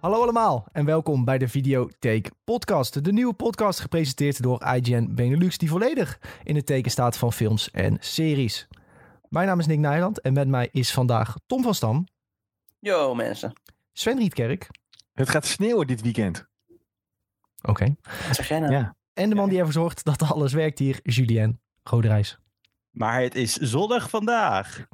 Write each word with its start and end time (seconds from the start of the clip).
Hallo 0.00 0.22
allemaal 0.22 0.66
en 0.72 0.84
welkom 0.84 1.24
bij 1.24 1.38
de 1.38 1.48
Videotheek 1.48 2.30
Podcast. 2.44 3.04
De 3.04 3.12
nieuwe 3.12 3.34
podcast 3.34 3.80
gepresenteerd 3.80 4.42
door 4.42 4.62
IGN 4.62 5.14
Benelux, 5.14 5.58
die 5.58 5.68
volledig 5.68 6.18
in 6.42 6.56
het 6.56 6.66
teken 6.66 6.90
staat 6.90 7.16
van 7.16 7.32
films 7.32 7.70
en 7.70 7.96
series. 8.00 8.68
Mijn 9.28 9.46
naam 9.46 9.58
is 9.58 9.66
Nick 9.66 9.78
Nijland 9.78 10.20
en 10.20 10.32
met 10.32 10.48
mij 10.48 10.68
is 10.72 10.92
vandaag 10.92 11.36
Tom 11.46 11.62
van 11.62 11.74
Stam, 11.74 12.06
Yo 12.78 13.14
mensen, 13.14 13.52
Sven 13.92 14.18
Rietkerk. 14.18 14.68
Het 15.12 15.28
gaat 15.28 15.46
sneeuwen 15.46 15.86
dit 15.86 16.02
weekend. 16.02 16.46
Oké. 17.62 17.96
wat 18.26 18.36
zeg 18.36 18.48
jij 18.48 18.58
nou? 18.58 18.72
Ja. 18.72 18.96
En 19.12 19.28
de 19.28 19.34
man 19.34 19.48
die 19.48 19.58
ervoor 19.58 19.72
zorgt 19.72 20.04
dat 20.04 20.22
alles 20.22 20.52
werkt 20.52 20.78
hier, 20.78 21.00
Julien 21.02 21.60
Goderijs. 21.82 22.38
Maar 22.90 23.20
het 23.20 23.34
is 23.34 23.52
zondag 23.56 24.10
vandaag. 24.10 24.86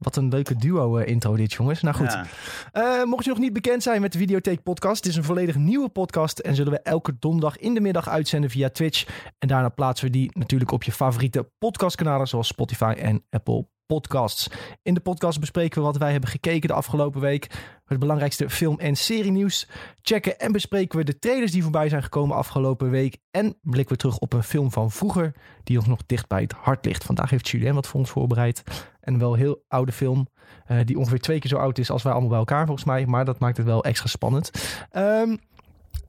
Wat 0.00 0.16
een 0.16 0.28
leuke 0.28 0.56
duo-intro 0.56 1.36
dit, 1.36 1.52
jongens. 1.52 1.82
Nou 1.82 1.96
goed. 1.96 2.12
Ja. 2.12 2.26
Eh, 2.72 3.04
mocht 3.04 3.24
je 3.24 3.30
nog 3.30 3.38
niet 3.38 3.52
bekend 3.52 3.82
zijn 3.82 4.00
met 4.00 4.12
de 4.12 4.18
Videotheek 4.18 4.62
Podcast, 4.62 4.96
het 4.96 5.06
is 5.06 5.16
een 5.16 5.24
volledig 5.24 5.56
nieuwe 5.56 5.88
podcast 5.88 6.38
en 6.38 6.54
zullen 6.54 6.72
we 6.72 6.80
elke 6.80 7.16
donderdag 7.18 7.56
in 7.56 7.74
de 7.74 7.80
middag 7.80 8.08
uitzenden 8.08 8.50
via 8.50 8.68
Twitch. 8.68 9.06
En 9.38 9.48
daarna 9.48 9.68
plaatsen 9.68 10.06
we 10.06 10.12
die 10.12 10.30
natuurlijk 10.38 10.70
op 10.70 10.82
je 10.82 10.92
favoriete 10.92 11.50
podcastkanalen 11.58 12.26
zoals 12.26 12.46
Spotify 12.46 12.94
en 12.98 13.24
Apple 13.30 13.66
Podcasts. 13.90 14.48
In 14.82 14.94
de 14.94 15.00
podcast 15.00 15.40
bespreken 15.40 15.78
we 15.78 15.86
wat 15.86 15.96
wij 15.96 16.10
hebben 16.12 16.30
gekeken 16.30 16.68
de 16.68 16.74
afgelopen 16.74 17.20
week, 17.20 17.50
het 17.84 17.98
belangrijkste 17.98 18.50
film- 18.50 18.78
en 18.78 18.96
serienieuws. 18.96 19.68
Checken 20.02 20.38
en 20.38 20.52
bespreken 20.52 20.98
we 20.98 21.04
de 21.04 21.18
trailers 21.18 21.52
die 21.52 21.62
voorbij 21.62 21.88
zijn 21.88 22.02
gekomen 22.02 22.36
afgelopen 22.36 22.90
week 22.90 23.16
en 23.30 23.56
blikken 23.62 23.94
we 23.94 24.00
terug 24.00 24.18
op 24.18 24.32
een 24.32 24.42
film 24.42 24.70
van 24.72 24.90
vroeger 24.90 25.34
die 25.64 25.78
ons 25.78 25.86
nog 25.86 26.00
dicht 26.06 26.26
bij 26.28 26.40
het 26.40 26.52
hart 26.52 26.84
ligt. 26.84 27.04
Vandaag 27.04 27.30
heeft 27.30 27.48
Julien 27.48 27.74
wat 27.74 27.86
voor 27.86 28.00
ons 28.00 28.10
voorbereid. 28.10 28.62
En 29.00 29.18
wel 29.18 29.32
een 29.32 29.38
heel 29.38 29.64
oude 29.68 29.92
film. 29.92 30.28
eh, 30.66 30.78
die 30.84 30.98
ongeveer 30.98 31.20
twee 31.20 31.38
keer 31.38 31.50
zo 31.50 31.56
oud 31.56 31.78
is 31.78 31.90
als 31.90 32.02
wij 32.02 32.12
allemaal 32.12 32.30
bij 32.30 32.38
elkaar 32.38 32.66
volgens 32.66 32.86
mij. 32.86 33.06
Maar 33.06 33.24
dat 33.24 33.38
maakt 33.38 33.56
het 33.56 33.66
wel 33.66 33.84
extra 33.84 34.08
spannend. 34.08 34.50
Ehm, 34.90 35.36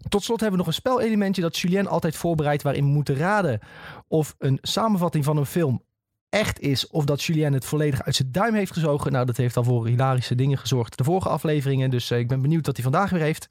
tot 0.09 0.23
slot 0.23 0.39
hebben 0.39 0.59
we 0.59 0.65
nog 0.65 0.73
een 0.75 0.81
spelelementje 0.81 1.41
dat 1.41 1.57
Julien 1.57 1.87
altijd 1.87 2.15
voorbereidt. 2.15 2.63
Waarin 2.63 2.83
we 2.83 2.89
moeten 2.89 3.15
raden 3.15 3.59
of 4.07 4.35
een 4.37 4.57
samenvatting 4.61 5.23
van 5.23 5.37
een 5.37 5.45
film 5.45 5.81
echt 6.31 6.59
is. 6.59 6.87
Of 6.87 7.05
dat 7.05 7.23
Julien 7.23 7.53
het 7.53 7.65
volledig 7.65 8.03
uit 8.03 8.15
zijn 8.15 8.31
duim 8.31 8.53
heeft 8.53 8.73
gezogen. 8.73 9.11
Nou, 9.11 9.25
dat 9.25 9.37
heeft 9.37 9.57
al 9.57 9.63
voor 9.63 9.87
hilarische 9.87 10.35
dingen 10.35 10.57
gezorgd. 10.57 10.97
De 10.97 11.03
vorige 11.03 11.29
afleveringen. 11.29 11.89
Dus 11.89 12.11
eh, 12.11 12.19
ik 12.19 12.27
ben 12.27 12.41
benieuwd 12.41 12.65
wat 12.65 12.75
hij 12.75 12.83
vandaag 12.83 13.09
weer 13.09 13.21
heeft. 13.21 13.47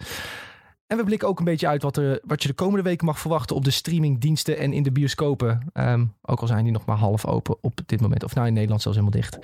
En 0.86 0.96
we 0.96 1.04
blikken 1.04 1.28
ook 1.28 1.38
een 1.38 1.44
beetje 1.44 1.68
uit 1.68 1.82
wat, 1.82 1.96
er, 1.96 2.20
wat 2.22 2.42
je 2.42 2.48
de 2.48 2.54
komende 2.54 2.82
weken 2.82 3.06
mag 3.06 3.18
verwachten 3.18 3.56
op 3.56 3.64
de 3.64 3.70
streamingdiensten 3.70 4.58
en 4.58 4.72
in 4.72 4.82
de 4.82 4.92
bioscopen. 4.92 5.70
Ehm, 5.72 6.06
ook 6.22 6.40
al 6.40 6.46
zijn 6.46 6.64
die 6.64 6.72
nog 6.72 6.84
maar 6.84 6.96
half 6.96 7.26
open 7.26 7.56
op 7.60 7.80
dit 7.86 8.00
moment. 8.00 8.24
Of 8.24 8.34
nou 8.34 8.46
in 8.46 8.52
Nederland 8.52 8.82
zelfs 8.82 8.98
helemaal 8.98 9.20
dicht. 9.20 9.38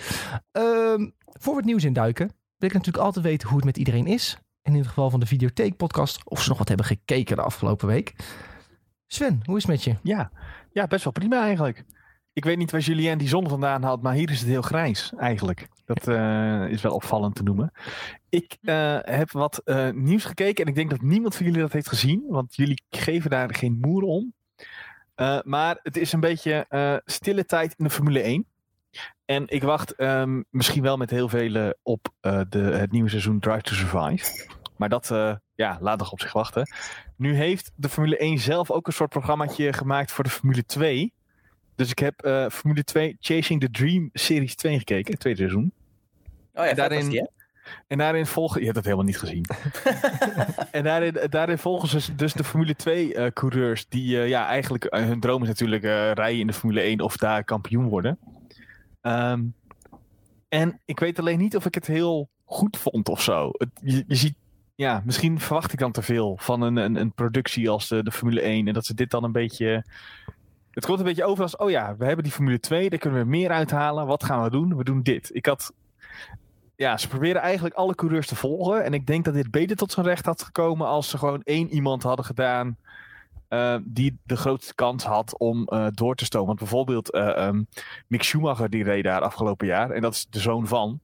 Ehm, 0.53 1.09
voor 1.25 1.53
we 1.53 1.57
het 1.57 1.65
nieuws 1.65 1.85
induiken, 1.85 2.27
wil 2.57 2.69
ik 2.69 2.75
natuurlijk 2.75 3.05
altijd 3.05 3.25
weten 3.25 3.49
hoe 3.49 3.57
het 3.57 3.67
met 3.67 3.77
iedereen 3.77 4.07
is. 4.07 4.39
En 4.63 4.73
in 4.73 4.79
het 4.79 4.89
geval 4.89 5.11
van 5.11 5.21
de 5.21 5.27
Videotheek 5.27 5.77
podcast, 5.77 6.21
of 6.25 6.43
ze 6.43 6.49
nog 6.49 6.59
wat 6.59 6.69
hebben 6.69 6.87
gekeken 6.87 7.37
de 7.37 7.43
afgelopen 7.43 7.87
week. 7.87 8.15
Sven, 9.07 9.41
hoe 9.45 9.57
is 9.57 9.63
het 9.63 9.73
met 9.73 9.85
je? 9.85 9.95
Ja. 10.03 10.31
ja, 10.73 10.87
best 10.87 11.05
wel 11.05 11.13
prima 11.13 11.43
eigenlijk. 11.43 11.85
Ik 12.37 12.45
weet 12.45 12.57
niet 12.57 12.71
waar 12.71 12.81
Julien 12.81 13.19
die 13.19 13.29
zon 13.29 13.49
vandaan 13.49 13.83
had, 13.83 14.03
maar 14.03 14.15
hier 14.15 14.31
is 14.31 14.41
het 14.41 14.49
heel 14.49 14.63
grijs 14.63 15.13
eigenlijk. 15.19 15.69
Dat 15.85 16.09
eh, 16.09 16.69
is 16.69 16.83
wel 16.83 16.95
opvallend 16.95 17.35
te 17.35 17.43
noemen. 17.43 17.73
Ik 18.29 18.57
eh, 18.63 18.99
heb 19.01 19.31
wat 19.31 19.59
eh, 19.65 19.91
nieuws 19.91 20.25
gekeken 20.25 20.65
en 20.65 20.71
ik 20.71 20.77
denk 20.77 20.91
dat 20.91 21.01
niemand 21.01 21.37
van 21.37 21.47
jullie 21.47 21.61
dat 21.61 21.73
heeft 21.73 21.89
gezien, 21.89 22.25
want 22.29 22.55
jullie 22.55 22.83
geven 22.91 23.31
daar 23.31 23.55
geen 23.55 23.79
moer 23.81 24.03
om. 24.03 24.35
Maar 25.45 25.79
het 25.83 25.97
is 25.97 26.13
een 26.13 26.21
beetje 26.21 26.67
stille 27.05 27.45
tijd 27.45 27.75
in 27.77 27.85
de 27.85 27.91
Formule 27.91 28.21
1. 28.21 28.47
En 29.25 29.45
ik 29.47 29.63
wacht 29.63 29.95
ehm, 29.95 30.43
misschien 30.51 30.83
wel 30.83 30.97
met 30.97 31.11
heel 31.11 31.29
velen 31.29 31.79
op 31.83 32.09
de, 32.49 32.59
het 32.59 32.93
nieuwe 32.93 33.09
seizoen 33.09 33.41
Drive 33.41 33.63
to 33.63 33.75
Survive. 33.75 34.49
Maar 34.77 34.89
dat 34.89 35.09
ja, 35.55 35.79
laat 35.81 35.99
nog 35.99 36.13
op 36.13 36.21
zich 36.21 36.33
wachten. 36.33 36.69
Nu 37.17 37.35
heeft 37.35 37.73
de 37.77 37.89
Formule 37.89 38.17
1 38.17 38.39
zelf 38.39 38.71
ook 38.71 38.87
een 38.87 38.93
soort 38.93 39.11
programmaatje 39.11 39.73
gemaakt 39.73 40.13
voor 40.13 40.25
de 40.25 40.31
Formule 40.31 40.65
2. 40.65 41.15
Dus 41.77 41.91
ik 41.91 41.99
heb 41.99 42.23
eh, 42.23 42.49
Formule 42.49 42.85
2 42.85 43.17
Chasing 43.21 43.61
the 43.61 43.71
Dream 43.71 44.11
Series 44.13 44.55
2 44.55 44.79
gekeken, 44.79 45.11
het 45.11 45.21
tweede 45.21 45.39
seizoen. 45.39 45.73
Oh 46.55 46.63
ja, 46.63 46.65
vet 46.65 46.77
Daarin- 46.77 47.09
die? 47.09 47.29
En 47.87 47.99
daarin 47.99 48.27
volgen... 48.27 48.59
Je 48.59 48.65
hebt 48.65 48.75
dat 48.75 48.85
helemaal 48.85 49.07
niet 49.07 49.19
gezien. 49.19 49.45
en 50.71 50.85
daarin, 50.85 51.17
daarin 51.31 51.59
volgen 51.59 52.01
ze 52.01 52.15
dus 52.15 52.33
de 52.33 52.45
Formule 52.45 52.77
2 52.77 53.15
eh, 53.15 53.31
coureurs 53.33 53.89
die 53.89 54.21
eh, 54.21 54.29
ja, 54.29 54.47
eigenlijk 54.47 54.87
hun 54.91 55.21
droom 55.21 55.43
is 55.43 55.49
natuurlijk 55.49 55.83
rijden 55.83 56.39
in 56.39 56.47
de 56.47 56.53
Formule 56.53 56.81
1 56.81 57.01
of 57.01 57.17
daar 57.17 57.45
kampioen 57.45 57.89
worden. 57.89 58.19
Ehm, 59.01 59.43
en 60.49 60.81
ik 60.85 61.01
weet 61.01 61.19
alleen 61.19 61.39
niet 61.39 61.57
of 61.57 61.67
ik 61.67 61.75
het 61.75 61.87
heel 61.87 62.29
goed 62.45 62.77
vond 62.77 63.09
of 63.09 63.23
zo. 63.23 63.51
Het, 63.53 63.69
je, 63.83 64.05
je 64.07 64.15
ziet, 64.15 64.35
ja, 64.75 65.03
misschien 65.05 65.41
verwacht 65.41 65.73
ik 65.73 65.79
dan 65.79 65.93
te 65.93 66.03
veel 66.03 66.37
van 66.41 66.63
een, 66.63 66.77
een, 66.77 66.97
een 66.97 67.13
productie 67.13 67.71
als 67.71 67.89
de, 67.89 68.03
de 68.03 68.13
Formule 68.13 68.41
1 68.41 68.69
en 68.69 68.75
dat 68.75 68.87
ze 68.87 68.95
dit 68.95 69.11
dan 69.11 69.25
een 69.25 69.33
beetje... 69.33 69.85
Het 70.77 70.87
komt 70.87 70.99
een 70.99 71.05
beetje 71.05 71.25
over 71.25 71.43
als, 71.43 71.57
oh 71.57 71.71
ja, 71.71 71.97
we 71.97 72.05
hebben 72.05 72.25
die 72.25 72.33
Formule 72.33 72.61
2, 72.61 72.91
daar 72.91 72.99
kunnen 72.99 73.21
we 73.21 73.27
meer 73.27 73.51
uithalen. 73.51 74.07
Wat 74.07 74.25
gaan 74.25 74.43
we 74.43 74.51
doen? 74.51 74.77
We 74.77 74.85
doen 74.85 75.03
dit. 75.03 75.31
Ik 75.33 75.47
had 75.47 75.73
ja, 76.77 76.97
ze 76.97 77.09
proberen 77.09 77.43
eigenlijk 77.43 77.75
alle 77.75 77.95
coureurs 77.95 78.27
te 78.27 78.37
volgen. 78.37 78.85
En 78.85 78.95
ik 78.95 79.07
denk 79.07 79.25
dat 79.25 79.35
dit 79.35 79.51
beter 79.51 79.77
tot 79.77 79.93
zijn 79.93 80.07
recht 80.07 80.27
had 80.27 80.43
gekomen 80.43 80.87
als 80.87 81.09
ze 81.11 81.19
gewoon 81.19 81.43
één 81.43 81.69
iemand 81.69 82.03
hadden 82.03 82.25
gedaan. 82.25 82.77
eh, 83.49 83.77
die 83.85 84.19
de 84.23 84.37
grootste 84.37 84.75
kans 84.75 85.05
had 85.05 85.39
om 85.39 85.65
eh, 85.67 85.87
door 85.91 86.15
te 86.15 86.25
stomen. 86.25 86.47
Want 86.47 86.59
bijvoorbeeld 86.59 87.11
eh, 87.11 87.37
ehm, 87.47 87.63
Mick 88.07 88.23
Schumacher, 88.23 88.71
die 88.71 88.85
reed 88.85 89.05
daar 89.05 89.21
afgelopen 89.21 89.67
jaar. 89.67 89.91
En 89.91 90.01
dat 90.01 90.15
is 90.15 90.27
de 90.31 90.41
zoon 90.41 90.67
van. 90.67 91.01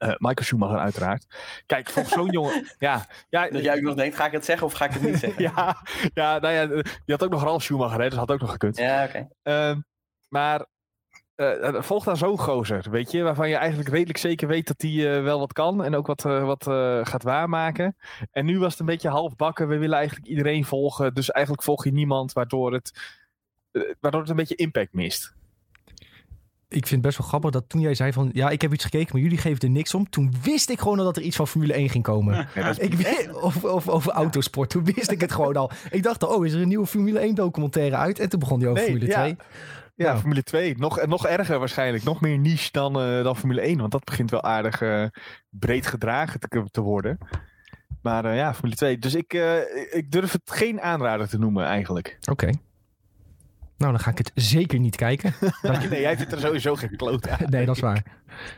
Eh, 0.00 0.08
Michael 0.08 0.46
Schumacher, 0.46 0.78
uiteraard. 0.78 1.26
Kijk, 1.66 1.90
volgens 1.90 2.14
zo'n 2.14 2.30
jongen. 2.38 2.66
Ja, 2.78 3.06
ja, 3.28 3.48
Dat 3.50 3.62
jij 3.62 3.74
ook 3.76 3.80
nog 3.82 3.94
denkt, 3.94 4.16
ga 4.16 4.26
ik 4.26 4.32
het 4.32 4.44
zeggen 4.44 4.66
of 4.66 4.72
ga 4.72 4.84
ik 4.84 4.92
het 4.92 5.02
niet 5.02 5.18
zeggen? 5.24 5.42
ja, 5.42 5.76
ja, 6.14 6.38
nou 6.38 6.54
ja, 6.54 6.82
je 7.04 7.12
had 7.12 7.24
ook 7.24 7.30
nog 7.30 7.42
Ralf 7.42 7.62
Schumacher, 7.62 8.00
hè, 8.00 8.08
dus 8.08 8.18
had 8.18 8.30
ook 8.30 8.40
nog 8.40 8.50
gekund. 8.50 8.76
Ja, 8.76 9.04
oké. 9.04 9.28
Ehm, 9.42 9.80
maar 10.28 10.66
eh, 11.34 11.74
er 11.74 11.84
volgt 11.84 12.06
daar 12.06 12.16
zo'n 12.16 12.38
gozer, 12.38 12.90
weet 12.90 13.10
je, 13.10 13.22
waarvan 13.22 13.48
je 13.48 13.56
eigenlijk 13.56 13.88
redelijk 13.88 14.18
zeker 14.18 14.48
weet 14.48 14.66
dat 14.66 14.82
hij 14.82 15.16
eh, 15.16 15.22
wel 15.22 15.38
wat 15.38 15.52
kan 15.52 15.84
en 15.84 15.94
ook 15.94 16.06
wat, 16.06 16.24
eh, 16.24 16.44
wat 16.44 16.66
eh, 16.66 17.00
gaat 17.02 17.22
waarmaken. 17.22 17.96
En 18.30 18.44
nu 18.44 18.58
was 18.58 18.70
het 18.70 18.80
een 18.80 18.86
beetje 18.86 19.08
halfbakken, 19.08 19.68
we 19.68 19.76
willen 19.76 19.96
eigenlijk 19.98 20.28
iedereen 20.28 20.64
volgen, 20.64 21.14
dus 21.14 21.30
eigenlijk 21.30 21.64
volg 21.64 21.84
je 21.84 21.92
niemand, 21.92 22.32
waardoor 22.32 22.72
het, 22.72 22.98
eh, 23.70 23.82
waardoor 24.00 24.20
het 24.20 24.30
een 24.30 24.36
beetje 24.36 24.54
impact 24.54 24.92
mist. 24.92 25.34
Ik 26.72 26.86
vind 26.86 26.90
het 26.90 27.00
best 27.00 27.18
wel 27.18 27.26
grappig 27.26 27.50
dat 27.50 27.64
toen 27.68 27.80
jij 27.80 27.94
zei 27.94 28.12
van... 28.12 28.30
Ja, 28.32 28.50
ik 28.50 28.62
heb 28.62 28.72
iets 28.72 28.84
gekeken, 28.84 29.08
maar 29.12 29.22
jullie 29.22 29.38
geven 29.38 29.60
er 29.60 29.70
niks 29.70 29.94
om. 29.94 30.10
Toen 30.10 30.34
wist 30.42 30.70
ik 30.70 30.78
gewoon 30.80 30.98
al 30.98 31.04
dat 31.04 31.16
er 31.16 31.22
iets 31.22 31.36
van 31.36 31.46
Formule 31.48 31.72
1 31.72 31.88
ging 31.88 32.04
komen. 32.04 32.48
Ja, 32.54 32.74
Ik 32.78 32.94
weet, 32.94 33.40
of, 33.40 33.64
of 33.64 33.88
over 33.88 34.12
autosport. 34.12 34.70
Toen 34.70 34.84
wist 34.84 35.10
ik 35.10 35.20
het 35.20 35.32
gewoon 35.32 35.56
al. 35.56 35.70
Ik 35.90 36.02
dacht, 36.02 36.24
al, 36.24 36.34
oh, 36.34 36.46
is 36.46 36.52
er 36.52 36.60
een 36.60 36.68
nieuwe 36.68 36.86
Formule 36.86 37.18
1 37.18 37.34
documentaire 37.34 37.96
uit? 37.96 38.18
En 38.18 38.28
toen 38.28 38.40
begon 38.40 38.58
die 38.58 38.68
over 38.68 38.80
Nee, 38.82 38.90
Formule 38.90 39.10
ja. 39.10 39.20
2. 39.20 39.36
ja, 39.94 40.06
Nou. 40.06 40.18
Formule 40.18 40.42
2, 40.42 40.74
nog, 40.78 41.06
nog 41.06 41.26
erger 41.26 41.58
waarschijnlijk, 41.58 42.04
nog 42.04 42.20
meer 42.20 42.38
niche 42.38 42.68
dan, 42.72 43.00
eh, 43.00 43.22
dan 43.22 43.36
Formule 43.36 43.60
1, 43.60 43.78
want 43.78 43.92
dat 43.92 44.04
begint 44.04 44.30
wel 44.30 44.42
aardig 44.42 44.82
eh, 44.82 45.04
breed 45.48 45.86
gedragen 45.86 46.40
te, 46.40 46.68
te 46.70 46.80
worden. 46.80 47.18
Maar 48.02 48.24
eh, 48.24 48.36
ja, 48.36 48.54
Formule 48.54 48.76
2. 48.76 48.98
Dus 48.98 49.14
ik, 49.14 49.32
ik 49.90 50.10
durf 50.10 50.32
het 50.32 50.50
geen 50.50 50.80
aanrader 50.80 51.28
te 51.28 51.38
noemen 51.38 51.64
eigenlijk. 51.64 52.18
Oké. 52.30 52.50
Nou, 53.80 53.92
dan 53.92 54.00
ga 54.00 54.10
ik 54.10 54.18
het 54.18 54.30
zeker 54.34 54.78
niet 54.78 54.96
kijken. 54.96 55.34
Dat- 55.62 55.88
Nee, 55.88 56.00
jij 56.00 56.16
vindt 56.16 56.32
er 56.32 56.40
sowieso 56.40 56.74
geen 56.74 56.96
kloot 56.96 57.28
aan. 57.28 57.38
nee, 57.46 57.66
dat 57.66 57.76
is 57.76 57.82
waar. 57.82 58.04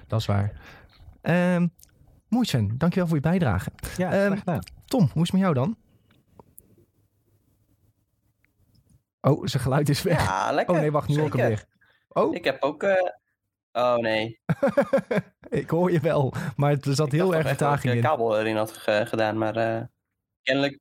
Dat 0.07 0.21
is 0.21 0.27
waar. 0.27 0.53
Ehm 1.21 1.67
mooi 2.29 2.47
Sven, 2.47 2.79
dankjewel 2.79 3.07
voor 3.09 3.17
je 3.17 3.23
bijdrage. 3.23 3.71
Ja, 3.97 4.13
Ehm, 4.13 4.37
gedaan. 4.37 4.63
Tom, 4.87 5.01
hoe 5.13 5.23
is 5.23 5.31
het 5.31 5.33
met 5.33 5.41
jou 5.41 5.55
dan? 5.55 5.77
Oh, 9.21 9.47
zijn 9.47 9.63
geluid 9.63 9.89
is 9.89 10.03
weg. 10.03 10.25
Ja, 10.27 10.53
lekker. 10.53 10.75
oh 10.75 10.81
nee, 10.81 10.91
wacht, 10.91 11.09
nu 11.09 11.17
hoor 11.17 11.27
ik 11.27 11.33
hem 11.33 11.41
Zeker. 11.47 11.67
weer. 12.09 12.23
Oh, 12.25 12.35
Ik 12.35 12.45
heb 12.45 12.63
ook... 12.63 12.83
eh, 12.83 13.11
Oh 13.73 13.97
nee. 13.97 14.41
ik 15.63 15.71
hoor 15.71 15.93
je 15.93 16.01
wel. 16.01 16.33
Maar 16.57 16.71
het 16.71 16.87
er 16.87 16.95
zat 16.95 17.07
Ik 17.07 17.13
heel 17.13 17.35
erg 17.35 17.47
echt 17.47 17.59
dat 17.59 17.69
ik 17.73 17.81
vertraging 17.81 17.93
de 17.93 17.99
in. 17.99 18.05
kabel 18.05 18.39
erin 18.39 18.57
had 18.57 18.73
ge- 18.73 19.05
gedaan, 19.09 19.39
maar 19.39 19.57
eh, 19.57 19.83
kennelijk... 20.43 20.81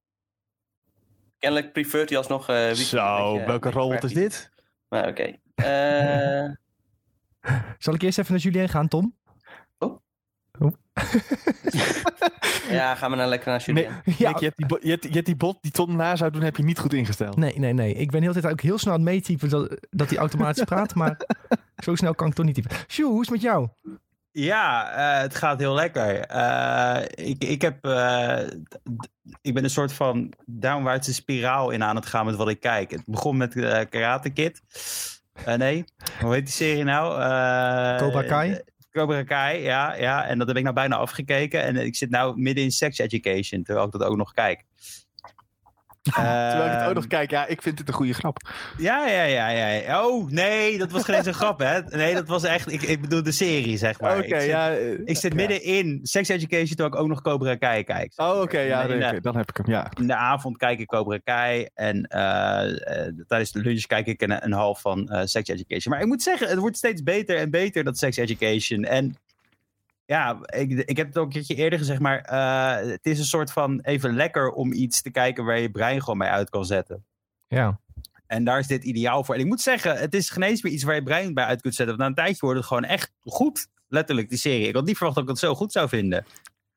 Kennelijk 1.41 1.73
preferred 1.73 2.09
hij 2.09 2.17
alsnog... 2.17 2.49
eh 2.49 2.67
wifi. 2.67 2.83
Zo, 2.83 3.31
Beetje- 3.33 3.47
welke 3.47 3.69
robot 3.69 4.03
is 4.03 4.13
dit? 4.13 4.49
Maar 4.89 5.07
oké. 5.07 5.35
Eh, 5.55 6.49
Zal 7.77 7.93
ik 7.93 8.01
eerst 8.01 8.17
even 8.19 8.31
naar 8.31 8.41
Julien 8.41 8.69
gaan, 8.69 8.87
Tom? 8.87 9.15
ja, 12.69 12.95
gaan 12.95 13.09
we 13.11 13.15
nou 13.17 13.29
lekker 13.29 13.49
naar 13.49 13.61
Julien. 13.61 13.83
Ja. 13.83 14.01
Nick, 14.29 14.37
je 14.39 14.45
hebt 14.45 14.57
die, 14.57 14.65
bo- 14.65 14.77
je 14.81 14.89
hebt, 14.89 15.03
je 15.03 15.09
hebt 15.11 15.25
die 15.25 15.35
bot 15.35 15.57
die 15.61 15.71
Tom 15.71 15.95
na 15.95 16.15
zou 16.15 16.31
doen, 16.31 16.41
heb 16.41 16.55
je 16.57 16.63
niet 16.63 16.79
goed 16.79 16.93
ingesteld. 16.93 17.35
Nee, 17.37 17.59
nee, 17.59 17.73
nee. 17.73 17.93
Ik 17.93 18.11
ben 18.11 18.19
de 18.21 18.27
hele 18.27 18.41
tijd 18.41 18.53
ook 18.53 18.61
heel 18.61 18.77
snel 18.77 18.93
aan 18.93 18.99
het 18.99 19.09
meetypen 19.09 19.49
dat, 19.49 19.87
dat 19.89 20.09
hij 20.09 20.17
automatisch 20.17 20.63
praat. 20.63 20.95
Maar 20.95 21.17
zo 21.85 21.95
snel 21.95 22.15
kan 22.15 22.27
ik 22.27 22.33
toch 22.33 22.45
niet 22.45 22.55
typen. 22.55 22.71
Sjoe, 22.87 23.05
hoe 23.11 23.21
is 23.21 23.27
het 23.27 23.35
met 23.35 23.41
jou? 23.41 23.67
Ja, 24.31 24.91
eh, 24.91 25.21
het 25.21 25.35
gaat 25.35 25.59
heel 25.59 25.73
lekker. 25.73 26.19
Eh, 26.19 27.01
ik, 27.27 27.43
ik, 27.43 27.61
heb, 27.61 27.85
eh, 27.85 28.39
ik 29.41 29.53
ben 29.53 29.63
een 29.63 29.69
soort 29.69 29.93
van 29.93 30.33
downwaartse 30.45 31.13
spiraal 31.13 31.69
in 31.69 31.83
aan 31.83 31.95
het 31.95 32.05
gaan 32.05 32.25
met 32.25 32.35
wat 32.35 32.49
ik 32.49 32.59
kijk. 32.59 32.91
Het 32.91 33.03
begon 33.05 33.37
met 33.37 33.53
Karate 33.89 34.29
Kid. 34.29 34.61
Nee, 35.57 35.83
hoe 36.21 36.33
heet 36.33 36.45
die 36.45 36.53
serie 36.53 36.83
nou? 36.83 37.09
Cobra 37.97 38.23
Kai? 38.23 38.61
Cobra 38.91 39.23
Kai, 39.23 39.59
ja, 39.59 39.93
ja. 39.93 40.25
En 40.25 40.37
dat 40.37 40.47
heb 40.47 40.57
ik 40.57 40.63
nou 40.63 40.75
bijna 40.75 40.95
afgekeken. 40.95 41.61
En 41.61 41.75
ik 41.75 41.95
zit 41.95 42.09
nou 42.09 42.39
midden 42.39 42.63
in 42.63 42.71
sex 42.71 42.97
education, 42.97 43.63
terwijl 43.63 43.85
ik 43.85 43.91
dat 43.91 44.03
ook 44.03 44.17
nog 44.17 44.33
kijk. 44.33 44.63
Terwijl 46.13 46.65
ik 46.65 46.71
het 46.71 46.81
ook 46.81 46.87
Ehm, 46.87 46.93
nog 46.93 47.07
kijk, 47.07 47.29
ja, 47.29 47.47
ik 47.47 47.61
vind 47.61 47.79
het 47.79 47.87
een 47.87 47.93
goede 47.93 48.13
grap. 48.13 48.37
Ja, 48.77 49.07
ja, 49.07 49.23
ja, 49.23 49.49
ja. 49.49 50.07
Oh, 50.07 50.29
nee, 50.29 50.77
dat 50.77 50.91
was 50.91 51.03
geen 51.03 51.27
een 51.27 51.33
grap, 51.33 51.59
hè? 51.59 51.81
Nee, 51.81 52.13
dat 52.13 52.27
was 52.27 52.43
echt... 52.43 52.71
Ik, 52.71 52.81
ik 52.81 53.01
bedoel 53.01 53.23
de 53.23 53.31
serie, 53.31 53.77
zeg 53.77 53.99
maar. 53.99 54.17
Oké, 54.17 54.37
ja. 54.37 54.71
eh, 54.71 54.91
ik 54.91 55.17
zit 55.17 55.31
ja. 55.31 55.37
midden 55.37 55.63
in 55.63 55.99
sex 56.03 56.29
education, 56.29 56.67
terwijl 56.67 56.89
ik 56.89 56.95
ook 56.95 57.07
nog 57.07 57.21
Cobra 57.21 57.55
Kai 57.55 57.83
kijk. 57.83 58.13
Oh, 58.15 58.41
oké, 58.41 58.59
ja, 58.59 58.83
In 58.83 59.21
dan 59.21 59.35
heb 59.35 59.49
ik 59.49 59.57
hem, 59.57 59.65
ja. 59.69 59.91
In 59.99 60.07
de 60.07 60.15
avond 60.15 60.57
kijk 60.57 60.79
ik 60.79 60.87
Cobra 60.87 61.17
Kai. 61.17 61.67
En 61.73 62.03
eh, 62.03 63.05
eh, 63.05 63.13
tijdens 63.27 63.51
de 63.51 63.59
lunch 63.59 63.85
kijk 63.85 64.07
ik 64.07 64.21
een, 64.21 64.45
een 64.45 64.53
half 64.53 64.81
van 64.81 65.09
eh, 65.09 65.25
Sex 65.25 65.49
Education. 65.49 65.93
Maar 65.93 66.01
ik 66.01 66.07
moet 66.07 66.23
zeggen, 66.23 66.47
het 66.47 66.57
wordt 66.57 66.77
steeds 66.77 67.03
beter 67.03 67.37
en 67.37 67.51
beter, 67.51 67.83
dat 67.83 67.97
Sex 67.97 68.17
Education. 68.17 68.83
En 68.83 69.15
ja, 70.11 70.37
ik, 70.45 70.71
ik 70.71 70.97
heb 70.97 71.07
het 71.07 71.17
ook 71.17 71.25
een 71.25 71.31
keertje 71.31 71.55
eerder 71.55 71.79
gezegd, 71.79 71.99
maar 71.99 72.19
eh, 72.19 72.89
het 72.89 73.05
is 73.05 73.19
een 73.19 73.25
soort 73.25 73.51
van 73.51 73.79
even 73.79 74.15
lekker 74.15 74.51
om 74.51 74.73
iets 74.73 75.01
te 75.01 75.11
kijken 75.11 75.45
waar 75.45 75.59
je 75.59 75.71
brein 75.71 75.99
gewoon 75.99 76.17
mee 76.17 76.29
uit 76.29 76.49
kan 76.49 76.65
zetten. 76.65 77.05
Ja. 77.47 77.79
En 78.27 78.43
daar 78.43 78.59
is 78.59 78.67
dit 78.67 78.83
ideaal 78.83 79.23
voor. 79.23 79.35
En 79.35 79.41
ik 79.41 79.47
moet 79.47 79.61
zeggen, 79.61 79.97
het 79.97 80.13
is 80.13 80.29
geen 80.29 80.43
eens 80.43 80.61
meer 80.61 80.73
iets 80.73 80.83
waar 80.83 80.95
je 80.95 81.03
brein 81.03 81.33
bij 81.33 81.45
uit 81.45 81.61
kunt 81.61 81.75
zetten. 81.75 81.97
Want 81.97 82.09
na 82.09 82.21
een 82.21 82.25
tijdje 82.25 82.45
wordt 82.45 82.57
het 82.57 82.67
gewoon 82.67 82.83
echt 82.83 83.11
goed. 83.23 83.67
Letterlijk, 83.87 84.29
die 84.29 84.37
serie. 84.37 84.67
Ik 84.67 84.75
had 84.75 84.85
niet 84.85 84.95
verwacht 84.95 85.15
dat 85.15 85.23
ik 85.23 85.29
het 85.29 85.39
zo 85.39 85.55
goed 85.55 85.71
zou 85.71 85.89
vinden. 85.89 86.25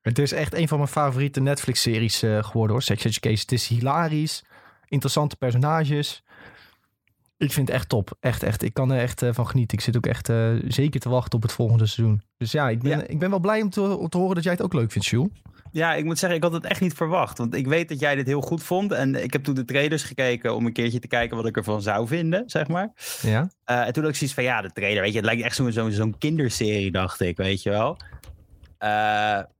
Het 0.02 0.18
is 0.18 0.32
echt 0.32 0.54
een 0.54 0.68
van 0.68 0.78
mijn 0.78 0.90
favoriete 0.90 1.40
Netflix-series 1.40 2.22
eh, 2.22 2.44
geworden 2.44 2.72
hoor. 2.72 2.82
Sex 2.82 3.04
Education. 3.04 3.40
Het 3.40 3.52
is 3.52 3.66
hilarisch. 3.66 4.44
Interessante 4.88 5.36
personages. 5.36 6.22
Ik 7.36 7.52
vind 7.52 7.68
het 7.68 7.76
echt 7.76 7.88
top. 7.88 8.16
Echt, 8.20 8.42
echt. 8.42 8.62
Ik 8.62 8.74
kan 8.74 8.92
er 8.92 9.00
echt 9.00 9.22
eh, 9.22 9.28
van 9.32 9.46
genieten. 9.46 9.78
Ik 9.78 9.84
zit 9.84 9.96
ook 9.96 10.06
echt 10.06 10.28
eh, 10.28 10.50
zeker 10.68 11.00
te 11.00 11.08
wachten 11.08 11.34
op 11.34 11.42
het 11.42 11.52
volgende 11.52 11.86
seizoen. 11.86 12.22
Dus 12.36 12.52
ja, 12.52 12.68
ik 12.68 12.82
ben, 12.82 12.98
Ja. 12.98 13.06
Ik 13.06 13.18
ben 13.18 13.30
wel 13.30 13.38
blij 13.38 13.62
om 13.62 13.70
te, 13.70 13.96
om 13.96 14.08
te 14.08 14.18
horen 14.18 14.34
dat 14.34 14.44
jij 14.44 14.52
het 14.52 14.62
ook 14.62 14.72
leuk 14.72 14.92
vindt, 14.92 15.08
Jules. 15.08 15.28
Ja, 15.72 15.94
ik 15.94 16.04
moet 16.04 16.18
zeggen, 16.18 16.38
ik 16.38 16.44
had 16.44 16.52
het 16.52 16.64
echt 16.64 16.80
niet 16.80 16.94
verwacht. 16.94 17.38
Want 17.38 17.54
ik 17.54 17.66
weet 17.66 17.88
dat 17.88 18.00
jij 18.00 18.14
dit 18.14 18.26
heel 18.26 18.40
goed 18.40 18.62
vond. 18.62 18.92
En 18.92 19.22
ik 19.22 19.32
heb 19.32 19.44
toen 19.44 19.54
de 19.54 19.64
trailers 19.64 20.02
gekeken 20.02 20.54
om 20.54 20.66
een 20.66 20.72
keertje 20.72 20.98
te 20.98 21.06
kijken 21.06 21.36
wat 21.36 21.46
ik 21.46 21.56
ervan 21.56 21.82
zou 21.82 22.06
vinden, 22.06 22.42
zeg 22.46 22.68
maar. 22.68 22.92
Ja? 23.22 23.50
Eh, 23.64 23.86
en 23.86 23.92
toen 23.92 24.02
had 24.02 24.12
ik 24.12 24.18
zoiets 24.18 24.36
van, 24.36 24.44
ja, 24.44 24.62
de 24.62 24.70
trailer, 24.72 25.02
weet 25.02 25.10
je, 25.10 25.16
het 25.16 25.26
lijkt 25.26 25.42
echt 25.42 25.56
zo'n 25.56 25.72
zo'n 25.72 25.92
zo'n 25.92 26.18
kinderserie, 26.18 26.90
dacht 26.90 27.20
ik, 27.20 27.36
weet 27.36 27.62
je 27.62 27.70
wel. 27.70 27.96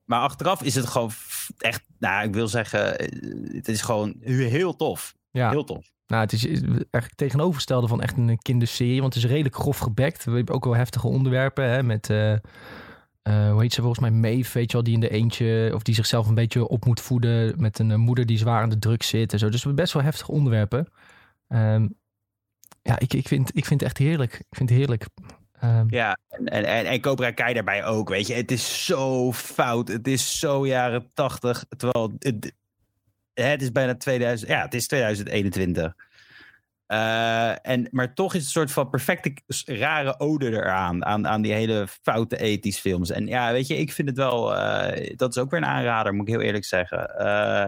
Maar 0.05 0.21
achteraf 0.21 0.63
is 0.63 0.75
het 0.75 0.87
gewoon 0.87 1.11
echt, 1.59 1.83
nou, 1.99 2.27
ik 2.27 2.35
wil 2.35 2.49
zeggen, 2.49 2.81
het 3.53 3.69
is 3.69 3.83
gewoon 3.83 4.17
heel 4.21 4.77
tof. 4.77 5.15
Ja. 5.31 5.51
Heel 5.51 5.65
tof. 5.65 5.93
Nou, 6.07 6.23
het 6.23 6.33
is 6.33 6.45
eigenlijk 6.47 7.15
tegenovergestelde 7.15 7.89
van 7.89 8.03
echt 8.03 8.17
een 8.17 8.39
kinderserie. 8.39 9.01
Want 9.01 9.15
het 9.15 9.25
is 9.25 9.31
redelijk 9.31 9.55
grof 9.57 9.79
gebekt. 9.79 10.25
We 10.25 10.31
hebben 10.31 10.55
ook 10.55 10.65
wel 10.65 10.77
heftige 10.77 11.07
onderwerpen. 11.07 11.71
Hè, 11.71 11.83
met, 11.83 12.11
eh, 12.11 12.33
eh, 12.33 13.51
hoe 13.51 13.61
heet 13.61 13.73
ze 13.73 13.81
volgens 13.81 14.01
mij, 14.01 14.11
Maeve, 14.11 14.59
weet 14.59 14.71
je 14.71 14.77
wel. 14.77 14.83
Die 14.85 14.95
in 14.95 15.01
de 15.01 15.11
eentje, 15.11 15.71
of 15.75 15.83
die 15.83 15.95
zichzelf 15.95 16.29
een 16.29 16.35
beetje 16.35 16.69
op 16.69 16.85
moet 16.85 17.01
voeden. 17.01 17.61
Met 17.61 17.79
een 17.79 17.91
eh, 17.91 17.97
moeder 17.97 18.27
die 18.27 18.39
zwaar 18.39 18.63
aan 18.63 18.69
de 18.69 18.79
druk 18.79 19.03
zit 19.03 19.33
en 19.33 19.39
zo. 19.39 19.49
Dus 19.49 19.65
best 19.75 19.93
wel 19.93 20.03
heftige 20.03 20.33
onderwerpen. 20.33 20.89
Ehm, 21.49 21.89
ja, 22.83 22.99
ik, 22.99 23.13
ik, 23.15 23.29
vind, 23.29 23.57
ik 23.57 23.65
vind 23.65 23.81
het 23.81 23.89
echt 23.89 23.99
heerlijk. 23.99 24.35
Ik 24.35 24.57
vind 24.57 24.69
het 24.69 24.79
heerlijk. 24.79 25.07
Ehm, 25.53 25.87
Ja, 25.89 26.19
en, 26.29 26.47
en, 26.47 26.65
en, 26.65 26.87
en 26.87 27.01
Cobra 27.01 27.31
Kai 27.31 27.55
daarbij 27.55 27.85
ook, 27.85 28.09
weet 28.09 28.27
je. 28.27 28.35
Het 28.35 28.51
is 28.51 28.85
zo 28.85 29.33
fout. 29.33 29.89
Het 29.89 30.07
is 30.07 30.39
zo 30.39 30.67
jaren 30.67 31.11
tachtig. 31.15 31.65
Terwijl 31.77 32.13
het, 32.19 32.53
het 33.35 33.63
is 33.63 33.73
bijna 33.73 33.97
2000. 33.97 34.51
Ja, 34.51 34.63
het 34.63 34.75
is 34.75 34.87
2021. 34.87 35.95
Eh, 36.87 37.67
en, 37.69 37.89
maar 37.91 38.15
toch 38.15 38.35
is 38.35 38.39
het 38.39 38.47
een 38.47 38.53
soort 38.53 38.73
van 38.73 38.91
perfecte 38.91 39.35
rare 39.65 40.21
ode 40.21 40.51
eraan. 40.51 41.05
Aan, 41.05 41.27
aan 41.27 41.43
die 41.43 41.53
hele 41.53 41.87
foute 42.03 42.39
ethisch 42.39 42.79
films. 42.79 43.11
En 43.11 43.27
ja, 43.27 43.53
weet 43.53 43.67
je, 43.67 43.77
ik 43.77 43.93
vind 43.93 44.09
het 44.09 44.17
wel... 44.17 44.57
eh, 44.57 45.17
dat 45.17 45.37
is 45.37 45.43
ook 45.43 45.51
weer 45.51 45.61
een 45.61 45.67
aanrader, 45.67 46.15
moet 46.15 46.29
ik 46.29 46.35
heel 46.35 46.43
eerlijk 46.43 46.65
zeggen. 46.65 47.19
Eh, 47.19 47.67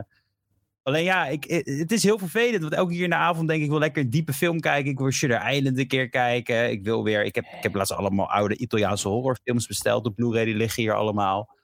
alleen 0.83 1.05
ja, 1.05 1.27
ik, 1.27 1.45
het 1.65 1.93
is 1.93 2.03
heel 2.03 2.19
vervelend. 2.19 2.63
Want 2.63 2.75
elke 2.75 2.93
keer 2.93 3.03
in 3.03 3.11
de 3.11 3.17
avond 3.17 3.49
denk 3.49 3.63
ik... 3.63 3.69
wil 3.69 3.79
lekker 3.79 4.03
een 4.03 4.11
diepe 4.11 4.33
film 4.33 4.61
kijken. 4.61 4.91
Ik 4.91 4.99
wil 4.99 5.11
Shutter 5.11 5.51
Island 5.51 5.79
een 5.79 5.87
keer 5.87 6.09
kijken. 6.09 6.71
Ik 6.71 6.85
wil 6.85 7.05
weer... 7.05 7.25
Ik 7.25 7.35
heb, 7.35 7.45
ik 7.45 7.63
heb 7.63 7.75
laatst 7.75 7.93
allemaal 7.93 8.31
oude 8.31 8.57
Italiaanse 8.57 9.09
horrorfilms 9.09 9.67
besteld. 9.67 10.07
Op 10.07 10.15
Blu-ray, 10.15 10.45
die 10.45 10.55
liggen 10.55 10.83
hier 10.83 10.95
allemaal. 10.95 11.56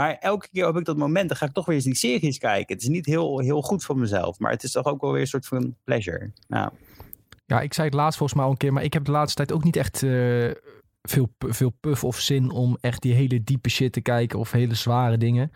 Maar 0.00 0.16
elke 0.20 0.48
keer 0.52 0.66
heb 0.66 0.76
ik 0.76 0.84
dat 0.84 0.96
moment, 0.96 1.28
dan 1.28 1.36
ga 1.36 1.46
ik 1.46 1.52
toch 1.52 1.66
weer 1.66 1.74
eens 1.74 1.84
die 1.84 1.94
series 1.94 2.38
kijken. 2.38 2.74
Het 2.74 2.82
is 2.82 2.88
niet 2.88 3.06
heel, 3.06 3.38
heel 3.40 3.62
goed 3.62 3.84
voor 3.84 3.98
mezelf, 3.98 4.38
maar 4.38 4.50
het 4.50 4.62
is 4.62 4.72
toch 4.72 4.84
ook 4.84 5.00
wel 5.00 5.12
weer 5.12 5.20
een 5.20 5.26
soort 5.26 5.46
van 5.46 5.74
pleasure. 5.84 6.32
Nou, 6.48 6.70
Ja, 7.46 7.60
ik 7.60 7.74
zei 7.74 7.86
het 7.86 7.96
laatst 7.96 8.18
volgens 8.18 8.38
mij 8.38 8.46
al 8.46 8.52
een 8.54 8.58
keer, 8.58 8.72
maar 8.72 8.82
ik 8.84 8.92
heb 8.92 9.04
de 9.04 9.10
laatste 9.10 9.36
tijd 9.36 9.52
ook 9.52 9.64
niet 9.64 9.76
echt 9.76 10.02
eh, 10.02 10.50
veel, 11.02 11.28
veel 11.38 11.70
puff 11.80 12.04
of 12.04 12.18
zin 12.18 12.50
om 12.50 12.76
echt 12.80 13.02
die 13.02 13.14
hele 13.14 13.44
diepe 13.44 13.68
shit 13.70 13.92
te 13.92 14.00
kijken 14.00 14.38
of 14.38 14.50
hele 14.50 14.74
zware 14.74 15.16
dingen. 15.18 15.52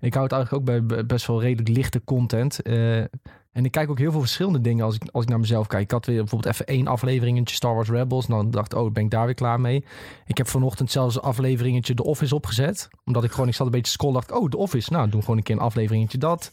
Ik 0.00 0.12
hou 0.14 0.24
het 0.24 0.32
eigenlijk 0.32 0.52
ook 0.52 0.64
bij 0.64 0.96
be- 0.96 1.04
best 1.06 1.26
wel 1.26 1.40
redelijk 1.40 1.68
lichte 1.68 2.04
content. 2.04 2.62
eh, 2.62 3.04
en 3.52 3.64
ik 3.64 3.70
kijk 3.70 3.90
ook 3.90 3.98
heel 3.98 4.10
veel 4.10 4.20
verschillende 4.20 4.60
dingen 4.60 4.84
als 4.84 4.94
ik, 4.94 5.02
als 5.12 5.22
ik 5.22 5.28
naar 5.28 5.40
mezelf 5.40 5.66
kijk. 5.66 5.82
Ik 5.82 5.90
had 5.90 6.06
weer 6.06 6.18
bijvoorbeeld 6.18 6.54
even 6.54 6.66
één 6.66 6.86
afleveringetje 6.86 7.54
Star 7.54 7.74
Wars 7.74 7.88
Rebels. 7.88 8.26
En 8.26 8.34
dan 8.34 8.50
dacht 8.50 8.72
ik, 8.72 8.78
oh, 8.78 8.92
ben 8.92 9.04
ik 9.04 9.10
daar 9.10 9.24
weer 9.24 9.34
klaar 9.34 9.60
mee. 9.60 9.84
Ik 10.26 10.36
heb 10.36 10.48
vanochtend 10.48 10.90
zelfs 10.90 11.14
een 11.14 11.22
afleveringetje 11.22 11.94
The 11.94 12.04
Office 12.04 12.34
opgezet. 12.34 12.88
Omdat 13.04 13.24
ik 13.24 13.30
gewoon, 13.30 13.48
ik 13.48 13.54
zat 13.54 13.66
een 13.66 13.72
beetje 13.72 13.92
scrollen. 13.92 14.14
dacht 14.14 14.32
oh, 14.32 14.48
The 14.48 14.56
Office. 14.56 14.92
Nou, 14.92 15.08
doen 15.08 15.20
gewoon 15.20 15.36
een 15.36 15.42
keer 15.42 15.54
een 15.54 15.60
afleveringetje 15.60 16.18
dat. 16.18 16.50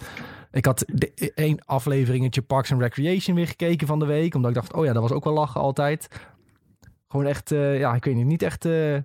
Ik 0.52 0.66
had 0.66 0.82
één 1.36 1.66
afleveringetje 1.66 2.42
Parks 2.42 2.72
and 2.72 2.82
Recreation 2.82 3.36
weer 3.36 3.48
gekeken 3.48 3.88
van 3.88 4.00
de 4.00 4.06
week. 4.06 4.36
Omdat 4.36 4.50
ik 4.50 4.58
dacht, 4.58 4.74
oh 4.74 4.86
ja, 4.86 4.94
dat 4.94 5.02
was 5.02 5.12
ook 5.12 5.24
wel 5.24 5.34
lachen 5.34 5.62
altijd. 5.62 6.08
Gewoon 7.08 7.26
echt, 7.26 7.52
eh, 7.52 7.80
ja, 7.80 7.94
ik 7.94 8.06
weet 8.06 8.16
niet, 8.16 8.26
niet 8.26 8.44
echt 8.44 8.66
eh, 8.66 8.96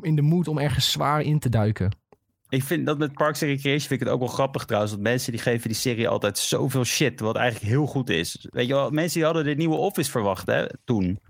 in 0.00 0.16
de 0.16 0.22
mood 0.22 0.48
om 0.48 0.58
ergens 0.58 0.90
zwaar 0.90 1.20
in 1.20 1.38
te 1.38 1.48
duiken. 1.48 1.90
Ik 2.48 2.62
vind 2.62 2.86
dat 2.86 2.98
met 2.98 3.12
Parks 3.12 3.42
and 3.42 3.50
Recreation 3.50 3.88
vind 3.88 4.00
ik 4.00 4.06
het 4.06 4.08
ook 4.08 4.18
wel 4.20 4.28
grappig 4.28 4.64
trouwens. 4.64 4.92
Want 4.92 5.04
mensen 5.04 5.32
die 5.32 5.40
geven 5.40 5.68
die 5.68 5.78
serie 5.78 6.08
altijd 6.08 6.38
zoveel 6.38 6.84
shit, 6.84 7.20
wat 7.20 7.36
eigenlijk 7.36 7.72
heel 7.72 7.86
goed 7.86 8.10
is. 8.10 8.46
Weet 8.50 8.66
je 8.66 8.74
wel, 8.74 8.90
mensen 8.90 9.14
die 9.14 9.24
hadden 9.24 9.44
de 9.44 9.54
nieuwe 9.54 9.76
Office 9.76 10.10
verwacht 10.10 10.46
hè, 10.46 10.66
toen. 10.84 11.20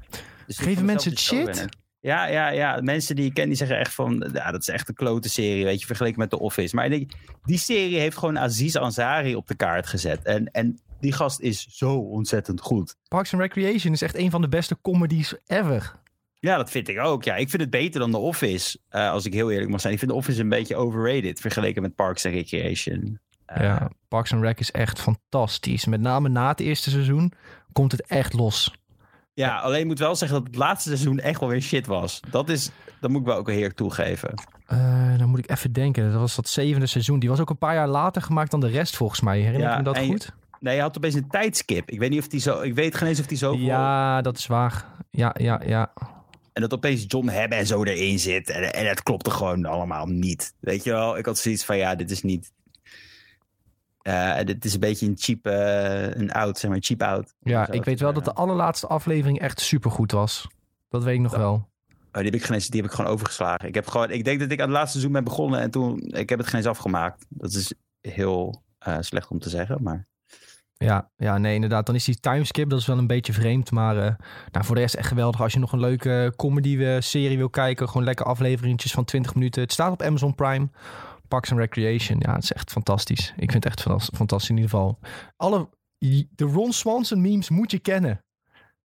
Dus 0.46 0.58
Geven 0.58 0.84
mensen 0.84 1.10
het 1.10 1.20
shit? 1.20 1.66
Ja, 2.00 2.26
ja, 2.26 2.48
ja. 2.48 2.80
Mensen 2.80 3.16
die 3.16 3.24
ik 3.24 3.34
ken, 3.34 3.46
die 3.46 3.56
zeggen 3.56 3.78
echt 3.78 3.94
van... 3.94 4.30
Ja, 4.32 4.50
dat 4.50 4.60
is 4.60 4.68
echt 4.68 4.88
een 4.88 4.94
klote 4.94 5.28
serie, 5.28 5.64
weet 5.64 5.80
je, 5.80 5.86
vergeleken 5.86 6.18
met 6.18 6.30
The 6.30 6.38
Office. 6.38 6.74
Maar 6.74 6.84
ik 6.84 6.90
denk, 6.90 7.12
die 7.44 7.58
serie 7.58 7.98
heeft 7.98 8.18
gewoon 8.18 8.38
Aziz 8.38 8.76
Ansari 8.76 9.36
op 9.36 9.46
de 9.46 9.54
kaart 9.54 9.86
gezet. 9.86 10.22
En, 10.22 10.50
en 10.50 10.80
die 11.00 11.12
gast 11.12 11.40
is 11.40 11.66
zo 11.70 11.94
ontzettend 11.94 12.60
goed. 12.60 12.96
Parks 13.08 13.32
and 13.32 13.42
Recreation 13.42 13.92
is 13.92 14.02
echt 14.02 14.16
een 14.16 14.30
van 14.30 14.40
de 14.40 14.48
beste 14.48 14.78
comedies 14.82 15.34
ever. 15.46 15.92
Ja, 16.40 16.56
dat 16.56 16.70
vind 16.70 16.88
ik 16.88 16.98
ook. 16.98 17.24
Ja, 17.24 17.34
ik 17.36 17.48
vind 17.50 17.62
het 17.62 17.70
beter 17.70 18.00
dan 18.00 18.10
The 18.10 18.16
Office, 18.18 18.78
eh, 18.88 19.10
als 19.10 19.26
ik 19.26 19.32
heel 19.32 19.50
eerlijk 19.50 19.70
mag 19.70 19.80
zijn. 19.80 19.92
Ik 19.92 19.98
vind 19.98 20.10
The 20.10 20.16
Office 20.16 20.40
een 20.40 20.48
beetje 20.48 20.76
overrated, 20.76 21.40
vergeleken 21.40 21.82
met 21.82 21.94
Parks 21.94 22.24
and 22.26 22.34
Recreation. 22.34 23.18
Eh, 23.46 23.62
ja, 23.62 23.90
Parks 24.08 24.32
and 24.32 24.42
Rec 24.42 24.58
is 24.60 24.70
echt 24.70 25.00
fantastisch. 25.00 25.84
Met 25.86 26.00
name 26.00 26.28
na 26.28 26.48
het 26.48 26.60
eerste 26.60 26.90
seizoen 26.90 27.32
komt 27.72 27.92
het 27.92 28.06
echt 28.06 28.32
los. 28.32 28.74
Ja, 29.34 29.56
alleen 29.58 29.80
ik 29.80 29.86
moet 29.86 29.98
wel 29.98 30.16
zeggen 30.16 30.38
dat 30.38 30.46
het 30.46 30.56
laatste 30.56 30.88
seizoen 30.88 31.18
echt 31.18 31.40
wel 31.40 31.48
weer 31.48 31.60
shit 31.62 31.86
was. 31.86 32.20
Dat 32.30 32.48
is, 32.48 32.70
dat 33.00 33.10
moet 33.10 33.20
ik 33.20 33.26
wel 33.26 33.36
ook 33.36 33.48
heel 33.50 33.62
erg 33.62 33.72
toegeven. 33.74 34.34
Eh, 34.66 35.18
dan 35.18 35.28
moet 35.28 35.38
ik 35.38 35.50
even 35.50 35.72
denken. 35.72 36.10
Dat 36.10 36.20
was 36.20 36.34
dat 36.36 36.48
zevende 36.48 36.86
seizoen. 36.86 37.18
Die 37.18 37.28
was 37.28 37.40
ook 37.40 37.50
een 37.50 37.58
paar 37.58 37.74
jaar 37.74 37.88
later 37.88 38.22
gemaakt 38.22 38.50
dan 38.50 38.60
de 38.60 38.68
rest 38.68 38.96
volgens 38.96 39.20
mij. 39.20 39.38
Herinner 39.38 39.60
Ja, 39.68 39.70
ik 39.72 39.78
me 39.78 39.84
dat 39.84 39.96
je- 39.96 40.06
goed? 40.06 40.32
Nee, 40.60 40.74
je 40.76 40.80
had 40.80 40.96
opeens 40.96 41.14
een 41.14 41.28
tijdskip. 41.28 41.90
Ik 41.90 41.98
weet 41.98 42.10
niet 42.10 42.20
of 42.20 42.28
die 42.28 42.40
zo. 42.40 42.60
Ik 42.60 42.74
weet 42.74 42.94
geen 42.94 43.08
eens 43.08 43.20
of 43.20 43.26
die 43.26 43.38
zo. 43.38 43.54
Ja, 43.56 44.22
dat 44.22 44.38
is 44.38 44.46
waar. 44.46 44.84
Ja, 45.10 45.34
ja, 45.38 45.60
ja. 45.66 45.92
En 46.58 46.64
dat 46.64 46.72
opeens 46.72 47.04
John 47.06 47.28
Hebben 47.28 47.58
en 47.58 47.66
zo 47.66 47.84
erin 47.84 48.18
zit. 48.18 48.50
En, 48.50 48.72
en 48.72 48.88
het 48.88 49.02
klopte 49.02 49.30
gewoon 49.30 49.64
allemaal 49.64 50.06
niet. 50.06 50.54
Weet 50.60 50.84
je 50.84 50.90
wel? 50.90 51.18
Ik 51.18 51.26
had 51.26 51.38
zoiets 51.38 51.64
van 51.64 51.76
ja, 51.76 51.94
dit 51.94 52.10
is 52.10 52.22
niet. 52.22 52.52
eh 54.02 54.44
dit 54.44 54.64
is 54.64 54.74
een 54.74 54.80
beetje 54.80 55.06
een 55.06 55.16
cheap, 55.18 55.46
eh, 55.46 56.20
een 56.20 56.32
out, 56.32 56.58
zeg 56.58 56.70
maar, 56.70 56.78
cheap 56.80 57.02
out. 57.02 57.34
Ja, 57.40 57.70
ik 57.70 57.84
weet 57.84 58.00
wel 58.00 58.12
dat 58.12 58.24
de 58.24 58.32
allerlaatste 58.32 58.86
aflevering 58.86 59.40
echt 59.40 59.60
supergoed 59.60 60.12
was. 60.12 60.46
Dat 60.88 61.04
weet 61.04 61.14
ik 61.14 61.20
nog 61.20 61.36
wel. 61.36 61.52
Oh, 61.52 61.68
die 62.12 62.24
heb 62.24 62.34
ik 62.34 62.44
geen 62.44 62.58
die 62.58 62.80
heb 62.80 62.90
ik 62.90 62.96
gewoon 62.96 63.10
overgeslagen. 63.10 63.68
Ik 63.68 63.74
heb 63.74 63.86
gewoon, 63.86 64.10
ik 64.10 64.24
denk 64.24 64.40
dat 64.40 64.50
ik 64.50 64.60
aan 64.60 64.68
het 64.68 64.76
laatste 64.76 64.90
seizoen 64.90 65.12
ben 65.12 65.24
begonnen 65.24 65.60
en 65.60 65.70
toen, 65.70 66.00
ik 66.00 66.28
heb 66.28 66.38
het 66.38 66.48
geen 66.48 66.56
eens 66.56 66.68
afgemaakt. 66.68 67.26
Dat 67.28 67.52
is 67.52 67.72
heel 68.00 68.62
eh, 68.78 68.96
slecht 69.00 69.28
om 69.28 69.38
te 69.38 69.48
zeggen, 69.48 69.82
maar. 69.82 70.06
Ja, 70.78 71.10
ja, 71.16 71.38
nee, 71.38 71.54
inderdaad. 71.54 71.86
Dan 71.86 71.94
is 71.94 72.04
die 72.04 72.20
timeskip, 72.20 72.68
dat 72.70 72.78
is 72.78 72.86
wel 72.86 72.98
een 72.98 73.06
beetje 73.06 73.32
vreemd. 73.32 73.70
Maar 73.70 73.96
eh, 73.96 74.14
nou, 74.52 74.64
voor 74.64 74.74
de 74.74 74.80
rest 74.80 74.94
echt 74.94 75.08
geweldig. 75.08 75.40
Als 75.42 75.52
je 75.52 75.58
nog 75.58 75.72
een 75.72 75.80
leuke 75.80 76.32
comedy-serie 76.36 77.36
wil 77.36 77.50
kijken, 77.50 77.88
gewoon 77.88 78.04
lekker 78.04 78.26
afleveringetjes 78.26 78.92
van 78.92 79.04
20 79.04 79.34
minuten. 79.34 79.62
Het 79.62 79.72
staat 79.72 79.92
op 79.92 80.02
Amazon 80.02 80.34
Prime. 80.34 80.68
Parks 81.28 81.50
and 81.50 81.60
Recreation. 81.60 82.18
Ja, 82.20 82.34
het 82.34 82.42
is 82.42 82.52
echt 82.52 82.70
fantastisch. 82.70 83.32
Ik 83.36 83.50
vind 83.50 83.64
het 83.64 83.66
echt 83.66 83.80
fantas- 83.82 84.10
fantastisch 84.14 84.50
in 84.50 84.56
ieder 84.56 84.70
geval. 84.70 84.98
Alle, 85.36 85.68
de 85.98 86.44
Ron 86.44 86.72
Swanson 86.72 87.20
memes 87.20 87.48
moet 87.50 87.70
je 87.70 87.78
kennen. 87.78 88.22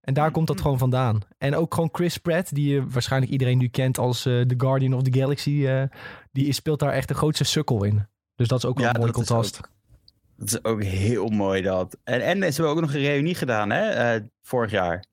En 0.01 0.13
daar 0.13 0.31
komt 0.31 0.47
dat 0.47 0.61
gewoon 0.61 0.77
vandaan. 0.77 1.19
En 1.37 1.55
ook 1.55 1.73
gewoon 1.73 1.89
Chris 1.91 2.17
Pratt, 2.17 2.55
die 2.55 2.73
je 2.73 2.87
waarschijnlijk 2.87 3.31
iedereen 3.31 3.57
nu 3.57 3.67
kent 3.67 3.97
als 3.97 4.25
eh 4.25 4.41
The 4.41 4.53
Guardian 4.57 4.93
of 4.93 5.01
the 5.01 5.19
Galaxy. 5.19 5.65
eh, 5.67 5.83
die 6.31 6.51
speelt 6.53 6.79
daar 6.79 6.93
echt 6.93 7.07
de 7.07 7.13
grootste 7.13 7.43
sukkel 7.43 7.83
in. 7.83 8.07
Dus 8.35 8.47
dat 8.47 8.57
is 8.57 8.65
ook 8.65 8.77
wel 8.77 8.85
een 8.93 8.99
mooi 8.99 9.11
contrast. 9.11 9.59
Dat 10.37 10.47
is 10.47 10.63
ook 10.63 10.83
heel 10.83 11.29
mooi 11.29 11.61
dat. 11.61 11.97
En, 12.03 12.21
en 12.21 12.37
ze 12.37 12.61
hebben 12.61 12.69
ook 12.69 12.81
nog 12.81 12.93
een 12.93 13.01
reunie 13.01 13.35
gedaan, 13.35 13.69
hè? 13.69 13.89
eh, 13.89 14.21
vorig 14.41 14.71
jaar. 14.71 15.05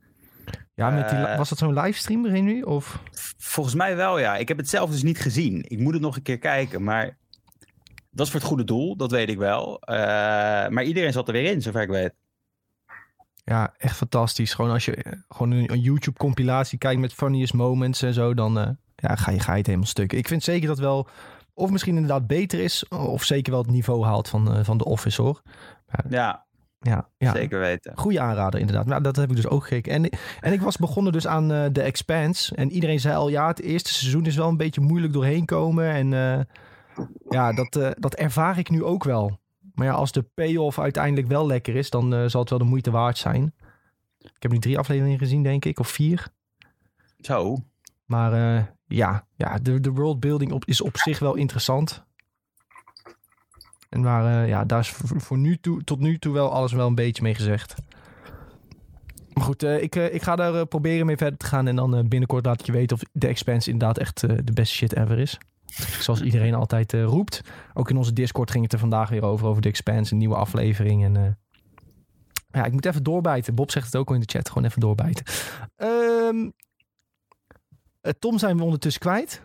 Ja, 0.74 0.90
met 0.90 1.08
die, 1.08 1.18
Eh, 1.18 1.36
was 1.36 1.48
dat 1.48 1.58
zo'n 1.58 1.80
livestream 1.80 2.26
erin 2.26 2.44
nu? 2.44 2.62
Of? 2.62 3.02
Volgens 3.38 3.74
mij 3.74 3.96
wel, 3.96 4.18
ja. 4.18 4.36
Ik 4.36 4.48
heb 4.48 4.56
het 4.56 4.68
zelf 4.68 4.90
dus 4.90 5.02
niet 5.02 5.20
gezien. 5.20 5.64
Ik 5.68 5.78
moet 5.78 5.92
het 5.92 6.02
nog 6.02 6.16
een 6.16 6.22
keer 6.22 6.38
kijken, 6.38 6.82
maar 6.82 7.18
dat 8.10 8.26
is 8.26 8.32
voor 8.32 8.40
het 8.40 8.48
goede 8.48 8.64
doel, 8.64 8.96
dat 8.96 9.10
weet 9.10 9.28
ik 9.28 9.38
wel. 9.38 9.80
Eh, 9.80 9.96
maar 10.68 10.82
iedereen 10.82 11.12
zat 11.12 11.26
er 11.26 11.32
weer 11.32 11.50
in, 11.52 11.62
zover 11.62 11.82
ik 11.82 11.88
weet. 11.88 12.12
Ja, 13.44 13.74
echt 13.78 13.96
fantastisch. 13.96 14.54
Gewoon 14.54 14.70
als 14.70 14.84
je 14.84 15.22
gewoon 15.28 15.50
een, 15.50 15.72
een 15.72 15.80
YouTube-compilatie 15.80 16.78
kijkt 16.78 17.00
met 17.00 17.12
funniest 17.12 17.54
moments 17.54 18.02
en 18.02 18.14
zo, 18.14 18.34
dan 18.34 18.78
ja, 18.96 19.16
ga, 19.16 19.30
je, 19.30 19.40
ga 19.40 19.52
je 19.52 19.58
het 19.58 19.66
helemaal 19.66 19.88
stuk. 19.88 20.12
Ik 20.12 20.28
vind 20.28 20.42
zeker 20.42 20.68
dat 20.68 20.78
wel, 20.78 21.08
of 21.54 21.70
misschien 21.70 21.94
inderdaad 21.94 22.26
beter 22.26 22.60
is, 22.60 22.88
of 22.88 23.24
zeker 23.24 23.52
wel 23.52 23.62
het 23.62 23.70
niveau 23.70 24.04
haalt 24.04 24.28
van, 24.28 24.54
eh, 24.54 24.64
van 24.64 24.78
The 24.78 24.84
Office 24.84 25.22
hoor. 25.22 25.42
Ja, 26.08 26.46
Ja, 26.80 27.08
ja. 27.16 27.32
zeker 27.32 27.58
weten. 27.58 27.92
Goede 27.96 28.20
aanrader 28.20 28.60
inderdaad. 28.60 28.86
Maar 28.86 29.02
dat 29.02 29.16
heb 29.16 29.30
ik 29.30 29.36
dus 29.36 29.48
ook 29.48 29.62
gekeken. 29.62 29.92
En, 29.92 30.18
en 30.40 30.52
ik 30.52 30.60
was 30.60 30.76
begonnen 30.76 31.12
dus 31.12 31.26
aan 31.26 31.52
eh 31.52 31.64
The 31.64 31.82
Expanse. 31.82 32.54
En 32.54 32.70
iedereen 32.70 33.00
zei 33.00 33.14
al, 33.16 33.28
ja, 33.28 33.46
het 33.46 33.60
eerste 33.60 33.94
seizoen 33.94 34.26
is 34.26 34.36
wel 34.36 34.48
een 34.48 34.56
beetje 34.56 34.80
moeilijk 34.80 35.12
doorheen 35.12 35.44
komen. 35.44 35.90
En 35.90 36.12
eh, 36.12 36.40
ja, 37.28 37.52
dat, 37.52 37.94
dat 37.98 38.14
ervaar 38.14 38.58
ik 38.58 38.70
nu 38.70 38.84
ook 38.84 39.04
wel. 39.04 39.38
Maar 39.74 39.86
ja, 39.86 39.92
als 39.92 40.12
de 40.12 40.22
payoff 40.22 40.78
uiteindelijk 40.78 41.28
wel 41.28 41.46
lekker 41.46 41.76
is, 41.76 41.90
dan 41.90 42.30
zal 42.30 42.40
het 42.40 42.50
wel 42.50 42.58
de 42.58 42.64
moeite 42.64 42.90
waard 42.90 43.18
zijn. 43.18 43.54
Ik 44.18 44.42
heb 44.42 44.52
nu 44.52 44.58
drie 44.58 44.78
afleveringen 44.78 45.18
gezien, 45.18 45.42
denk 45.42 45.64
ik, 45.64 45.78
of 45.78 45.88
vier. 45.88 46.26
Zo. 47.18 47.56
Maar 48.04 48.32
ja, 48.90 49.26
ja 49.36 49.58
de, 49.58 49.80
de 49.80 49.90
worldbuilding 49.90 50.52
op, 50.52 50.64
is 50.64 50.80
op 50.80 50.96
zich 50.96 51.18
wel 51.18 51.34
interessant. 51.34 52.04
En 53.88 54.00
maar 54.00 54.42
eh, 54.42 54.48
ja, 54.48 54.64
daar 54.64 54.80
is 54.80 54.92
voor, 54.96 55.38
nu 55.38 55.56
toe, 55.56 55.84
tot 55.84 56.00
nu 56.00 56.18
toe 56.18 56.32
wel 56.32 56.52
alles 56.52 56.72
wel 56.72 56.86
een 56.86 56.94
beetje 56.94 57.22
mee 57.22 57.34
gezegd. 57.34 57.74
Maar 59.32 59.44
goed, 59.44 59.62
eh, 59.62 59.82
ik, 59.82 59.96
eh, 59.96 60.14
ik 60.14 60.22
ga 60.22 60.36
daar 60.36 60.66
proberen 60.66 61.06
mee 61.06 61.16
verder 61.16 61.38
te 61.38 61.46
gaan. 61.46 61.66
En 61.66 61.76
dan 61.76 62.08
binnenkort 62.08 62.46
laat 62.46 62.60
ik 62.60 62.66
je 62.66 62.72
weten 62.72 62.96
of 62.96 63.02
de 63.12 63.26
Expanse 63.26 63.70
inderdaad 63.70 63.98
echt 63.98 64.20
de 64.20 64.52
beste 64.52 64.74
shit 64.74 64.96
ever 64.96 65.18
is. 65.18 65.38
Zoals 66.00 66.22
iedereen 66.22 66.54
altijd 66.54 66.92
roept. 66.92 67.40
Ook 67.74 67.90
in 67.90 67.96
onze 67.96 68.12
Discord 68.12 68.50
ging 68.50 68.62
het 68.62 68.72
er 68.72 68.78
vandaag 68.78 69.08
weer 69.08 69.22
over, 69.24 69.46
over 69.46 69.62
de 69.62 69.68
Expanse, 69.68 70.12
een 70.12 70.18
nieuwe 70.18 70.34
aflevering. 70.34 71.04
En 71.04 71.38
ja, 72.50 72.64
ik 72.64 72.72
moet 72.72 72.86
even 72.86 73.02
doorbijten. 73.02 73.54
Bob 73.54 73.70
zegt 73.70 73.86
het 73.86 73.96
ook 73.96 74.08
al 74.08 74.14
in 74.14 74.20
de 74.20 74.30
chat, 74.30 74.48
gewoon 74.48 74.64
even 74.64 74.80
doorbijten. 74.80 75.24
Eh, 75.76 76.50
Tom 78.18 78.38
zijn 78.38 78.56
we 78.56 78.62
ondertussen 78.62 79.00
kwijt. 79.00 79.42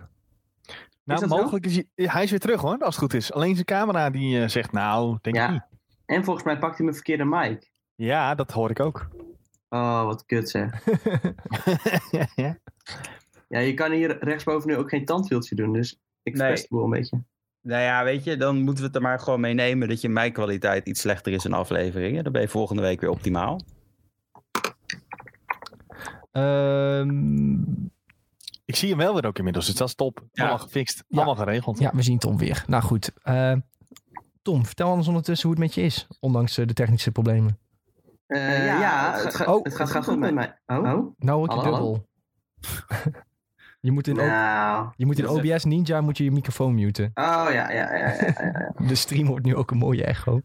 Nou, 1.03 1.27
mogelijk 1.27 1.65
is 1.65 1.75
hij, 1.75 1.85
hij 1.95 2.23
is 2.23 2.29
weer 2.29 2.39
terug 2.39 2.61
hoor, 2.61 2.77
als 2.77 2.95
het 2.95 3.03
goed 3.03 3.13
is. 3.13 3.31
Alleen 3.33 3.53
zijn 3.53 3.65
camera 3.65 4.09
die 4.09 4.41
eh, 4.41 4.47
zegt, 4.47 4.71
nou, 4.71 5.17
denk 5.21 5.35
Ja. 5.35 5.45
ik 5.45 5.51
niet. 5.51 5.61
En 6.05 6.23
volgens 6.23 6.45
mij 6.45 6.57
pakt 6.57 6.75
hij 6.75 6.83
mijn 6.83 6.95
verkeerde 6.95 7.25
mic. 7.25 7.71
Ja, 7.95 8.35
dat 8.35 8.51
hoor 8.51 8.69
ik 8.69 8.79
ook. 8.79 9.07
Oh, 9.69 10.03
wat 10.03 10.25
kut 10.25 10.49
zeg. 10.49 10.83
ja. 12.35 12.57
Ja, 13.47 13.59
je 13.59 13.73
kan 13.73 13.91
hier 13.91 14.23
rechtsboven 14.23 14.69
nu 14.69 14.75
ook 14.77 14.89
geen 14.89 15.05
tandwieltje 15.05 15.55
doen, 15.55 15.73
dus 15.73 15.91
ik 16.23 16.33
Nee. 16.33 16.35
verpest 16.41 16.61
het 16.61 16.71
wel 16.71 16.83
een 16.83 16.89
beetje. 16.89 17.23
Nou 17.61 17.81
ja, 17.81 18.03
weet 18.03 18.23
je, 18.23 18.37
dan 18.37 18.55
moeten 18.61 18.81
we 18.81 18.87
het 18.87 18.95
er 18.95 19.01
maar 19.01 19.19
gewoon 19.19 19.39
mee 19.39 19.53
nemen 19.53 19.87
dat 19.87 20.01
je 20.01 20.09
mijkwaliteit 20.09 20.87
iets 20.87 21.01
slechter 21.01 21.33
is 21.33 21.45
in 21.45 21.53
afleveringen. 21.53 22.23
Dan 22.23 22.31
ben 22.33 22.41
je 22.41 22.47
volgende 22.47 22.81
week 22.81 23.01
weer 23.01 23.09
optimaal. 23.09 23.61
Ehm, 26.31 27.63
Ik 28.65 28.75
zie 28.75 28.89
hem 28.89 28.97
wel 28.97 29.13
weer 29.13 29.25
ook 29.25 29.37
inmiddels, 29.37 29.65
dus 29.65 29.75
dat 29.75 29.87
is 29.87 29.95
top. 29.95 30.23
Ja. 30.31 30.43
Allemaal 30.43 30.63
gefixt, 30.65 31.03
Ja. 31.07 31.17
allemaal 31.17 31.35
geregeld. 31.35 31.79
ja, 31.79 31.91
we 31.93 32.01
zien 32.01 32.17
Tom 32.19 32.37
weer. 32.37 32.63
Nou 32.67 32.83
goed. 32.83 33.11
eh, 33.23 33.53
Tom, 34.41 34.65
vertel 34.65 34.91
ons 34.91 35.07
ondertussen 35.07 35.47
hoe 35.49 35.57
het 35.57 35.65
met 35.67 35.75
je 35.75 35.81
is. 35.81 36.07
Ondanks 36.19 36.57
eh, 36.57 36.67
de 36.67 36.73
technische 36.73 37.11
problemen. 37.11 37.59
Eh, 38.27 38.65
ja, 38.65 38.79
ja, 38.79 39.13
het 39.13 39.23
het, 39.23 39.35
ga- 39.35 39.43
ga- 39.43 39.53
oh, 39.53 39.63
het 39.63 39.75
gaat 39.75 40.03
goed 40.05 40.19
met 40.19 40.33
mij. 40.33 40.59
Oh? 40.65 40.83
Nou 41.17 41.37
hoor 41.47 41.57
ik 41.57 41.63
dubbel. 41.63 42.07
je 43.79 43.91
moet 43.91 44.07
in, 44.07 44.15
Nou. 44.15 44.89
je 44.95 45.05
moet 45.05 45.19
in 45.19 45.27
OBS 45.27 45.63
Ninja 45.63 46.01
moet 46.01 46.17
je, 46.17 46.23
je 46.23 46.31
microfoon 46.31 46.73
muten. 46.73 47.05
Oh 47.13 47.47
ja, 47.49 47.49
ja, 47.51 47.71
ja. 47.71 47.95
ja, 47.97 48.13
ja, 48.21 48.27
ja. 48.37 48.71
De 48.87 48.95
stream 48.95 49.27
wordt 49.27 49.45
nu 49.45 49.55
ook 49.55 49.71
een 49.71 49.77
mooie 49.77 50.03
echo. 50.03 50.39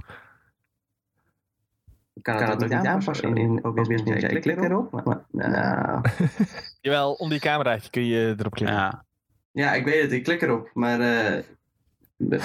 Ik 2.20 2.36
kan 2.36 2.48
het 2.50 2.62
ook 2.64 2.68
niet 2.70 2.86
aanpassen 2.86 3.28
in, 3.28 3.36
in 3.36 3.64
OBS 3.64 3.88
Ninja. 3.88 4.28
Ik 4.28 4.40
klik 4.40 4.56
erop. 4.62 4.92
Maar, 4.92 5.02
maar- 5.04 5.24
nou. 5.50 6.00
Jawel, 6.80 7.12
onder 7.12 7.38
die 7.40 7.48
cameraatje 7.48 7.90
kun 7.90 8.04
je 8.04 8.34
erop 8.38 8.52
klikken. 8.54 8.76
Ja. 8.78 9.04
Ja, 9.52 9.72
ik 9.74 9.84
weet 9.84 10.02
het. 10.02 10.12
Ik 10.12 10.22
klik 10.24 10.42
erop. 10.42 10.70
Maar 10.74 11.00
eh, 11.00 11.42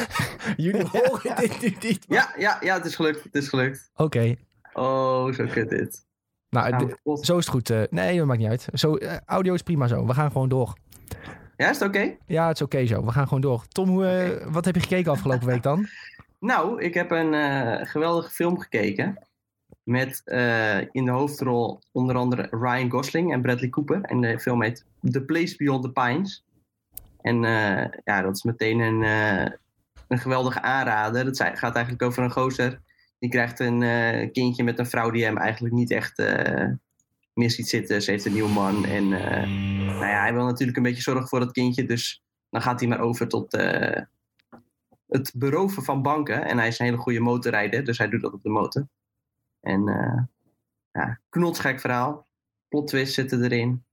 Jullie 0.65 0.85
horen 0.91 1.35
dit 1.35 1.61
nu 1.61 1.75
niet. 1.89 2.05
ja, 2.07 2.33
ja, 2.37 2.57
ja, 2.61 2.75
het 2.75 2.85
is 2.85 2.95
gelukt. 2.95 3.23
Het 3.23 3.35
is 3.35 3.47
gelukt. 3.47 3.91
Oké. 3.95 4.35
Oh, 4.73 5.31
zo 5.33 5.45
kut 5.45 5.69
dit. 5.69 6.05
Nou, 6.49 6.69
Nou, 6.69 6.89
zo 7.03 7.37
is 7.37 7.45
het 7.45 7.47
goed. 7.53 7.69
eh, 7.69 7.81
nee, 7.89 8.17
dat 8.17 8.25
maakt 8.27 8.39
niet 8.39 8.49
uit. 8.49 8.67
Zo, 8.73 8.95
eh, 8.95 9.17
audio 9.25 9.53
is 9.53 9.61
prima 9.61 9.87
zo. 9.87 10.05
We 10.05 10.13
gaan 10.13 10.31
gewoon 10.31 10.49
door. 10.49 10.73
Ja, 11.57 11.69
is 11.69 11.79
het 11.79 11.87
oké? 11.87 12.15
Ja, 12.25 12.47
het 12.47 12.55
is 12.55 12.61
oké 12.61 12.85
zo. 12.85 13.05
We 13.05 13.11
gaan 13.11 13.23
gewoon 13.27 13.41
door. 13.41 13.67
Tom, 13.67 13.89
hoe, 13.89 14.05
eh, 14.07 14.47
wat 14.51 14.65
heb 14.65 14.75
je 14.75 14.81
gekeken 14.81 15.11
afgelopen 15.11 15.47
week 15.47 15.63
dan? 15.63 15.87
Nou, 16.39 16.81
ik 16.81 16.93
heb 16.93 17.11
een 17.11 17.33
eh, 17.33 17.85
geweldige 17.87 18.29
film 18.29 18.59
gekeken. 18.59 19.24
Met 19.85 20.21
eh, 20.23 20.79
in 20.79 21.05
de 21.05 21.11
hoofdrol 21.11 21.79
onder 21.91 22.15
andere 22.15 22.47
Ryan 22.51 22.89
Gosling 22.89 23.33
en 23.33 23.41
Bradley 23.41 23.69
Cooper. 23.69 24.01
En 24.01 24.21
de 24.21 24.39
film 24.39 24.61
heet 24.61 24.85
The 25.11 25.21
Place 25.21 25.55
Beyond 25.57 25.83
the 25.83 25.91
Pines. 25.91 26.43
En 27.21 27.43
eh, 27.43 27.99
ja, 28.03 28.21
dat 28.21 28.35
is 28.35 28.43
meteen 28.43 28.79
een, 28.79 29.03
eh, 29.03 29.51
een 30.07 30.19
geweldige 30.19 30.61
aanrader. 30.61 31.35
Zei- 31.35 31.55
gaat 31.55 31.75
eigenlijk 31.75 32.03
over 32.03 32.23
een 32.23 32.31
gozer. 32.31 32.81
Die 33.19 33.29
krijgt 33.29 33.59
een 33.59 34.31
kindje 34.31 34.63
met 34.63 34.79
een 34.79 34.87
vrouw 34.87 35.09
die 35.09 35.23
hem 35.23 35.37
eigenlijk 35.37 35.73
niet 35.73 35.91
echt 35.91 36.17
meer 37.33 37.51
ziet 37.51 37.69
zitten. 37.69 38.01
Ze 38.01 38.11
heeft 38.11 38.25
een 38.25 38.33
nieuwe 38.33 38.49
man. 38.49 38.85
En 38.85 39.09
nou 39.09 40.05
ja, 40.05 40.21
hij 40.21 40.33
wil 40.33 40.45
natuurlijk 40.45 40.77
een 40.77 40.83
beetje 40.83 41.01
zorgen 41.01 41.27
voor 41.27 41.39
dat 41.39 41.51
kindje. 41.51 41.85
Dus 41.85 42.23
dan 42.49 42.61
gaat 42.61 42.79
hij 42.79 42.89
maar 42.89 42.99
over 42.99 43.27
tot 43.27 43.51
het 45.07 45.33
beroven 45.35 45.83
van 45.83 46.01
banken. 46.01 46.45
En 46.45 46.57
hij 46.57 46.67
is 46.67 46.79
een 46.79 46.85
hele 46.85 46.97
goede 46.97 47.19
motorrijder, 47.19 47.83
dus 47.83 47.97
hij 47.97 48.09
doet 48.09 48.21
dat 48.21 48.33
op 48.33 48.43
de 48.43 48.49
motor. 48.49 48.87
En 49.65 49.87
eh 49.87 50.23
ja, 50.91 51.19
knotsgek 51.29 51.79
verhaal. 51.79 52.27
Plot 52.67 52.87
twist 52.87 53.13
zitten 53.13 53.43
erin. 53.43 53.83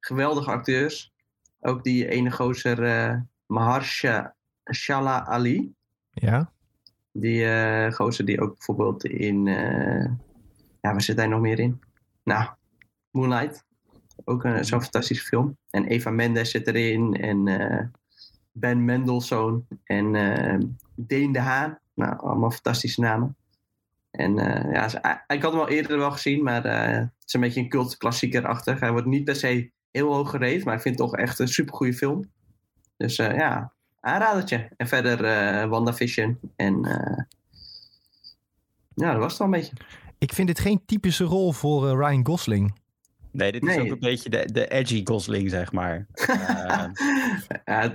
Geweldige 0.00 0.50
acteurs. 0.50 1.12
Ook 1.60 1.84
die 1.84 2.08
ene 2.08 2.30
gozer 2.30 2.82
eh 2.84 3.20
Maharsha 3.46 4.34
Shala 4.72 5.24
Ali. 5.26 5.74
Ja. 6.10 6.52
Die 7.12 7.44
eh 7.44 7.92
gozer 7.92 8.24
die 8.24 8.40
ook 8.40 8.54
bijvoorbeeld 8.54 9.04
in... 9.04 9.44
ja, 9.44 10.92
waar 10.92 11.02
zit 11.02 11.16
hij 11.16 11.26
nog 11.26 11.40
meer 11.40 11.58
in? 11.58 11.80
Nou, 12.24 12.48
Moonlight. 13.10 13.64
Ook 14.24 14.44
een- 14.44 14.64
zo'n 14.64 14.82
fantastische 14.82 15.24
film. 15.24 15.56
En 15.70 15.84
Eva 15.86 16.10
Mendes 16.10 16.50
zit 16.50 16.66
erin. 16.66 17.14
En 17.14 17.44
Ben 18.52 18.84
Mendelssohn. 18.84 19.66
En 19.84 20.14
eh 20.14 20.58
Deen 20.96 21.32
de 21.32 21.38
Haan. 21.40 21.78
Nou, 21.94 22.16
allemaal 22.18 22.50
fantastische 22.50 23.00
namen. 23.00 23.36
En 24.16 24.38
eh, 24.38 24.72
ja, 24.72 24.88
ze- 24.88 25.20
ik 25.26 25.42
had 25.42 25.52
hem 25.52 25.60
al 25.60 25.68
eerder 25.68 25.98
wel 25.98 26.10
gezien, 26.10 26.42
maar 26.42 26.64
eh, 26.64 26.98
het 26.98 27.12
is 27.26 27.32
een 27.32 27.40
beetje 27.40 27.60
een 27.60 27.68
cult 27.68 27.96
klassieker-achtig. 27.96 28.80
Hij 28.80 28.90
wordt 28.92 29.06
niet 29.06 29.24
per 29.24 29.36
se 29.36 29.70
heel 29.90 30.12
hoog 30.14 30.30
gereed, 30.30 30.64
maar 30.64 30.74
ik 30.74 30.80
vind 30.80 30.98
het 30.98 31.08
toch 31.08 31.16
echt 31.18 31.38
een 31.38 31.48
supergoeie 31.48 31.94
film. 31.94 32.30
Dus 32.96 33.18
eh, 33.18 33.36
ja, 33.36 33.72
aanradertje. 34.00 34.68
En 34.76 34.88
verder 34.88 35.24
eh 35.24 35.68
WandaVision. 35.68 36.38
En 36.56 36.84
eh, 36.84 37.22
ja, 38.94 39.10
dat 39.12 39.20
was 39.20 39.30
het 39.32 39.38
wel 39.38 39.46
een 39.46 39.60
beetje. 39.60 39.76
Ik 40.18 40.32
vind 40.32 40.48
dit 40.48 40.58
geen 40.58 40.82
typische 40.86 41.24
rol 41.24 41.52
voor 41.52 41.88
eh, 41.88 41.92
Ryan 42.08 42.26
Gosling. 42.26 42.78
Nee, 43.30 43.52
dit 43.52 43.62
is 43.62 43.68
Nee. 43.76 43.80
ook 43.84 43.90
een 43.92 43.98
beetje 44.00 44.30
de, 44.30 44.48
de 44.52 44.68
edgy 44.68 45.00
Gosling, 45.04 45.50
zeg 45.50 45.72
maar. 45.72 46.06
Eh, 46.14 46.86
ja, 47.64 47.94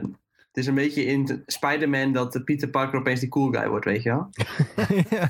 is 0.59 0.67
een 0.67 0.75
beetje 0.75 1.05
in 1.05 1.43
Spider-Man 1.45 2.11
dat 2.11 2.33
de 2.33 2.43
Peter 2.43 2.69
Parker 2.69 2.99
opeens 2.99 3.19
die 3.19 3.29
cool 3.29 3.51
guy 3.51 3.67
wordt, 3.67 3.85
weet 3.85 4.03
je 4.03 4.09
wel? 4.09 4.29
ja. 5.19 5.29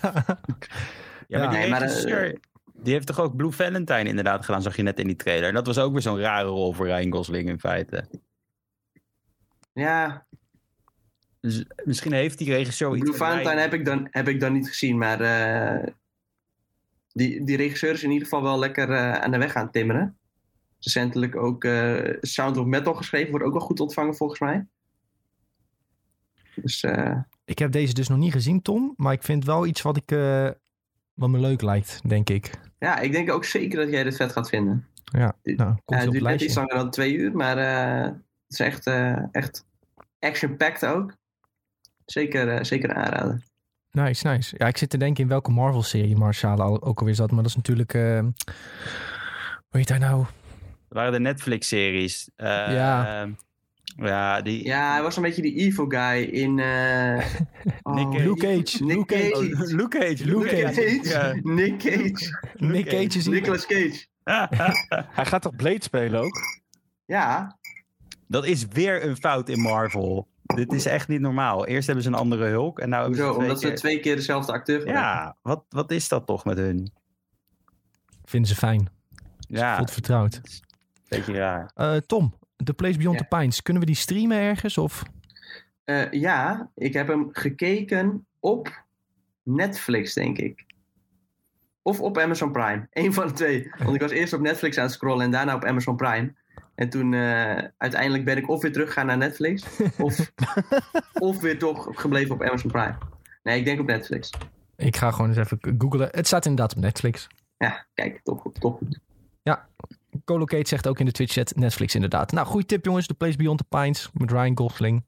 Ja, 1.28 1.40
maar 1.40 1.50
die, 1.50 1.60
Nee, 1.60 1.70
maar, 1.70 1.82
regisseur, 1.82 2.40
die 2.74 2.94
heeft 2.94 3.08
toch 3.08 3.20
ook 3.20 3.36
Blue 3.36 3.52
Valentine 3.52 4.10
inderdaad 4.10 4.46
gedaan, 4.46 4.62
zag 4.62 4.76
je 4.76 4.84
net 4.84 5.00
in 5.00 5.08
die 5.08 5.16
trailer. 5.16 5.48
En 5.48 5.54
dat 5.54 5.66
was 5.66 5.78
ook 5.78 5.92
weer 5.92 6.02
zo'n 6.02 6.20
rare 6.20 6.48
rol 6.48 6.74
voor 6.74 6.86
Ryan 6.86 7.14
Gosling 7.14 7.50
in 7.50 7.60
feite. 7.60 8.06
Ja, 9.74 10.26
Dus 11.40 11.66
misschien 11.84 12.14
heeft 12.14 12.38
die 12.38 12.54
regisseur 12.54 12.96
iets... 12.96 13.04
Blue 13.04 13.16
Valentine 13.16 13.60
heb 13.60 13.74
ik 13.74 13.86
dan, 13.86 14.08
heb 14.12 14.28
ik 14.28 14.40
dan 14.40 14.54
niet 14.54 14.68
gezien, 14.68 14.98
maar 14.98 15.22
eh, 15.22 15.94
die, 17.14 17.44
die 17.44 17.58
regisseur 17.58 17.92
is 17.92 18.04
in 18.04 18.12
ieder 18.12 18.28
geval 18.28 18.44
wel 18.44 18.60
lekker 18.60 18.92
eh, 18.92 19.14
aan 19.14 19.32
de 19.32 19.38
weg 19.38 19.56
aan 19.56 19.72
timmeren. 19.72 20.18
Recentelijk 20.80 21.36
ook 21.36 21.64
eh, 21.64 22.18
Sound 22.22 22.58
of 22.58 22.66
Metal 22.66 22.94
geschreven, 22.94 23.30
wordt 23.30 23.46
ook 23.46 23.54
wel 23.54 23.62
goed 23.62 23.80
ontvangen 23.80 24.16
volgens 24.16 24.40
mij. 24.40 24.68
Dus 26.62 26.84
eh, 26.84 27.18
Ik 27.46 27.60
heb 27.60 27.72
deze 27.72 27.94
dus 27.94 28.08
nog 28.08 28.18
niet 28.18 28.32
gezien, 28.32 28.62
Tom. 28.62 28.94
Maar 28.98 29.14
ik 29.14 29.24
vind 29.24 29.46
wel 29.46 29.66
iets 29.66 29.82
wat, 29.82 29.98
ik, 29.98 30.12
eh, 30.12 30.50
wat 31.14 31.30
me 31.30 31.40
leuk 31.40 31.62
lijkt, 31.62 32.02
denk 32.10 32.30
ik. 32.30 32.52
ja, 32.80 33.00
ik 33.00 33.12
denk 33.12 33.32
ook 33.32 33.46
zeker 33.46 33.80
dat 33.80 33.90
jij 33.90 34.04
dit 34.04 34.16
vet 34.16 34.32
gaat 34.32 34.50
vinden. 34.50 34.88
Ja, 35.04 35.36
nou, 35.44 35.76
komt 35.86 36.02
het 36.02 36.12
duurt 36.12 36.24
net 36.24 36.42
iets 36.42 36.56
langer 36.56 36.76
dan 36.76 36.90
twee 36.92 37.14
uur, 37.14 37.36
maar 37.36 37.58
eh, 37.58 38.04
het 38.04 38.20
is 38.48 38.60
echt, 38.60 38.88
eh, 38.88 39.18
echt 39.32 39.66
action-packed 40.20 40.86
ook. 40.86 41.14
Zeker, 42.06 42.50
eh, 42.50 42.64
zeker 42.64 42.90
een 42.90 42.96
aanrader. 42.96 43.44
Nice, 43.92 44.28
nice. 44.28 44.56
Ja, 44.58 44.68
ik 44.68 44.78
zit 44.78 44.90
te 44.90 44.98
denken 44.98 45.24
in 45.24 45.30
welke 45.30 45.52
Marvel-serie 45.52 46.16
Marshall 46.16 46.58
al- 46.60 46.84
ook 46.84 47.00
alweer 47.00 47.16
zat. 47.16 47.32
Maar 47.32 47.42
dat 47.42 47.50
is 47.50 47.56
natuurlijk... 47.56 47.94
eh 47.94 48.20
hoe 49.70 49.80
heet 49.80 49.90
hij 49.90 49.98
nou? 49.98 50.26
Dat 50.88 50.98
waren 50.98 51.12
de 51.12 51.20
Netflix-series. 51.20 52.30
Eh, 52.36 52.48
Ja. 52.48 53.22
ehm, 53.22 53.32
ja, 53.96 54.42
die... 54.42 54.64
Ja, 54.66 54.92
hij 54.92 55.02
was 55.02 55.16
een 55.16 55.22
beetje 55.22 55.42
die 55.42 55.56
evil 55.56 55.86
guy 55.88 56.22
in... 56.24 56.60
eh, 56.60 57.18
oh, 57.84 57.94
Nick 57.96 58.08
Cage. 58.12 58.24
Luke 58.24 58.40
Cage. 58.40 58.84
Nick 58.84 58.96
Luke 58.96 59.16
Cage. 59.16 59.32
Cage. 59.32 59.64
Oh, 59.64 59.72
Luke 59.72 59.98
Cage. 60.00 60.26
Luke 60.26 60.56
Nick 60.56 60.66
Cage. 60.66 61.00
Cage. 61.02 61.10
Ja. 61.10 61.34
Nick 61.42 61.80
Cage. 61.80 62.40
Nick 62.56 62.86
Cage 62.86 63.18
is. 63.18 63.28
Nicolas 63.28 63.66
Cage. 63.66 64.06
Hij 65.16 65.26
gaat 65.26 65.42
toch 65.42 65.56
Blade 65.56 65.84
spelen 65.84 66.22
ook? 66.22 66.38
Ja, 67.06 67.58
Dat 68.28 68.46
is 68.46 68.66
weer 68.68 69.06
een 69.06 69.18
fout 69.18 69.50
in 69.50 69.60
Marvel. 69.60 70.28
Dit 70.56 70.74
is 70.74 70.86
echt 70.86 71.08
niet 71.08 71.20
normaal. 71.22 71.66
Eerst 71.66 71.86
hebben 71.86 72.04
ze 72.04 72.10
een 72.10 72.16
andere 72.16 72.46
Hulk 72.46 72.80
en 72.80 72.90
nou 72.90 73.02
hebben 73.02 73.20
ze 73.20 73.30
twee 73.32 73.42
Omdat 73.42 73.62
ze 73.62 73.74
twee 73.74 74.00
keer 74.00 74.16
dezelfde 74.16 74.52
acteur 74.52 74.80
gebruiken. 74.80 75.08
Ja, 75.08 75.36
wat, 75.42 75.66
wat 75.70 75.92
is 75.92 76.08
dat 76.08 76.26
toch 76.26 76.46
met 76.46 76.58
hun? 76.58 76.92
Vinden 78.26 78.50
ze 78.50 78.56
fijn. 78.56 78.90
Ja, 79.40 79.76
Voelt 79.78 79.92
vertrouwd. 79.92 80.42
beetje 81.08 81.34
raar. 81.34 81.72
Eh, 81.76 81.96
Tom, 81.96 82.34
The 82.64 82.74
Place 82.74 82.98
Beyond 82.98 83.20
Ja. 83.20 83.26
the 83.28 83.38
Pines. 83.38 83.62
Kunnen 83.62 83.82
we 83.84 83.88
die 83.90 83.98
streamen 84.00 84.38
ergens? 84.38 84.78
Of? 84.78 85.04
Eh, 85.84 86.12
ja, 86.12 86.70
ik 86.76 86.94
heb 86.94 87.08
hem 87.08 87.30
gekeken 87.32 88.26
op 88.40 88.84
Netflix, 89.44 90.14
denk 90.14 90.38
ik. 90.38 90.66
Of 91.82 92.00
op 92.02 92.18
Amazon 92.18 92.52
Prime. 92.52 92.88
Eén 92.92 93.14
van 93.14 93.28
de 93.28 93.34
twee. 93.34 93.72
Want 93.78 93.96
ik 93.96 94.02
was 94.02 94.12
eerst 94.12 94.34
op 94.34 94.42
Netflix 94.42 94.78
aan 94.78 94.84
het 94.84 94.94
scrollen 94.94 95.26
en 95.26 95.32
daarna 95.32 95.56
op 95.56 95.64
Amazon 95.66 95.96
Prime. 95.96 96.34
En 96.76 96.90
toen 96.90 97.14
eh, 97.14 97.58
uiteindelijk 97.78 98.26
ben 98.26 98.38
ik 98.38 98.50
of 98.50 98.62
weer 98.62 98.72
teruggegaan 98.72 99.06
naar 99.06 99.18
Netflix. 99.18 99.64
Of, 99.98 100.32
of 101.14 101.40
weer 101.42 101.60
toch 101.60 101.88
gebleven 101.92 102.36
op 102.36 102.42
Amazon 102.44 102.72
Prime. 102.72 102.98
Nee, 103.44 103.60
ik 103.60 103.66
denk 103.66 103.80
op 103.80 103.86
Netflix. 103.88 104.30
Ik 104.76 104.96
ga 104.98 105.12
gewoon 105.12 105.28
eens 105.28 105.38
even 105.38 105.76
googlen. 105.78 106.08
Het 106.12 106.28
staat 106.28 106.46
inderdaad 106.46 106.76
op 106.76 106.82
Netflix. 106.82 107.28
Ja, 107.58 107.86
kijk, 107.94 108.20
toch 108.24 108.42
goed, 108.42 108.60
toch 108.62 108.78
goed. 108.78 109.00
Colocate 110.26 110.68
zegt 110.68 110.88
ook 110.88 111.00
in 111.00 111.06
de 111.06 111.12
Twitch-chat 111.12 111.56
Netflix 111.56 111.96
inderdaad. 111.96 112.32
Nou, 112.32 112.48
goede 112.48 112.66
tip 112.66 112.86
jongens. 112.86 113.08
The 113.08 113.14
Place 113.14 113.38
Beyond 113.38 113.58
the 113.58 113.78
Pines 113.78 114.10
met 114.14 114.32
Ryan 114.32 114.58
Gosling. 114.58 115.04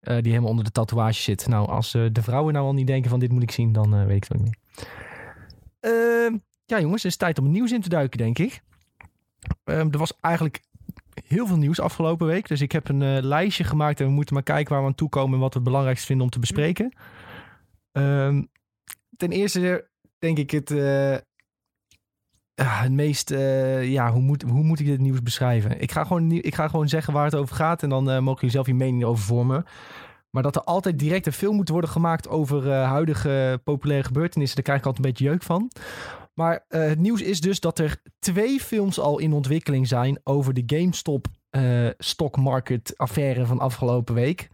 eh, 0.00 0.14
die 0.14 0.30
helemaal 0.30 0.50
onder 0.50 0.64
de 0.64 0.72
tatoeage 0.72 1.20
zit. 1.22 1.46
Nou, 1.48 1.68
als 1.68 1.94
eh, 1.94 2.04
de 2.12 2.22
vrouwen 2.22 2.52
nou 2.52 2.66
al 2.66 2.72
niet 2.74 2.86
denken 2.86 3.10
van 3.10 3.18
dit 3.20 3.30
moet 3.32 3.42
ik 3.42 3.50
zien, 3.50 3.72
dan 3.72 3.94
eh, 3.94 4.04
weet 4.06 4.24
ik 4.24 4.32
het 4.32 4.42
niet. 4.42 4.58
Ehm, 5.80 6.36
ja 6.64 6.80
jongens, 6.80 7.02
het 7.02 7.12
is 7.12 7.18
tijd 7.18 7.38
om 7.38 7.50
nieuws 7.50 7.72
in 7.72 7.80
te 7.80 7.88
duiken, 7.88 8.18
denk 8.18 8.38
ik. 8.38 8.62
Ehm, 9.64 9.88
er 9.90 9.98
was 9.98 10.12
eigenlijk 10.20 10.60
heel 11.24 11.46
veel 11.46 11.56
nieuws 11.56 11.80
afgelopen 11.80 12.26
week. 12.26 12.48
Dus 12.48 12.60
ik 12.60 12.72
heb 12.72 12.88
een 12.88 13.26
lijstje 13.26 13.64
gemaakt 13.64 14.00
en 14.00 14.06
we 14.06 14.12
moeten 14.12 14.34
maar 14.34 14.42
kijken 14.42 14.72
waar 14.72 14.82
we 14.82 14.88
aan 14.88 14.94
toe 14.94 15.08
komen 15.08 15.34
en 15.34 15.40
wat 15.40 15.52
we 15.52 15.58
het 15.58 15.68
belangrijkst 15.68 16.06
vinden 16.06 16.24
om 16.24 16.30
te 16.30 16.38
bespreken. 16.38 16.92
Ehm, 17.92 18.42
ten 19.16 19.32
eerste 19.32 19.88
denk 20.18 20.38
ik 20.38 20.50
het, 20.50 20.70
het 22.64 22.92
meest, 22.92 23.30
eh, 23.30 23.90
ja, 23.90 24.12
hoe 24.12 24.22
moet, 24.22 24.42
hoe 24.42 24.62
moet 24.62 24.80
ik 24.80 24.86
dit 24.86 25.00
nieuws 25.00 25.22
beschrijven? 25.22 25.80
Ik 25.80 25.92
ga 25.92 26.04
gewoon, 26.04 26.30
ik 26.30 26.54
ga 26.54 26.68
gewoon 26.68 26.88
zeggen 26.88 27.12
waar 27.12 27.24
het 27.24 27.34
over 27.34 27.56
gaat 27.56 27.82
en 27.82 27.88
dan 27.88 28.10
eh, 28.10 28.18
mogen 28.18 28.34
jullie 28.34 28.50
zelf 28.50 28.66
je 28.66 28.74
mening 28.74 29.04
over 29.04 29.24
vormen. 29.24 29.64
Maar 30.30 30.42
dat 30.42 30.56
er 30.56 30.62
altijd 30.62 30.98
direct 30.98 31.26
een 31.26 31.32
film 31.32 31.56
moet 31.56 31.68
worden 31.68 31.90
gemaakt 31.90 32.28
over 32.28 32.70
eh, 32.70 32.88
huidige 32.88 33.60
populaire 33.64 34.06
gebeurtenissen, 34.06 34.56
daar 34.56 34.64
krijg 34.64 34.80
ik 34.80 34.86
altijd 34.86 35.04
een 35.04 35.10
beetje 35.10 35.28
jeuk 35.30 35.42
van. 35.42 35.70
Maar 36.34 36.64
het 36.68 36.98
nieuws 36.98 37.20
is 37.20 37.40
dus 37.40 37.60
dat 37.60 37.78
er 37.78 38.02
twee 38.18 38.60
films 38.60 39.00
al 39.00 39.18
in 39.18 39.32
ontwikkeling 39.32 39.88
zijn 39.88 40.20
over 40.24 40.54
de 40.54 40.62
GameStop 40.66 41.26
stock 41.98 42.36
market 42.36 42.94
affaire 42.96 43.46
van 43.46 43.58
afgelopen 43.58 44.14
week. 44.14 44.48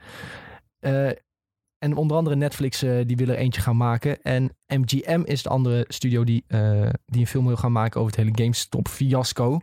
En 1.79 1.97
onder 1.97 2.17
andere 2.17 2.37
Netflix 2.37 2.83
eh, 2.83 3.07
die 3.07 3.17
wil 3.17 3.29
er 3.29 3.37
eentje 3.37 3.61
gaan 3.61 3.77
maken. 3.77 4.23
En 4.23 4.57
MGM 4.67 5.23
is 5.25 5.43
de 5.43 5.49
andere 5.49 5.85
studio 5.89 6.25
die, 6.25 6.45
eh, 6.47 6.89
die 7.05 7.21
een 7.21 7.27
film 7.27 7.47
wil 7.47 7.57
gaan 7.57 7.73
maken 7.73 8.01
over 8.01 8.17
het 8.17 8.25
hele 8.25 8.39
GameStop 8.43 8.89
fiasco. 8.89 9.61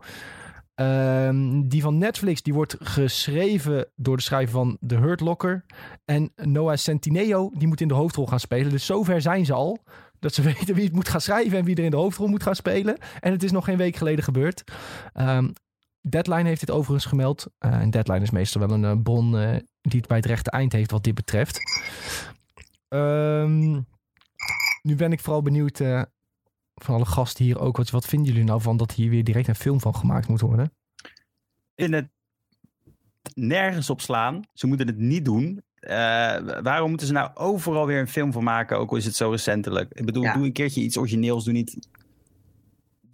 Ehm, 0.76 1.68
die 1.68 1.82
van 1.82 1.98
Netflix 1.98 2.42
die 2.42 2.54
wordt 2.54 2.76
geschreven 2.80 3.88
door 3.96 4.18
de 4.18 4.24
schrijver 4.24 4.54
van 4.54 4.78
The 4.88 4.96
Hurt 4.96 5.20
Locker. 5.20 5.66
En 6.06 6.32
Noah 6.36 6.76
Centineo 6.76 7.52
die 7.54 7.68
moet 7.68 7.82
in 7.82 7.88
de 7.88 7.94
hoofdrol 7.94 8.28
gaan 8.28 8.40
spelen. 8.40 8.72
Dus 8.72 8.86
zover 8.86 9.22
zijn 9.22 9.46
ze 9.46 9.54
al. 9.54 9.84
Dat 10.20 10.34
ze 10.34 10.42
weten 10.52 10.76
wie 10.76 10.84
het 10.84 10.94
moet 10.94 11.10
gaan 11.10 11.22
schrijven 11.22 11.58
en 11.58 11.66
wie 11.66 11.76
er 11.76 11.84
in 11.84 11.92
de 11.92 11.98
hoofdrol 11.98 12.28
moet 12.28 12.44
gaan 12.44 12.56
spelen. 12.56 12.98
En 13.20 13.32
het 13.32 13.44
is 13.44 13.52
nog 13.52 13.66
geen 13.66 13.78
week 13.78 13.96
geleden 13.96 14.24
gebeurd. 14.24 14.64
Ehm, 15.14 15.50
Deadline 16.02 16.48
heeft 16.48 16.60
dit 16.60 16.72
overigens 16.72 17.06
gemeld. 17.06 17.48
Eh, 17.58 17.74
en 17.74 17.90
Deadline 17.90 18.22
is 18.22 18.32
meestal 18.32 18.68
wel 18.68 18.84
een 18.84 19.04
bron 19.04 19.36
die 19.90 20.00
het 20.00 20.08
bij 20.08 20.18
het 20.18 20.26
rechte 20.26 20.50
eind 20.50 20.72
heeft 20.72 20.92
wat 20.92 21.04
dit 21.04 21.16
betreft. 21.16 21.60
Ehm, 22.88 23.72
nu 24.82 24.96
ben 24.96 25.12
ik 25.12 25.20
vooral 25.20 25.42
benieuwd 25.42 25.80
eh, 25.80 26.02
van 26.76 26.96
alle 26.96 27.06
gasten 27.06 27.46
hier 27.46 27.60
ook. 27.60 27.78
Wat, 27.78 27.90
wat 27.90 28.06
vinden 28.06 28.28
jullie 28.32 28.44
nou 28.48 28.62
van 28.62 28.78
dat 28.78 28.92
hier 28.92 29.10
weer 29.10 29.24
direct 29.24 29.48
een 29.48 29.56
film 29.56 29.80
van 29.80 29.96
gemaakt 29.96 30.28
moet 30.28 30.42
worden? 30.42 30.74
in 31.76 31.94
het 31.94 32.10
nergens 33.34 33.90
op 33.90 34.02
slaan. 34.02 34.42
Ze 34.54 34.68
moeten 34.68 34.88
het 34.88 34.98
niet 34.98 35.26
doen. 35.26 35.64
Eh, 35.80 35.92
waarom 36.62 36.90
moeten 36.90 37.08
ze 37.08 37.14
nou 37.14 37.32
overal 37.34 37.86
weer 37.86 38.00
een 38.00 38.08
film 38.08 38.32
van 38.32 38.44
maken, 38.44 38.78
ook 38.78 38.92
al 38.92 38.98
is 38.98 39.06
het 39.06 39.16
zo 39.16 39.30
recentelijk? 39.30 39.94
Ik 39.94 40.06
bedoel, 40.06 40.24
Ja. 40.24 40.34
doe 40.34 40.46
een 40.46 40.54
keertje 40.54 40.82
iets 40.82 40.98
origineels. 40.98 41.44
Doe 41.44 41.54
niet, 41.54 41.88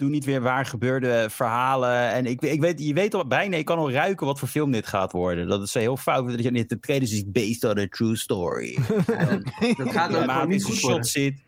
doe 0.01 0.09
niet 0.09 0.25
weer 0.25 0.41
waar 0.41 0.65
gebeurde 0.65 1.27
verhalen. 1.29 2.11
En 2.11 2.25
ik, 2.25 2.41
ik 2.41 2.61
weet, 2.61 2.79
je 2.79 2.93
weet 2.93 3.13
al 3.13 3.27
bijna, 3.27 3.57
je 3.57 3.63
kan 3.63 3.77
al 3.77 3.91
ruiken 3.91 4.25
wat 4.25 4.39
voor 4.39 4.47
film 4.47 4.71
dit 4.71 4.87
gaat 4.87 5.11
worden. 5.11 5.47
Dat 5.47 5.61
is 5.61 5.73
heel 5.73 5.97
fout. 5.97 6.29
Dat 6.29 6.43
je 6.43 6.65
de 6.65 6.79
trailers 6.79 7.11
is 7.11 7.31
based 7.31 7.63
on 7.63 7.79
a 7.79 7.87
true 7.87 8.15
story. 8.15 8.77
Dat 8.79 8.85
gaat 8.97 9.77
ook 9.77 9.91
gewoon 9.91 10.09
dramatische 10.09 10.47
niet 10.47 10.63
goed 10.63 10.75
shot 10.75 10.89
worden. 10.89 11.09
ziet. 11.09 11.43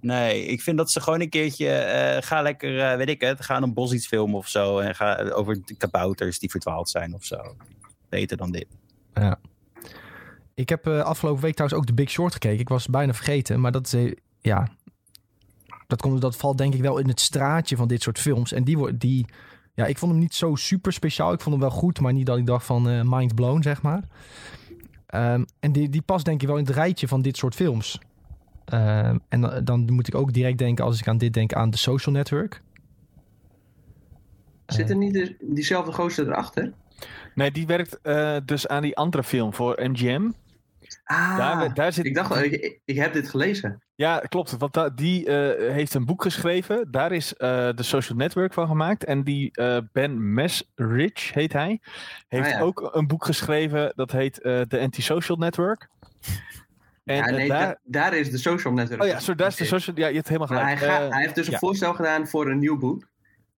Nee, 0.00 0.46
ik 0.46 0.62
vind 0.62 0.76
dat 0.76 0.90
ze 0.90 1.00
gewoon 1.00 1.20
een 1.20 1.28
keertje... 1.28 1.68
eh, 1.68 2.22
ga 2.22 2.42
lekker, 2.42 2.80
eh, 2.80 2.96
weet 2.96 3.08
ik 3.08 3.20
het, 3.20 3.44
ga 3.44 3.62
een 3.62 3.74
bos 3.74 3.92
iets 3.92 4.06
filmen 4.06 4.36
of 4.36 4.48
zo. 4.48 4.78
En 4.78 4.94
ga 4.94 5.18
over 5.18 5.64
de 5.64 5.76
kabouters 5.76 6.38
die 6.38 6.50
verdwaald 6.50 6.88
zijn 6.88 7.14
of 7.14 7.24
zo. 7.24 7.56
Beter 8.08 8.36
dan 8.36 8.50
dit. 8.50 8.66
Ik 10.54 10.68
heb 10.68 10.86
eh, 10.86 11.00
afgelopen 11.00 11.42
week 11.42 11.54
trouwens 11.54 11.80
ook 11.80 11.86
The 11.86 11.94
Big 11.94 12.10
Short 12.10 12.32
gekeken. 12.32 12.60
Ik 12.60 12.68
was 12.68 12.86
bijna 12.86 13.14
vergeten, 13.14 13.60
maar 13.60 13.72
dat 13.72 13.92
is, 13.92 14.14
ja... 14.40 14.68
Dat, 15.90 16.00
komt, 16.02 16.20
dat 16.20 16.36
valt 16.36 16.58
denk 16.58 16.74
ik 16.74 16.80
wel 16.80 16.98
in 16.98 17.08
het 17.08 17.20
straatje 17.20 17.76
van 17.76 17.88
dit 17.88 18.02
soort 18.02 18.18
films. 18.18 18.52
En 18.52 18.64
die, 18.64 18.78
wo- 18.78 18.96
die 18.96 19.26
ja, 19.74 19.86
ik 19.86 19.98
vond 19.98 20.12
hem 20.12 20.20
niet 20.20 20.34
zo 20.34 20.54
super 20.54 20.92
speciaal. 20.92 21.32
Ik 21.32 21.40
vond 21.40 21.54
hem 21.54 21.64
wel 21.68 21.78
goed, 21.78 22.00
maar 22.00 22.12
niet 22.12 22.26
dat 22.26 22.38
ik 22.38 22.46
dacht 22.46 22.66
van 22.66 22.88
eh, 22.88 23.00
mind 23.04 23.34
blown, 23.34 23.62
zeg 23.62 23.82
maar. 23.82 24.02
Ehm, 25.06 25.44
en 25.60 25.72
die, 25.72 25.88
die 25.88 26.02
past 26.02 26.24
denk 26.24 26.40
ik 26.42 26.48
wel 26.48 26.56
in 26.56 26.64
het 26.64 26.74
rijtje 26.74 27.08
van 27.08 27.22
dit 27.22 27.36
soort 27.36 27.54
films. 27.54 27.98
Ehm, 28.64 29.18
en 29.28 29.40
dan, 29.40 29.64
dan 29.64 29.92
moet 29.92 30.08
ik 30.08 30.14
ook 30.14 30.32
direct 30.32 30.58
denken, 30.58 30.84
als 30.84 31.00
ik 31.00 31.08
aan 31.08 31.18
dit 31.18 31.32
denk, 31.32 31.52
aan 31.52 31.70
The 31.70 31.78
Social 31.78 32.14
Network. 32.14 32.62
Zit 34.66 34.90
er 34.90 34.96
niet 34.96 35.12
de- 35.12 35.36
diezelfde 35.40 35.92
gozer 35.92 36.26
erachter? 36.28 36.72
Nee, 37.34 37.50
die 37.50 37.66
werkt 37.66 38.00
eh, 38.00 38.36
dus 38.44 38.68
aan 38.68 38.82
die 38.82 38.96
andere 38.96 39.24
film 39.24 39.54
voor 39.54 39.78
MGM. 39.90 40.30
Ah, 41.04 41.36
Daar, 41.36 41.74
daar 41.74 41.92
zit, 41.92 42.04
ik 42.04 42.14
dacht, 42.14 42.42
ik, 42.42 42.80
ik 42.84 42.96
heb 42.96 43.12
dit 43.12 43.28
gelezen. 43.28 43.82
Ja, 44.00 44.18
klopt. 44.18 44.56
Want 44.58 44.72
da- 44.74 44.88
die 44.88 45.26
eh, 45.26 45.72
heeft 45.72 45.94
een 45.94 46.04
boek 46.04 46.22
geschreven. 46.22 46.90
Daar 46.90 47.12
is 47.12 47.34
eh, 47.36 47.48
de 47.74 47.82
Social 47.82 48.18
Network 48.18 48.52
van 48.52 48.66
gemaakt. 48.66 49.04
En 49.04 49.22
die 49.24 49.50
eh, 49.52 49.78
Ben 49.92 50.34
Mesrich 50.34 51.32
heet 51.34 51.52
hij. 51.52 51.80
Heeft 52.28 52.46
Ah, 52.46 52.52
ja. 52.52 52.60
ook 52.60 52.90
een 52.92 53.06
boek 53.06 53.24
geschreven. 53.24 53.92
Dat 53.96 54.12
heet 54.12 54.34
The 54.34 54.78
Antisocial 54.80 55.36
Network. 55.36 55.88
En 57.04 57.16
ja, 57.16 57.30
nee, 57.30 57.48
daar... 57.48 57.66
da- 57.66 57.78
daar 57.84 58.14
is 58.16 58.30
de 58.30 58.38
social 58.38 58.72
network. 58.72 59.02
Oh 59.02 59.08
ja, 59.08 59.18
sorry, 59.18 59.34
daar 59.36 59.48
is 59.48 59.56
de 59.56 59.64
social... 59.64 59.96
Ja, 59.96 60.06
je 60.06 60.14
hebt 60.14 60.28
helemaal 60.28 60.48
hij, 60.58 60.76
gelijk. 60.76 60.92
gaat, 60.92 61.02
Eh, 61.06 61.10
hij 61.12 61.22
heeft 61.22 61.34
dus 61.34 61.46
een 61.46 61.52
ja. 61.52 61.58
voorstel 61.58 61.94
gedaan 61.94 62.26
voor 62.28 62.50
een 62.50 62.58
nieuw 62.58 62.78
boek. 62.78 63.08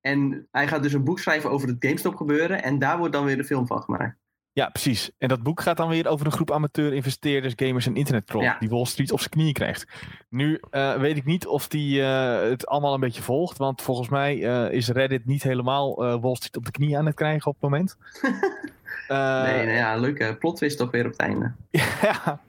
En 0.01 0.49
hij 0.51 0.69
gaat 0.69 0.83
dus 0.83 0.93
een 0.93 1.05
boek 1.05 1.19
schrijven 1.19 1.51
over 1.51 1.69
het 1.69 1.77
GameStop 1.81 2.15
gebeuren. 2.15 2.63
En 2.63 2.79
daar 2.79 2.99
wordt 2.99 3.13
dan 3.13 3.25
weer 3.25 3.37
de 3.37 3.45
film 3.45 3.67
van 3.67 3.83
gemaakt. 3.83 4.17
Ja, 4.55 4.69
precies. 4.69 5.11
En 5.19 5.29
dat 5.29 5.43
boek 5.43 5.61
gaat 5.61 5.77
dan 5.77 5.89
weer 5.89 6.09
over 6.09 6.27
een 6.27 6.33
groep 6.33 6.51
amateur-investeerders, 6.51 7.53
gamers 7.57 7.87
en 7.87 7.95
internettrolls 7.97 8.45
Ja. 8.47 8.57
die 8.59 8.69
Wall 8.69 8.85
Street 8.85 9.13
op 9.13 9.19
zijn 9.19 9.31
knieën 9.31 9.53
krijgt. 9.53 9.87
Nu 10.29 10.61
eh, 10.71 10.95
weet 10.97 11.17
ik 11.17 11.25
niet 11.25 11.47
of 11.47 11.69
die 11.69 12.03
eh, 12.03 12.41
het 12.51 12.67
allemaal 12.67 12.95
een 12.95 13.01
beetje 13.01 13.23
volgt, 13.23 13.59
want 13.59 13.83
volgens 13.83 14.09
mij 14.09 14.45
eh, 14.67 14.73
is 14.77 14.89
Reddit 14.89 15.27
niet 15.27 15.43
helemaal 15.43 16.05
eh, 16.05 16.21
Wall 16.21 16.35
Street 16.35 16.57
op 16.57 16.65
de 16.65 16.71
knieën 16.71 16.97
aan 16.99 17.07
het 17.07 17.15
krijgen 17.15 17.47
op 17.47 17.53
het 17.61 17.63
moment. 17.71 17.97
Eh, 19.09 19.43
nee, 19.43 19.67
nee, 19.67 19.75
ja, 19.77 19.97
leuke 19.97 20.37
plot 20.39 20.57
twist 20.57 20.79
toch 20.79 20.91
weer 20.91 21.05
op 21.05 21.11
het 21.11 21.21
einde. 21.21 21.53
ja. 22.03 22.41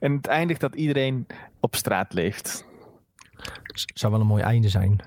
en 0.00 0.12
het 0.12 0.26
eindigt 0.26 0.60
dat 0.60 0.74
iedereen 0.74 1.26
op 1.60 1.74
straat 1.76 2.12
leeft. 2.12 2.66
Zou 3.94 4.12
wel 4.12 4.20
een 4.20 4.26
mooi 4.26 4.42
einde 4.42 4.68
zijn. 4.68 4.98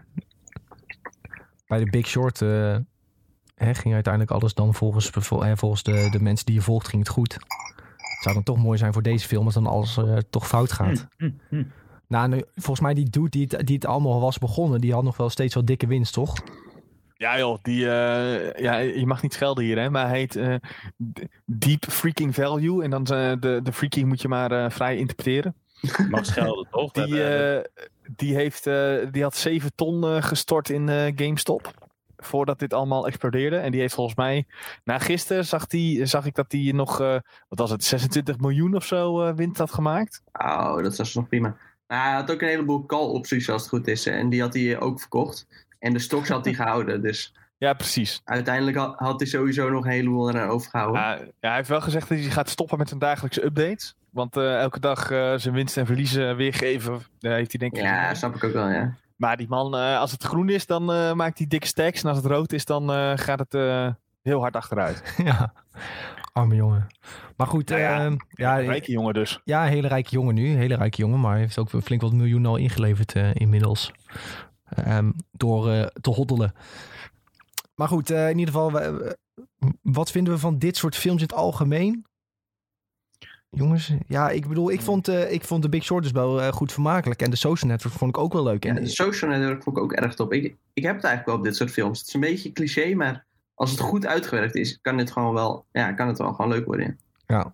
Bij 1.68 1.80
de 1.80 1.90
Big 1.90 2.08
Short 2.08 2.42
eh, 2.42 2.76
hè, 3.66 3.74
ging 3.74 3.94
uiteindelijk 3.94 4.34
alles 4.34 4.54
dan 4.54 4.74
volgens, 4.74 5.10
vol- 5.10 5.44
hè, 5.44 5.58
volgens 5.58 5.84
de, 5.84 6.08
de 6.12 6.22
mensen 6.22 6.46
die 6.46 6.56
je 6.56 6.62
volgt, 6.62 6.88
ging 6.88 7.02
het 7.04 7.12
goed. 7.12 7.34
Het 7.34 8.22
zou 8.22 8.36
dan 8.36 8.44
toch 8.44 8.58
mooi 8.58 8.78
zijn 8.78 8.94
voor 8.94 9.02
deze 9.02 9.28
film 9.28 9.46
als 9.46 9.54
dan 9.54 9.68
alles 9.68 9.98
eh, 9.98 10.18
toch 10.30 10.48
fout 10.48 10.72
gaat. 10.72 11.08
Hm, 11.18 11.30
hm. 11.50 11.64
Nou, 12.08 12.28
nu, 12.28 12.44
volgens 12.56 12.80
mij 12.80 12.94
die 12.94 13.10
dude 13.10 13.30
die 13.30 13.48
het, 13.50 13.68
die 13.68 13.76
het 13.76 13.86
allemaal 13.86 14.22
was 14.22 14.38
begonnen, 14.38 14.82
die 14.82 14.94
had 14.94 15.04
nog 15.04 15.18
wel 15.18 15.30
steeds 15.30 15.54
wel 15.54 15.66
dikke 15.66 15.88
winst, 15.88 16.14
toch? 16.14 16.34
Ja 17.18 17.38
joh, 17.38 17.58
die, 17.62 17.90
eh, 17.90 18.64
ja, 18.64 18.78
je 18.78 19.06
mag 19.06 19.22
niet 19.22 19.34
schelden 19.34 19.64
hier 19.64 19.80
hè, 19.80 19.90
maar 19.90 20.08
hij 20.08 20.18
heet 20.18 20.36
eh, 20.36 20.56
Deep 21.46 21.86
Freaking 21.90 22.36
Value. 22.36 22.84
En 22.84 22.90
dan 22.90 23.04
de, 23.04 23.60
de 23.64 23.74
freaking 23.74 24.08
moet 24.08 24.22
je 24.22 24.28
maar 24.28 24.52
eh, 24.52 24.70
vrij 24.70 24.98
interpreteren. 24.98 25.56
Mag 26.10 26.26
schelden, 26.26 26.68
toch? 26.72 26.92
Die, 26.92 27.24
die, 28.16 28.36
heeft, 28.36 28.68
eh, 28.68 28.96
die 29.12 29.24
had 29.24 29.36
7 29.36 29.72
ton 29.76 30.04
eh, 30.04 30.24
gestort 30.24 30.70
in 30.70 30.90
eh, 30.90 31.12
GameStop. 31.16 31.81
Voordat 32.26 32.60
dit 32.60 32.74
allemaal 32.74 33.08
explodeerde. 33.08 33.58
En 33.58 33.72
die 33.72 33.80
heeft 33.82 33.94
volgens 33.94 34.16
mij, 34.16 34.46
na 34.84 35.00
gisteren 35.00 35.46
zag, 35.46 35.68
die, 35.68 36.06
zag 36.06 36.26
ik 36.26 36.36
dat 36.36 36.52
hij 36.52 36.72
nog, 36.74 37.00
eh, 37.02 37.16
wat 37.48 37.60
was 37.60 37.70
het, 37.70 37.84
26 37.84 38.38
miljoen 38.40 38.76
of 38.76 38.86
zo 38.86 39.22
eh, 39.22 39.34
winst 39.36 39.58
had 39.58 39.72
gemaakt. 39.74 40.22
Oh, 40.34 40.84
dat 40.84 40.98
was 40.98 41.14
nog 41.14 41.28
prima. 41.28 41.56
Nou, 41.88 42.04
hij 42.04 42.14
had 42.14 42.32
ook 42.32 42.42
een 42.42 42.48
heleboel 42.48 42.86
call-opties 42.86 43.50
als 43.50 43.62
het 43.62 43.70
goed 43.70 43.88
is. 43.88 44.06
En 44.06 44.30
die 44.30 44.42
had 44.42 44.54
hij 44.54 44.80
ook 44.80 45.00
verkocht. 45.00 45.48
En 45.80 45.94
de 45.94 46.00
stocks 46.00 46.30
had 46.30 46.46
hij 46.46 46.54
gehouden. 46.54 47.02
Dus 47.02 47.34
Ja, 47.58 47.74
precies. 47.74 48.22
uiteindelijk 48.24 48.78
had, 48.78 48.96
had 48.98 49.20
hij 49.20 49.30
sowieso 49.30 49.70
nog 49.70 49.86
een 49.86 49.92
heleboel 49.92 50.30
eraan 50.30 50.50
overgehouden. 50.50 51.02
Ja, 51.02 51.14
ja, 51.18 51.28
hij 51.40 51.56
heeft 51.56 51.70
wel 51.70 51.82
gezegd 51.82 52.10
dat 52.10 52.18
hij 52.18 52.28
gaat 52.30 52.50
stoppen 52.50 52.78
met 52.78 52.88
zijn 52.88 53.00
dagelijkse 53.00 53.46
updates. 53.46 53.96
Want 54.10 54.38
eh, 54.38 54.60
elke 54.60 54.80
dag 54.80 55.08
zijn 55.42 55.54
winst 55.54 55.78
en 55.78 55.86
verliezen 55.86 56.36
weergeven, 56.36 56.94
heeft 57.20 57.52
hij 57.52 57.60
denk 57.60 57.76
ik... 57.76 57.82
Ja, 57.82 58.14
snap 58.14 58.36
ik 58.36 58.44
ook 58.44 58.54
wel, 58.54 58.70
ja. 58.70 58.96
Maar 59.22 59.38
die 59.38 59.48
man, 59.50 59.76
eh, 59.76 60.00
als 60.00 60.12
het 60.12 60.24
groen 60.24 60.50
is, 60.50 60.66
dan 60.66 60.92
eh, 60.92 61.14
maakt 61.14 61.38
hij 61.38 61.48
dikke 61.48 61.68
stacks. 61.68 62.04
En 62.04 62.10
als 62.10 62.18
het 62.18 62.26
rood 62.26 62.54
is, 62.54 62.66
dan 62.66 62.92
eh, 62.92 63.12
gaat 63.16 63.40
het 63.40 63.54
heel 64.22 64.40
hard 64.40 64.56
achteruit. 64.56 65.16
ja, 65.24 65.54
arme 66.34 66.56
jongen. 66.56 66.88
Maar 67.38 67.48
goed, 67.48 67.70
Nou 67.70 67.82
ja, 67.82 68.16
ja, 68.30 68.56
Rijke 68.56 68.92
jongen 68.92 69.14
dus. 69.14 69.42
ja, 69.44 69.64
hele 69.64 69.88
rijke 69.88 70.10
jongen 70.10 70.36
nu. 70.36 70.48
Hele 70.48 70.76
rijke 70.76 70.98
jongen, 70.98 71.20
maar 71.20 71.32
hij 71.32 71.40
heeft 71.40 71.58
ook 71.58 71.70
flink 71.84 72.02
wat 72.02 72.14
miljoen 72.14 72.46
al 72.46 72.56
ingeleverd 72.56 73.16
inmiddels. 73.34 73.92
Ehm, 74.66 75.12
door 75.32 75.92
te 76.02 76.10
hoddelen. 76.10 76.54
Maar 77.76 77.88
goed, 77.88 78.10
in 78.10 78.40
ieder 78.40 78.54
geval, 78.54 78.94
wat 79.82 80.12
vinden 80.12 80.34
we 80.34 80.40
van 80.40 80.58
dit 80.58 80.78
soort 80.78 80.96
films 80.96 81.22
in 81.22 81.28
het 81.28 81.38
algemeen? 81.38 82.06
Jongens, 83.56 83.94
ja, 84.08 84.30
ik 84.30 84.48
bedoel, 84.48 84.72
ik 84.72 84.82
vond, 84.82 85.08
eh, 85.08 85.32
ik 85.32 85.44
vond 85.44 85.62
The 85.62 85.70
Big 85.70 85.84
Short 85.84 86.04
dus 86.04 86.12
wel 86.12 86.42
eh, 86.42 86.48
goed 86.52 86.72
vermakelijk. 86.72 87.22
En 87.22 87.30
The 87.30 87.36
Social 87.36 87.70
Network 87.72 87.94
vond 87.96 88.16
ik 88.16 88.22
ook 88.22 88.34
wel 88.34 88.44
leuk. 88.44 88.64
Ja, 88.64 88.76
En, 88.76 88.84
de 88.84 88.90
social 88.90 89.32
network 89.32 89.64
vond 89.64 89.78
ik 89.78 89.84
ook 89.84 89.94
erg 89.94 90.14
top. 90.16 90.34
Ik, 90.34 90.44
ik 90.74 90.84
heb 90.84 90.96
het 90.96 91.04
eigenlijk 91.04 91.26
wel 91.26 91.36
op 91.36 91.44
dit 91.44 91.56
soort 91.56 91.72
films. 91.72 92.00
Het 92.00 92.08
is 92.08 92.14
een 92.14 92.20
beetje 92.20 92.52
cliché, 92.52 92.94
maar 92.96 93.26
als 93.56 93.72
het 93.72 93.80
goed 93.80 94.06
uitgewerkt 94.06 94.56
is, 94.56 94.80
kan 94.82 94.98
het 94.98 95.12
gewoon 95.12 95.34
wel, 95.34 95.66
ja, 95.72 95.92
kan 95.94 96.08
het 96.08 96.18
wel 96.18 96.34
gewoon 96.34 96.52
leuk 96.52 96.66
worden. 96.66 97.00
ja. 97.28 97.52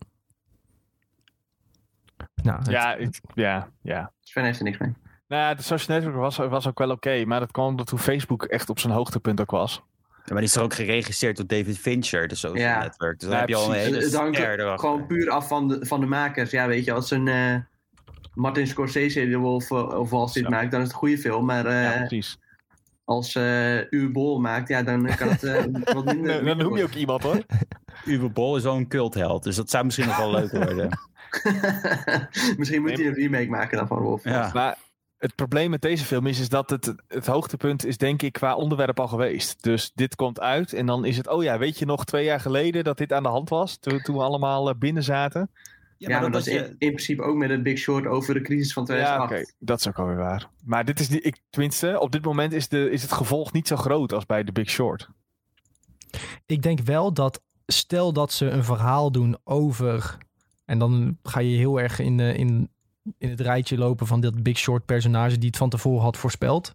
Nou, 2.43 2.57
het- 2.59 2.67
Ja, 2.69 2.93
ik- 2.95 3.19
ja, 3.33 3.69
ja. 3.81 4.11
Sven 4.21 4.43
heeft 4.43 4.57
er 4.57 4.63
niks 4.63 4.77
mee. 4.77 4.93
Nou 5.27 5.41
ja, 5.41 5.53
de 5.53 5.61
social 5.61 5.97
network 5.97 6.17
was, 6.19 6.37
was 6.37 6.67
ook 6.67 6.77
wel 6.79 6.89
oké. 6.91 7.25
maar 7.25 7.39
dat 7.39 7.51
kwam 7.51 7.65
omdat 7.67 7.87
toen 7.87 7.99
Facebook 7.99 8.43
echt 8.43 8.69
op 8.69 8.79
zijn 8.79 8.93
hoogtepunt 8.93 9.41
ook 9.41 9.51
was. 9.51 9.81
Ja, 10.27 10.33
maar 10.33 10.41
die 10.41 10.51
is 10.51 10.55
er 10.55 10.61
ook 10.61 10.73
geregisseerd 10.73 11.37
door 11.37 11.47
David 11.47 11.77
Fincher, 11.77 12.27
de 12.27 12.35
Social 12.35 12.63
Ja. 12.63 12.79
Network. 12.81 13.19
Dus 13.19 13.29
dan 13.29 13.31
Ja, 13.37 13.39
heb 13.39 13.49
je 13.49 13.55
al 13.55 13.69
een 13.73 13.79
hele 13.79 13.97
Het, 13.97 14.15
hangt 14.15 14.79
gewoon 14.79 15.05
puur 15.05 15.29
af 15.29 15.47
van 15.47 15.67
de, 15.67 15.85
van 15.85 15.99
de 15.99 16.05
makers. 16.05 16.51
Ja, 16.51 16.67
weet 16.67 16.85
je, 16.85 16.91
als 16.91 17.11
een 17.11 17.27
eh, 17.27 17.55
Martin 18.33 18.67
Scorsese 18.67 19.27
de 19.27 19.37
Wolf 19.37 19.71
eh, 19.71 19.99
of 19.99 20.09
Wall 20.09 20.27
Street 20.27 20.49
maakt, 20.49 20.71
dan 20.71 20.79
is 20.81 20.85
het 20.85 20.93
een 20.95 20.99
goede 20.99 21.17
film. 21.17 21.45
Maar 21.45 21.65
eh, 21.65 21.83
ja, 21.83 21.97
precies. 21.97 22.37
als 23.05 23.35
eh 23.35 23.91
Uwe 23.91 24.09
Bol 24.11 24.39
maakt, 24.39 24.67
ja, 24.67 24.83
dan 24.83 25.15
kan 25.15 25.27
het 25.29 25.41
wat 25.93 26.05
minder. 26.05 26.35
Dan, 26.35 26.45
dan 26.45 26.57
noem 26.57 26.77
je 26.77 26.83
ook 26.83 26.93
iemand 26.93 27.23
hoor. 27.23 27.41
Uwe 28.05 28.29
Bol 28.29 28.55
is 28.57 28.63
wel 28.63 28.75
een 28.75 28.87
cultheld, 28.87 29.43
dus 29.43 29.55
dat 29.55 29.69
zou 29.69 29.85
misschien 29.85 30.07
nog 30.07 30.17
wel 30.17 30.31
leuk 30.31 30.51
worden. 30.63 30.99
Misschien 32.57 32.81
moet 32.81 32.89
Nee, 32.89 32.97
hij 32.97 33.05
een 33.07 33.13
remake 33.13 33.49
maken 33.49 33.77
dan 33.77 33.87
van 33.87 33.99
Wolf. 33.99 34.23
Ja. 34.23 34.49
Maar 34.53 34.77
het 35.17 35.35
probleem 35.35 35.69
met 35.69 35.81
deze 35.81 36.05
film 36.05 36.27
is, 36.27 36.39
is 36.39 36.49
dat 36.49 36.69
het, 36.69 36.95
het 37.07 37.25
hoogtepunt 37.25 37.85
is 37.85 37.97
denk 37.97 38.21
ik 38.21 38.33
qua 38.33 38.55
onderwerp 38.55 38.99
al 38.99 39.07
geweest. 39.07 39.63
Dus 39.63 39.91
dit 39.95 40.15
komt 40.15 40.39
uit 40.39 40.73
en 40.73 40.85
dan 40.85 41.05
is 41.05 41.17
het, 41.17 41.27
oh 41.27 41.43
ja, 41.43 41.57
weet 41.57 41.79
je 41.79 41.85
nog 41.85 42.05
twee 42.05 42.25
jaar 42.25 42.39
geleden 42.39 42.83
dat 42.83 42.97
dit 42.97 43.13
aan 43.13 43.23
de 43.23 43.29
hand 43.29 43.49
was? 43.49 43.77
Toen, 43.77 44.01
toen 44.01 44.15
we 44.15 44.21
allemaal 44.21 44.69
eh, 44.69 44.75
binnen 44.75 45.03
zaten. 45.03 45.49
Ja, 45.97 46.09
maar, 46.09 46.21
dat 46.21 46.31
was 46.31 46.47
is 46.47 46.53
in, 46.53 46.63
in 46.63 46.75
principe 46.77 47.21
ook 47.21 47.35
met 47.35 47.49
het 47.49 47.63
Big 47.63 47.77
Short 47.77 48.05
over 48.05 48.33
de 48.33 48.41
crisis 48.41 48.73
van 48.73 48.83
Ja, 48.83 48.89
2008. 48.89 49.31
oké, 49.31 49.51
dat 49.59 49.79
is 49.79 49.87
ook 49.87 49.99
alweer 49.99 50.15
waar. 50.15 50.49
Maar 50.63 50.85
dit 50.85 50.99
is 50.99 51.09
niet, 51.09 51.25
ik, 51.25 51.37
tenminste, 51.49 51.99
op 51.99 52.11
dit 52.11 52.25
moment 52.25 52.53
is, 52.53 52.67
de, 52.67 52.89
is 52.89 53.01
het 53.01 53.11
gevolg 53.11 53.53
niet 53.53 53.67
zo 53.67 53.75
groot 53.75 54.13
als 54.13 54.25
bij 54.25 54.43
The 54.43 54.51
Big 54.51 54.69
Short. 54.69 55.09
ik 56.45 56.61
denk 56.61 56.79
wel 56.79 57.13
dat 57.13 57.41
stel 57.65 58.13
dat 58.13 58.31
ze 58.31 58.49
een 58.49 58.63
verhaal 58.63 59.11
doen 59.11 59.37
over. 59.43 60.17
En 60.65 60.79
dan 60.79 61.17
ga 61.23 61.39
je 61.39 61.57
heel 61.57 61.79
erg 61.79 61.99
in, 61.99 62.19
in, 62.19 62.69
in 63.17 63.29
het 63.29 63.41
rijtje 63.41 63.77
lopen 63.77 64.07
van 64.07 64.21
dat 64.21 64.43
Big 64.43 64.57
Short 64.57 64.85
personage 64.85 65.37
die 65.37 65.47
het 65.47 65.57
van 65.57 65.69
tevoren 65.69 66.03
had 66.03 66.17
voorspeld. 66.17 66.73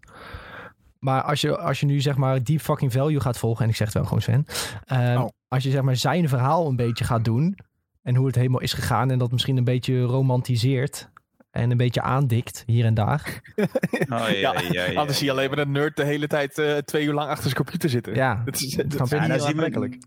Maar 0.99 1.21
als 1.21 1.41
je, 1.41 1.57
als 1.57 1.79
je 1.79 1.85
nu 1.85 2.01
zeg 2.01 2.15
maar 2.15 2.43
deep 2.43 2.61
fucking 2.61 2.91
value 2.91 3.19
gaat 3.19 3.37
volgen, 3.37 3.63
en 3.63 3.69
ik 3.69 3.75
zeg 3.75 3.87
het 3.87 3.95
wel 3.95 4.05
gewoon 4.05 4.21
Sven. 4.21 4.45
ehm, 4.85 5.17
Oh. 5.21 5.29
Als 5.47 5.63
je 5.63 5.69
zeg 5.71 5.81
maar 5.81 5.95
zijn 5.95 6.29
verhaal 6.29 6.67
een 6.67 6.75
beetje 6.75 7.03
gaat 7.03 7.25
doen. 7.25 7.57
En 8.01 8.15
hoe 8.15 8.25
het 8.27 8.35
helemaal 8.35 8.61
is 8.61 8.73
gegaan. 8.73 9.11
En 9.11 9.17
dat 9.19 9.31
misschien 9.31 9.57
een 9.57 9.63
beetje 9.63 10.01
romantiseert. 10.01 11.09
En 11.51 11.71
een 11.71 11.77
beetje 11.77 12.01
aandikt 12.01 12.63
hier 12.65 12.85
en 12.85 12.93
daar. 12.93 13.41
Oh, 14.09 14.29
ja, 14.29 14.29
ja, 14.29 14.53
ja, 14.71 14.85
ja. 14.85 14.99
Anders 14.99 15.17
zie 15.17 15.25
je 15.25 15.31
alleen 15.31 15.49
maar 15.49 15.57
een 15.59 15.71
nerd 15.71 15.95
de 15.95 16.03
hele 16.03 16.27
tijd 16.27 16.57
eh, 16.57 16.77
twee 16.77 17.05
uur 17.05 17.13
lang 17.13 17.27
achter 17.29 17.43
zijn 17.43 17.55
computer 17.55 17.89
zitten. 17.89 18.15
Ja, 18.15 18.35
Dat 18.45 18.55
is, 18.55 18.75
dat 18.75 18.93
is 18.93 19.11
niet 19.11 19.41
aantrekkelijk. 19.41 19.97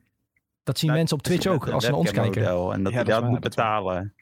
dat 0.64 0.78
zien 0.78 0.88
Nou, 0.88 0.98
mensen 1.00 1.16
op 1.16 1.22
Twitch 1.22 1.46
ook. 1.46 1.68
Als 1.68 1.84
ze 1.84 1.90
naar 1.90 1.98
ons 1.98 2.10
kijken. 2.10 2.72
En 2.72 2.82
dat 2.82 2.92
Ja, 2.92 2.98
je 2.98 3.04
dat 3.04 3.20
dat 3.20 3.30
moet 3.30 3.42
dat 3.42 3.54
betalen. 3.54 4.14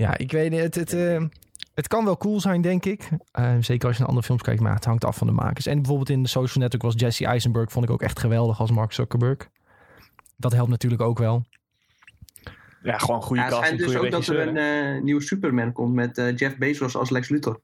Ja, 0.00 0.16
ik 0.18 0.32
weet 0.32 0.50
niet. 0.50 0.60
Het, 0.60 0.74
het, 0.74 0.92
eh, 0.92 1.22
het 1.74 1.88
kan 1.88 2.04
wel 2.04 2.16
cool 2.16 2.40
zijn, 2.40 2.60
denk 2.60 2.84
ik. 2.84 3.08
Eh, 3.32 3.54
zeker 3.60 3.86
als 3.86 3.92
je 3.96 4.00
naar 4.00 4.08
andere 4.08 4.26
films 4.26 4.42
kijkt, 4.42 4.60
maar 4.60 4.74
het 4.74 4.84
hangt 4.84 5.04
af 5.04 5.16
van 5.16 5.26
de 5.26 5.32
makers. 5.32 5.66
En 5.66 5.76
bijvoorbeeld 5.76 6.08
in 6.10 6.22
de 6.22 6.28
Social 6.28 6.62
Network 6.62 6.82
was 6.82 6.94
Jesse 6.96 7.26
Eisenberg, 7.26 7.72
vond 7.72 7.84
ik 7.84 7.90
ook 7.90 8.02
echt 8.02 8.18
geweldig 8.18 8.60
als 8.60 8.70
Mark 8.70 8.92
Zuckerberg. 8.92 9.48
Dat 10.36 10.52
helpt 10.52 10.70
natuurlijk 10.70 11.02
ook 11.02 11.18
wel. 11.18 11.44
Ja, 12.82 12.98
gewoon 12.98 13.22
goede 13.22 13.42
Ja, 13.42 13.48
het 13.48 13.56
schijnt 13.56 13.78
dus 13.78 13.96
ook 13.96 14.10
dat 14.10 14.26
er 14.26 14.48
een 14.48 14.56
eh, 14.56 15.02
nieuwe 15.02 15.22
Superman 15.22 15.72
komt 15.72 15.94
met 15.94 16.18
eh, 16.18 16.36
Jeff 16.36 16.56
Bezos 16.56 16.96
als 16.96 17.10
Lex 17.10 17.28
Luthor. 17.28 17.60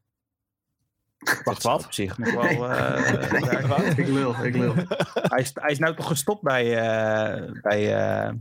Wacht, 1.18 1.44
Dat 1.44 1.62
wat? 1.62 1.84
Op 1.84 1.92
zich 1.92 2.18
nog 2.18 2.32
wel. 2.32 2.70
eh, 2.70 3.30
Nee, 3.78 3.94
ik 3.96 4.08
lul, 4.08 4.44
ik 4.44 4.56
lul. 4.56 4.74
hij, 5.12 5.40
is, 5.40 5.50
hij 5.54 5.70
is 5.70 5.78
nou 5.78 5.94
toch 5.96 6.06
gestopt 6.06 6.42
bij, 6.42 6.76
eh, 6.76 7.52
bij 7.62 7.94
eh, 7.94 8.32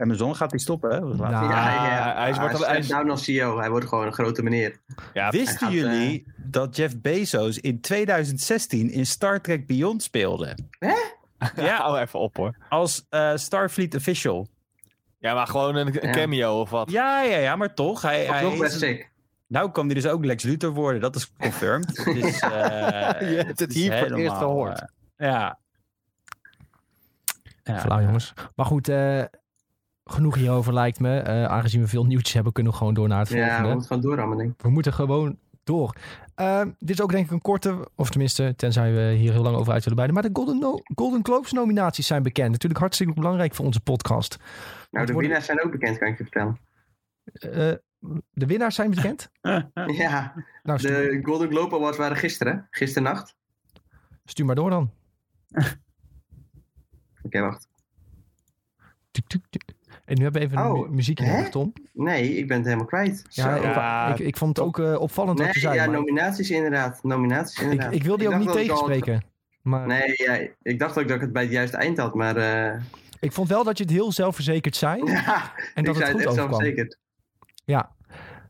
Amazon. 0.00 0.36
Gaat 0.36 0.50
hij 0.50 0.58
stoppen? 0.60 0.90
Hè? 0.90 1.00
Nou, 1.00 1.22
Ah, 1.34 2.16
hij 2.16 2.30
is- 2.30 2.38
wordt 2.38 2.54
al- 2.54 2.66
hij 2.66 2.78
is- 2.78 2.88
down 2.88 3.10
als 3.10 3.24
CEO. 3.24 3.58
Hij 3.58 3.70
wordt 3.70 3.86
gewoon 3.88 4.06
een 4.06 4.12
grote 4.12 4.42
meneer. 4.42 4.76
Ja, 5.12 5.30
Wisten 5.30 5.58
gaat, 5.58 5.72
jullie 5.72 6.32
dat 6.36 6.76
Jeff 6.76 7.00
Bezos 7.00 7.58
in 7.58 7.80
2016 7.80 8.90
in 8.90 9.06
Star 9.06 9.40
Trek 9.40 9.66
Beyond 9.66 10.02
speelde? 10.02 10.54
ja, 11.56 11.76
hou 11.76 11.98
even 11.98 12.18
op 12.18 12.36
hoor. 12.36 12.56
Als 12.68 13.06
eh, 13.08 13.32
Starfleet 13.36 13.94
official. 13.94 14.48
Ja, 15.18 15.34
maar 15.34 15.46
gewoon 15.46 15.74
een, 15.76 15.86
een 15.86 16.08
Ja. 16.08 16.10
cameo 16.14 16.60
of 16.60 16.70
wat. 16.70 16.90
Ja, 16.90 17.22
ja, 17.22 17.36
ja, 17.36 17.56
maar 17.56 17.74
toch. 17.74 18.02
Hij, 18.02 18.16
Dat 18.26 18.34
is 18.34 18.40
hij 18.40 18.42
nog 18.50 18.58
best 18.58 18.72
is- 18.74 18.78
sick. 18.80 19.10
nou 19.46 19.70
kan 19.70 19.86
hij 19.86 19.94
dus 19.94 20.06
ook 20.06 20.24
Lex 20.24 20.42
Luthor 20.42 20.70
worden. 20.72 21.00
Dat 21.00 21.16
is 21.16 21.32
confirmed. 21.38 21.94
dus, 22.04 22.38
eh, 22.40 22.50
Je 23.20 23.42
hebt 23.46 23.60
het 23.60 23.70
is 23.70 23.74
hier 23.74 23.98
voor 23.98 24.06
het 24.08 24.16
eerst 24.18 24.36
gehoord. 24.36 24.80
eh, 25.16 25.28
ja. 25.28 25.58
ja. 27.62 27.78
Flauw, 27.80 28.00
jongens. 28.00 28.32
Maar 28.56 28.66
goed, 28.66 28.88
eh, 28.88 29.22
genoeg 30.10 30.34
hierover 30.34 30.74
lijkt 30.74 31.00
me. 31.00 31.18
Eh, 31.18 31.44
aangezien 31.44 31.80
we 31.80 31.88
veel 31.88 32.04
nieuwtjes 32.04 32.34
hebben, 32.34 32.52
kunnen 32.52 32.72
we 32.72 32.78
gewoon 32.78 32.94
door 32.94 33.08
naar 33.08 33.18
het 33.18 33.28
Ja, 33.28 33.34
we 33.34 33.44
volgende. 33.44 33.68
moeten 33.72 33.86
gewoon 33.88 34.02
doorrammen, 34.02 34.38
denk 34.38 34.50
ik. 34.52 34.62
We 34.62 34.70
moeten 34.70 34.92
gewoon 34.92 35.38
door. 35.64 35.94
Ehm, 36.34 36.70
dit 36.78 36.90
is 36.90 37.00
ook 37.02 37.10
denk 37.10 37.24
ik 37.24 37.30
een 37.30 37.40
korte, 37.40 37.88
of 37.94 38.10
tenminste, 38.10 38.54
tenzij 38.56 38.92
we 38.92 39.14
hier 39.16 39.32
heel 39.32 39.42
lang 39.42 39.56
over 39.56 39.72
uit 39.72 39.80
willen 39.84 39.96
beiden. 39.96 40.16
Maar 40.16 40.28
de 40.32 40.36
Golden, 40.40 40.58
no 40.58 40.78
Golden 40.94 41.24
Globes 41.24 41.52
nominaties 41.52 42.06
zijn 42.06 42.22
bekend. 42.22 42.50
Natuurlijk 42.50 42.80
hartstikke 42.80 43.12
belangrijk 43.14 43.54
voor 43.54 43.64
onze 43.64 43.80
podcast. 43.80 44.36
Nou, 44.90 45.06
de 45.06 45.12
worden- 45.12 45.16
winnaars 45.30 45.46
zijn 45.46 45.62
ook 45.64 45.70
bekend, 45.70 45.98
kan 45.98 46.08
ik 46.08 46.18
je 46.18 46.22
vertellen. 46.24 46.58
Eh, 47.32 47.72
de 48.30 48.46
winnaars 48.46 48.74
zijn 48.74 48.90
bekend. 48.90 49.30
Ja, 50.02 50.34
Nou, 50.62 50.80
de 50.80 51.20
Golden 51.22 51.48
Globe 51.48 51.74
Awards 51.76 51.98
waren 51.98 52.16
gisteren. 52.16 52.66
Gisternacht. 52.70 53.36
stuur 54.24 54.44
maar 54.46 54.54
door 54.54 54.70
dan. 54.70 54.90
Oké, 57.22 57.40
wacht. 57.40 57.68
Tuk, 59.10 59.26
tuk, 59.26 59.42
tuk. 59.50 59.62
En 60.10 60.16
nu 60.16 60.22
hebben 60.22 60.40
we 60.40 60.46
even 60.46 60.58
Oh, 60.70 60.78
een 60.78 60.88
mu- 60.90 60.94
muziekje 60.94 61.26
nodig, 61.26 61.48
Tom. 61.48 61.72
Nee, 61.92 62.36
ik 62.36 62.46
ben 62.48 62.56
het 62.56 62.64
helemaal 62.66 62.86
kwijt. 62.86 63.22
Ja. 63.28 64.06
Ik, 64.14 64.18
ik 64.18 64.36
vond 64.36 64.56
het 64.56 64.66
ook 64.66 64.78
eh, 64.78 65.00
opvallend 65.00 65.36
nee, 65.38 65.46
wat 65.46 65.54
je 65.54 65.60
zei. 65.60 65.74
ja, 65.74 65.84
maar 65.86 65.94
nominaties 65.94 66.50
inderdaad. 66.50 67.02
Nominaties 67.02 67.56
ik, 67.58 67.62
inderdaad. 67.62 67.94
ik 67.94 68.02
wil 68.02 68.16
die 68.16 68.26
ook 68.26 68.32
dacht 68.32 68.44
niet 68.44 68.54
ik 68.54 68.70
al- 68.70 68.76
tegenspreken. 68.76 69.24
Maar 69.62 69.86
Nee, 69.86 70.12
ja, 70.14 70.38
ik 70.62 70.78
dacht 70.78 70.98
ook 70.98 71.06
dat 71.06 71.16
ik 71.16 71.22
het 71.22 71.32
bij 71.32 71.42
het 71.42 71.52
juiste 71.52 71.76
eind 71.76 71.98
had, 71.98 72.14
maar... 72.14 72.36
eh, 72.36 72.80
ik 73.20 73.32
vond 73.32 73.48
wel 73.48 73.64
dat 73.64 73.78
je 73.78 73.84
het 73.84 73.92
heel 73.92 74.12
zelfverzekerd 74.12 74.76
zei. 74.76 75.02
ja, 75.10 75.52
en 75.74 75.84
dat 75.84 75.96
ik 75.96 76.00
het 76.02 76.10
zei 76.10 76.10
goed 76.10 76.20
het 76.20 76.20
echt 76.20 76.26
overkwam. 76.28 76.34
zelfverzekerd. 76.34 76.98
Ja. 77.64 77.90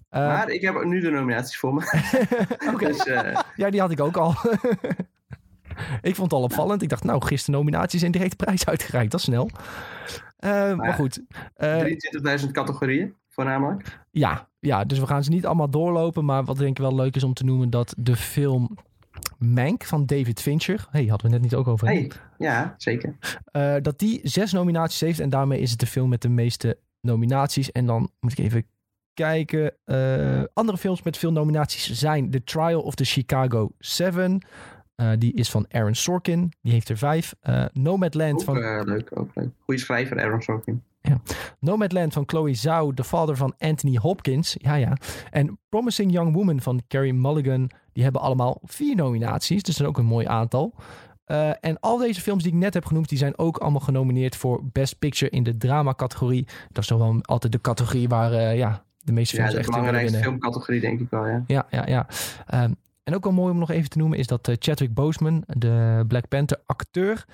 Eh, 0.09 0.27
maar 0.27 0.51
ik 0.51 0.61
heb 0.61 0.75
ook 0.75 0.85
nu 0.85 1.01
de 1.01 1.11
nominaties 1.11 1.59
voor 1.59 1.75
me. 1.75 1.81
Oké. 2.75 2.87
dus 2.87 3.05
Ja, 3.57 3.71
die 3.71 3.81
had 3.81 3.91
ik 3.91 4.01
ook 4.01 4.17
al. 4.17 4.35
ik 6.03 6.15
vond 6.15 6.31
het 6.31 6.41
al 6.41 6.47
opvallend. 6.47 6.83
Ik 6.83 6.89
dacht, 6.89 7.05
nou, 7.05 7.25
gisteren 7.25 7.61
nominaties 7.61 8.03
en 8.03 8.11
direct 8.11 8.37
prijs 8.37 8.67
uitgereikt. 8.67 9.11
Dat 9.11 9.21
is 9.21 9.27
snel. 9.27 9.51
Eh, 10.41 10.75
maar 10.75 10.87
ja. 10.87 10.93
goed. 10.93 11.23
Eh, 11.55 11.85
23.000 12.41 12.51
categorieën, 12.51 13.15
voornamelijk. 13.29 14.01
ja, 14.11 14.49
ja, 14.61 14.85
dus 14.85 14.99
we 14.99 15.07
gaan 15.07 15.25
ze 15.25 15.31
niet 15.31 15.47
allemaal 15.47 15.71
doorlopen. 15.71 16.25
Maar 16.25 16.45
wat 16.45 16.57
denk 16.57 16.71
ik 16.71 16.85
wel 16.85 16.95
leuk 16.95 17.17
is 17.17 17.25
om 17.25 17.35
te 17.35 17.45
noemen... 17.45 17.71
dat 17.71 17.95
de 17.99 18.17
film 18.17 18.77
Mank 19.39 19.85
van 19.85 20.07
David 20.07 20.41
Fincher... 20.41 20.87
hey, 20.91 21.05
hadden 21.05 21.27
we 21.27 21.33
net 21.33 21.43
niet 21.43 21.55
ook 21.55 21.69
over. 21.69 21.87
Hey, 21.87 22.11
ja, 22.39 22.75
zeker. 22.77 23.17
Eh, 23.45 23.75
dat 23.83 23.99
die 23.99 24.21
zes 24.23 24.53
nominaties 24.53 25.01
heeft. 25.01 25.21
En 25.21 25.31
daarmee 25.31 25.61
is 25.61 25.71
het 25.71 25.81
de 25.81 25.87
film 25.87 26.09
met 26.09 26.23
de 26.23 26.29
meeste 26.29 26.79
nominaties. 27.01 27.73
En 27.73 27.87
dan 27.87 28.11
moet 28.21 28.33
ik 28.33 28.39
even 28.39 28.67
kijken. 29.15 29.75
Andere 30.55 30.79
films 30.79 31.03
met 31.03 31.19
veel 31.19 31.33
nominaties 31.33 31.93
zijn 31.93 32.31
The 32.31 32.45
Trial 32.45 32.81
of 32.81 32.95
the 32.95 33.05
Chicago 33.05 33.71
7... 33.79 34.43
Eh, 35.01 35.11
die 35.19 35.33
is 35.33 35.51
van 35.51 35.67
Aaron 35.71 35.95
Sorkin. 35.95 36.53
Die 36.63 36.73
heeft 36.73 36.89
er 36.89 36.97
vijf. 36.97 37.35
Eh 37.41 37.65
Nomadland 37.73 38.35
Ook 38.35 38.45
van 38.45 38.57
eh, 38.63 38.81
leuk, 38.85 39.11
ook 39.15 39.31
leuk. 39.35 39.49
Goeie 39.59 39.81
schrijver, 39.81 40.21
Aaron 40.23 40.43
Sorkin. 40.43 40.83
Nomadland 41.61 42.13
van 42.13 42.23
Chloe 42.27 42.55
Zhao, 42.55 42.95
de 42.95 43.05
vader 43.05 43.37
van 43.37 43.55
Anthony 43.59 43.97
Hopkins. 43.97 44.57
Ja, 44.59 44.75
ja. 44.75 44.97
En 45.31 45.59
Promising 45.69 46.13
Young 46.13 46.35
Woman 46.35 46.61
van 46.61 46.83
Carrie 46.89 47.15
Mulligan. 47.15 47.71
Die 47.93 48.03
hebben 48.03 48.21
allemaal 48.21 48.59
vier 48.65 48.97
nominaties. 48.97 49.63
Dus 49.63 49.77
dat 49.77 49.83
is 49.87 49.89
ook 49.93 49.99
een 49.99 50.05
mooi 50.05 50.27
aantal. 50.27 50.75
En 51.61 51.81
al 51.81 51.99
deze 51.99 52.21
films 52.21 52.43
die 52.43 52.53
ik 52.53 52.59
net 52.59 52.75
heb 52.75 52.85
genoemd, 52.85 53.09
die 53.09 53.19
zijn 53.19 53.39
ook 53.39 53.57
allemaal 53.59 53.81
genomineerd 53.81 54.37
voor 54.37 54.61
Best 54.73 54.99
Picture 54.99 55.31
in 55.31 55.43
de 55.43 55.57
drama-categorie. 55.57 56.47
Dat 56.73 56.83
is 56.83 56.87
toch 56.87 56.99
wel 56.99 57.19
altijd 57.23 57.53
de 57.53 57.61
categorie 57.61 58.09
waar 58.09 58.57
ja, 58.57 58.85
de 58.99 59.13
meeste 59.13 59.37
Ja, 59.37 59.43
films 59.43 59.55
de 59.55 59.59
echt 59.59 59.69
in 59.69 59.75
willen 59.75 59.91
belangrijkste 59.91 60.13
winnen. 60.13 60.41
filmcategorie 60.41 60.81
denk 60.81 61.01
ik 61.01 61.11
wel, 61.11 61.27
ja. 61.27 61.45
Ja, 61.47 61.67
ja, 61.71 61.87
ja. 61.87 62.07
Ehm, 62.47 62.73
en 63.11 63.17
ook 63.17 63.25
wel 63.25 63.33
mooi 63.33 63.53
om 63.53 63.59
nog 63.59 63.71
even 63.71 63.91
te 63.91 63.99
noemen 63.99 64.19
is 64.19 64.27
dat 64.27 64.49
eh, 64.49 64.57
Chadwick 64.59 64.95
Boseman, 64.95 65.45
de 65.47 66.05
Black 66.09 66.29
Panther 66.29 66.63
acteur, 66.67 67.25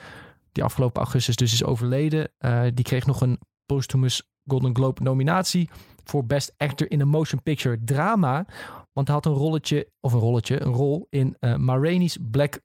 die 0.52 0.64
afgelopen 0.64 1.02
augustus 1.02 1.36
dus 1.36 1.52
is 1.52 1.64
overleden, 1.64 2.30
eh, 2.38 2.62
die 2.74 2.84
kreeg 2.84 3.06
nog 3.06 3.20
een 3.20 3.38
posthumous 3.66 4.22
Golden 4.48 4.74
Globe 4.76 5.02
nominatie 5.02 5.70
voor 6.04 6.24
Best 6.26 6.54
Actor 6.56 6.90
in 6.90 7.00
a 7.00 7.04
Motion 7.04 7.42
Picture 7.42 7.78
Drama. 7.84 8.46
Want 8.92 9.06
hij 9.06 9.16
had 9.16 9.26
een 9.26 9.32
rolletje, 9.32 9.90
of 10.00 10.12
een 10.12 10.18
rolletje, 10.20 10.62
een 10.62 10.72
rol 10.72 11.06
in 11.10 11.36
eh 11.40 11.56
Ma 11.56 11.78
Rainey's 11.78 12.18
Black 12.30 12.60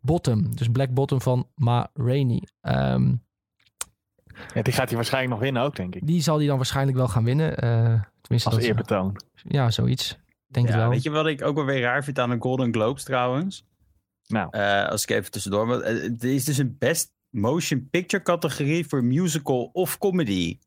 Bottom. 0.00 0.56
Dus 0.56 0.68
Black 0.68 0.90
Bottom 0.94 1.20
van 1.20 1.48
Ma 1.54 1.90
Rainey. 1.94 2.42
Ehm, 2.60 3.14
Ja, 4.54 4.62
die 4.62 4.72
gaat 4.72 4.86
hij 4.88 4.96
waarschijnlijk 4.96 5.32
nog 5.34 5.42
winnen 5.42 5.62
ook, 5.62 5.76
denk 5.76 5.94
ik. 5.94 6.06
die 6.06 6.22
zal 6.22 6.36
hij 6.38 6.46
dan 6.46 6.56
waarschijnlijk 6.56 6.96
wel 6.96 7.08
gaan 7.08 7.24
winnen. 7.24 7.56
tenminste, 8.20 8.48
Als 8.50 8.58
dat 8.58 8.62
eerbetoon. 8.62 9.16
ja, 9.34 9.70
zoiets. 9.70 10.18
Denk 10.56 10.66
het 10.68 10.76
Ja, 10.76 10.82
wel. 10.82 10.90
weet 10.90 11.02
je 11.02 11.10
wat 11.10 11.26
ik 11.26 11.42
ook 11.42 11.56
wel 11.56 11.64
weer 11.64 11.80
raar 11.80 12.04
vind 12.04 12.18
aan 12.18 12.30
de 12.30 12.36
Golden 12.38 12.72
Globes 12.72 13.02
trouwens? 13.02 13.64
Nou. 14.26 14.48
Eh, 14.50 14.88
als 14.88 15.02
ik 15.02 15.10
even 15.10 15.30
tussendoor. 15.30 15.66
Want, 15.66 15.82
eh, 15.82 16.04
er 16.04 16.34
is 16.34 16.44
dus 16.44 16.58
een 16.58 16.76
Best 16.78 17.12
Motion 17.30 17.88
Picture 17.90 18.22
categorie 18.22 18.86
voor 18.86 19.04
musical 19.04 19.70
of 19.72 19.98
comedy. 19.98 20.58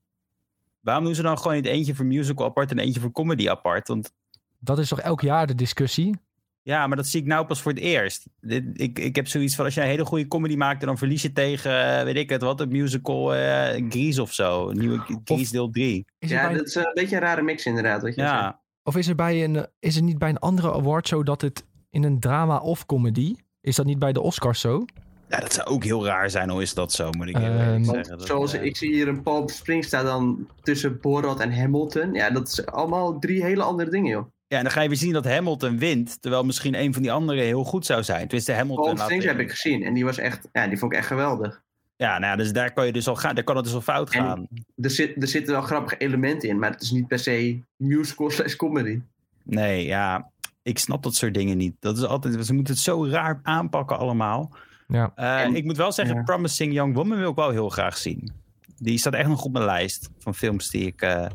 Waarom 0.80 1.04
doen 1.04 1.16
ze 1.16 1.22
dan 1.22 1.38
gewoon 1.38 1.56
niet 1.56 1.66
eentje 1.66 1.96
voor 1.96 2.06
musical 2.06 2.46
apart 2.46 2.72
en 2.72 2.80
eentje 2.80 3.00
voor 3.00 3.12
comedy 3.12 3.50
apart? 3.50 3.88
Want 3.88 4.12
Dat 4.60 4.80
is 4.80 4.88
toch 4.90 5.00
elk 5.02 5.22
jaar 5.22 5.48
de 5.48 5.56
discussie? 5.56 6.20
ja, 6.62 6.88
maar 6.88 6.98
dat 6.98 7.08
zie 7.08 7.22
ik 7.22 7.28
nou 7.28 7.46
pas 7.46 7.62
voor 7.62 7.72
het 7.72 7.82
eerst. 7.82 8.26
Dit, 8.42 8.64
ik, 8.74 9.00
ik 9.00 9.16
heb 9.16 9.28
zoiets 9.28 9.56
van 9.56 9.66
als 9.66 9.74
jij 9.74 9.84
een 9.84 9.90
hele 9.90 10.06
goede 10.06 10.28
comedy 10.28 10.56
maakt 10.56 10.82
en 10.82 10.88
dan 10.88 10.98
verlies 10.98 11.22
je 11.22 11.32
tegen, 11.34 11.98
eh, 11.98 12.04
weet 12.04 12.16
ik 12.16 12.30
het, 12.30 12.42
wat, 12.42 12.62
een 12.62 12.70
musical 12.70 13.36
eh 13.36 13.86
Grease 13.90 14.22
of 14.22 14.34
zo. 14.34 14.70
Een 14.70 14.78
nieuwe 14.78 15.20
Grease 15.24 15.52
deel 15.52 15.70
3. 15.70 16.06
Is 16.20 16.32
er 16.32 16.38
Ja, 16.38 16.54
dat 16.54 16.68
is 16.68 16.76
een 16.76 16.92
beetje 16.94 17.16
een 17.16 17.22
rare 17.22 17.42
mix 17.42 17.66
inderdaad, 17.66 18.02
wat 18.02 18.16
je 18.16 18.22
zegt. 18.22 18.34
Ja, 18.34 18.60
Of 18.84 18.96
is 18.96 19.08
er, 19.08 19.16
bij 19.16 19.44
een, 19.44 19.68
is 19.80 19.96
er 19.96 20.04
niet 20.04 20.18
bij 20.18 20.30
een 20.30 20.40
andere 20.40 20.74
award 20.74 21.08
zo 21.08 21.24
dat 21.24 21.42
het 21.42 21.66
in 21.90 22.04
een 22.04 22.20
drama 22.20 22.58
of 22.58 22.86
comedy... 22.86 23.36
Is 23.62 23.76
dat 23.76 23.86
niet 23.86 24.00
bij 24.00 24.14
de 24.14 24.22
Oscars 24.22 24.60
zo? 24.60 24.86
ja, 25.30 25.40
dat 25.40 25.54
zou 25.54 25.68
ook 25.68 25.84
heel 25.84 26.06
raar 26.06 26.30
zijn, 26.30 26.50
hoe 26.50 26.62
is 26.62 26.74
dat 26.74 26.92
zo, 26.92 27.12
moet 27.12 27.28
ik 27.28 27.38
eerlijk 27.38 27.70
want 27.70 27.86
zeggen. 27.86 28.18
Dat, 28.18 28.28
Zoals 28.28 28.54
eh, 28.54 28.64
ik 28.64 28.78
zie 28.78 28.94
hier 28.94 29.08
een 29.08 29.22
Palm 29.22 29.48
Springs 29.48 29.88
staat 29.88 30.06
dan 30.06 30.48
tussen 30.62 31.00
Borat 31.02 31.40
en 31.40 31.54
Hamilton. 31.54 32.14
Ja, 32.14 32.30
dat 32.30 32.48
is 32.48 32.66
allemaal 32.66 33.20
drie 33.20 33.44
hele 33.44 33.64
andere 33.64 33.90
dingen, 33.90 34.12
joh. 34.12 34.26
Ja, 34.48 34.58
en 34.58 34.64
dan 34.64 34.72
ga 34.72 34.82
je 34.82 34.88
weer 34.88 34.98
zien 34.98 35.14
dat 35.14 35.26
Hamilton 35.26 35.78
wint, 35.78 36.22
terwijl 36.22 36.44
misschien 36.44 36.80
een 36.80 36.94
van 36.94 37.02
die 37.02 37.12
anderen 37.12 37.44
heel 37.44 37.64
goed 37.64 37.86
zou 37.86 38.04
zijn. 38.04 38.22
Tenminste, 38.22 38.54
Hamilton. 38.54 38.86
Palm 38.86 38.98
Springs 38.98 39.26
heb 39.26 39.40
ik 39.40 39.50
gezien 39.50 39.84
en 39.84 39.94
die 39.94 40.06
was 40.06 40.18
echt, 40.18 40.48
ja, 40.52 40.68
die 40.68 40.78
vond 40.78 40.92
ik 40.92 40.98
echt 40.98 41.08
geweldig. 41.08 41.62
Ja, 42.02 42.20
nou 42.20 42.32
ja, 42.32 42.36
dus 42.36 42.52
daar 42.54 42.74
kan 42.74 42.86
je 42.86 42.92
dus 42.92 43.08
al 43.08 43.16
gaan. 43.16 43.36
Daar 43.36 43.44
kan 43.44 43.56
het 43.56 43.66
dus 43.66 43.74
al 43.74 43.82
fout 43.82 44.14
En- 44.14 44.22
gaan. 44.22 44.48
Er, 44.76 44.90
zit, 44.90 45.22
er 45.22 45.28
zitten 45.28 45.54
wel 45.54 45.62
grappige 45.62 45.98
elementen 45.98 46.50
in, 46.50 46.60
maar 46.60 46.72
het 46.72 46.82
is 46.82 46.92
niet 46.92 47.08
per 47.08 47.20
se 47.20 47.60
musical 47.76 48.30
slash 48.30 48.56
comedy. 48.56 49.02
Nee, 49.44 49.86
ja, 49.86 50.32
ik 50.62 50.80
snap 50.80 51.04
dat 51.04 51.16
soort 51.16 51.34
dingen 51.34 51.58
niet. 51.58 51.76
Dat 51.80 51.98
is 51.98 52.04
altijd, 52.04 52.46
ze 52.46 52.54
moeten 52.54 52.74
het 52.74 52.84
zo 52.84 53.06
raar 53.08 53.40
aanpakken 53.44 53.98
allemaal. 53.98 54.56
Ja. 54.88 55.12
Eh, 55.16 55.42
En- 55.42 55.56
ik 55.56 55.64
moet 55.66 55.78
wel 55.78 55.92
zeggen, 55.92 56.16
ja. 56.16 56.24
Promising 56.24 56.74
Young 56.74 56.94
Woman 56.96 57.18
wil 57.18 57.30
ik 57.30 57.36
wel 57.36 57.50
heel 57.50 57.70
graag 57.70 57.98
zien. 57.98 58.32
Die 58.78 58.98
staat 58.98 59.14
echt 59.14 59.28
nog 59.30 59.44
op 59.44 59.52
mijn 59.52 59.66
lijst 59.66 60.10
van 60.20 60.36
films 60.36 60.70
die 60.70 60.86
ik 60.86 61.02
eh, 61.02 61.26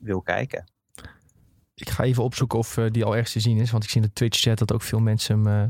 wil 0.00 0.20
kijken. 0.20 0.64
Ik 1.74 1.88
ga 1.90 2.04
even 2.04 2.22
opzoeken 2.22 2.58
of 2.58 2.76
eh, 2.76 2.90
die 2.90 3.04
al 3.04 3.12
ergens 3.12 3.32
te 3.32 3.40
zien 3.40 3.58
is. 3.58 3.70
Want 3.70 3.84
ik 3.84 3.90
zie 3.90 4.00
in 4.00 4.06
de 4.06 4.12
Twitch-chat 4.12 4.58
dat 4.58 4.72
ook 4.72 4.82
veel 4.82 5.00
mensen 5.00 5.44
hem 5.44 5.62
eh, 5.62 5.68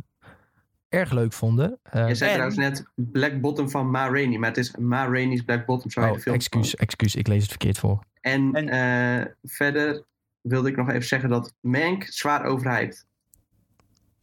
erg 0.94 1.10
leuk 1.12 1.32
vonden. 1.32 1.78
Eh, 1.82 2.08
Je 2.08 2.14
zei 2.14 2.30
en- 2.30 2.36
trouwens 2.36 2.56
net 2.58 2.86
Black 2.94 3.40
Bottom 3.40 3.70
van 3.70 3.90
Ma 3.90 4.08
Rainey, 4.08 4.38
maar 4.38 4.48
het 4.48 4.58
is 4.58 4.76
Ma 4.76 5.04
Rainey's 5.06 5.42
Black 5.42 5.66
Bottom. 5.66 5.90
Zo 5.90 6.00
heet 6.00 6.10
oh, 6.10 6.16
de 6.16 6.22
film. 6.22 6.34
excuus, 6.34 6.74
excuus. 6.76 7.14
Ik 7.14 7.26
lees 7.26 7.40
het 7.40 7.48
verkeerd 7.50 7.78
voor. 7.78 8.04
En, 8.20 8.52
En- 8.54 8.68
eh, 8.68 9.26
verder 9.42 10.04
wilde 10.40 10.68
ik 10.68 10.76
nog 10.76 10.88
even 10.88 11.04
zeggen 11.08 11.28
dat 11.28 11.54
Mank 11.60 12.04
zwaar 12.04 12.44
overhyped. 12.44 13.06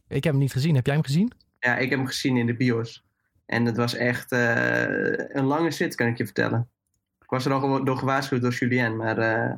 Ik 0.08 0.24
heb 0.24 0.32
hem 0.32 0.42
niet 0.42 0.52
gezien. 0.52 0.74
Heb 0.74 0.86
jij 0.86 0.94
hem 0.94 1.04
gezien? 1.04 1.32
Ja, 1.58 1.76
ik 1.76 1.90
heb 1.90 1.98
hem 1.98 2.08
gezien 2.08 2.36
in 2.36 2.46
de 2.46 2.54
bios. 2.56 3.04
En 3.46 3.64
het 3.64 3.76
was 3.76 3.94
echt 3.94 4.32
eh, 4.32 5.12
een 5.36 5.44
lange 5.44 5.70
zit, 5.70 5.94
kan 5.94 6.06
ik 6.06 6.16
je 6.18 6.24
vertellen. 6.24 6.68
Ik 7.20 7.30
was 7.30 7.44
er 7.44 7.52
al 7.52 7.84
door 7.84 7.96
gewaarschuwd 7.96 8.42
door 8.42 8.52
Julien, 8.52 8.96
maar 8.96 9.18
eh, 9.18 9.54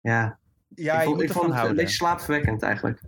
ja, 0.00 0.38
Ja, 0.74 0.94
ik 0.94 0.98
je 0.98 1.04
vond, 1.04 1.14
moet 1.16 1.24
ik 1.24 1.32
vond 1.32 1.54
het 1.54 1.64
een 1.68 1.74
beetje 1.74 1.94
slaapverwekkend 1.94 2.62
eigenlijk. 2.62 3.00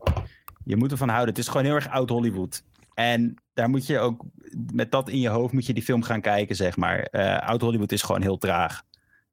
Je 0.64 0.76
moet 0.76 0.90
ervan 0.92 1.08
houden. 1.08 1.28
Het 1.28 1.38
is 1.38 1.48
gewoon 1.48 1.64
heel 1.64 1.74
erg 1.74 1.88
oud 1.88 2.08
Hollywood. 2.10 2.62
En 2.98 3.34
daar 3.54 3.68
moet 3.70 3.86
je 3.86 3.98
ook, 3.98 4.24
met 4.72 4.90
dat 4.90 5.08
in 5.08 5.20
je 5.20 5.28
hoofd, 5.28 5.52
moet 5.52 5.66
je 5.66 5.72
die 5.72 5.82
film 5.82 6.02
gaan 6.02 6.20
kijken, 6.20 6.56
zeg 6.56 6.76
maar. 6.76 6.98
Eh 7.00 7.48
oud 7.48 7.60
Hollywood 7.60 7.92
is 7.92 8.02
gewoon 8.02 8.22
heel 8.22 8.38
traag. 8.38 8.82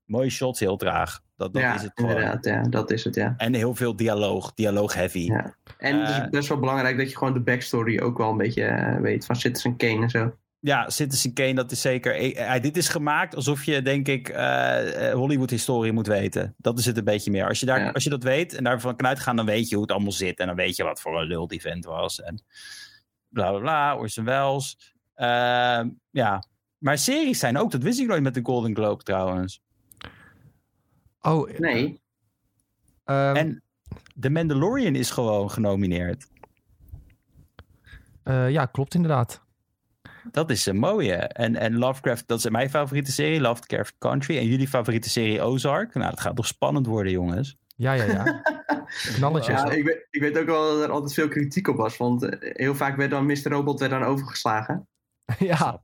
Mooie 0.06 0.30
shots, 0.30 0.60
heel 0.60 0.78
traag. 0.78 1.22
Dat, 1.38 1.54
dat 1.54 1.62
ja, 1.62 1.76
is 1.76 1.82
het 1.82 1.92
gewoon. 1.96 2.12
inderdaad, 2.12 2.46
ja, 2.46 2.62
dat 2.62 2.92
is 2.92 3.04
het, 3.04 3.16
ja. 3.16 3.34
En 3.38 3.54
heel 3.54 3.76
veel 3.76 3.96
dialoog, 3.96 4.54
dialoog 4.54 4.94
heavy. 4.94 5.20
Ja. 5.26 5.56
En 5.78 6.00
het 6.00 6.10
Eh, 6.10 6.24
is 6.24 6.30
best 6.30 6.48
wel 6.48 6.60
belangrijk 6.60 6.98
dat 6.98 7.10
je 7.10 7.18
gewoon 7.18 7.34
de 7.34 7.40
backstory 7.40 8.00
ook 8.00 8.18
wel 8.18 8.30
een 8.30 8.38
beetje 8.38 8.64
eh, 8.64 9.00
weet 9.02 9.26
van 9.26 9.36
Citizen 9.36 9.76
Kane 9.76 10.02
en 10.02 10.10
zo. 10.10 10.36
Ja, 10.60 10.90
Citizen 10.90 11.34
Kane, 11.34 11.54
dat 11.54 11.72
is 11.72 11.82
zeker. 11.82 12.16
eh, 12.16 12.56
eh, 12.56 12.62
dit 12.62 12.78
is 12.78 12.90
gemaakt 12.90 13.36
alsof 13.36 13.64
je, 13.64 13.82
denk 13.82 14.08
ik, 14.08 14.30
eh, 14.30 15.10
eh, 15.10 15.14
Hollywood-historie 15.16 15.92
moet 15.92 16.08
weten. 16.08 16.56
Dat 16.58 16.80
is 16.80 16.86
het 16.86 16.98
een 16.98 17.04
beetje 17.04 17.32
meer. 17.32 17.48
Als 17.48 17.60
je, 17.60 17.66
daar, 17.66 17.80
Ja. 17.80 17.90
als 17.90 18.04
je 18.04 18.10
dat 18.10 18.24
weet 18.24 18.54
en 18.54 18.64
daarvan 18.64 18.96
kan 18.96 19.08
uitgaan, 19.08 19.36
dan 19.36 19.46
weet 19.46 19.70
je 19.70 19.76
hoe 19.76 19.84
het 19.84 19.94
allemaal 19.94 20.12
zit. 20.12 20.40
En 20.40 20.48
dan 20.48 20.56
weet 20.56 20.76
je 20.76 20.84
wat 20.84 21.02
voor 21.02 21.22
een 21.22 21.28
lul 21.28 21.48
die 21.48 21.62
vent 21.62 21.86
was. 21.86 22.22
En 22.22 22.44
bla 23.36 23.50
bla 23.52 23.60
bla, 23.60 23.98
Orson 23.98 24.26
Welles. 24.26 24.94
Ehm, 25.16 25.90
ja, 26.10 26.44
maar 26.78 26.98
series 26.98 27.40
zijn 27.40 27.58
ook, 27.58 27.72
dat 27.72 27.84
wist 27.84 28.00
ik 28.00 28.08
nooit 28.08 28.22
met 28.24 28.34
de 28.34 28.40
Golden 28.44 28.76
Globe 28.76 29.04
trouwens. 29.04 29.62
Oh, 31.22 31.50
Nee, 31.58 32.02
ehm, 33.04 33.36
En 33.36 33.64
The 34.20 34.30
Mandalorian 34.30 34.96
is 34.96 35.12
gewoon 35.12 35.52
genomineerd. 35.52 36.28
eh, 38.24 38.50
ja, 38.52 38.66
klopt 38.66 38.94
inderdaad. 38.96 39.44
Dat 40.32 40.50
is 40.50 40.66
een 40.66 40.78
mooie. 40.80 41.14
En, 41.16 41.56
en 41.56 41.78
Lovecraft, 41.78 42.28
dat 42.28 42.38
is 42.38 42.50
mijn 42.50 42.70
favoriete 42.70 43.12
serie, 43.12 43.42
Lovecraft 43.42 43.96
Country. 43.98 44.38
En 44.38 44.46
jullie 44.46 44.68
favoriete 44.68 45.10
serie 45.10 45.42
Ozark. 45.42 45.94
Nou, 45.94 46.10
dat 46.10 46.20
gaat 46.20 46.36
toch 46.36 46.48
spannend 46.48 46.86
worden, 46.86 47.12
jongens. 47.12 47.58
Ja, 47.76 47.94
ja, 47.94 48.04
ja. 48.04 48.42
Knalletjes. 49.16 49.62
ja, 49.62 49.70
ik, 49.70 49.84
weet, 49.86 50.08
ik 50.12 50.22
weet 50.22 50.38
ook 50.38 50.46
wel 50.46 50.74
dat 50.76 50.84
er 50.84 50.92
altijd 50.92 51.14
veel 51.14 51.28
kritiek 51.28 51.68
op 51.68 51.76
was. 51.78 51.98
Want 51.98 52.24
eh, 52.24 52.52
heel 52.54 52.76
vaak 52.76 52.96
werd 52.96 53.12
dan 53.12 53.26
Mr. 53.26 53.48
Robot 53.50 53.80
werd 53.80 53.92
dan 53.92 54.04
overgeslagen. 54.04 54.88
ja. 55.40 55.80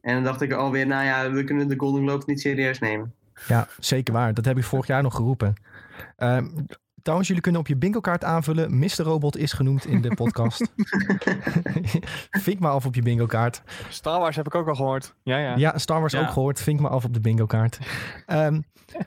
En 0.00 0.14
dan 0.14 0.24
dacht 0.24 0.40
ik 0.40 0.52
alweer, 0.52 0.86
nou 0.86 1.04
ja, 1.04 1.30
we 1.30 1.44
kunnen 1.44 1.68
de 1.68 1.78
Golden 1.78 2.02
Globes 2.02 2.24
niet 2.24 2.40
serieus 2.40 2.78
nemen. 2.78 3.14
ja, 3.46 3.68
zeker 3.78 4.12
waar. 4.14 4.34
Dat 4.34 4.44
heb 4.44 4.58
ik 4.58 4.64
vorig 4.64 4.86
jaar 4.86 5.02
nog 5.02 5.14
geroepen. 5.14 5.54
Ehm, 6.16 6.48
trouwens, 7.02 7.28
jullie 7.28 7.42
kunnen 7.42 7.60
op 7.60 7.66
je 7.66 7.76
bingo-kaart 7.76 8.24
aanvullen. 8.24 8.78
Mr. 8.78 9.02
Robot 9.02 9.36
is 9.36 9.52
genoemd 9.52 9.84
in 9.86 10.00
de 10.00 10.14
podcast. 10.14 10.68
Vink 12.30 12.58
maar 12.58 12.70
af 12.70 12.86
op 12.86 12.94
je 12.94 13.02
bingo-kaart. 13.02 13.62
Star 13.88 14.20
Wars 14.20 14.36
heb 14.36 14.46
ik 14.46 14.54
ook 14.54 14.68
al 14.68 14.74
gehoord. 14.74 15.14
Ja, 15.22 15.38
ja. 15.38 15.56
Ja, 15.56 15.78
Star 15.78 16.00
Wars 16.00 16.12
Ja. 16.12 16.20
ook 16.20 16.30
gehoord. 16.30 16.60
Vink 16.62 16.80
maar 16.80 16.90
af 16.90 17.04
op 17.04 17.14
de 17.14 17.20
bingo-kaart. 17.20 17.78
Ehm, 18.26 18.60
eh, 18.92 19.00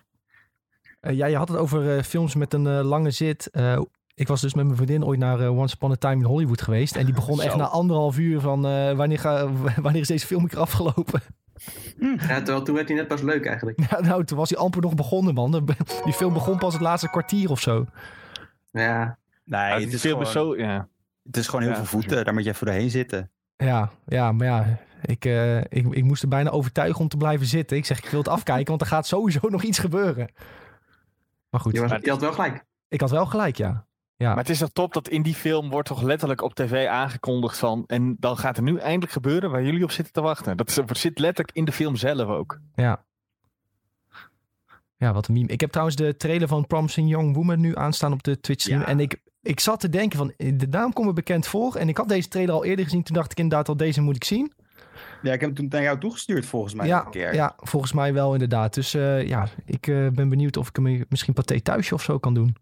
ja, 1.13 1.25
je 1.25 1.35
had 1.35 1.47
het 1.47 1.57
over 1.57 1.97
eh, 1.97 2.03
films 2.03 2.35
met 2.35 2.53
een 2.53 2.67
eh, 2.67 2.81
lange 2.83 3.11
zit. 3.11 3.49
Eh, 3.51 3.81
ik 4.13 4.27
was 4.27 4.41
dus 4.41 4.53
met 4.53 4.65
mijn 4.65 4.77
vriendin 4.77 5.05
ooit 5.05 5.19
naar 5.19 5.39
eh, 5.39 5.57
Once 5.57 5.75
Upon 5.75 5.91
a 5.91 5.95
Time 5.95 6.15
in 6.15 6.23
Hollywood 6.23 6.61
geweest. 6.61 6.95
En 6.95 7.05
die 7.05 7.13
begon 7.13 7.41
echt 7.41 7.55
na 7.55 7.67
anderhalf 7.67 8.17
uur 8.17 8.39
van... 8.39 8.65
eh, 8.67 8.91
wanneer, 8.91 9.19
ga, 9.19 9.47
wanneer 9.81 10.01
is 10.01 10.07
deze 10.07 10.25
film 10.27 10.49
afgelopen? 10.57 11.21
Ja, 12.27 12.35
terwijl 12.37 12.61
toen 12.61 12.75
werd 12.75 12.87
hij 12.87 12.97
net 12.97 13.07
pas 13.07 13.21
leuk 13.21 13.45
eigenlijk. 13.45 13.79
Ja, 13.89 13.99
nou, 14.01 14.23
toen 14.25 14.37
was 14.37 14.49
hij 14.49 14.59
amper 14.59 14.81
nog 14.81 14.95
begonnen, 14.95 15.33
man. 15.33 15.51
Die 16.03 16.13
film 16.13 16.33
begon 16.33 16.57
pas 16.57 16.73
het 16.73 16.81
laatste 16.81 17.09
kwartier 17.09 17.49
of 17.49 17.59
zo. 17.59 17.85
Ja, 18.71 19.17
Nee, 19.45 19.61
Ja, 19.61 19.79
het, 19.79 19.93
is 19.93 19.99
film 20.01 20.13
gewoon, 20.13 20.27
is 20.27 20.31
zo... 20.31 20.57
Ja. 20.57 20.87
het 21.23 21.37
is 21.37 21.45
gewoon 21.45 21.61
heel 21.61 21.69
Ja, 21.71 21.77
veel 21.77 21.85
voeten. 21.85 22.25
Daar 22.25 22.33
moet 22.33 22.43
je 22.43 22.49
even 22.49 22.65
doorheen 22.65 22.89
zitten. 22.89 23.31
Ja, 23.57 23.89
ja 24.05 24.31
maar 24.31 24.47
ja, 24.47 24.77
ik, 25.01 25.25
eh, 25.25 25.57
ik, 25.57 25.85
ik 25.89 26.03
moest 26.03 26.21
er 26.23 26.27
bijna 26.29 26.49
overtuigen 26.49 27.01
om 27.01 27.07
te 27.07 27.17
blijven 27.17 27.45
zitten. 27.45 27.77
Ik 27.77 27.85
zeg, 27.85 27.97
ik 27.97 28.09
wil 28.09 28.19
het 28.19 28.27
afkijken, 28.29 28.67
want 28.67 28.81
er 28.81 28.87
gaat 28.87 29.07
sowieso 29.07 29.47
nog 29.49 29.63
iets 29.63 29.79
gebeuren. 29.79 30.29
Maar 31.55 31.63
goed, 31.63 31.73
je, 31.73 31.81
was, 31.81 31.89
maar- 31.89 32.03
je 32.03 32.09
had 32.09 32.21
wel 32.21 32.33
gelijk. 32.33 32.65
ik 32.87 33.01
had 33.01 33.09
wel 33.11 33.25
gelijk, 33.25 33.55
ja. 33.57 33.87
Ja, 34.15 34.27
Maar 34.27 34.37
het 34.37 34.49
is 34.49 34.57
toch 34.59 34.69
top 34.73 34.93
dat 34.93 35.07
in 35.07 35.21
die 35.21 35.35
film 35.35 35.69
wordt 35.69 35.87
toch 35.87 36.01
letterlijk 36.01 36.41
op 36.41 36.53
tv 36.53 36.87
aangekondigd 36.87 37.57
van... 37.57 37.83
en 37.87 38.15
dan 38.19 38.37
gaat 38.37 38.57
er 38.57 38.63
nu 38.63 38.77
eindelijk 38.77 39.11
gebeuren 39.11 39.51
waar 39.51 39.63
jullie 39.63 39.83
op 39.83 39.91
zitten 39.91 40.13
te 40.13 40.21
wachten. 40.21 40.57
Dat 40.57 40.81
zit 40.91 41.19
letterlijk 41.19 41.57
in 41.57 41.65
de 41.65 41.71
film 41.71 41.95
zelf 41.95 42.27
ook. 42.27 42.59
ja. 42.75 43.05
Ja, 44.97 45.13
wat 45.13 45.27
een 45.27 45.33
meme. 45.33 45.47
Ik 45.47 45.59
heb 45.61 45.69
trouwens 45.69 45.97
de 45.97 46.17
trailer 46.17 46.47
van 46.47 46.67
Promising 46.67 47.09
Young 47.09 47.35
Woman 47.35 47.59
nu 47.59 47.75
aanstaan 47.75 48.13
op 48.13 48.23
de 48.23 48.39
Twitch 48.39 48.61
stream. 48.63 48.79
Ja. 48.79 48.87
En 48.87 48.99
ik, 48.99 49.21
ik 49.41 49.59
zat 49.59 49.79
te 49.79 49.89
denken 49.89 50.17
van, 50.17 50.33
eh, 50.37 50.51
de 50.57 50.67
naam 50.67 50.93
komt 50.93 51.07
me 51.07 51.13
bekend 51.13 51.47
voor. 51.47 51.75
En 51.75 51.89
ik 51.89 51.97
had 51.97 52.07
deze 52.09 52.27
trailer 52.27 52.53
al 52.53 52.65
eerder 52.65 52.85
gezien. 52.85 53.03
Toen 53.03 53.15
dacht 53.15 53.31
ik 53.31 53.37
inderdaad 53.37 53.69
al, 53.69 53.77
deze 53.77 54.01
moet 54.01 54.15
ik 54.15 54.23
zien. 54.23 54.53
Ja, 55.25 55.33
ik 55.33 55.39
heb 55.39 55.49
hem 55.49 55.53
toen 55.53 55.67
naar 55.69 55.81
jou 55.81 55.99
toegestuurd 55.99 56.45
volgens 56.45 56.73
mij 56.73 56.87
ja, 56.87 57.05
een 57.05 57.11
keer. 57.11 57.33
ja, 57.33 57.55
volgens 57.57 57.93
mij 57.93 58.13
wel 58.13 58.33
inderdaad. 58.33 58.73
Dus 58.73 58.93
eh, 58.93 59.27
ja, 59.27 59.47
ik 59.65 59.87
eh, 59.87 60.07
ben 60.07 60.29
benieuwd 60.29 60.57
of 60.57 60.67
ik 60.67 60.75
hem 60.75 61.05
misschien 61.09 61.33
paté 61.33 61.61
thuisje 61.61 61.93
of 61.93 62.03
zo 62.03 62.19
kan 62.19 62.33
doen. 62.33 62.55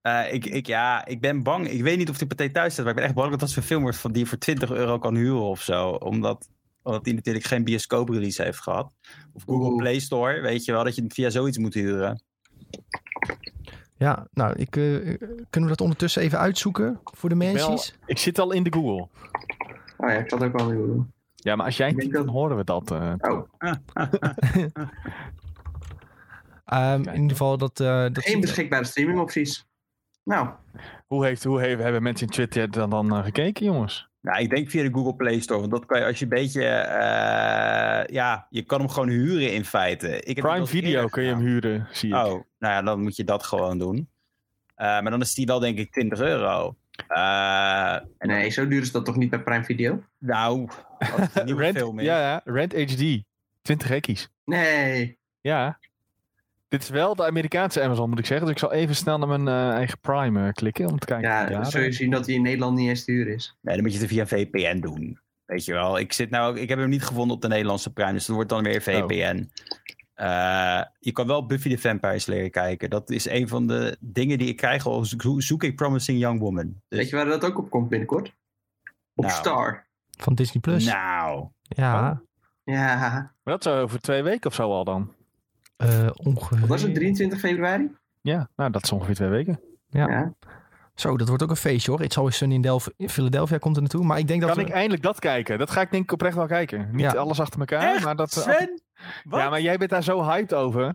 Eh, 0.00 0.32
ik, 0.32 0.44
ik, 0.46 0.66
ja, 0.66 1.06
ik 1.06 1.20
ben 1.20 1.42
bang. 1.42 1.68
Ik 1.68 1.82
weet 1.82 1.98
niet 1.98 2.10
of 2.10 2.18
die 2.18 2.26
paté 2.26 2.50
thuis 2.50 2.72
staat, 2.72 2.84
maar 2.84 2.94
ik 2.94 3.00
ben 3.00 3.08
echt 3.08 3.18
bang 3.18 3.30
dat 3.30 3.40
dat 3.40 3.50
zo'n 3.50 3.62
film 3.62 3.82
wordt 3.82 3.96
van 3.96 4.12
die 4.12 4.22
je 4.22 4.28
voor 4.28 4.38
20 4.38 4.70
euro 4.70 4.98
kan 4.98 5.14
huren 5.14 5.42
of 5.42 5.62
zo. 5.62 5.88
Omdat, 5.88 6.48
omdat 6.82 7.04
die 7.04 7.14
natuurlijk 7.14 7.44
geen 7.44 7.64
bioscoop-release 7.64 8.42
heeft 8.42 8.60
gehad. 8.60 8.92
Of 9.32 9.42
Google 9.42 9.68
Oeh. 9.68 9.76
Play 9.76 9.98
Store, 9.98 10.40
weet 10.40 10.64
je 10.64 10.72
wel, 10.72 10.84
dat 10.84 10.94
je 10.94 11.02
het 11.02 11.14
via 11.14 11.30
zoiets 11.30 11.58
moet 11.58 11.74
huren. 11.74 12.22
Ja, 13.98 14.26
nou, 14.32 14.54
ik, 14.56 14.70
kunnen 14.70 15.48
we 15.50 15.66
dat 15.66 15.80
ondertussen 15.80 16.22
even 16.22 16.38
uitzoeken 16.38 17.00
voor 17.04 17.28
de 17.28 17.34
mensen? 17.34 17.94
Ik 18.06 18.18
zit 18.18 18.38
al 18.38 18.52
in 18.52 18.62
de 18.62 18.72
Google. 18.72 19.08
Oh 19.96 20.10
ja, 20.10 20.16
ik 20.16 20.30
zat 20.30 20.42
ook 20.42 20.58
wel 20.58 20.66
weer 20.66 20.76
doen. 20.76 21.14
Ja, 21.46 21.56
maar 21.56 21.66
als 21.66 21.76
jij 21.76 21.90
Ik 21.96 22.12
dan 22.12 22.28
horen 22.28 22.56
we 22.56 22.64
dat. 22.64 22.90
eh. 22.90 23.12
Oh, 23.18 23.48
Ehm, 26.64 27.02
in 27.02 27.12
ieder 27.14 27.30
geval 27.30 27.58
dat... 27.58 27.80
eh, 27.80 28.02
dat 28.02 28.18
geen 28.24 28.40
beschikbare 28.40 28.84
streamingopties. 28.84 29.66
Nou, 30.24 30.48
hoe, 31.06 31.24
heeft, 31.24 31.44
hoe 31.44 31.60
heeft, 31.60 31.82
hebben 31.82 32.02
mensen 32.02 32.26
in 32.26 32.32
Twitter 32.32 32.70
dan, 32.70 32.90
dan 32.90 33.16
eh, 33.16 33.24
gekeken, 33.24 33.64
jongens? 33.64 34.08
Nou, 34.20 34.42
ik 34.42 34.50
denk 34.50 34.70
via 34.70 34.82
de 34.82 34.92
Google 34.92 35.14
Play 35.14 35.40
Store. 35.40 35.60
Want 35.60 35.72
dat 35.72 35.86
kan 35.86 35.98
je 36.00 36.06
als 36.06 36.18
je 36.18 36.24
een 36.24 36.30
beetje... 36.30 36.64
eh, 36.64 38.14
ja, 38.14 38.46
je 38.50 38.62
kan 38.62 38.78
hem 38.78 38.88
gewoon 38.88 39.08
huren 39.08 39.52
in 39.52 39.64
feite. 39.64 40.20
Ik 40.20 40.36
heb 40.36 40.44
Prime 40.44 40.66
Video 40.66 41.06
kun 41.08 41.22
je 41.22 41.28
hem 41.28 41.40
huren, 41.40 41.86
zie 41.90 42.08
ik. 42.08 42.14
Oh, 42.16 42.24
nou 42.58 42.74
ja, 42.74 42.82
dan 42.82 43.00
moet 43.02 43.16
je 43.16 43.24
dat 43.24 43.42
gewoon 43.44 43.78
doen. 43.78 44.08
Eh, 44.74 44.86
maar 44.86 45.10
dan 45.10 45.20
is 45.20 45.34
die 45.34 45.46
wel 45.46 45.58
denk 45.58 45.78
ik 45.78 45.92
20 45.92 46.20
euro. 46.20 46.76
Eh, 47.08 47.96
nee, 48.18 48.50
zo 48.50 48.68
duur 48.68 48.82
is 48.82 48.92
dat 48.92 49.04
toch 49.04 49.16
niet 49.16 49.30
bij 49.30 49.42
Prime 49.42 49.64
Video? 49.64 50.02
Nou, 50.18 50.68
nieuwe 51.44 51.62
Rent, 51.62 51.76
film 51.76 52.00
ja, 52.00 52.20
ja, 52.20 52.40
Rent 52.44 52.72
HD. 52.72 53.22
20 53.62 53.88
gekkies. 53.88 54.28
Nee. 54.44 55.18
Ja. 55.40 55.78
Dit 56.68 56.82
is 56.82 56.88
wel 56.88 57.14
de 57.14 57.26
Amerikaanse 57.26 57.82
Amazon, 57.82 58.08
moet 58.08 58.18
ik 58.18 58.26
zeggen. 58.26 58.46
Dus 58.46 58.54
ik 58.54 58.60
zal 58.60 58.72
even 58.72 58.94
snel 58.94 59.18
naar 59.18 59.28
mijn 59.28 59.48
eh, 59.48 59.76
eigen 59.76 59.98
Prime 60.00 60.46
eh, 60.46 60.52
klikken 60.52 60.88
om 60.88 60.98
te 60.98 61.06
kijken. 61.06 61.28
Ja, 61.28 61.46
dan 61.46 61.66
zul 61.66 61.82
je 61.82 61.92
zien 61.92 62.10
dat 62.10 62.26
hij 62.26 62.34
in 62.34 62.42
Nederland 62.42 62.78
niet 62.78 62.88
eens 62.88 63.04
te 63.04 63.12
huur 63.12 63.28
is. 63.28 63.56
Nee, 63.60 63.74
dan 63.74 63.84
moet 63.84 63.92
je 63.92 63.98
het 63.98 64.08
via 64.08 64.26
VPN 64.26 64.80
doen. 64.80 65.18
Weet 65.46 65.64
je 65.64 65.72
wel. 65.72 65.98
Ik, 65.98 66.12
zit 66.12 66.30
nou, 66.30 66.58
ik 66.58 66.68
heb 66.68 66.78
hem 66.78 66.88
niet 66.88 67.04
gevonden 67.04 67.36
op 67.36 67.42
de 67.42 67.48
Nederlandse 67.48 67.92
Prime. 67.92 68.12
Dus 68.12 68.26
dat 68.26 68.34
wordt 68.34 68.50
dan 68.50 68.62
weer 68.62 68.82
VPN. 68.82 69.50
Eh, 70.16 70.82
je 70.98 71.12
kan 71.12 71.26
wel 71.26 71.46
Buffy 71.46 71.68
the 71.74 71.78
Vampire 71.78 72.18
Slayer 72.18 72.50
kijken. 72.50 72.90
Dat 72.90 73.10
is 73.10 73.28
een 73.28 73.48
van 73.48 73.66
de 73.66 73.96
dingen 74.00 74.38
die 74.38 74.48
ik 74.48 74.56
krijg 74.56 74.86
al 74.86 75.04
zo- 75.04 75.38
zoek 75.40 75.62
ik 75.64 75.76
Promising 75.76 76.18
Young 76.18 76.40
Woman. 76.40 76.64
Dus, 76.88 76.98
Weet 76.98 77.08
je 77.08 77.16
waar 77.16 77.24
dat 77.24 77.44
ook 77.44 77.58
op 77.58 77.70
komt 77.70 77.88
binnenkort? 77.88 78.34
Op 79.14 79.24
Nou. 79.24 79.36
Star. 79.36 79.86
Van 80.18 80.34
Disney+. 80.34 80.60
Plus. 80.60 80.84
Nou, 80.86 81.46
Ja, 81.62 82.22
Ja, 82.64 82.96
Maar 83.42 83.54
dat 83.54 83.62
zou 83.62 83.80
over 83.80 84.00
twee 84.00 84.22
weken 84.22 84.50
of 84.50 84.54
zo 84.54 84.70
al 84.72 84.84
dan. 84.84 85.12
eh 85.76 86.08
ongeveer. 86.14 86.60
wat 86.60 86.68
was 86.68 86.82
het? 86.82 86.94
23 86.94 87.38
februari? 87.38 87.90
Ja, 88.20 88.48
nou 88.56 88.70
dat 88.70 88.84
is 88.84 88.92
ongeveer 88.92 89.14
twee 89.14 89.28
weken. 89.28 89.60
Ja. 89.90 90.08
Ja. 90.08 90.32
Zo, 90.96 91.16
dat 91.16 91.28
wordt 91.28 91.42
ook 91.42 91.50
een 91.50 91.56
feestje 91.56 91.90
hoor. 91.90 92.02
It's 92.02 92.16
Always 92.16 92.36
Sunny 92.36 92.54
in, 92.54 92.60
Delphi- 92.60 92.92
in 92.96 93.08
Philadelphia 93.10 93.58
komt 93.58 93.76
er 93.76 93.82
naartoe. 93.82 94.04
Maar 94.04 94.18
ik 94.18 94.28
denk 94.28 94.40
dat 94.40 94.50
Kan 94.50 94.58
we... 94.58 94.66
ik 94.68 94.74
eindelijk 94.74 95.02
dat 95.02 95.18
kijken? 95.18 95.58
Dat 95.58 95.70
ga 95.70 95.80
ik 95.80 95.90
denk 95.90 96.02
ik 96.02 96.12
oprecht 96.12 96.34
wel 96.36 96.46
kijken. 96.46 96.88
Niet 96.92 97.00
Ja. 97.00 97.12
alles 97.12 97.40
achter 97.40 97.60
elkaar, 97.60 97.94
Echt? 97.94 98.04
maar 98.04 98.16
dat... 98.16 98.32
Sven? 98.32 98.82
Wat? 99.24 99.40
ja, 99.40 99.50
maar 99.50 99.60
jij 99.60 99.76
bent 99.78 99.90
daar 99.90 100.02
zo 100.02 100.22
hyped 100.24 100.54
over. 100.54 100.92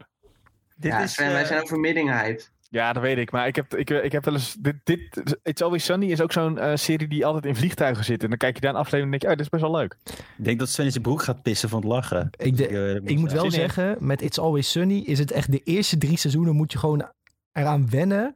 Dit 0.76 0.92
ja, 0.92 1.00
is, 1.00 1.14
Sven, 1.14 1.32
wij 1.32 1.42
eh, 1.42 1.48
zijn 1.48 1.62
over 1.62 1.80
midding 1.80 2.10
hyped. 2.10 2.52
Ja, 2.70 2.94
dat 2.94 3.02
weet 3.04 3.18
ik. 3.18 3.32
Maar 3.32 3.48
ik 3.48 3.56
heb, 3.56 3.76
ik, 3.76 3.90
ik 3.90 4.12
heb 4.12 4.26
wel 4.26 4.34
eens... 4.34 4.56
Dit, 4.60 4.76
dit, 4.84 5.38
It's 5.44 5.62
Always 5.62 5.86
Sunny 5.86 6.12
is 6.12 6.22
ook 6.22 6.32
zo'n 6.32 6.58
eh, 6.60 6.76
serie 6.76 7.08
die 7.08 7.26
altijd 7.26 7.46
in 7.46 7.56
vliegtuigen 7.56 8.04
zit. 8.06 8.24
En 8.24 8.30
dan 8.30 8.38
kijk 8.38 8.56
je 8.56 8.62
daar 8.62 8.70
een 8.74 8.80
aflevering 8.80 9.14
en 9.14 9.20
denk 9.20 9.22
je... 9.22 9.28
Oh, 9.30 9.36
dit 9.36 9.46
is 9.46 9.50
best 9.60 9.72
wel 9.72 9.82
leuk. 9.82 9.96
Ik 10.38 10.44
denk 10.46 10.60
dat 10.60 10.70
Sven 10.70 10.86
in 10.86 10.92
zijn 10.92 11.04
broek 11.04 11.24
gaat 11.24 11.42
pissen 11.42 11.70
van 11.70 11.80
het 11.80 11.88
lachen. 11.90 12.30
Ik, 12.38 12.58
de- 12.58 12.68
Eh, 12.68 12.96
ik 13.12 13.18
moet 13.20 13.32
wel 13.32 13.52
zeggen, 13.52 13.98
met 14.00 14.22
It's 14.22 14.38
Always 14.40 14.72
Sunny 14.72 14.98
is 15.06 15.20
het 15.20 15.32
echt 15.32 15.52
de 15.52 15.60
eerste 15.64 15.98
drie 15.98 16.18
seizoenen 16.18 16.56
moet 16.56 16.72
je 16.72 16.78
gewoon 16.78 17.12
eraan 17.52 17.90
wennen 17.90 18.36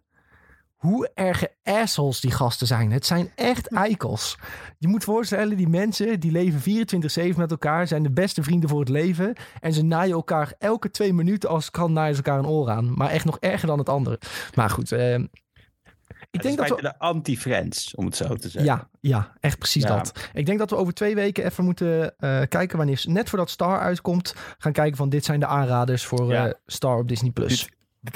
hoe 0.85 1.09
erge 1.13 1.51
assholes 1.63 2.19
die 2.19 2.31
gasten 2.31 2.67
zijn. 2.67 2.91
Het 2.91 3.05
zijn 3.05 3.31
echt 3.35 3.67
eikels. 3.73 4.37
Je 4.77 4.87
moet 4.87 5.03
voorstellen, 5.03 5.57
die 5.57 5.67
mensen 5.67 6.19
die 6.19 6.31
leven 6.31 6.87
24-7 7.33 7.37
met 7.37 7.51
elkaar, 7.51 7.87
zijn 7.87 8.03
de 8.03 8.11
beste 8.11 8.43
vrienden 8.43 8.69
voor 8.69 8.79
het 8.79 8.89
leven. 8.89 9.33
En 9.59 9.73
ze 9.73 9.81
naaien 9.83 10.13
elkaar 10.15 10.53
elke 10.59 10.91
twee 10.91 11.13
minuten 11.13 11.49
als 11.49 11.65
het 11.65 11.73
kan 11.73 11.93
naaien 11.93 12.15
ze 12.15 12.23
elkaar 12.23 12.39
een 12.39 12.47
oor 12.49 12.69
aan. 12.69 12.93
Maar 12.97 13.09
echt 13.09 13.25
nog 13.25 13.37
erger 13.39 13.67
dan 13.67 13.77
het 13.79 13.89
andere. 13.89 14.19
Maar 14.55 14.69
goed, 14.69 14.91
eh, 14.91 15.17
ik 16.31 16.41
denk 16.41 16.57
dat 16.57 16.69
we... 16.69 16.81
de 16.81 16.99
anti-friends, 16.99 17.95
om 17.95 18.05
het 18.05 18.15
zo 18.15 18.35
te 18.35 18.49
zeggen. 18.49 18.63
Ja, 18.71 18.89
ja, 18.99 19.31
echt 19.39 19.57
precies 19.57 19.83
Ja. 19.83 19.95
dat. 19.95 20.29
Ik 20.33 20.45
denk 20.45 20.59
dat 20.59 20.69
we 20.69 20.75
over 20.75 20.93
twee 20.93 21.15
weken 21.15 21.45
even 21.45 21.63
moeten 21.63 22.17
eh, 22.17 22.41
kijken 22.49 22.77
wanneer 22.77 23.03
net 23.07 23.29
voordat 23.29 23.49
Star 23.49 23.79
uitkomt, 23.79 24.35
gaan 24.57 24.71
kijken 24.71 24.97
van 24.97 25.09
dit 25.09 25.25
zijn 25.25 25.39
de 25.39 25.45
aanraders 25.45 26.05
voor 26.05 26.31
Ja. 26.31 26.47
eh, 26.47 26.53
Star 26.65 26.97
op 26.97 27.07
Disney 27.07 27.31
Plus. 27.31 27.69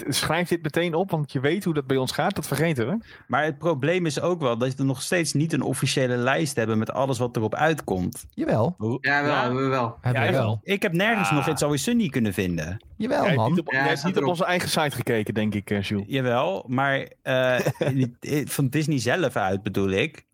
Schrijf 0.07 0.47
dit 0.47 0.61
meteen 0.63 0.93
op, 0.93 1.11
want 1.11 1.31
je 1.31 1.39
weet 1.39 1.63
hoe 1.63 1.73
dat 1.73 1.87
bij 1.87 1.97
ons 1.97 2.11
gaat. 2.11 2.35
Dat 2.35 2.47
vergeten 2.47 2.87
we. 2.87 2.97
Maar 3.27 3.43
het 3.43 3.57
probleem 3.57 4.05
is 4.05 4.21
ook 4.21 4.41
wel 4.41 4.57
dat 4.57 4.75
we 4.75 4.83
nog 4.83 5.01
steeds 5.01 5.33
niet 5.33 5.53
een 5.53 5.61
officiële 5.61 6.15
lijst 6.17 6.55
hebben 6.55 6.77
met 6.77 6.91
alles 6.91 7.17
wat 7.17 7.35
erop 7.35 7.55
uitkomt. 7.55 8.25
Jawel, 8.33 8.75
Ja, 8.79 8.87
wel, 9.23 9.31
Ja. 9.31 9.41
hebben 9.43 9.63
we 9.63 9.67
wel. 9.69 9.97
hebben 10.01 10.21
we 10.21 10.27
Ja, 10.27 10.33
wel. 10.33 10.59
Ik 10.63 10.81
heb 10.81 10.93
nergens 10.93 11.29
Ah. 11.29 11.35
nog 11.35 11.47
It's 11.47 11.61
Always 11.63 11.83
Sunny 11.83 12.09
kunnen 12.09 12.33
vinden. 12.33 12.85
Jawel, 12.97 13.23
hebt 13.23 13.35
man. 13.35 13.49
niet 13.49 13.59
op, 13.59 13.71
Ja, 13.71 13.79
jij 13.79 13.87
hebt 13.87 14.03
niet 14.03 14.17
op 14.17 14.23
onze 14.25 14.45
eigen 14.45 14.69
site 14.69 14.95
gekeken, 14.95 15.33
denk 15.33 15.53
ik, 15.55 15.69
eh, 15.69 15.81
Jules. 15.81 16.05
Jawel, 16.07 16.65
maar 16.67 17.07
eh, 17.21 17.59
van 18.55 18.67
Disney 18.69 18.99
zelf 18.99 19.35
uit 19.35 19.63
bedoel 19.63 19.89
ik. 19.89 20.25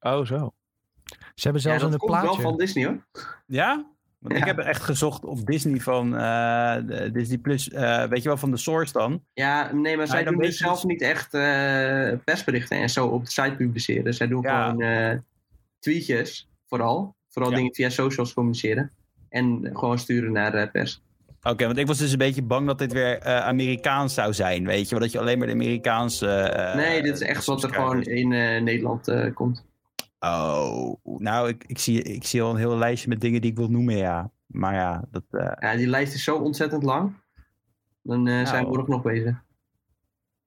Oh, 0.00 0.24
zo. 0.24 0.52
Ze 1.34 1.48
hebben 1.48 1.62
Ja, 1.62 1.68
zelfs 1.68 1.82
dat 1.82 1.92
een 1.92 1.98
komt 1.98 2.12
wel 2.12 2.20
plaatje. 2.20 2.42
van 2.42 2.56
Disney 2.56 2.84
hoor. 2.86 3.06
Ja? 3.46 3.86
Want 4.18 4.36
ik 4.36 4.44
heb 4.44 4.58
echt 4.58 4.82
gezocht 4.82 5.24
op 5.24 5.46
Disney 5.46 5.80
van 5.80 6.16
eh, 6.16 6.76
Disney 7.12 7.38
Plus. 7.38 7.70
eh, 7.70 8.04
weet 8.04 8.22
je 8.22 8.28
wel, 8.28 8.36
van 8.38 8.50
de 8.50 8.56
source 8.56 8.92
dan. 8.92 9.22
Ja, 9.32 9.72
nee, 9.72 9.96
maar 9.96 10.06
zij 10.06 10.24
doen 10.24 10.36
dus 10.38 10.56
zelf 10.56 10.74
dus- 10.74 10.84
niet 10.84 11.02
echt 11.02 11.34
eh, 11.34 12.12
persberichten 12.24 12.78
en 12.78 12.90
zo 12.90 13.06
op 13.06 13.24
de 13.24 13.30
site 13.30 13.54
publiceren. 13.56 14.14
Zij 14.14 14.26
doen 14.26 14.42
Ja. 14.42 14.68
gewoon 14.70 15.22
tweetjes, 15.78 16.48
vooral. 16.66 17.16
Vooral 17.28 17.50
Ja. 17.50 17.56
dingen 17.56 17.74
via 17.74 17.88
socials 17.88 18.34
communiceren. 18.34 18.90
En 19.28 19.70
gewoon 19.72 19.98
sturen 19.98 20.32
naar 20.32 20.50
de 20.52 20.68
pers. 20.72 21.02
Oké, 21.42 21.66
want 21.66 21.78
ik 21.78 21.86
was 21.86 21.98
dus 21.98 22.12
een 22.12 22.18
beetje 22.18 22.42
bang 22.42 22.66
dat 22.66 22.78
dit 22.78 22.92
weer 22.92 23.22
Amerikaans 23.24 24.14
zou 24.14 24.32
zijn. 24.34 24.66
Weet 24.66 24.84
je 24.84 24.90
wel, 24.90 25.00
dat 25.00 25.12
je 25.12 25.18
alleen 25.18 25.38
maar 25.38 25.46
de 25.46 25.52
Amerikaanse. 25.52 26.72
nee, 26.76 27.02
dit 27.02 27.14
is 27.14 27.20
echt 27.20 27.44
wat 27.44 27.62
er 27.62 27.74
gewoon 27.74 28.02
in 28.02 28.28
Nederland 28.64 29.32
komt. 29.34 29.66
Oh, 30.20 30.94
nou, 31.04 31.48
ik, 31.48 31.64
ik, 31.66 31.78
zie, 31.78 32.02
ik 32.02 32.24
zie 32.24 32.42
al 32.42 32.50
een 32.50 32.56
heel 32.56 32.76
lijstje 32.76 33.08
met 33.08 33.20
dingen 33.20 33.40
die 33.40 33.50
ik 33.50 33.56
wil 33.56 33.68
noemen, 33.68 33.96
ja. 33.96 34.30
Maar 34.46 34.74
ja, 34.74 35.04
dat. 35.10 35.22
eh, 35.30 35.52
Ja, 35.70 35.76
die 35.76 35.86
lijst 35.86 36.14
is 36.14 36.24
zo 36.24 36.36
ontzettend 36.36 36.82
lang. 36.82 37.12
Dan 38.02 38.26
eh, 38.26 38.32
zijn 38.34 38.44
we 38.46 38.52
Nou. 38.52 38.66
morgen 38.68 38.90
nog 38.90 39.02
bezig. 39.02 39.42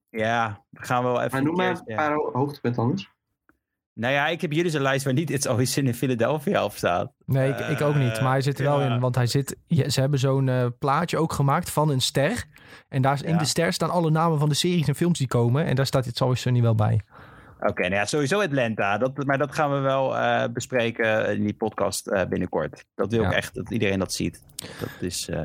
ja, 0.08 0.64
we 0.70 0.82
gaan 0.84 1.02
wel 1.02 1.18
even. 1.20 1.30
Maar 1.32 1.42
noem 1.42 1.56
maar 1.56 1.70
een 1.70 1.82
ja. 1.86 1.96
paar 1.96 2.14
ho- 2.14 2.30
hoogtepunten 2.32 2.82
anders. 2.82 3.10
Nou 3.94 4.12
ja, 4.14 4.26
ik 4.28 4.40
heb 4.40 4.50
hier 4.50 4.62
dus 4.62 4.74
een 4.74 4.82
lijst 4.82 5.04
waar 5.04 5.12
niet 5.14 5.30
It's 5.30 5.46
Always 5.46 5.72
Sin 5.72 5.86
in 5.86 5.94
Philadelphia 5.94 6.64
op 6.64 6.72
staat. 6.72 7.12
Nee, 7.26 7.50
ik, 7.50 7.58
ik 7.58 7.80
ook 7.80 7.94
niet. 7.94 8.20
Maar 8.20 8.30
hij 8.30 8.40
zit 8.40 8.58
er 8.58 8.64
wel 8.64 8.80
ja. 8.80 8.94
in. 8.94 9.00
Want 9.00 9.14
hij 9.14 9.26
zit, 9.26 9.56
ze 9.68 10.00
hebben 10.00 10.18
zo'n 10.18 10.48
eh, 10.48 10.66
plaatje 10.78 11.18
ook 11.18 11.32
gemaakt 11.32 11.70
van 11.70 11.90
een 11.90 12.00
ster. 12.00 12.44
En 12.88 13.02
daar 13.02 13.14
is, 13.14 13.22
in 13.22 13.32
Ja. 13.32 13.38
de 13.38 13.44
ster 13.44 13.72
staan 13.72 13.90
alle 13.90 14.10
namen 14.10 14.38
van 14.38 14.48
de 14.48 14.54
series 14.54 14.88
en 14.88 14.94
films 14.94 15.18
die 15.18 15.28
komen. 15.28 15.64
En 15.64 15.74
daar 15.76 15.86
staat 15.86 16.06
It's 16.06 16.20
Always 16.22 16.40
Sunny 16.40 16.62
wel 16.62 16.74
bij. 16.74 17.00
Oké, 17.68 17.82
nou 17.82 17.94
ja, 17.94 18.04
sowieso 18.04 18.40
Atlanta. 18.40 18.98
Dat, 18.98 19.24
maar 19.26 19.38
dat 19.38 19.54
gaan 19.54 19.72
we 19.72 19.78
wel 19.78 20.16
eh, 20.18 20.48
bespreken 20.52 21.34
in 21.36 21.44
die 21.44 21.54
podcast 21.54 22.06
eh, 22.06 22.26
binnenkort. 22.28 22.84
Dat 22.94 23.12
wil 23.12 23.24
ik 23.24 23.32
echt 23.32 23.54
dat 23.54 23.70
iedereen 23.70 23.98
dat 23.98 24.12
ziet. 24.12 24.42
Dat 24.80 24.88
is. 25.00 25.28
eh, 25.28 25.42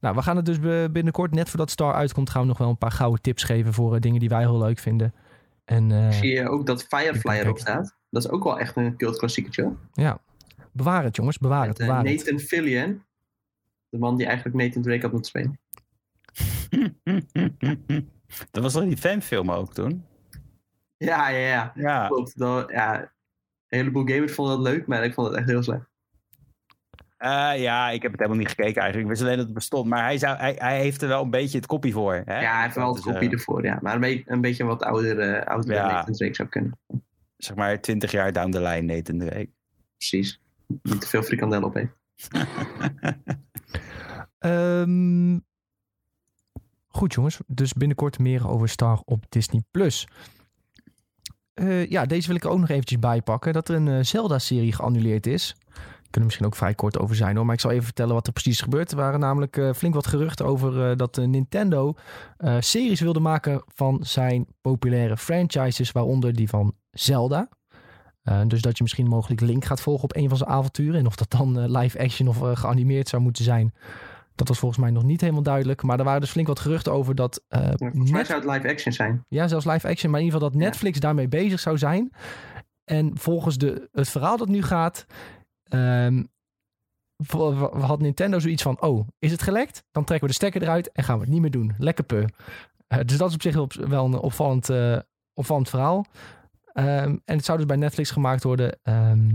Nou, 0.00 0.14
we 0.14 0.22
gaan 0.22 0.36
het 0.36 0.44
dus 0.46 0.58
binnenkort, 0.92 1.32
net 1.34 1.48
voordat 1.48 1.70
Star 1.70 1.94
uitkomt, 1.94 2.30
gaan 2.30 2.40
we 2.42 2.48
nog 2.48 2.58
wel 2.58 2.68
een 2.68 2.78
paar 2.78 2.92
gouden 2.92 3.20
tips 3.22 3.42
geven 3.42 3.72
voor 3.72 4.00
dingen 4.00 4.20
die 4.20 4.28
wij 4.28 4.40
heel 4.40 4.58
leuk 4.58 4.78
vinden. 4.78 5.14
En 5.64 5.90
eh, 5.92 6.10
Zie 6.10 6.32
je 6.34 6.48
ook 6.48 6.66
dat 6.66 6.82
Firefly 6.82 7.32
erop 7.34 7.58
staat. 7.58 7.96
Dat 8.10 8.24
is 8.24 8.30
ook 8.30 8.44
wel 8.44 8.58
echt 8.58 8.76
een 8.76 8.96
cultklassiekertje. 8.96 9.62
hoor. 9.62 9.76
ja, 9.92 10.18
bewaar 10.72 11.04
het 11.04 11.16
jongens, 11.16 11.38
bewaar 11.38 11.66
het, 11.68 11.78
Met, 11.78 11.86
bewaar 11.86 12.04
het. 12.04 12.16
Nathan 12.16 12.38
Fillion. 12.38 13.04
De 13.88 13.98
man 13.98 14.16
die 14.16 14.26
eigenlijk 14.26 14.56
Nathan 14.56 14.82
Drake 14.82 15.00
had 15.02 15.12
moeten 15.12 15.30
spelen. 15.30 15.58
dat 18.50 18.62
was 18.62 18.72
toch 18.72 18.84
die 18.84 18.96
fanfilm 18.96 19.50
ook 19.50 19.74
toen? 19.74 20.04
Ja, 20.96 21.28
ja, 21.28 21.38
ja. 21.48 21.72
Ja. 21.74 22.06
Klopt. 22.06 22.38
Dat, 22.38 22.70
ja. 22.70 23.00
Een 23.00 23.78
heleboel 23.78 24.06
gamers 24.06 24.32
vonden 24.32 24.56
dat 24.56 24.72
leuk, 24.72 24.86
maar 24.86 25.04
ik 25.04 25.14
vond 25.14 25.28
het 25.28 25.36
echt 25.36 25.46
heel 25.48 25.62
slecht. 25.62 25.86
Eh, 27.16 27.52
ja, 27.56 27.90
ik 27.90 28.02
heb 28.02 28.10
het 28.10 28.20
helemaal 28.20 28.40
niet 28.40 28.48
gekeken 28.48 28.82
eigenlijk. 28.82 29.02
Ik 29.02 29.08
wist 29.08 29.22
alleen 29.22 29.36
dat 29.36 29.44
het 29.44 29.54
bestond. 29.54 29.88
Maar 29.88 30.02
hij, 30.02 30.18
zou, 30.18 30.36
hij, 30.36 30.54
hij 30.58 30.78
heeft 30.80 31.02
er 31.02 31.08
wel 31.08 31.22
een 31.22 31.30
beetje 31.30 31.56
het 31.56 31.66
kopie 31.66 31.92
voor. 31.92 32.22
Hè? 32.24 32.40
ja, 32.40 32.52
hij 32.54 32.62
heeft 32.62 32.74
wel 32.74 32.94
het 32.94 33.02
kopie 33.02 33.12
zeggen. 33.12 33.30
ervoor, 33.38 33.64
ja. 33.64 33.78
Maar 33.82 33.94
een, 33.94 34.00
be- 34.00 34.22
een 34.26 34.40
beetje 34.40 34.64
wat 34.64 34.82
ouder, 34.82 35.18
eh 35.18 35.46
ouder 35.46 35.74
Ja. 35.74 35.92
Nathan 35.92 36.14
Drake 36.14 36.34
zou 36.34 36.48
kunnen. 36.48 36.78
Zeg 37.36 37.56
maar 37.56 37.80
20 37.80 38.10
jaar 38.10 38.32
down 38.32 38.50
the 38.50 38.60
line, 38.60 38.94
Nathan 38.94 39.18
Drake. 39.18 39.48
Precies. 39.96 40.40
Niet 40.82 41.00
te 41.00 41.06
veel 41.08 41.22
frikandel 41.22 41.62
op 41.62 41.74
heeft. 41.74 41.92
Ehm, 44.38 45.38
goed 46.88 47.14
jongens, 47.14 47.40
dus 47.46 47.72
binnenkort 47.72 48.18
meer 48.18 48.48
over 48.48 48.68
Star 48.68 49.02
op 49.04 49.24
Disney+. 49.28 49.62
Plus. 49.70 50.08
Eh, 51.56 51.90
ja, 51.90 52.06
deze 52.06 52.26
wil 52.26 52.36
ik 52.36 52.46
ook 52.46 52.58
nog 52.58 52.68
eventjes 52.68 52.98
bijpakken. 52.98 53.52
Dat 53.52 53.68
er 53.68 53.74
een 53.74 53.88
eh, 53.88 53.98
Zelda-serie 54.02 54.72
geannuleerd 54.72 55.26
is. 55.26 55.56
Kunnen 56.02 56.24
misschien 56.24 56.46
ook 56.46 56.56
vrij 56.56 56.74
kort 56.74 56.98
over 56.98 57.16
zijn 57.16 57.36
hoor. 57.36 57.44
Maar 57.44 57.54
ik 57.54 57.60
zal 57.60 57.70
even 57.70 57.84
vertellen 57.84 58.14
wat 58.14 58.26
er 58.26 58.32
precies 58.32 58.52
is 58.52 58.60
gebeurd. 58.60 58.90
Er 58.90 58.96
waren 58.96 59.20
namelijk 59.20 59.56
eh, 59.56 59.72
flink 59.72 59.94
wat 59.94 60.06
geruchten 60.06 60.46
over 60.46 60.96
dat 60.96 61.16
Nintendo 61.16 61.94
series 62.58 63.00
wilde 63.00 63.20
maken 63.20 63.62
van 63.66 63.98
zijn 64.02 64.46
populaire 64.60 65.16
franchises. 65.16 65.92
Waaronder 65.92 66.32
die 66.32 66.48
van 66.48 66.74
Zelda. 66.90 67.48
Dus 68.46 68.60
dat 68.60 68.76
je 68.76 68.82
misschien 68.82 69.08
mogelijk 69.08 69.40
Link 69.40 69.64
gaat 69.64 69.80
volgen 69.80 70.04
op 70.04 70.16
een 70.16 70.28
van 70.28 70.38
zijn 70.38 70.50
avonturen. 70.50 71.00
En 71.00 71.06
of 71.06 71.16
dat 71.16 71.30
dan 71.30 71.76
live 71.76 71.98
action 71.98 72.28
of 72.28 72.58
geanimeerd 72.58 73.08
zou 73.08 73.22
moeten 73.22 73.44
zijn. 73.44 73.74
Dat 74.36 74.48
was 74.48 74.58
volgens 74.58 74.80
mij 74.80 74.90
nog 74.90 75.02
niet 75.02 75.20
helemaal 75.20 75.42
duidelijk. 75.42 75.82
Maar 75.82 75.98
er 75.98 76.04
waren 76.04 76.20
dus 76.20 76.30
flink 76.30 76.46
wat 76.46 76.60
geruchten 76.60 76.92
over 76.92 77.14
dat 77.14 77.42
Ja, 77.48 77.72
Volgens 77.76 78.10
mij 78.10 78.18
Net- 78.20 78.26
zou 78.26 78.40
het 78.40 78.50
live 78.50 78.68
action 78.68 78.92
zijn. 78.92 79.24
ja, 79.28 79.48
zelfs 79.48 79.64
live 79.64 79.88
action. 79.88 80.10
Maar 80.10 80.20
in 80.20 80.26
ieder 80.26 80.40
geval 80.40 80.52
dat 80.54 80.62
Ja. 80.62 80.68
Netflix 80.68 81.00
daarmee 81.00 81.28
bezig 81.28 81.60
zou 81.60 81.78
zijn. 81.78 82.12
En 82.84 83.18
volgens 83.18 83.58
de, 83.58 83.88
het 83.92 84.08
verhaal 84.08 84.36
dat 84.36 84.48
nu 84.48 84.62
gaat... 84.62 85.06
w- 87.16 87.80
had 87.80 88.00
Nintendo 88.00 88.38
zoiets 88.38 88.62
van... 88.62 88.80
Oh, 88.82 89.08
is 89.18 89.30
het 89.30 89.42
gelekt? 89.42 89.84
Dan 89.90 90.04
trekken 90.04 90.26
we 90.26 90.32
de 90.32 90.38
stekker 90.40 90.62
eruit 90.62 90.92
en 90.92 91.04
gaan 91.04 91.16
we 91.18 91.24
het 91.24 91.32
niet 91.32 91.40
meer 91.40 91.50
doen. 91.50 91.74
Lekker 91.78 92.04
pu. 92.04 92.24
Eh, 92.86 92.98
dus 93.04 93.16
dat 93.16 93.28
is 93.28 93.34
op 93.34 93.42
zich 93.42 93.54
wel, 93.54 93.68
wel 93.88 94.04
een 94.04 94.14
opvallend, 94.18 94.70
eh, 94.70 94.98
opvallend 95.34 95.68
verhaal. 95.68 96.04
Ehm, 96.72 97.16
en 97.24 97.36
het 97.36 97.44
zou 97.44 97.58
dus 97.58 97.66
bij 97.66 97.76
Netflix 97.76 98.10
gemaakt 98.10 98.42
worden. 98.42 98.78
Ehm, 98.82 99.28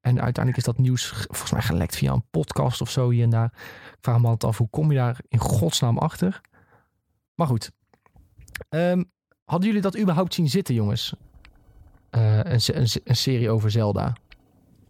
en 0.00 0.20
uiteindelijk 0.20 0.56
is 0.56 0.64
dat 0.64 0.78
nieuws 0.78 1.08
volgens 1.08 1.50
mij 1.52 1.62
gelekt 1.62 1.96
via 1.96 2.12
een 2.12 2.24
podcast 2.30 2.80
of 2.80 2.90
zo 2.90 3.10
hier 3.10 3.22
en 3.24 3.30
daar. 3.30 3.52
Ik 3.90 3.96
vraag 4.00 4.18
me 4.20 4.26
altijd 4.26 4.52
af, 4.52 4.58
hoe 4.58 4.70
kom 4.70 4.90
je 4.90 4.96
daar 4.98 5.20
in 5.28 5.38
godsnaam 5.38 5.98
achter? 5.98 6.40
Maar 7.34 7.46
goed. 7.46 7.70
Ehm, 8.68 9.02
hadden 9.44 9.66
jullie 9.68 9.82
dat 9.82 9.98
überhaupt 9.98 10.34
zien 10.34 10.48
zitten, 10.48 10.74
jongens? 10.74 11.14
Eh, 12.10 12.36
een, 12.36 12.60
een, 12.74 12.88
se- 12.88 13.00
een 13.04 13.16
serie 13.16 13.50
over 13.50 13.70
Zelda. 13.70 14.16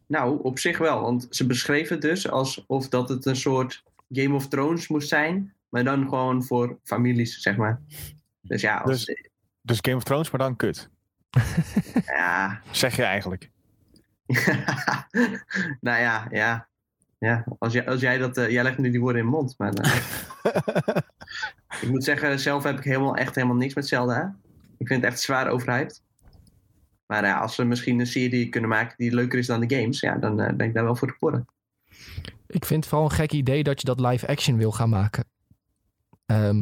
Nou, 0.07 0.43
op 0.43 0.59
zich 0.59 0.79
wel. 0.79 1.01
Want 1.01 1.27
ze 1.31 1.47
beschreven 1.47 1.93
het 1.93 2.03
dus 2.03 2.31
alsof 2.31 2.89
dat 2.89 3.09
het 3.09 3.27
een 3.27 3.37
soort 3.37 3.83
Game 4.09 4.35
of 4.35 4.49
Thrones 4.49 4.89
moest 4.89 5.09
zijn. 5.09 5.55
Maar 5.69 5.85
dan 5.85 6.09
gewoon 6.09 6.45
voor 6.45 6.79
families, 6.85 7.41
zeg 7.43 7.57
maar. 7.57 7.81
Dus 8.41 8.61
ja, 8.61 8.77
als, 8.77 9.05
Dus 9.63 9.79
Game 9.81 9.97
of 9.97 10.03
Thrones, 10.05 10.31
maar 10.31 10.41
dan 10.41 10.57
kut. 10.57 10.91
ja. 12.07 12.61
Zeg 12.71 12.97
je 12.97 13.03
eigenlijk. 13.03 13.51
nou 15.81 16.01
ja, 16.01 16.27
ja. 16.31 16.69
Ja, 17.19 17.45
als 17.59 17.73
jij, 17.73 17.87
als 17.87 18.01
jij 18.01 18.19
dat... 18.19 18.37
eh, 18.37 18.51
jij 18.51 18.63
legt 18.63 18.79
nu 18.79 18.91
die 18.91 19.01
woorden 19.01 19.21
in 19.21 19.27
de 19.27 19.37
mond. 19.37 19.55
Maar, 19.59 19.73
eh, 19.73 20.97
ik 21.83 21.89
moet 21.89 22.05
zeggen, 22.05 22.41
zelf 22.41 22.63
heb 22.63 22.79
ik 22.79 22.85
helemaal, 22.85 23.17
echt 23.17 23.35
helemaal 23.35 23.57
niks 23.57 23.75
met 23.75 23.89
Zelda. 23.89 24.37
Ik 24.79 24.87
vind 24.87 25.03
het 25.03 25.13
echt 25.13 25.21
zwaar 25.21 25.49
overhyped. 25.49 26.03
Maar 27.07 27.25
ja, 27.25 27.39
als 27.39 27.55
ze 27.55 27.65
misschien 27.65 28.01
een 28.01 28.07
serie 28.07 28.49
kunnen 28.49 28.71
maken 28.71 28.95
die 28.97 29.15
leuker 29.15 29.39
is 29.39 29.47
dan 29.47 29.61
de 29.61 29.77
games... 29.77 30.01
Ja, 30.01 30.17
dan 30.17 30.41
eh, 30.41 30.55
ben 30.55 30.67
ik 30.67 30.75
daar 30.75 30.85
wel 30.85 30.97
voor 30.97 31.09
te 31.09 31.17
porren. 31.19 31.47
Ik 32.47 32.65
vind 32.65 32.81
het 32.81 32.87
vooral 32.87 33.11
een 33.11 33.17
gek 33.17 33.33
idee 33.33 33.63
dat 33.63 33.81
je 33.81 33.87
dat 33.87 34.01
live 34.01 34.27
action 34.27 34.57
wil 34.57 34.73
gaan 34.73 34.89
maken. 34.89 35.25
Ehm, 36.27 36.61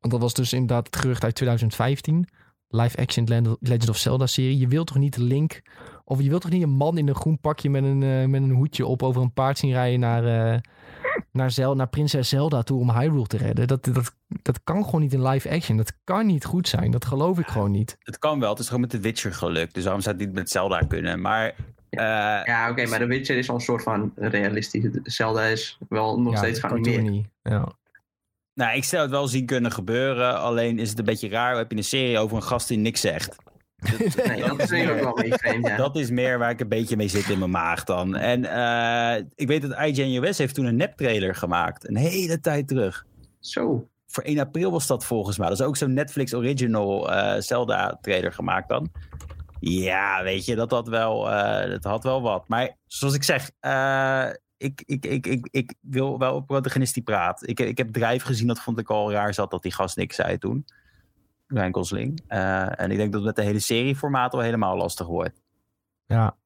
want 0.00 0.12
dat 0.12 0.20
was 0.20 0.34
dus 0.34 0.52
inderdaad 0.52 0.86
het 0.86 0.96
gerucht 0.96 1.24
uit 1.24 1.34
2015. 1.34 2.28
Live 2.68 2.96
action 2.96 3.56
Legend 3.60 3.88
of 3.88 3.96
Zelda 3.96 4.26
serie. 4.26 4.58
Je 4.58 4.68
wilt 4.68 4.86
toch 4.86 4.98
niet 4.98 5.16
Link... 5.16 5.62
Of 6.12 6.20
je 6.22 6.28
wilt 6.28 6.42
toch 6.42 6.50
niet 6.50 6.62
een 6.62 6.70
man 6.70 6.98
in 6.98 7.08
een 7.08 7.14
groen 7.14 7.38
pakje 7.40 7.70
met 7.70 7.84
een, 7.84 8.02
eh, 8.02 8.24
met 8.24 8.42
een 8.42 8.50
hoedje 8.50 8.86
op 8.86 9.02
over 9.02 9.22
een 9.22 9.32
paard 9.32 9.58
zien 9.58 9.72
rijden 9.72 10.00
naar, 10.00 10.52
eh, 10.52 10.58
naar, 11.32 11.50
Zel 11.50 11.74
naar 11.74 11.88
prinses 11.88 12.28
Zelda 12.28 12.62
toe 12.62 12.80
om 12.80 12.90
Hyrule 12.90 13.26
te 13.26 13.36
redden. 13.36 13.66
Dat, 13.68 13.84
dat, 13.84 14.14
dat 14.42 14.60
kan 14.64 14.84
gewoon 14.84 15.00
niet 15.00 15.12
in 15.12 15.26
live 15.26 15.50
action. 15.50 15.76
Dat 15.76 15.92
kan 16.04 16.26
niet 16.26 16.44
goed 16.44 16.68
zijn. 16.68 16.90
Dat 16.90 17.04
geloof 17.04 17.38
ik 17.38 17.46
gewoon 17.46 17.70
niet. 17.70 17.96
Het 18.00 18.18
kan 18.18 18.40
wel. 18.40 18.50
Het 18.50 18.58
is 18.58 18.66
gewoon 18.66 18.80
met 18.80 18.90
The 18.90 18.98
Witcher 19.00 19.34
gelukt. 19.34 19.74
Dus 19.74 19.82
waarom 19.84 20.02
zou 20.02 20.16
het 20.16 20.24
niet 20.26 20.34
met 20.34 20.50
Zelda 20.50 20.78
kunnen? 20.78 21.20
Maar 21.20 21.54
eh, 21.90 22.00
Ja, 22.44 22.68
oké, 22.70 22.86
maar 22.86 22.98
The 22.98 23.06
Witcher 23.06 23.36
is 23.36 23.48
al 23.48 23.54
een 23.54 23.60
soort 23.60 23.82
van 23.82 24.12
realistisch. 24.16 24.84
Zelda 25.02 25.42
is 25.42 25.78
wel 25.88 26.20
nog 26.20 26.32
Ja, 26.32 26.38
steeds 26.38 26.60
geanimeerd. 26.60 27.02
niet. 27.02 27.26
Ja. 27.42 27.68
nou, 28.54 28.76
ik 28.76 28.84
zou 28.84 29.02
het 29.02 29.10
wel 29.10 29.28
zien 29.28 29.46
kunnen 29.46 29.72
gebeuren. 29.72 30.40
Alleen 30.40 30.78
is 30.78 30.88
het 30.88 30.98
een 30.98 31.04
beetje 31.04 31.28
raar. 31.28 31.56
Heb 31.56 31.70
je 31.70 31.76
een 31.76 31.84
serie 31.84 32.18
over 32.18 32.36
een 32.36 32.42
gast 32.42 32.68
die 32.68 32.78
niks 32.78 33.00
zegt. 33.00 33.36
Nee, 34.26 34.42
dat 34.42 34.60
is 34.60 34.68
denk 34.68 34.88
ik 34.88 34.90
ook 34.90 35.00
wel 35.00 35.08
een 35.08 35.14
beetje 35.14 35.38
vreemd, 35.38 35.66
ja. 35.66 35.76
Dat 35.76 35.96
is 35.96 36.10
meer 36.10 36.38
waar 36.38 36.50
ik 36.50 36.60
een 36.60 36.68
beetje 36.68 36.96
mee 36.96 37.08
zit 37.08 37.28
in 37.28 37.38
mijn 37.38 37.50
maag 37.50 37.84
dan. 37.84 38.16
En 38.16 38.44
eh, 38.44 39.24
ik 39.34 39.46
weet 39.46 39.62
dat 39.62 39.78
IGN 39.78 40.24
US 40.24 40.38
heeft 40.38 40.54
toen 40.54 40.64
een 40.64 40.76
nep-trailer 40.76 41.34
gemaakt. 41.34 41.88
Een 41.88 41.96
hele 41.96 42.40
tijd 42.40 42.68
terug. 42.68 43.06
Zo. 43.40 43.88
Voor 44.06 44.22
1 44.22 44.38
april 44.38 44.70
was 44.70 44.86
dat 44.86 45.04
volgens 45.04 45.38
mij. 45.38 45.48
Dat 45.48 45.60
is 45.60 45.66
ook 45.66 45.76
zo'n 45.76 45.92
Netflix 45.92 46.34
original 46.34 47.12
eh, 47.12 47.40
Zelda-trailer 47.40 48.32
gemaakt 48.32 48.68
dan. 48.68 48.90
Ja, 49.60 50.22
weet 50.22 50.44
je, 50.44 50.54
dat 50.54 50.70
had 50.70 50.88
wel, 50.88 51.30
eh, 51.30 51.70
dat 51.70 51.84
had 51.84 52.02
wel 52.02 52.22
wat. 52.22 52.48
Maar 52.48 52.76
zoals 52.86 53.14
ik 53.14 53.22
zeg, 53.22 53.50
eh, 53.60 54.28
ik, 54.56 54.82
ik, 54.86 55.06
ik, 55.06 55.26
ik, 55.26 55.48
ik 55.50 55.74
wil 55.80 56.18
wel 56.18 56.36
een 56.36 56.44
protagonist 56.44 56.94
die 56.94 57.02
praat. 57.02 57.48
Ik, 57.48 57.60
ik 57.60 57.78
heb 57.78 57.92
Drijf 57.92 58.22
gezien, 58.22 58.46
dat 58.46 58.60
vond 58.60 58.78
ik 58.78 58.90
al 58.90 59.12
raar 59.12 59.34
zat 59.34 59.50
dat 59.50 59.62
die 59.62 59.72
gast 59.72 59.96
niks 59.96 60.16
zei 60.16 60.38
toen. 60.38 60.64
Ryan 61.52 61.74
Gosling. 61.74 62.20
Eh, 62.26 62.80
en 62.80 62.90
ik 62.90 62.96
denk 62.96 63.12
dat 63.12 63.20
het 63.20 63.24
met 63.24 63.36
de 63.36 63.42
hele 63.42 63.58
serieformaat 63.58 64.32
wel 64.32 64.40
helemaal 64.42 64.76
lastig 64.76 65.06
wordt. 65.06 65.42
Ja. 66.06 66.36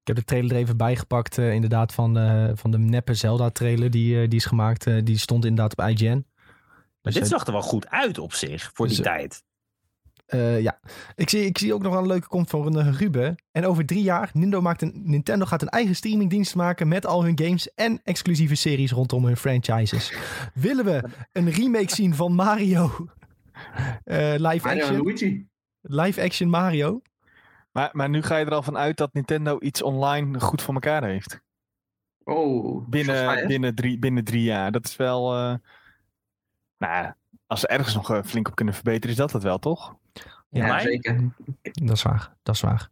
Ik 0.00 0.06
heb 0.08 0.16
de 0.16 0.24
trailer 0.24 0.50
er 0.50 0.56
even 0.56 0.76
bijgepakt, 0.76 1.38
eh, 1.38 1.52
inderdaad, 1.52 1.92
van, 1.94 2.18
eh, 2.18 2.50
van 2.54 2.70
de 2.70 2.78
neppe 2.78 3.14
Zelda-trailer 3.14 3.90
die, 3.90 4.28
die 4.28 4.38
is 4.38 4.44
gemaakt. 4.44 5.06
Die 5.06 5.18
stond 5.18 5.44
inderdaad 5.44 5.78
op 5.78 5.88
IGN. 5.88 6.26
Maar 7.02 7.12
Dus, 7.12 7.14
dit 7.14 7.28
zag 7.28 7.46
er 7.46 7.52
wel 7.52 7.62
goed 7.62 7.88
uit 7.88 8.18
op 8.18 8.32
zich, 8.32 8.70
voor 8.74 8.86
die 8.86 8.96
Dus, 8.96 9.04
tijd. 9.04 9.42
ja, 10.62 10.80
ik 11.14 11.28
zie, 11.30 11.44
ik 11.44 11.58
zie 11.58 11.74
ook 11.74 11.82
nog 11.82 11.92
wel 11.92 12.00
een 12.02 12.06
leuke 12.08 12.26
komt 12.26 12.50
van 12.50 12.78
uh, 12.78 12.98
Ruben. 12.98 13.36
En 13.50 13.66
over 13.66 13.86
drie 13.86 14.02
jaar, 14.02 14.30
Nintendo, 14.32 14.60
maakt 14.60 14.82
een, 14.82 15.02
Nintendo 15.04 15.44
gaat 15.44 15.62
een 15.62 15.68
eigen 15.68 15.96
streamingdienst 15.96 16.54
maken 16.54 16.88
met 16.88 17.06
al 17.06 17.24
hun 17.24 17.38
games 17.38 17.74
en 17.74 18.00
exclusieve 18.04 18.54
series 18.54 18.90
rondom 18.92 19.24
hun 19.24 19.36
franchises. 19.36 20.12
Willen 20.54 20.84
we 20.84 21.02
een 21.32 21.50
remake 21.50 21.94
zien 21.94 22.14
van 22.14 22.32
Mario? 22.34 23.06
Eh, 24.04 24.34
live, 24.36 24.66
Mario 24.66 24.80
en 24.80 24.80
action, 24.80 24.96
Luigi. 25.02 25.46
live 25.80 26.22
action 26.22 26.48
Mario? 26.48 27.02
Maar, 27.72 27.88
maar 27.92 28.08
nu 28.08 28.22
ga 28.22 28.36
je 28.36 28.44
er 28.44 28.54
al 28.54 28.62
van 28.62 28.76
uit 28.76 28.96
dat 28.96 29.12
Nintendo 29.12 29.56
iets 29.60 29.82
online 29.82 30.40
goed 30.40 30.62
voor 30.62 30.74
elkaar 30.74 31.04
heeft. 31.04 31.40
Oh, 32.24 32.88
Binnen, 32.88 33.46
binnen, 33.46 33.74
drie, 33.74 33.98
binnen 33.98 34.24
drie 34.24 34.42
jaar. 34.42 34.72
Dat 34.72 34.84
is 34.84 34.96
wel. 34.96 35.34
eh, 35.36 35.54
nou, 36.78 37.12
als 37.46 37.60
ze 37.60 37.66
ergens 37.66 37.94
nog 37.94 38.10
eh, 38.10 38.22
flink 38.24 38.48
op 38.48 38.54
kunnen 38.54 38.74
verbeteren, 38.74 39.10
is 39.10 39.16
dat 39.16 39.32
het 39.32 39.42
wel, 39.42 39.58
toch? 39.58 39.96
Ja, 40.48 40.78
zeker. 40.80 41.30
Dat 41.62 41.96
is 41.96 42.02
waar, 42.02 42.34
dat 42.42 42.54
is 42.54 42.60
waar. 42.60 42.90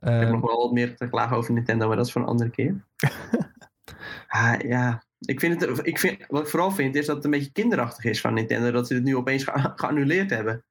Ik 0.00 0.10
heb 0.10 0.22
Eh, 0.22 0.30
nog 0.30 0.40
wel 0.40 0.56
wat 0.62 0.72
meer 0.72 0.96
te 0.96 1.08
klagen 1.08 1.36
over 1.36 1.52
Nintendo, 1.52 1.86
maar 1.86 1.96
dat 1.96 2.06
is 2.06 2.12
voor 2.12 2.20
een 2.22 2.28
andere 2.28 2.50
keer. 2.50 2.84
ah, 4.28 4.60
ja, 4.60 5.02
ik 5.26 5.40
vind 5.40 5.60
het, 5.60 5.86
ik 5.86 5.98
vind, 5.98 6.26
wat 6.28 6.42
ik 6.42 6.48
vooral 6.48 6.70
vind 6.70 6.94
is 6.94 7.06
dat 7.06 7.16
het 7.16 7.24
een 7.24 7.30
beetje 7.30 7.52
kinderachtig 7.52 8.04
is 8.04 8.20
van 8.20 8.34
Nintendo 8.34 8.70
dat 8.70 8.86
ze 8.86 8.94
het 8.94 9.04
nu 9.04 9.16
opeens 9.16 9.44
ge- 9.44 9.72
geannuleerd 9.76 10.30
hebben. 10.30 10.64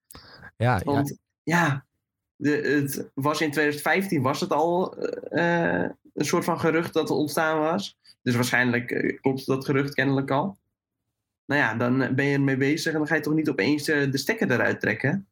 ja, 0.57 0.75
ja, 0.75 0.81
Want 0.83 1.17
ja, 1.43 1.85
de, 2.35 2.49
het 2.51 3.09
was 3.13 3.41
in 3.41 3.51
2015 3.51 4.21
was 4.21 4.39
het 4.39 4.51
al 4.51 4.97
eh, 4.97 5.81
een 6.13 6.25
soort 6.25 6.43
van 6.43 6.59
gerucht 6.59 6.93
dat 6.93 7.09
er 7.09 7.15
ontstaan 7.15 7.59
was. 7.59 7.97
Dus 8.21 8.35
waarschijnlijk 8.35 8.91
eh, 8.91 9.19
klopt 9.21 9.45
dat 9.45 9.65
gerucht 9.65 9.93
kennelijk 9.93 10.31
al. 10.31 10.57
Nou 11.45 11.61
ja, 11.61 11.75
dan 11.75 12.15
ben 12.15 12.25
je 12.25 12.33
ermee 12.33 12.57
bezig 12.57 12.91
en 12.93 12.97
dan 12.97 13.07
ga 13.07 13.15
je 13.15 13.21
toch 13.21 13.33
niet 13.33 13.49
opeens 13.49 13.87
eh, 13.87 14.11
de 14.11 14.17
stekker 14.17 14.51
eruit 14.51 14.79
trekken. 14.79 15.27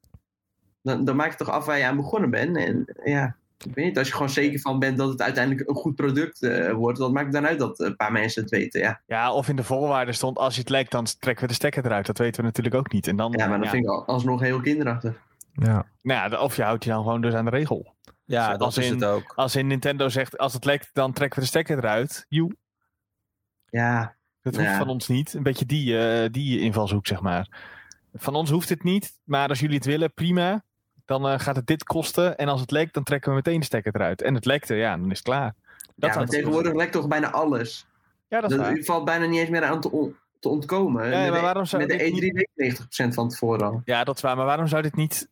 Dan, 0.82 1.04
dan 1.04 1.16
maak 1.16 1.30
je 1.30 1.36
toch 1.36 1.50
af 1.50 1.64
waar 1.64 1.78
je 1.78 1.84
aan 1.84 1.96
begonnen 1.96 2.30
bent. 2.30 2.56
En 2.56 2.86
ja, 3.04 3.36
ik 3.64 3.74
weet 3.74 3.84
niet, 3.84 3.98
als 3.98 4.06
je 4.06 4.12
gewoon 4.12 4.30
zeker 4.30 4.60
van 4.60 4.78
bent 4.78 4.98
dat 4.98 5.08
het 5.08 5.22
uiteindelijk 5.22 5.68
een 5.68 5.74
goed 5.74 5.94
product 5.94 6.42
eh, 6.42 6.72
wordt, 6.72 6.98
wat 6.98 7.12
maakt 7.12 7.24
het 7.24 7.34
dan 7.34 7.46
uit 7.46 7.58
dat 7.58 7.80
een 7.80 7.96
paar 7.96 8.12
mensen 8.12 8.42
het 8.42 8.50
weten? 8.50 8.80
Ja, 8.80 9.00
Ja, 9.06 9.32
of 9.32 9.48
in 9.48 9.56
de 9.56 9.64
voorwaarden 9.64 10.14
stond: 10.14 10.38
als 10.38 10.54
je 10.54 10.60
het 10.60 10.70
lekt, 10.70 10.90
dan 10.90 11.04
trekken 11.18 11.42
we 11.44 11.48
de 11.50 11.54
stekker 11.56 11.84
eruit. 11.86 12.06
Dat 12.06 12.18
weten 12.18 12.40
we 12.40 12.46
natuurlijk 12.46 12.74
ook 12.74 12.92
niet. 12.92 13.06
En 13.06 13.16
dan, 13.16 13.32
ja 13.36 13.46
maar 13.46 13.58
dat 13.60 13.68
vind 13.68 13.84
ik 13.84 13.90
al- 13.90 14.06
alsnog 14.06 14.40
heel 14.40 14.60
kinderachtig. 14.60 15.20
ja. 15.54 15.86
Nou 16.02 16.30
ja, 16.30 16.38
of 16.40 16.56
je 16.56 16.62
houdt 16.62 16.84
je 16.84 16.90
dan 16.90 17.02
gewoon 17.02 17.20
dus 17.20 17.34
aan 17.34 17.44
de 17.44 17.50
regel. 17.50 17.94
Ja, 18.24 18.48
Als 18.48 18.58
dat 18.74 18.84
is 18.84 18.90
in- 18.90 18.94
het 18.94 19.04
ook. 19.04 19.32
Als 19.34 19.56
in 19.56 19.66
Nintendo 19.66 20.08
zegt: 20.08 20.38
als 20.38 20.52
het 20.52 20.64
lekt, 20.64 20.90
dan 20.92 21.12
trekken 21.12 21.38
we 21.38 21.44
de 21.44 21.50
stekker 21.50 21.78
eruit. 21.78 22.26
Joe, 22.28 22.50
Ja, 23.70 24.14
dat 24.42 24.54
hoeft 24.56 24.66
Ja. 24.68 24.78
van 24.78 24.88
ons 24.88 25.08
niet. 25.08 25.34
Een 25.34 25.42
beetje 25.42 25.66
die, 25.66 25.98
eh, 25.98 26.28
die 26.30 26.60
invalshoek, 26.60 27.06
zeg 27.06 27.20
maar. 27.20 27.48
Van 28.14 28.34
ons 28.34 28.50
hoeft 28.50 28.68
het 28.68 28.82
niet, 28.82 29.20
maar 29.24 29.48
als 29.48 29.60
jullie 29.60 29.76
het 29.76 29.84
willen, 29.84 30.12
prima. 30.14 30.64
Dan 31.12 31.28
eh, 31.28 31.38
gaat 31.38 31.56
het 31.56 31.66
dit 31.66 31.84
kosten. 31.84 32.36
En 32.38 32.48
als 32.48 32.60
het 32.60 32.70
lekt, 32.70 32.94
dan 32.94 33.02
trekken 33.02 33.30
we 33.30 33.36
meteen 33.36 33.58
de 33.58 33.64
stekker 33.66 33.94
eruit. 33.94 34.22
En 34.22 34.34
het 34.34 34.44
lekte, 34.44 34.74
ja, 34.74 34.96
dan 34.96 35.10
is 35.10 35.18
het 35.18 35.26
klaar. 35.26 35.54
Dat 35.96 36.10
ja 36.12 36.16
maar 36.18 36.26
tegenwoordig 36.28 36.72
lekt 36.74 36.92
toch 36.92 37.08
bijna 37.08 37.30
alles. 37.30 37.86
Ja, 38.28 38.40
dat 38.40 38.50
is 38.50 38.56
waar. 38.56 38.78
valt 38.82 39.04
bijna 39.04 39.26
niet 39.26 39.40
eens 39.40 39.48
meer 39.50 39.64
aan 39.64 39.80
te, 39.80 39.90
on- 39.90 40.16
te 40.40 40.48
ontkomen. 40.48 41.04
Ja, 41.10 41.20
met 41.20 41.30
maar 41.30 41.38
de, 41.38 41.44
waarom 41.44 41.64
zou 41.64 41.86
met 41.86 41.98
de 41.98 42.04
dit 42.04 42.12
E3 42.14 42.50
weet 42.54 42.78
ik 42.78 43.08
90% 43.10 43.14
van 43.14 43.28
tevoren 43.28 43.66
al. 43.66 43.82
Ja, 43.84 44.04
dat 44.04 44.16
is 44.16 44.22
waar. 44.22 44.36
Maar 44.36 44.44
waarom 44.46 44.66
zou 44.66 44.82
dit 44.82 44.94
niet 44.96 45.28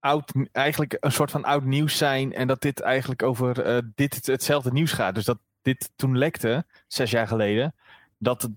oud, 0.00 0.32
eigenlijk 0.52 0.96
een 1.00 1.12
soort 1.12 1.30
van 1.30 1.44
oud 1.44 1.64
nieuws 1.64 1.96
zijn 1.96 2.32
en 2.34 2.46
dat 2.46 2.60
dit 2.60 2.80
eigenlijk 2.80 3.22
over 3.22 3.62
eh, 3.62 3.78
dit 3.94 4.14
het- 4.14 4.26
hetzelfde 4.26 4.72
nieuws 4.72 4.92
gaat? 4.92 5.14
Dus 5.14 5.24
dat 5.24 5.38
dit 5.62 5.90
toen 5.96 6.18
lekte, 6.18 6.64
zes 6.86 7.10
jaar 7.10 7.26
geleden, 7.28 7.74
dat, 8.18 8.48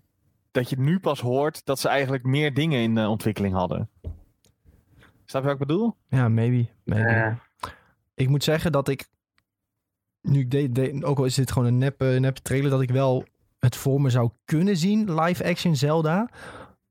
dat 0.51 0.69
je 0.69 0.80
nu 0.80 0.99
pas 0.99 1.19
hoort 1.21 1.65
dat 1.65 1.80
ze 1.80 1.88
eigenlijk 1.88 2.23
meer 2.23 2.53
dingen 2.53 2.80
in 2.82 2.95
de 2.95 3.07
ontwikkeling 3.07 3.53
hadden. 3.55 3.89
Snap 5.30 5.41
je 5.41 5.47
wat 5.49 5.61
ik 5.61 5.67
bedoel? 5.67 5.95
Ja, 6.09 6.30
maybe. 6.30 6.67
maybe. 6.84 7.36
Ik 8.13 8.30
moet 8.30 8.43
zeggen 8.43 8.71
dat 8.71 8.88
ik, 8.88 9.07
nu 10.21 10.39
ik 10.39 10.51
de, 10.51 10.71
de- 10.71 10.99
ook 11.05 11.17
al 11.17 11.25
is 11.25 11.36
dit 11.36 11.51
gewoon 11.51 11.67
een 11.67 11.78
nep, 11.78 12.01
eh, 12.01 12.19
nep 12.19 12.36
trailer, 12.38 12.69
dat 12.69 12.82
ik 12.82 12.89
wel 12.91 13.25
het 13.59 13.75
voor 13.75 14.01
me 14.01 14.09
zou 14.09 14.30
kunnen 14.45 14.78
zien, 14.78 15.13
live 15.21 15.45
action 15.45 15.75
Zelda. 15.75 16.30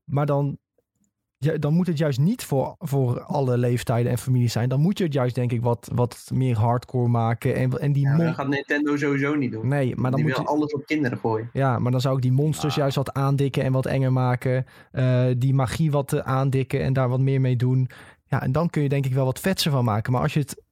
Maar 0.05 0.27
dan, 0.27 0.59
ja, 1.39 1.57
dan 1.59 1.73
moet 1.75 1.87
het 1.87 1.99
juist 1.99 2.19
niet 2.19 2.45
voor, 2.45 2.75
voor 2.79 3.21
alle 3.23 3.59
leeftijden 3.59 4.13
en 4.13 4.19
families 4.19 4.53
zijn. 4.53 4.69
Dan 4.69 4.81
moet 4.81 4.99
je 4.99 5.05
het 5.05 5.13
juist 5.13 5.35
denk 5.35 5.53
ik 5.53 5.63
wat, 5.63 5.91
wat 5.95 6.31
meer 6.35 6.57
hardcore 6.57 7.09
maken. 7.09 7.55
En, 7.55 7.71
en 7.81 7.93
die 7.93 8.03
ja, 8.03 8.17
dat 8.17 8.35
gaat 8.35 8.49
Nintendo 8.49 8.97
sowieso 8.97 9.35
niet 9.35 9.53
doen. 9.53 9.69
Nee, 9.69 9.97
maar 9.97 10.11
dan 10.11 10.21
Die 10.21 10.29
moet 10.29 10.37
je... 10.39 10.45
alles 10.45 10.73
op 10.73 10.87
kinderen 10.87 11.19
gooien. 11.19 11.51
Ja, 11.53 11.79
maar 11.79 11.93
dan 11.93 12.01
zou 12.01 12.17
ik 12.17 12.23
die 12.23 12.33
monsters 12.33 12.73
Ah. 12.73 12.79
juist 12.79 12.97
wat 12.97 13.13
aandikken 13.13 13.63
en 13.63 13.73
wat 13.73 13.87
enger 13.87 14.13
maken. 14.13 14.67
Eh, 14.91 15.27
die 15.39 15.55
magie 15.55 15.91
wat 15.91 16.13
eh, 16.13 16.21
aandikken 16.21 16.83
en 16.83 16.93
daar 16.93 17.09
wat 17.09 17.21
meer 17.21 17.41
mee 17.41 17.57
doen. 17.57 17.89
Ja, 18.29 18.43
en 18.43 18.53
dan 18.53 18.71
kun 18.71 18.83
je 18.83 18.89
denk 18.89 19.07
ik 19.07 19.13
wel 19.15 19.25
wat 19.25 19.41
vetser 19.41 19.71
van 19.71 19.85
maken. 19.85 20.13
Maar 20.13 20.21
als 20.23 20.35
je 20.35 20.41
het 20.41 20.63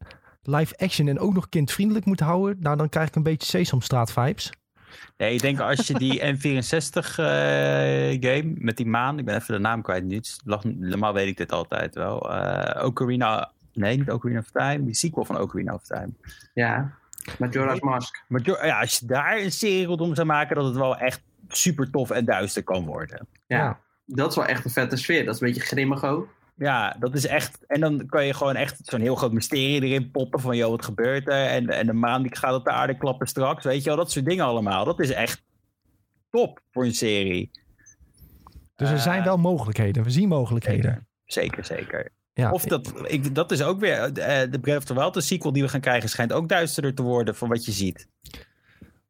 live 0.43 0.77
action 0.79 1.09
en 1.09 1.19
ook 1.19 1.35
nog 1.35 1.49
kindvriendelijk 1.49 2.05
moet 2.07 2.21
houden... 2.21 2.57
nou, 2.61 2.77
dan 2.77 2.89
krijg 2.89 3.09
ik 3.09 3.15
een 3.15 3.23
beetje 3.23 3.47
Sesamstraat 3.49 4.13
vibes. 4.13 4.53
Nee, 5.17 5.35
ik 5.35 5.41
denk 5.41 5.61
als 5.61 5.87
je 5.87 5.95
die 5.95 6.21
N64 6.35 6.99
eh, 7.17 7.27
game 8.21 8.53
met 8.55 8.77
die 8.77 8.87
maan, 8.87 9.19
ik 9.19 9.25
ben 9.25 9.35
even 9.37 9.55
de 9.55 9.61
naam 9.61 9.83
kwijt 9.83 10.05
nu. 10.05 10.21
Normaal 10.65 11.13
weet 11.13 11.29
ik 11.29 11.37
dit 11.37 11.53
altijd 11.53 11.95
wel. 11.95 12.33
Eh 12.35 12.85
Ocarina, 12.85 13.51
nee, 13.73 13.97
niet 13.97 14.11
Ocarina 14.11 14.39
of 14.41 14.51
Time, 14.51 14.85
die 14.85 14.95
sequel 14.95 15.25
van 15.25 15.39
Ocarina 15.41 15.75
of 15.75 15.83
Time. 15.83 16.09
Ja, 16.55 16.93
Majora's 17.39 17.81
Mask. 17.81 18.25
Maar 18.29 18.41
jo- 18.41 18.65
ja, 18.65 18.81
als 18.81 18.99
je 18.99 19.07
daar 19.07 19.39
een 19.39 19.53
serie 19.53 19.87
rondom 19.87 20.15
zou 20.15 20.27
maken, 20.27 20.57
dat 20.57 20.65
het 20.65 20.77
wel 20.77 20.97
echt 20.97 21.23
super 21.49 21.91
tof 21.91 22.11
en 22.11 22.25
duister 22.25 22.63
kan 22.63 22.85
worden. 22.85 23.27
Ja, 23.47 23.57
Ja. 23.59 23.79
dat 24.07 24.31
is 24.31 24.37
wel 24.37 24.47
echt 24.47 24.65
een 24.65 24.71
vette 24.71 24.97
sfeer. 24.97 25.25
Dat 25.25 25.35
is 25.35 25.41
een 25.41 25.47
beetje 25.47 25.63
grimmig 25.63 26.05
ook. 26.05 26.29
Ja, 26.57 26.97
dat 26.99 27.15
is 27.15 27.27
echt. 27.27 27.65
En 27.67 27.81
dan 27.81 28.07
kan 28.07 28.27
je 28.27 28.35
gewoon 28.35 28.57
echt 28.57 28.79
zo'n 28.83 29.01
heel 29.01 29.15
groot 29.15 29.33
mysterie 29.33 29.83
erin 29.83 30.11
poppen 30.11 30.41
van, 30.41 30.57
joh, 30.57 30.71
wat 30.71 30.85
gebeurt 30.85 31.29
er? 31.29 31.47
En, 31.47 31.69
en 31.69 31.87
de 31.87 31.93
maan 31.93 32.23
die 32.23 32.37
gaat 32.37 32.55
op 32.55 32.65
de 32.65 32.71
aarde 32.71 32.97
klappen 32.97 33.27
straks, 33.27 33.65
weet 33.65 33.83
je 33.83 33.89
wel, 33.89 33.97
dat 33.97 34.11
soort 34.11 34.25
dingen 34.25 34.45
allemaal. 34.45 34.85
Dat 34.85 35.01
is 35.01 35.11
echt 35.11 35.43
top 36.31 36.61
voor 36.71 36.85
een 36.85 36.95
serie. 36.95 37.51
Dus 38.77 38.89
er 38.89 38.95
Eh, 38.95 39.01
zijn 39.03 39.25
wel 39.25 39.37
mogelijkheden. 39.37 40.03
We 40.03 40.11
zien 40.11 40.29
mogelijkheden. 40.29 41.07
Zeker, 41.25 41.65
zeker. 41.65 42.11
Ja, 42.33 42.51
Of 42.51 42.65
dat, 42.65 42.93
ik, 43.07 43.35
dat 43.35 43.51
is 43.53 43.63
ook 43.63 43.81
weer, 43.81 43.99
eh, 44.13 44.51
de 44.51 44.59
Breath 44.61 44.79
of 44.79 44.85
the 44.85 44.95
Wild, 44.95 45.15
de 45.15 45.21
sequel 45.21 45.53
die 45.53 45.63
we 45.63 45.69
gaan 45.69 45.81
krijgen, 45.81 46.09
schijnt 46.09 46.33
ook 46.33 46.49
duisterder 46.49 46.95
te 46.95 47.03
worden 47.03 47.35
van 47.35 47.49
wat 47.49 47.65
je 47.65 47.73
ziet. 47.73 48.09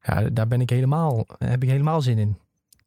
ja, 0.01 0.29
daar 0.29 0.47
ben 0.47 0.61
ik 0.61 0.69
helemaal, 0.69 1.25
heb 1.37 1.63
ik 1.63 1.69
helemaal 1.69 2.01
zin 2.01 2.17
in. 2.17 2.37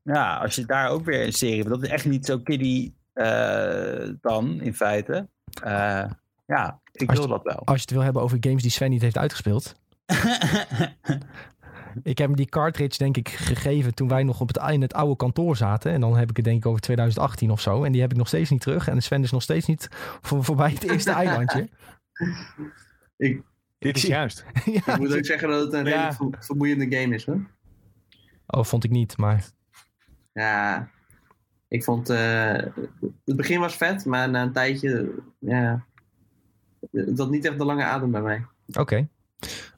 Ja, 0.02 0.36
als 0.36 0.54
je 0.54 0.66
daar 0.66 0.88
ook 0.88 1.04
weer 1.04 1.26
een 1.26 1.32
serie, 1.32 1.64
dat 1.64 1.82
is 1.82 1.88
echt 1.88 2.04
niet 2.04 2.26
zo 2.26 2.38
kiddie 2.38 2.86
eh, 2.86 2.97
dan, 4.20 4.60
in 4.60 4.74
feite. 4.74 5.28
Eh, 5.62 6.04
ja, 6.46 6.80
ik 6.92 7.08
Als 7.08 7.18
wil 7.18 7.26
je- 7.28 7.32
dat 7.32 7.42
wel. 7.42 7.56
Als 7.64 7.76
je 7.76 7.80
het 7.82 7.90
wil 7.90 8.00
hebben 8.02 8.22
over 8.22 8.36
games 8.40 8.62
die 8.62 8.70
Sven 8.70 8.90
niet 8.90 9.02
heeft 9.02 9.18
uitgespeeld. 9.18 9.74
Ik 12.02 12.18
heb 12.18 12.26
hem 12.26 12.36
die 12.36 12.46
cartridge 12.48 12.98
denk 12.98 13.16
ik 13.16 13.28
gegeven 13.28 13.94
toen 13.94 14.08
wij 14.08 14.22
nog 14.22 14.40
op 14.40 14.48
het, 14.48 14.56
in 14.70 14.82
het 14.82 14.94
oude 14.94 15.16
kantoor 15.16 15.56
zaten. 15.56 15.92
En 15.92 16.00
dan 16.00 16.16
heb 16.16 16.30
ik 16.30 16.36
het 16.36 16.44
denk 16.44 16.56
ik 16.58 16.66
over 16.66 16.80
2018 16.80 17.50
of 17.50 17.60
zo. 17.60 17.84
En 17.84 17.92
die 17.92 18.00
heb 18.00 18.10
ik 18.10 18.16
nog 18.16 18.26
steeds 18.28 18.50
niet 18.50 18.60
terug. 18.60 18.88
En 18.88 19.02
Sven 19.02 19.22
is 19.22 19.30
nog 19.30 19.42
steeds 19.42 19.66
niet 19.66 19.88
voor, 20.20 20.44
voorbij 20.44 20.70
het 20.70 20.82
eerste 20.90 21.10
eilandje. 21.22 21.68
Dit 23.78 23.96
is 23.96 24.02
juist. 24.16 24.44
ja, 24.64 24.92
Ik 24.92 24.98
moet 24.98 25.16
ook 25.16 25.24
zeggen 25.24 25.48
dat 25.48 25.60
het 25.60 25.72
een 25.72 25.84
Ja. 25.84 25.90
redelijk 25.90 26.14
ver- 26.16 26.44
vermoeiende 26.44 26.96
game 26.98 27.14
is 27.14 27.26
hoor. 27.26 27.40
Oh, 28.46 28.64
vond 28.64 28.84
ik 28.84 28.90
niet. 28.90 29.16
Maar 29.16 29.44
Ja, 30.32 30.88
ik 31.68 31.84
vond... 31.84 32.10
eh, 32.10 32.52
het 33.24 33.36
begin 33.36 33.60
was 33.60 33.76
vet, 33.76 34.04
maar 34.04 34.30
na 34.30 34.42
een 34.42 34.52
tijdje... 34.52 35.14
Ja, 35.38 35.84
had 37.16 37.30
niet 37.30 37.44
echt 37.44 37.58
de 37.58 37.64
lange 37.64 37.84
adem 37.84 38.10
bij 38.10 38.22
mij. 38.22 38.46
oké. 38.78 39.08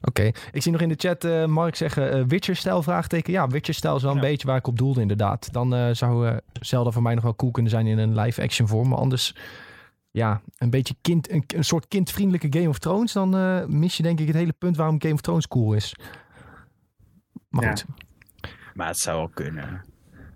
Oké. 0.01 0.31
Ik 0.51 0.61
zie 0.61 0.71
nog 0.71 0.81
in 0.81 0.89
de 0.89 0.95
chat 0.97 1.23
eh, 1.23 1.45
Mark 1.45 1.75
zeggen 1.75 2.11
eh, 2.13 2.23
Witcher-stijl 2.27 2.83
vraagteken. 2.83 3.33
Ja, 3.33 3.47
Witcher-stijl 3.47 3.95
is 3.95 4.01
wel 4.01 4.11
een 4.11 4.17
Ja. 4.17 4.23
beetje 4.23 4.47
waar 4.47 4.57
ik 4.57 4.67
op 4.67 4.77
doelde 4.77 5.01
inderdaad. 5.01 5.53
Dan 5.53 5.73
eh, 5.75 5.89
zou 5.91 6.27
eh, 6.27 6.37
Zelda 6.53 6.91
voor 6.91 7.01
mij 7.01 7.13
nog 7.13 7.23
wel 7.23 7.35
cool 7.35 7.51
kunnen 7.51 7.71
zijn 7.71 7.87
in 7.87 7.97
een 7.97 8.15
live-action 8.19 8.67
vorm. 8.67 8.89
Maar 8.89 8.97
anders, 8.97 9.35
ja, 10.11 10.41
een 10.57 10.69
beetje 10.69 10.95
kind, 11.01 11.31
een, 11.31 11.43
een 11.55 11.63
soort 11.63 11.87
kindvriendelijke 11.87 12.57
Game 12.59 12.69
of 12.69 12.79
Thrones. 12.79 13.13
Dan 13.13 13.35
eh, 13.35 13.65
mis 13.65 13.97
je 13.97 14.03
denk 14.03 14.19
ik 14.19 14.27
het 14.27 14.35
hele 14.35 14.53
punt 14.57 14.75
waarom 14.77 15.01
Game 15.01 15.13
of 15.13 15.21
Thrones 15.21 15.47
cool 15.47 15.73
is. 15.73 15.95
Maar 17.49 17.63
Ja. 17.63 17.69
goed. 17.69 17.85
Maar 18.73 18.87
het 18.87 18.97
zou 18.99 19.17
wel 19.17 19.29
kunnen. 19.29 19.81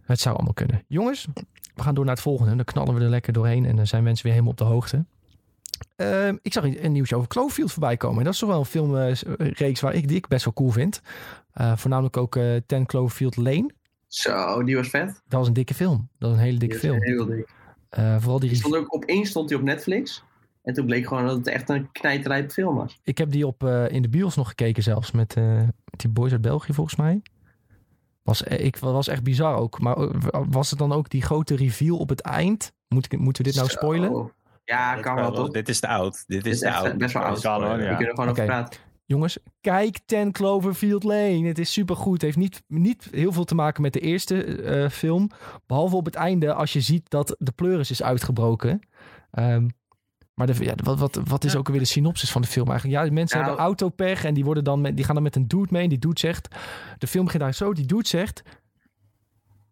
Het 0.05 0.19
zou 0.19 0.35
allemaal 0.35 0.53
kunnen. 0.53 0.83
Jongens, 0.87 1.27
we 1.75 1.81
gaan 1.83 1.95
door 1.95 2.05
naar 2.05 2.13
het 2.13 2.23
volgende. 2.23 2.55
Dan 2.55 2.65
knallen 2.65 2.93
we 2.95 3.01
er 3.03 3.09
lekker 3.09 3.33
doorheen 3.33 3.65
en 3.65 3.75
dan 3.75 3.87
zijn 3.87 4.03
mensen 4.03 4.23
weer 4.23 4.33
helemaal 4.33 4.53
op 4.53 4.59
de 4.59 4.63
hoogte. 4.73 5.05
Ehm, 5.95 6.37
ik 6.41 6.53
zag 6.53 6.63
een 6.63 6.91
nieuwtje 6.91 7.15
over 7.15 7.27
Cloverfield 7.27 7.71
voorbij 7.71 7.97
komen. 7.97 8.17
En 8.17 8.23
dat 8.23 8.33
is 8.33 8.39
toch 8.39 8.49
wel 8.49 8.59
een 8.59 8.65
filmreeks 8.65 9.81
waar 9.81 9.93
ik, 9.93 10.07
die 10.07 10.17
ik 10.17 10.27
best 10.27 10.45
wel 10.45 10.53
cool 10.53 10.69
vind. 10.69 11.01
Eh, 11.51 11.77
voornamelijk 11.77 12.17
ook 12.17 12.35
eh 12.35 12.55
10 12.65 12.85
Cloverfield 12.85 13.35
Lane. 13.35 13.69
Zo, 14.07 14.63
die 14.63 14.75
was 14.75 14.87
vet. 14.87 15.07
Dat 15.27 15.39
was 15.39 15.47
een 15.47 15.53
dikke 15.53 15.73
film. 15.73 16.09
Dat 16.19 16.29
was 16.29 16.37
een 16.39 16.43
hele 16.45 16.57
Die 16.59 16.69
dikke 16.69 16.87
film. 16.87 17.03
heel 17.03 17.25
dik. 17.25 17.49
Eh, 17.89 18.15
vooral 18.19 18.39
die 18.39 18.49
Die 18.49 18.57
stond 18.57 18.75
ook 18.75 18.95
opeens 18.95 19.29
stond 19.29 19.49
hij 19.49 19.59
op 19.59 19.65
Netflix. 19.65 20.23
En 20.63 20.73
toen 20.73 20.85
bleek 20.85 21.07
gewoon 21.07 21.25
dat 21.25 21.35
het 21.37 21.47
echt 21.47 21.69
een 21.69 21.91
knijterijp 21.91 22.51
film 22.51 22.75
was. 22.75 22.99
Ik 23.03 23.17
heb 23.17 23.31
die 23.31 23.47
op, 23.47 23.63
eh, 23.63 23.89
in 23.89 24.01
de 24.01 24.09
bios 24.09 24.35
nog 24.35 24.47
gekeken 24.47 24.83
zelfs. 24.83 25.11
Met, 25.11 25.35
eh, 25.35 25.57
met 25.63 25.99
die 25.99 26.09
boys 26.09 26.31
uit 26.31 26.41
België 26.41 26.73
volgens 26.73 26.95
mij. 26.95 27.21
Was, 28.25 28.43
eh, 28.43 28.65
ik, 28.65 28.77
was 28.77 29.07
echt 29.07 29.23
bizar 29.23 29.55
ook. 29.55 29.79
Maar 29.79 29.97
eh, 29.97 30.41
was 30.49 30.69
het 30.69 30.79
dan 30.79 30.91
ook 30.91 31.09
die 31.09 31.21
grote 31.21 31.55
reveal 31.55 31.97
op 31.97 32.09
het 32.09 32.21
eind? 32.21 32.71
Moet 32.87 33.05
ik, 33.13 33.19
moeten 33.19 33.43
we 33.43 33.49
dit 33.49 33.57
nou 33.57 33.69
Zo. 33.71 33.75
spoilen? 33.77 34.31
Ja, 34.63 34.95
kan 34.99 35.15
wel, 35.15 35.31
toch? 35.31 35.49
Dit 35.49 35.69
is 35.69 35.79
te 35.79 35.87
oud. 35.87 36.23
Dit 36.27 36.43
Dit 36.43 36.53
is 36.53 36.59
te 36.59 36.65
echt 36.67 36.83
oud. 36.83 36.97
best 36.97 37.13
wel 37.13 37.23
oud. 37.23 37.41
Kan 37.41 37.63
hoor, 37.63 37.77
We 37.77 37.83
kunnen 37.83 37.97
er 37.99 38.05
gewoon 38.09 38.29
Oké. 38.29 38.41
over 38.41 38.45
praten. 38.45 38.79
Jongens, 39.05 39.37
kijk 39.61 39.99
10 40.05 40.31
Cloverfield 40.31 41.03
Lane. 41.03 41.47
Het 41.47 41.59
is 41.59 41.73
supergoed. 41.73 42.13
Het 42.13 42.21
heeft 42.21 42.37
niet, 42.37 42.63
niet 42.67 43.07
heel 43.11 43.31
veel 43.31 43.43
te 43.43 43.55
maken 43.55 43.81
met 43.81 43.93
de 43.93 43.99
eerste 43.99 44.43
eh, 44.43 44.89
film. 44.89 45.29
Behalve 45.65 45.95
op 45.95 46.05
het 46.05 46.15
einde 46.15 46.53
als 46.53 46.73
je 46.73 46.81
ziet 46.81 47.09
dat 47.09 47.35
de 47.39 47.51
pleuris 47.51 47.91
is 47.91 48.03
uitgebroken. 48.03 48.79
Ehm, 49.31 49.67
maar 50.35 50.47
de, 50.47 50.63
ja, 50.63 50.73
wat, 50.83 50.99
wat, 50.99 51.19
wat 51.25 51.43
is 51.43 51.55
ook 51.55 51.67
weer 51.67 51.79
de 51.79 51.85
synopsis 51.85 52.31
van 52.31 52.41
de 52.41 52.47
film 52.47 52.69
eigenlijk? 52.69 53.03
Ja, 53.05 53.11
mensen 53.11 53.37
Nou- 53.37 53.49
hebben 53.49 53.65
autopech 53.67 54.23
en 54.23 54.33
die, 54.33 54.45
worden 54.45 54.63
dan 54.63 54.81
met, 54.81 54.95
die 54.95 55.05
gaan 55.05 55.13
dan 55.15 55.23
met 55.23 55.35
een 55.35 55.47
dude 55.47 55.67
mee. 55.69 55.83
En 55.83 55.89
die 55.89 55.97
dude 55.99 56.19
zegt, 56.19 56.55
de 56.97 57.07
film 57.07 57.23
begint 57.23 57.43
daar 57.43 57.53
zo. 57.53 57.73
Die 57.73 57.85
dude 57.85 58.07
zegt, 58.07 58.41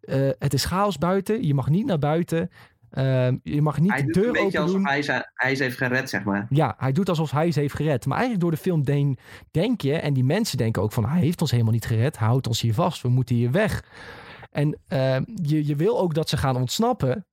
eh, 0.00 0.28
het 0.38 0.54
is 0.54 0.64
chaos 0.64 0.98
buiten. 0.98 1.46
Je 1.46 1.54
mag 1.54 1.68
niet 1.68 1.86
naar 1.86 1.98
buiten. 1.98 2.50
Ehm, 2.90 3.36
je 3.42 3.62
mag 3.62 3.80
niet 3.80 3.90
Hij 3.90 4.00
de 4.00 4.06
doet 4.06 4.16
een 4.16 4.22
deur 4.22 4.32
beetje 4.32 4.46
open 4.46 4.60
alsof 4.60 4.76
doen. 4.76 4.86
hij 4.86 5.02
ze, 5.02 5.30
hij 5.34 5.54
ze 5.54 5.62
heeft 5.62 5.76
gered, 5.76 6.08
zeg 6.10 6.24
maar. 6.24 6.46
Ja, 6.50 6.74
hij 6.78 6.92
doet 6.92 7.08
alsof 7.08 7.30
hij 7.30 7.52
ze 7.52 7.60
heeft 7.60 7.74
gered. 7.74 8.06
Maar 8.06 8.16
eigenlijk 8.18 8.42
door 8.42 8.50
de 8.54 8.62
film 8.62 8.84
deen, 8.84 9.18
denk 9.50 9.80
je, 9.80 9.94
en 9.94 10.14
die 10.14 10.24
mensen 10.24 10.58
denken 10.58 10.82
ook 10.82 10.92
van... 10.92 11.08
hij 11.08 11.20
heeft 11.20 11.40
ons 11.40 11.50
helemaal 11.50 11.72
niet 11.72 11.86
gered, 11.86 12.18
hij 12.18 12.28
houdt 12.28 12.46
ons 12.46 12.60
hier 12.60 12.74
vast, 12.74 13.02
we 13.02 13.08
moeten 13.08 13.34
hier 13.36 13.50
weg. 13.50 13.84
En 14.50 14.78
eh, 14.88 15.16
je, 15.42 15.66
je 15.66 15.76
wil 15.76 15.98
ook 16.00 16.14
dat 16.14 16.28
ze 16.28 16.36
gaan 16.36 16.56
ontsnappen... 16.56 17.26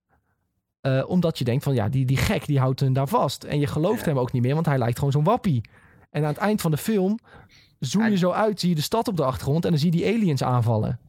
eh, 0.81 1.03
omdat 1.07 1.37
je 1.37 1.43
denkt 1.43 1.63
van 1.63 1.73
ja, 1.73 1.89
die, 1.89 2.05
die 2.05 2.17
gek 2.17 2.45
die 2.45 2.59
houdt 2.59 2.79
hun 2.79 2.93
daar 2.93 3.07
vast. 3.07 3.43
En 3.43 3.59
je 3.59 3.67
gelooft 3.67 3.99
Ja. 3.99 4.05
hem 4.05 4.19
ook 4.19 4.31
niet 4.31 4.41
meer, 4.41 4.53
want 4.53 4.65
hij 4.65 4.77
lijkt 4.77 4.97
gewoon 4.97 5.11
zo'n 5.13 5.23
wappie. 5.23 5.61
En 6.09 6.21
aan 6.21 6.27
het 6.29 6.37
eind 6.37 6.61
van 6.61 6.71
de 6.71 6.77
film 6.77 7.19
zoom 7.79 8.09
je 8.09 8.17
zo 8.17 8.31
uit, 8.31 8.59
zie 8.59 8.69
je 8.69 8.75
de 8.75 8.81
stad 8.81 9.07
op 9.07 9.17
de 9.17 9.23
achtergrond... 9.23 9.63
en 9.65 9.69
dan 9.71 9.79
zie 9.79 9.91
je 9.91 9.97
die 9.97 10.13
aliens 10.13 10.43
aanvallen. 10.43 10.99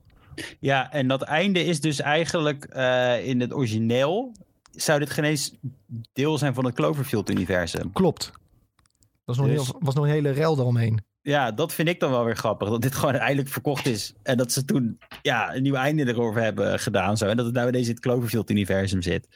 Ja, 0.60 0.92
en 0.92 1.08
dat 1.08 1.22
einde 1.22 1.64
is 1.64 1.80
dus 1.80 2.00
eigenlijk 2.00 2.64
eh, 2.64 3.26
in 3.26 3.40
het 3.40 3.54
origineel. 3.54 4.32
Zou 4.70 4.98
dit 4.98 5.10
geen 5.10 5.24
eens 5.24 5.54
deel 6.12 6.38
zijn 6.38 6.54
van 6.54 6.64
het 6.64 6.74
Cloverfield-universum? 6.74 7.92
Klopt. 7.92 8.24
Dat 8.24 8.32
was 9.24 9.36
nog, 9.36 9.46
Dus- 9.46 9.66
heel, 9.66 9.76
was 9.80 9.94
nog 9.94 10.04
een 10.04 10.10
hele 10.10 10.30
rel 10.30 10.58
eromheen. 10.58 11.00
Ja, 11.22 11.50
dat 11.52 11.72
vind 11.72 11.88
ik 11.88 12.00
dan 12.00 12.10
wel 12.10 12.24
weer 12.24 12.36
grappig. 12.36 12.68
Dat 12.68 12.82
dit 12.82 12.94
gewoon 12.94 13.14
eindelijk 13.14 13.48
verkocht 13.48 13.86
is. 13.86 14.14
En 14.22 14.36
dat 14.36 14.52
ze 14.52 14.64
toen 14.64 14.98
ja, 15.22 15.54
een 15.54 15.62
nieuw 15.62 15.74
einde 15.74 16.06
erover 16.08 16.42
hebben 16.42 16.78
gedaan. 16.80 17.16
Zo. 17.16 17.26
En 17.26 17.36
dat 17.36 17.46
het 17.46 17.54
nou 17.54 17.68
ineens 17.68 17.86
in 17.86 17.92
het 17.94 18.02
Cloverfield-universum 18.02 19.02
zit. 19.02 19.28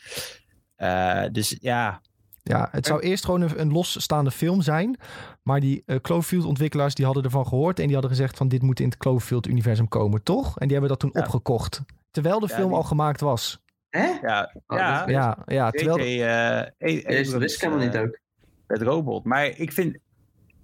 Eh, 0.77 1.23
dus 1.33 1.57
ja, 1.61 2.01
Ja, 2.43 2.69
het 2.73 2.87
zou 2.87 3.01
eerst 3.01 3.25
gewoon 3.25 3.41
een, 3.41 3.61
een 3.61 3.73
losstaande 3.73 4.31
film 4.31 4.63
zijn. 4.63 4.99
Maar 5.43 5.61
die 5.61 5.83
eh, 5.87 5.97
Cloverfield-ontwikkelaars 6.01 6.95
die 6.95 7.05
hadden 7.05 7.23
ervan 7.25 7.47
gehoord. 7.47 7.79
En 7.79 7.85
die 7.85 7.93
hadden 7.93 8.11
gezegd 8.11 8.37
van 8.37 8.49
dit 8.49 8.63
moet 8.63 8.81
in 8.81 8.87
het 8.89 8.97
Cloverfield-universum 8.97 9.89
komen, 9.89 10.23
toch? 10.23 10.59
En 10.59 10.69
die 10.69 10.73
hebben 10.79 10.89
dat 10.89 10.99
toen 11.01 11.11
Ja. 11.13 11.21
opgekocht. 11.21 11.81
Terwijl 12.11 12.41
de 12.41 12.47
Ja, 12.49 12.55
film 12.55 12.69
die- 12.69 12.77
al 12.77 12.83
gemaakt 12.83 13.21
was. 13.21 13.63
Hè? 13.89 14.07
ja, 14.23 14.53
Oh, 14.67 14.79
ja. 14.79 15.05
is- 15.07 15.13
Ja, 15.13 15.39
ja 15.47 15.71
terwijl... 15.71 15.99
JJ, 16.09 16.23
eh, 16.23 16.61
E- 16.79 17.39
wist 17.39 17.55
ik 17.55 17.61
helemaal 17.61 17.85
niet 17.87 17.97
ook. 17.97 18.19
Het 18.67 18.83
robot. 18.83 19.25
Maar 19.25 19.47
ik 19.47 19.73
vind, 19.73 19.99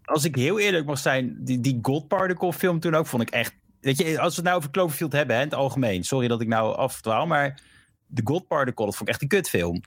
als 0.05 0.25
ik 0.25 0.35
heel 0.37 0.59
eerlijk 0.59 0.87
mag 0.87 0.99
zijn, 0.99 1.37
die, 1.41 1.61
die 1.61 1.79
God 1.83 2.09
Particle 2.09 2.53
film 2.53 2.81
toen 2.81 2.95
ook 2.95 3.07
vond 3.07 3.23
ik 3.23 3.31
echt. 3.31 3.55
Weet 3.81 3.99
je, 3.99 4.21
als 4.21 4.29
we 4.35 4.41
het 4.41 4.45
nou 4.45 4.57
over 4.57 4.71
Cloverfield 4.71 5.13
hebben, 5.13 5.37
hè, 5.37 5.43
in 5.43 5.49
het 5.49 5.59
algemeen. 5.59 6.05
Sorry 6.05 6.29
dat 6.29 6.41
ik 6.41 6.49
nou 6.49 6.77
afdwaal, 6.77 7.27
maar 7.27 7.61
de 8.07 8.21
God 8.25 8.47
Particle, 8.47 8.85
dat 8.85 8.97
vond 8.97 9.09
ik 9.09 9.15
echt 9.15 9.23
een 9.23 9.29
kutfilm. 9.29 9.81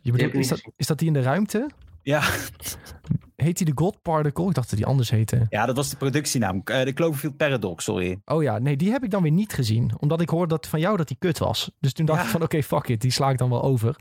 je 0.00 0.12
bedoelt, 0.12 0.34
is, 0.34 0.48
dat, 0.48 0.62
is 0.76 0.86
dat 0.86 0.98
die 0.98 1.06
in 1.06 1.12
de 1.14 1.22
ruimte? 1.22 1.70
Ja, 2.02 2.22
Heet 3.36 3.56
die 3.56 3.66
de 3.66 3.72
God 3.74 4.02
Particle? 4.02 4.48
Ik 4.48 4.54
dacht 4.54 4.68
dat 4.70 4.78
die 4.78 4.86
anders 4.88 5.10
heette. 5.10 5.46
ja 5.50 5.66
dat 5.66 5.76
was 5.76 5.90
de 5.90 5.96
productienaam. 5.96 6.60
Eh, 6.64 6.84
de 6.84 6.92
Cloverfield 6.92 7.36
Paradox, 7.36 7.84
sorry. 7.84 8.20
Oh 8.24 8.42
ja, 8.42 8.58
nee, 8.58 8.76
die 8.76 8.90
heb 8.90 9.04
ik 9.04 9.10
dan 9.10 9.22
weer 9.22 9.32
niet 9.32 9.52
gezien. 9.52 9.90
Omdat 9.98 10.20
ik 10.20 10.28
hoorde 10.28 10.48
dat 10.48 10.66
van 10.66 10.80
jou 10.80 10.96
dat 10.96 11.08
die 11.08 11.16
kut 11.20 11.38
was. 11.38 11.70
Dus 11.80 11.92
toen 11.92 12.06
dacht 12.06 12.18
Ja. 12.18 12.24
ik 12.24 12.30
van 12.30 12.42
oké, 12.42 12.62
fuck 12.62 12.88
it. 12.88 13.00
Die 13.00 13.10
sla 13.10 13.30
ik 13.30 13.38
dan 13.38 13.50
wel 13.50 13.62
over. 13.62 13.96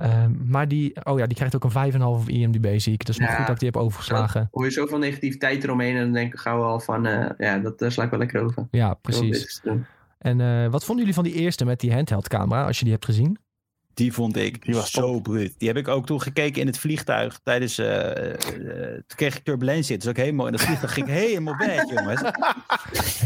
Ehm, 0.00 0.32
maar 0.46 0.68
die, 0.68 1.04
oh 1.04 1.18
ja, 1.18 1.26
die 1.26 1.36
krijgt 1.36 1.54
ook 1.54 1.64
een 1.64 1.92
5,5 1.92 1.98
op 2.00 2.28
IMDb, 2.28 2.78
zie 2.78 2.92
ik. 2.92 3.06
Dus 3.06 3.18
nog 3.18 3.28
goed 3.28 3.46
dat 3.46 3.54
ik 3.54 3.58
die 3.58 3.70
heb 3.72 3.82
overgeslagen. 3.82 4.48
hoor 4.50 4.64
je 4.64 4.70
zoveel 4.70 4.98
negativiteit 4.98 5.64
eromheen 5.64 5.96
en 5.96 6.02
dan 6.02 6.12
denk 6.12 6.32
ik 6.32 6.38
gauw 6.38 6.62
al 6.62 6.80
van, 6.80 7.06
eh, 7.06 7.30
ja, 7.38 7.58
dat 7.58 7.78
daar 7.78 7.92
sla 7.92 8.04
ik 8.04 8.10
wel 8.10 8.18
lekker 8.18 8.42
over. 8.42 8.66
Ja, 8.70 8.94
precies. 8.94 9.62
En 10.18 10.40
eh, 10.40 10.70
wat 10.70 10.84
vonden 10.84 11.06
jullie 11.06 11.14
van 11.14 11.24
die 11.24 11.34
eerste 11.34 11.64
met 11.64 11.80
die 11.80 11.92
handheld 11.92 12.28
camera, 12.28 12.66
als 12.66 12.78
je 12.78 12.84
die 12.84 12.92
hebt 12.92 13.04
gezien? 13.04 13.38
Die 14.00 14.12
vond 14.12 14.36
ik 14.36 14.64
Die 14.64 14.74
was 14.74 14.90
zo 14.90 15.20
bruut. 15.20 15.54
Die 15.58 15.68
heb 15.68 15.76
ik 15.76 15.88
ook 15.88 16.06
toen 16.06 16.20
gekeken 16.22 16.60
in 16.60 16.66
het 16.66 16.78
vliegtuig 16.78 17.40
tijdens... 17.42 17.78
eh, 17.78 18.30
eh, 18.32 18.38
toen 18.92 19.16
kreeg 19.16 19.36
ik 19.36 19.44
turbulentie. 19.44 19.98
Dus 19.98 20.08
ook 20.08 20.16
helemaal 20.16 20.46
in 20.46 20.52
het 20.52 20.62
vliegtuig 20.62 20.92
ging 20.92 21.06
ik 21.06 21.12
helemaal 21.12 21.56
weg, 21.56 21.88
jongens. 21.94 22.22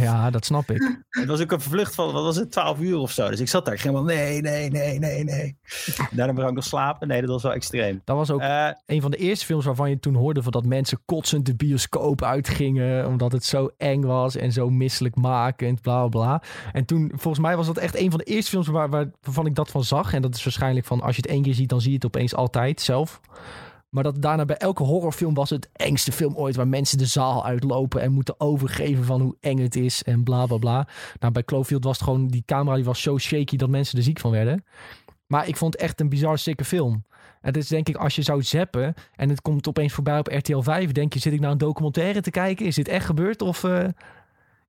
Ja, 0.01 0.31
dat 0.31 0.45
snap 0.45 0.70
ik. 0.70 0.99
Het 1.11 1.27
was 1.29 1.41
ook 1.41 1.53
een 1.53 1.61
vlucht 1.61 1.95
van, 1.95 2.12
wat 2.12 2.22
was 2.22 2.37
het, 2.37 2.51
12 2.51 2.81
uur 2.81 2.97
of 2.99 3.11
zo. 3.11 3.29
Dus 3.29 3.41
ik 3.41 3.49
zat 3.49 3.64
daar, 3.64 3.75
ik 3.75 3.81
ging 3.81 3.95
helemaal, 3.95 4.16
nee, 4.16 4.41
nee, 4.41 4.70
nee, 4.70 4.99
nee, 4.99 5.25
nee. 5.25 5.57
Daarna 6.11 6.33
wou 6.35 6.49
ik 6.49 6.55
nog 6.55 6.64
slapen. 6.64 7.09
Nee, 7.09 7.20
dat 7.20 7.31
was 7.31 7.43
wel 7.43 7.53
extreem. 7.53 8.01
Dat 8.05 8.16
was 8.16 8.31
ook 8.31 8.41
Eh, 8.41 8.68
een 8.87 9.01
van 9.01 9.11
de 9.11 9.16
eerste 9.16 9.45
films 9.45 9.64
waarvan 9.64 9.91
je 9.91 9.99
toen 10.01 10.14
hoorde 10.14 10.43
van 10.43 10.53
dat 10.53 10.64
mensen 10.66 11.01
kotsend 11.05 11.47
de 11.47 11.55
bioscoop 11.55 12.22
uitgingen. 12.22 13.07
Omdat 13.07 13.33
het 13.33 13.45
zo 13.45 13.70
eng 13.77 14.01
was 14.03 14.37
en 14.37 14.53
zo 14.53 14.70
misselijkmakend, 14.70 15.81
bla 15.81 16.07
bla 16.09 16.09
bla. 16.09 16.43
En 16.72 16.85
toen, 16.85 17.12
volgens 17.14 17.43
mij 17.45 17.57
was 17.57 17.66
dat 17.66 17.77
echt 17.79 17.97
een 17.97 18.11
van 18.11 18.18
de 18.18 18.25
eerste 18.25 18.51
films 18.51 18.66
waar, 18.66 18.91
waar, 18.91 19.11
waarvan 19.22 19.47
ik 19.47 19.55
dat 19.55 19.70
van 19.70 19.85
zag. 19.85 20.12
En 20.12 20.22
dat 20.22 20.35
is 20.35 20.45
waarschijnlijk 20.45 20.62
van 20.73 21.01
als 21.01 21.17
je 21.17 21.23
het 21.23 21.31
één 21.31 21.43
keer 21.43 21.55
ziet, 21.55 21.69
dan 21.69 21.81
zie 21.81 21.91
je 21.91 21.97
het 21.97 22.07
opeens 22.07 22.35
altijd 22.35 22.81
zelf. 22.81 23.21
Maar 23.89 24.03
dat 24.03 24.23
daarna 24.23 24.45
bij 24.45 24.57
elke 24.57 24.83
horrorfilm 24.83 25.35
was 25.35 25.51
het 25.51 25.69
engste 25.73 26.12
film 26.12 26.37
ooit. 26.37 26.57
Waar 26.57 26.69
mensen 26.69 26.99
de 26.99 27.07
zaal 27.07 27.45
uitlopen 27.45 28.01
en 28.01 28.12
moeten 28.12 28.41
overgeven 28.41 29.05
van 29.05 29.21
hoe 29.21 29.37
eng 29.41 29.59
het 29.59 29.77
is 29.77 30.03
en 30.03 30.23
bla 30.23 30.47
bla 30.47 30.57
bla. 30.57 30.89
Nou, 31.21 31.33
bij 31.33 31.45
Cloverfield 31.45 31.85
was 31.85 31.97
het 31.97 32.05
gewoon, 32.05 32.27
die 32.27 32.43
camera 32.47 32.77
die 32.77 32.85
was 32.85 33.03
zo 33.03 33.19
shaky 33.19 33.57
dat 33.57 33.69
mensen 33.69 33.99
er 33.99 34.05
ziek 34.05 34.21
van 34.21 34.31
werden. 34.31 34.65
Maar 35.27 35.49
ik 35.49 35.57
vond 35.57 35.73
het 35.73 35.83
echt 35.83 36.01
een 36.01 36.09
bizar 36.09 36.39
sikke 36.39 36.65
film. 36.65 37.05
Het 37.41 37.57
is 37.57 37.69
denk 37.69 37.89
ik, 37.89 37.97
als 37.97 38.15
je 38.15 38.23
zou 38.23 38.43
zappen 38.43 38.95
en 39.17 39.29
het 39.29 39.41
komt 39.41 39.69
opeens 39.69 39.93
voorbij 39.93 40.19
op 40.19 40.27
RTL 40.27 40.61
5, 40.61 40.93
denk 40.93 41.12
je, 41.12 41.19
zit 41.19 41.33
ik 41.33 41.41
nou 41.41 41.53
een 41.53 41.59
documentaire 41.59 42.21
te 42.21 42.31
kijken? 42.31 42.67
Is 42.67 42.75
dit 42.75 42.89
echt 42.89 43.07
gebeurd 43.07 43.43
of 43.43 43.65
eh, 43.65 43.89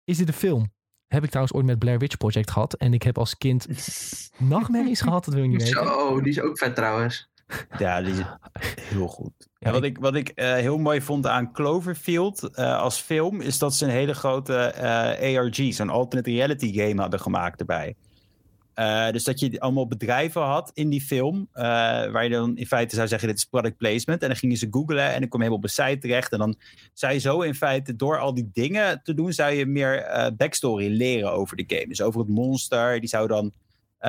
is 0.04 0.18
dit 0.18 0.28
een 0.28 0.34
film? 0.34 0.72
Heb 1.08 1.24
ik 1.24 1.30
trouwens 1.30 1.56
ooit 1.56 1.66
met 1.66 1.80
Blair 1.80 2.00
Witch 2.00 2.18
Project 2.18 2.52
gehad. 2.52 2.74
En 2.74 2.94
ik 2.94 3.04
heb 3.04 3.18
als 3.18 3.38
kind 3.38 3.68
nachtmerries 4.38 5.02
gehad, 5.02 5.26
dat 5.26 5.34
wil 5.34 5.44
je 5.44 5.50
niet 5.50 5.64
weten. 5.64 5.88
Zo, 5.88 6.22
die 6.22 6.32
is 6.32 6.42
ook 6.42 6.58
vet 6.58 6.76
trouwens. 6.76 7.30
Ja, 7.78 8.02
die 8.02 8.14
is 8.14 8.22
heel 8.82 9.08
goed. 9.08 9.48
Ja, 9.60 9.72
wat 9.72 9.84
ik, 9.84 9.98
wat 9.98 10.16
ik 10.16 10.30
eh, 10.30 10.54
heel 10.54 10.78
mooi 10.78 11.02
vond 11.02 11.28
aan 11.28 11.52
Cloverfield 11.52 12.56
eh, 12.56 12.80
als 12.80 13.00
film, 13.00 13.42
is 13.42 13.58
dat 13.58 13.76
ze 13.76 13.86
een 13.86 13.92
hele 13.92 14.14
grote 14.14 14.56
eh, 14.56 15.38
ARG, 15.38 15.74
zo'n 15.74 15.90
alternate 15.90 16.30
reality 16.30 16.74
game 16.74 17.02
hadden 17.02 17.20
gemaakt 17.20 17.60
erbij. 17.60 17.96
Eh, 18.76 19.10
dus 19.10 19.24
dat 19.24 19.40
je 19.40 19.60
allemaal 19.60 19.88
bedrijven 19.88 20.42
had 20.42 20.72
in 20.74 20.90
die 20.90 21.02
film, 21.02 21.48
eh, 21.52 21.64
waar 22.12 22.24
je 22.24 22.30
dan 22.30 22.58
in 22.58 22.68
feite 22.68 22.96
zou 22.96 23.08
zeggen, 23.08 23.28
dit 23.28 23.38
is 23.38 23.46
product 23.46 23.78
placement. 23.78 24.22
En 24.22 24.28
dan 24.28 24.38
gingen 24.38 24.58
ze 24.58 24.68
googlen 24.72 25.14
en 25.14 25.20
dan 25.20 25.30
kom 25.30 25.42
je 25.42 25.46
helemaal 25.46 25.58
op 25.58 25.64
een 25.64 25.86
site 25.86 25.98
terecht. 25.98 26.32
En 26.32 26.40
dan 26.40 26.56
zou 26.94 27.14
je 27.14 27.20
zo 27.20 27.42
in 27.42 27.56
feite, 27.56 27.96
door 27.96 28.20
al 28.20 28.34
die 28.34 28.50
dingen 28.54 29.02
te 29.04 29.14
doen, 29.14 29.34
zou 29.34 29.54
je 29.54 29.66
meer 29.66 29.98
eh, 29.98 30.32
backstory 30.38 30.88
leren 30.88 31.32
over 31.32 31.58
de 31.58 31.64
game. 31.68 31.88
Dus 31.88 32.02
over 32.02 32.20
het 32.20 32.30
monster, 32.30 33.00
die 33.00 33.10
zou 33.10 33.28
dan 33.28 33.54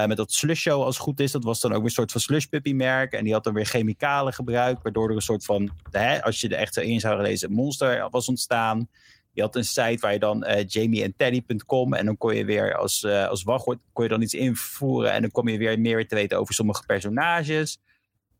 met 0.06 0.16
dat 0.16 0.32
slush 0.32 0.60
show 0.60 0.82
als 0.82 0.94
het 0.94 1.04
goed 1.04 1.20
is. 1.20 1.32
Dat 1.32 1.44
was 1.44 1.60
dan 1.60 1.72
ook 1.72 1.84
een 1.84 1.90
soort 1.90 2.12
van 2.12 2.20
slush 2.20 2.44
puppy 2.44 2.72
merk. 2.72 3.12
En 3.12 3.24
die 3.24 3.32
had 3.32 3.44
dan 3.44 3.54
weer 3.54 3.66
chemicalen 3.66 4.32
gebruikt. 4.32 4.82
Waardoor 4.82 5.08
er 5.08 5.14
een 5.14 5.22
soort 5.22 5.44
van, 5.44 5.70
hè, 5.90 6.22
als 6.22 6.40
je 6.40 6.48
er 6.48 6.58
echt 6.58 6.74
zo 6.74 6.80
in 6.80 7.00
zou 7.00 7.22
lezen, 7.22 7.52
monster 7.52 8.10
was 8.10 8.28
ontstaan. 8.28 8.88
Je 9.36 9.42
had 9.42 9.56
een 9.56 9.64
site 9.64 9.98
waar 10.00 10.12
je 10.12 10.18
dan 10.18 10.44
eh 10.44 10.64
jamieandteddy.com 10.66 11.94
en 11.94 12.06
dan 12.06 12.16
kon 12.16 12.34
je 12.34 12.44
weer 12.44 12.76
als, 12.76 13.02
eh 13.04 13.28
als 13.28 13.42
wachtwoord 13.42 13.78
kon 13.92 14.04
je 14.04 14.10
dan 14.10 14.22
iets 14.22 14.34
invoeren. 14.34 15.12
En 15.12 15.20
dan 15.20 15.30
kom 15.30 15.48
je 15.48 15.58
weer 15.58 15.80
meer 15.80 16.08
te 16.08 16.14
weten 16.14 16.38
over 16.38 16.54
sommige 16.54 16.86
personages. 16.86 17.78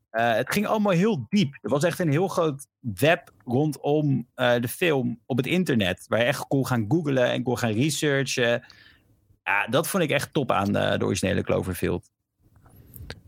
Eh, 0.09 0.33
het 0.33 0.51
ging 0.51 0.67
allemaal 0.67 0.93
heel 0.93 1.25
diep. 1.29 1.57
Er 1.61 1.69
was 1.69 1.83
echt 1.83 1.99
een 1.99 2.11
heel 2.11 2.27
groot 2.27 2.67
web 2.79 3.31
rondom 3.45 4.27
de 4.35 4.67
film 4.67 5.19
op 5.25 5.37
het 5.37 5.45
internet. 5.45 6.05
Waar 6.07 6.19
je 6.19 6.25
echt 6.25 6.47
kon 6.47 6.67
gaan 6.67 6.85
googlen 6.87 7.31
en 7.31 7.43
kon 7.43 7.57
gaan 7.57 7.71
researchen. 7.71 8.65
Ja, 9.43 9.67
dat 9.67 9.87
vond 9.87 10.03
ik 10.03 10.09
echt 10.09 10.33
top 10.33 10.51
aan 10.51 10.71
de 10.71 11.05
originele 11.05 11.43
Cloverfield. 11.43 12.09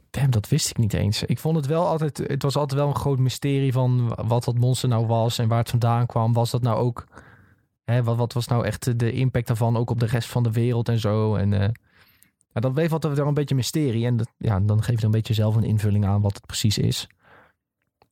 Damn, 0.09 0.32
dat 0.32 0.49
wist 0.49 0.70
ik 0.70 0.78
niet 0.78 0.93
eens. 0.93 1.24
Ik 1.24 1.39
vond 1.39 1.55
het 1.55 1.65
wel 1.65 1.86
altijd, 1.86 2.17
het 2.17 2.43
was 2.43 2.55
altijd 2.55 2.80
wel 2.80 2.89
een 2.89 2.95
groot 2.95 3.20
mysterie 3.20 3.72
van 3.72 4.15
wat 4.28 4.43
dat 4.43 4.57
monster 4.57 4.89
nou 4.89 5.05
was 5.05 5.38
en 5.38 5.47
waar 5.47 5.59
het 5.59 5.70
vandaan 5.70 6.05
kwam. 6.05 6.34
Was 6.34 6.51
dat 6.51 6.61
nou 6.61 6.78
ook, 6.78 7.07
hè, 7.89 8.03
wat, 8.03 8.17
wat 8.17 8.33
was 8.33 8.47
nou 8.47 8.65
echt 8.65 8.99
de 8.99 9.11
impact 9.11 9.47
daarvan 9.47 9.77
ook 9.77 9.89
op 9.89 9.99
de 9.99 10.05
rest 10.05 10.29
van 10.29 10.43
de 10.43 10.51
wereld 10.51 10.89
en 10.89 10.99
zo. 10.99 11.35
En 11.35 11.53
eh, 11.53 11.69
dat 12.53 12.73
bleef 12.73 12.91
altijd 12.91 13.17
wel 13.17 13.27
een 13.27 13.33
beetje 13.33 13.55
mysterie. 13.55 14.05
En 14.05 14.17
dat, 14.17 14.29
ja, 14.37 14.59
dan 14.59 14.83
geef 14.83 14.99
je 14.99 15.05
een 15.05 15.11
beetje 15.11 15.33
zelf 15.33 15.55
een 15.55 15.63
invulling 15.63 16.05
aan 16.05 16.21
wat 16.21 16.33
het 16.33 16.45
precies 16.45 16.77
is. 16.77 17.07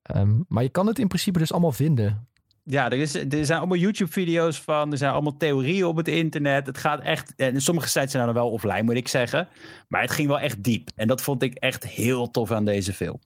Ehm, 0.01 0.39
maar 0.47 0.63
je 0.63 0.69
kan 0.69 0.87
het 0.87 0.99
in 0.99 1.07
principe 1.07 1.39
dus 1.39 1.51
allemaal 1.51 1.71
vinden. 1.71 2.27
Ja, 2.63 2.89
er, 2.89 2.97
is, 2.97 3.15
er 3.15 3.45
zijn 3.45 3.59
allemaal 3.59 3.77
YouTube-video's 3.77 4.61
van. 4.61 4.91
Er 4.91 4.97
zijn 4.97 5.11
allemaal 5.11 5.37
theorieën 5.37 5.85
op 5.85 5.95
het 5.95 6.07
internet. 6.07 6.65
Het 6.65 6.77
gaat 6.77 7.01
echt. 7.01 7.33
En 7.35 7.61
sommige 7.61 7.87
sites 7.87 8.11
zijn 8.11 8.25
dan 8.25 8.33
wel 8.33 8.49
offline, 8.49 8.83
moet 8.83 8.95
ik 8.95 9.07
zeggen. 9.07 9.47
Maar 9.87 10.01
het 10.01 10.11
ging 10.11 10.27
wel 10.27 10.39
echt 10.39 10.63
diep. 10.63 10.89
En 10.95 11.07
dat 11.07 11.21
vond 11.21 11.43
ik 11.43 11.53
echt 11.53 11.87
heel 11.87 12.31
tof 12.31 12.51
aan 12.51 12.65
deze 12.65 12.93
film. 12.93 13.19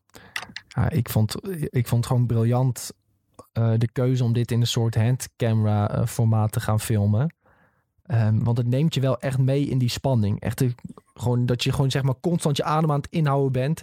Ja, 0.68 0.90
ik, 0.90 1.10
vond, 1.10 1.36
ik 1.70 1.88
vond 1.88 2.04
het 2.04 2.06
gewoon 2.06 2.28
briljant 2.28 2.92
eh, 3.52 3.72
de 3.78 3.92
keuze 3.92 4.24
om 4.24 4.34
dit 4.34 4.52
in 4.52 4.62
een 4.62 4.68
soort 4.68 4.96
handcamera 4.96 5.90
eh, 5.90 6.06
formaat 6.06 6.52
te 6.52 6.60
gaan 6.60 6.80
filmen. 6.80 7.36
Ehm, 8.06 8.44
want 8.44 8.58
het 8.58 8.68
neemt 8.68 8.94
je 8.94 9.00
wel 9.02 9.20
echt 9.20 9.38
mee 9.38 9.66
in 9.66 9.78
die 9.78 9.90
spanning. 9.90 10.40
Echt 10.40 10.58
de- 10.58 10.76
gewoon, 11.14 11.46
dat 11.46 11.64
je 11.64 11.72
gewoon 11.72 11.92
zeg 11.92 12.04
maar 12.04 12.20
constant 12.22 12.58
je 12.58 12.64
adem 12.64 12.92
aan 12.92 12.98
het 13.02 13.12
inhouden 13.12 13.52
bent. 13.52 13.82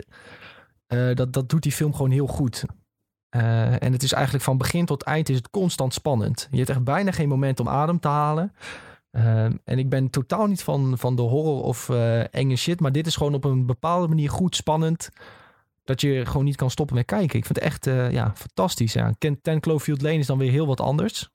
Eh, 0.86 1.14
dat, 1.14 1.32
dat 1.32 1.48
doet 1.48 1.62
die 1.62 1.72
film 1.72 1.94
gewoon 1.94 2.11
heel 2.11 2.26
goed. 2.26 2.64
Eh, 3.28 3.82
en 3.82 3.92
het 3.92 4.02
is 4.02 4.12
eigenlijk 4.12 4.44
van 4.44 4.59
begin 4.59 4.86
tot 4.86 5.02
eind 5.02 5.28
is 5.28 5.36
het 5.36 5.50
constant 5.50 5.94
spannend. 5.94 6.48
Je 6.50 6.56
hebt 6.56 6.68
echt 6.70 6.84
bijna 6.84 7.11
geen 7.11 7.28
moment 7.28 7.61
om 7.61 7.68
adem 7.68 8.00
te 8.00 8.09
halen. 8.09 8.52
Ehm, 9.11 9.52
en 9.64 9.78
ik 9.78 9.88
ben 9.88 10.11
totaal 10.11 10.46
niet 10.46 10.62
van, 10.62 10.98
van 10.98 11.16
de 11.16 11.22
horror 11.22 11.62
of 11.62 11.88
eh, 11.88 12.34
enge 12.34 12.56
shit. 12.56 12.80
Maar 12.80 12.92
dit 12.92 13.06
is 13.06 13.16
gewoon 13.16 13.34
op 13.34 13.44
een 13.44 13.66
bepaalde 13.66 14.09
manier 14.09 14.30
goed 14.30 14.56
spannend 14.56 15.11
dat 15.89 16.01
je 16.01 16.26
gewoon 16.26 16.45
niet 16.45 16.57
kan 16.57 16.70
stoppen 16.70 16.97
met 16.97 17.05
kijken. 17.05 17.39
Ik 17.39 17.45
vind 17.45 17.57
het 17.59 17.64
echt 17.64 17.86
eh, 17.86 18.11
ja, 18.11 18.32
fantastisch. 18.34 18.93
Ja. 18.93 19.12
Ken- 19.18 19.41
Ten 19.43 19.61
Cloverfield 19.61 20.03
Lane 20.03 20.18
is 20.18 20.26
dan 20.26 20.39
weer 20.39 20.51
heel 20.51 20.66
wat 20.66 20.80
anders. 20.80 21.30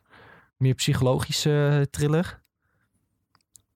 Meer 0.57 0.73
psychologische 0.73 1.67
eh, 1.71 1.81
thriller. 1.81 2.41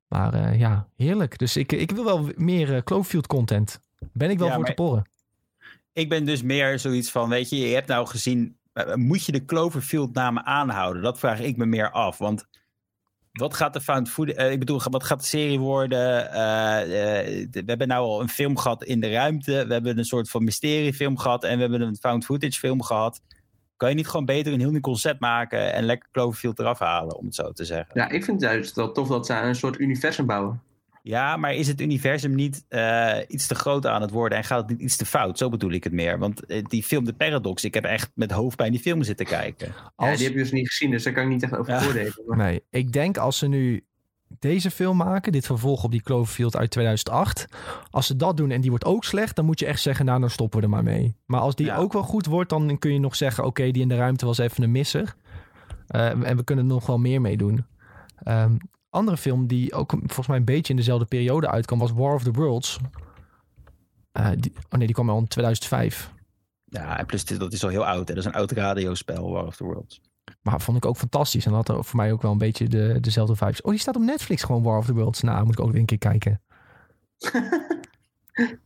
Maar 0.08 0.34
eh, 0.34 0.60
ja, 0.60 0.88
heerlijk. 0.96 1.38
Dus 1.38 1.58
ik, 1.58 1.72
ik 1.72 1.92
wil 1.92 2.04
wel 2.04 2.30
meer 2.36 2.84
Cloverfield 2.84 3.28
content. 3.28 3.82
Ben 4.14 4.30
ik 4.30 4.38
wel 4.40 4.48
Ja, 4.48 4.56
voor 4.56 4.66
te 4.66 4.74
porren. 4.74 5.10
Ik 5.94 6.10
ben 6.10 6.26
dus 6.26 6.42
meer 6.42 6.80
zoiets 6.80 7.12
van: 7.12 7.30
weet 7.30 7.50
je, 7.50 7.56
je 7.58 7.74
hebt 7.74 7.88
nou 7.88 8.08
gezien. 8.08 8.58
Moet 8.94 9.26
je 9.26 9.32
de 9.32 9.46
Cloverfield-namen 9.46 10.46
aanhouden? 10.46 11.02
Dat 11.02 11.20
vraag 11.20 11.40
ik 11.40 11.58
me 11.58 11.66
meer 11.66 11.92
af. 11.92 12.18
Want 12.18 12.46
wat 13.38 13.54
gaat 13.54 13.74
de 13.74 13.82
found 13.82 14.10
food, 14.10 14.30
eh, 14.30 14.52
ik 14.52 14.60
bedoel, 14.60 14.82
wat 14.90 15.04
gaat 15.04 15.20
de 15.20 15.26
serie 15.26 15.60
worden? 15.60 16.32
Eh, 16.32 17.22
eh, 17.22 17.48
we 17.52 17.64
hebben 17.66 17.88
nou 17.88 18.06
al 18.06 18.22
een 18.22 18.30
film 18.30 18.58
gehad 18.58 18.84
in 18.84 19.00
de 19.00 19.12
ruimte. 19.12 19.66
We 19.68 19.74
hebben 19.74 19.98
een 19.98 20.06
soort 20.06 20.30
van 20.30 20.44
mysteriefilm 20.44 21.18
gehad. 21.18 21.44
En 21.44 21.56
we 21.56 21.62
hebben 21.62 21.82
een 21.82 21.96
found 21.96 22.26
footage 22.26 22.60
film 22.60 22.82
gehad. 22.82 23.22
Kan 23.78 23.90
je 23.90 23.96
niet 23.96 24.08
gewoon 24.08 24.26
beter 24.26 24.54
een 24.54 24.60
heel 24.60 24.72
nieuw 24.72 24.80
concept 24.80 25.20
maken 25.20 25.74
en 25.74 25.84
lekker 25.84 26.10
Cloverfield 26.12 26.60
eraf 26.60 26.80
halen, 26.80 27.18
om 27.18 27.26
het 27.26 27.36
zo 27.36 27.52
te 27.52 27.66
zeggen? 27.66 27.88
Ja, 27.94 28.10
ik 28.10 28.24
vind 28.24 28.42
juist 28.42 28.76
wel 28.76 28.92
tof 28.92 29.08
dat 29.08 29.26
ze 29.26 29.34
een 29.34 29.56
soort 29.56 29.80
universum 29.80 30.26
bouwen. 30.26 30.62
Ja, 31.08 31.38
maar 31.38 31.54
is 31.54 31.68
het 31.68 31.82
universum 31.82 32.36
niet 32.36 32.66
eh, 32.68 33.18
iets 33.28 33.48
te 33.48 33.56
groot 33.56 33.86
aan 33.88 34.02
het 34.02 34.12
worden 34.12 34.38
en 34.38 34.44
gaat 34.44 34.60
het 34.60 34.70
niet 34.70 34.80
iets 34.82 34.98
te 34.98 35.06
fout? 35.06 35.38
Zo 35.38 35.50
bedoel 35.50 35.72
ik 35.72 35.84
het 35.84 35.94
meer. 35.94 36.20
Want 36.20 36.46
eh, 36.46 36.64
die 36.64 36.84
film 36.84 37.06
The 37.06 37.14
Paradox, 37.14 37.64
ik 37.64 37.74
heb 37.74 37.84
echt 37.84 38.12
met 38.16 38.32
hoofdpijn 38.32 38.72
die 38.72 38.82
film 38.82 39.04
zitten 39.04 39.26
kijken. 39.26 39.74
Ja, 39.98 40.16
die 40.16 40.24
heb 40.26 40.34
je 40.34 40.40
dus 40.40 40.52
niet 40.52 40.68
gezien, 40.68 40.92
dus 40.92 41.04
daar 41.04 41.14
kan 41.14 41.24
ik 41.24 41.30
niet 41.30 41.44
echt 41.44 41.58
over 41.58 41.74
Ja. 41.74 41.86
oordelen. 41.86 42.14
Maar- 42.26 42.38
Nee, 42.38 42.64
ik 42.70 42.92
denk 42.92 43.18
als 43.18 43.38
ze 43.38 43.48
nu 43.48 43.84
deze 44.40 44.72
film 44.72 44.98
maken, 44.98 45.32
dit 45.32 45.46
vervolg 45.46 45.84
op 45.84 45.92
die 45.92 46.02
Cloverfield 46.02 46.56
uit 46.58 46.72
2008. 46.72 47.48
Als 47.90 48.08
ze 48.08 48.16
dat 48.16 48.38
doen 48.38 48.52
en 48.52 48.62
die 48.62 48.70
wordt 48.70 48.86
ook 48.86 49.04
slecht, 49.04 49.36
dan 49.36 49.46
moet 49.46 49.60
je 49.60 49.66
echt 49.66 49.82
zeggen, 49.82 50.06
nou 50.06 50.20
dan 50.20 50.30
stoppen 50.30 50.60
we 50.60 50.66
er 50.66 50.72
maar 50.72 50.84
mee. 50.84 51.16
Maar 51.26 51.40
als 51.40 51.56
die 51.56 51.66
Ja. 51.66 51.76
ook 51.78 51.94
wel 51.94 52.04
goed 52.04 52.26
wordt, 52.26 52.50
dan 52.50 52.80
kun 52.80 52.94
je 52.94 53.00
nog 53.00 53.16
zeggen, 53.16 53.46
oké, 53.46 53.72
die 53.72 53.82
in 53.82 53.88
de 53.88 53.96
ruimte 53.96 54.26
was 54.26 54.38
even 54.38 54.64
een 54.64 54.72
misser. 54.72 55.16
Eh, 55.88 56.10
en 56.10 56.38
we 56.38 56.44
kunnen 56.44 56.66
er 56.66 56.72
nog 56.72 56.86
wel 56.86 56.98
meer 56.98 57.22
mee 57.22 57.38
doen. 57.38 57.66
Ehm, 58.24 58.56
andere 58.98 59.18
film 59.18 59.48
die 59.48 59.74
ook 59.74 59.90
volgens 59.92 60.28
mij 60.28 60.38
een 60.38 60.46
beetje 60.46 60.74
in 60.74 60.80
dezelfde 60.80 61.06
periode 61.06 61.50
uitkwam, 61.50 61.80
was 61.80 61.92
War 61.92 62.14
of 62.14 62.24
the 62.24 62.32
Worlds. 62.32 62.80
Eh, 64.12 64.30
die, 64.38 64.52
oh 64.56 64.78
nee, 64.78 64.86
die 64.86 64.96
kwam 64.96 65.10
al 65.10 65.18
in 65.18 65.28
2005. 65.28 66.12
Ja, 66.66 66.98
en 67.00 67.06
plus 67.06 67.26
dit- 67.26 67.40
dat 67.40 67.54
is 67.54 67.64
al 67.64 67.70
heel 67.70 67.86
oud. 67.86 68.08
Hè? 68.08 68.14
Dat 68.14 68.18
is 68.18 68.26
een 68.26 68.36
oud 68.40 68.52
radiospel, 68.52 69.32
War 69.32 69.46
of 69.46 69.56
the 69.56 69.64
Worlds. 69.64 70.02
Maar 70.42 70.62
vond 70.62 70.78
ik 70.78 70.86
ook 70.86 70.98
fantastisch. 70.98 71.46
En 71.46 71.52
dat 71.52 71.68
had 71.68 71.86
voor 71.86 71.96
mij 71.96 72.12
ook 72.12 72.22
wel 72.22 72.32
een 72.32 72.38
beetje 72.38 72.68
de, 72.68 72.98
dezelfde 73.02 73.36
vibes. 73.36 73.62
Oh, 73.62 73.72
die 73.72 73.80
staat 73.80 73.96
op 73.96 74.02
Netflix 74.02 74.44
gewoon, 74.44 74.64
War 74.64 74.78
of 74.78 74.86
the 74.86 74.94
Worlds. 74.94 75.22
Nou, 75.22 75.44
moet 75.46 75.54
ik 75.54 75.60
ook 75.60 75.72
weer 75.72 75.80
een 75.80 75.86
keer 75.86 75.98
kijken. 75.98 76.42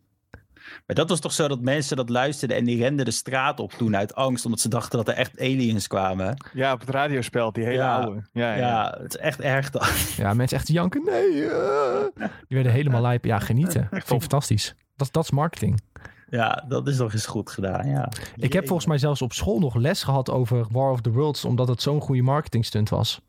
Maar 0.91 0.99
dat 0.99 1.09
was 1.09 1.19
toch 1.19 1.31
zo 1.31 1.47
dat 1.47 1.61
mensen 1.61 1.97
dat 1.97 2.09
luisterden 2.09 2.57
en 2.57 2.63
die 2.65 2.77
renden 2.77 3.05
de 3.05 3.11
straat 3.11 3.59
op 3.59 3.71
toen 3.71 3.95
uit 3.95 4.15
angst, 4.15 4.45
omdat 4.45 4.59
ze 4.59 4.69
dachten 4.69 4.97
dat 4.97 5.07
er 5.07 5.13
echt 5.13 5.39
aliens 5.39 5.87
kwamen. 5.87 6.45
Ja, 6.53 6.73
op 6.73 6.79
het 6.79 6.89
radiospel, 6.89 7.51
die 7.51 7.63
hele 7.63 7.77
Ja. 7.77 7.95
oude. 8.01 8.21
Ja, 8.33 8.53
Ja, 8.53 8.57
ja. 8.57 8.97
het 9.01 9.13
is 9.15 9.19
echt 9.21 9.39
erg. 9.39 9.69
dan. 9.69 9.81
Ja, 10.17 10.33
mensen 10.33 10.57
echt 10.57 10.67
janken. 10.67 11.03
Nee. 11.05 11.45
eh. 11.49 12.05
Die 12.17 12.29
werden 12.47 12.71
helemaal 12.71 13.01
lijp. 13.01 13.25
Ja, 13.25 13.39
genieten. 13.39 13.81
Ik 13.83 13.89
het 13.91 14.03
fantastisch. 14.03 14.75
Dat, 14.95 15.09
dat 15.11 15.23
is 15.23 15.31
marketing. 15.31 15.81
Ja, 16.29 16.63
dat 16.67 16.87
is 16.87 16.97
nog 16.97 17.13
eens 17.13 17.25
goed 17.25 17.49
gedaan, 17.51 17.89
ja. 17.89 18.09
Ik 18.35 18.53
heb 18.53 18.65
volgens 18.67 18.87
mij 18.87 18.97
zelfs 18.97 19.21
op 19.21 19.33
school 19.33 19.59
nog 19.59 19.75
les 19.75 20.03
gehad 20.03 20.29
over 20.29 20.65
War 20.71 20.91
of 20.91 21.01
the 21.01 21.11
Worlds, 21.11 21.45
omdat 21.45 21.67
het 21.67 21.81
zo'n 21.81 22.01
goede 22.01 22.21
marketing 22.21 22.65
stunt 22.65 22.89
was. 22.89 23.21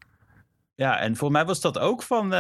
Ja, 0.74 0.98
en 0.98 1.16
volgens 1.16 1.38
mij 1.38 1.46
was 1.48 1.60
dat 1.60 1.78
ook 1.78 2.02
van 2.02 2.24
eh, 2.24 2.38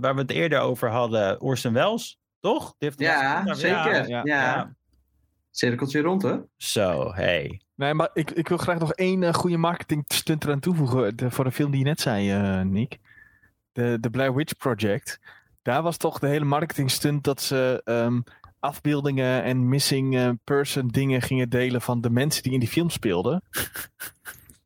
waar 0.00 0.14
we 0.14 0.20
het 0.20 0.30
eerder 0.30 0.58
over 0.60 0.90
hadden, 0.90 1.40
Orson 1.40 1.72
Welles, 1.72 2.18
toch? 2.50 2.74
Ja, 2.78 3.54
zeker. 3.54 3.94
ja, 3.94 4.04
Ja, 4.06 4.20
ja. 4.24 4.74
Cirkeltje 5.50 6.00
rond, 6.00 6.22
hè? 6.22 6.36
Zo, 6.56 7.12
hey. 7.14 7.60
Nee, 7.74 7.94
maar 7.94 8.10
ik, 8.12 8.30
ik 8.30 8.48
wil 8.48 8.56
graag 8.56 8.78
nog 8.78 8.92
één 8.92 9.22
eh, 9.22 9.34
goede 9.34 9.56
marketing 9.56 10.04
stunt 10.08 10.44
eraan 10.44 10.60
toevoegen. 10.60 11.16
De- 11.16 11.30
voor 11.30 11.44
de 11.44 11.50
film 11.52 11.70
die 11.70 11.78
je 11.80 11.86
net 11.86 12.00
zei, 12.00 12.30
eh, 12.30 12.60
Nick. 12.60 12.98
De, 13.72 13.98
de 14.00 14.10
Blair 14.10 14.34
Witch 14.34 14.56
Project. 14.56 15.20
Daar 15.62 15.82
was 15.82 15.96
toch 15.96 16.18
de 16.18 16.26
hele 16.26 16.44
marketing 16.44 16.90
stunt 16.90 17.24
dat 17.24 17.42
ze 17.42 17.80
ehm, 17.84 18.20
afbeeldingen 18.60 19.42
en 19.42 19.68
missing 19.68 20.16
eh, 20.16 20.30
person 20.44 20.88
dingen 20.88 21.22
gingen 21.22 21.48
delen 21.48 21.80
van 21.80 22.00
de 22.00 22.10
mensen 22.10 22.42
die 22.42 22.52
in 22.52 22.60
die 22.60 22.68
film 22.68 22.90
speelden. 22.90 23.42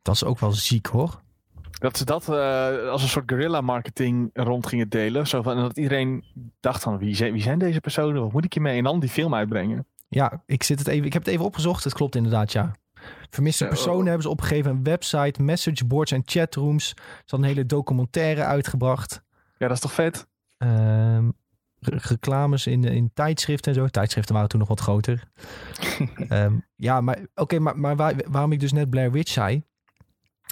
Dat 0.02 0.14
is 0.14 0.24
ook 0.24 0.38
wel 0.38 0.52
ziek 0.52 0.86
hoor. 0.86 1.20
Dat 1.80 1.96
ze 1.96 2.04
dat 2.04 2.28
eh, 2.28 2.88
als 2.88 3.02
een 3.02 3.08
soort 3.08 3.28
guerrilla 3.30 3.60
marketing 3.60 4.30
rond 4.32 4.66
gingen 4.66 4.88
delen. 4.88 5.26
Zo 5.26 5.42
van, 5.42 5.56
en 5.56 5.62
dat 5.62 5.76
iedereen 5.76 6.24
dacht 6.60 6.82
van 6.82 6.98
wie 6.98 7.14
zijn, 7.14 7.32
wie 7.32 7.42
zijn 7.42 7.58
deze 7.58 7.80
personen? 7.80 8.22
Wat 8.22 8.32
moet 8.32 8.44
ik 8.44 8.52
hiermee? 8.52 8.76
En 8.78 8.84
dan 8.84 9.00
die 9.00 9.08
film 9.08 9.34
uitbrengen. 9.34 9.86
Ja, 10.08 10.42
ik, 10.46 10.62
zit 10.62 10.78
het 10.78 10.88
even, 10.88 11.06
ik 11.06 11.12
heb 11.12 11.24
het 11.24 11.32
even 11.32 11.44
opgezocht. 11.44 11.84
Het 11.84 11.92
klopt 11.94 12.16
inderdaad, 12.16 12.52
ja. 12.52 12.72
Vermiste 13.30 13.64
Zo. 13.64 13.70
personen 13.70 14.04
hebben 14.04 14.22
ze 14.22 14.28
opgegeven 14.28 14.70
een 14.70 14.82
website, 14.82 15.42
messageboards 15.42 16.12
en 16.12 16.22
chatrooms. 16.24 16.88
Ze 16.88 16.94
hadden 17.26 17.48
een 17.48 17.54
hele 17.54 17.66
documentaire 17.66 18.44
uitgebracht. 18.44 19.22
Ja, 19.58 19.66
dat 19.66 19.76
is 19.76 19.80
toch 19.82 19.92
vet? 19.92 20.26
Ehm, 20.58 21.28
re- 21.80 21.98
reclames 22.08 22.66
in, 22.66 22.84
in 22.84 23.10
tijdschriften 23.14 23.72
en 23.74 23.78
zo. 23.80 23.86
Tijdschriften 23.86 24.34
waren 24.34 24.48
toen 24.48 24.58
nog 24.58 24.68
wat 24.68 24.80
groter. 24.80 25.22
Ehm, 26.28 26.54
ja, 26.76 27.00
maar 27.00 27.18
oké, 27.34 27.58
maar, 27.58 27.78
maar 27.78 27.96
waar- 27.96 28.24
waarom 28.28 28.52
ik 28.52 28.60
dus 28.60 28.72
net 28.72 28.90
Blair 28.90 29.12
Witch 29.12 29.32
zei. 29.32 29.62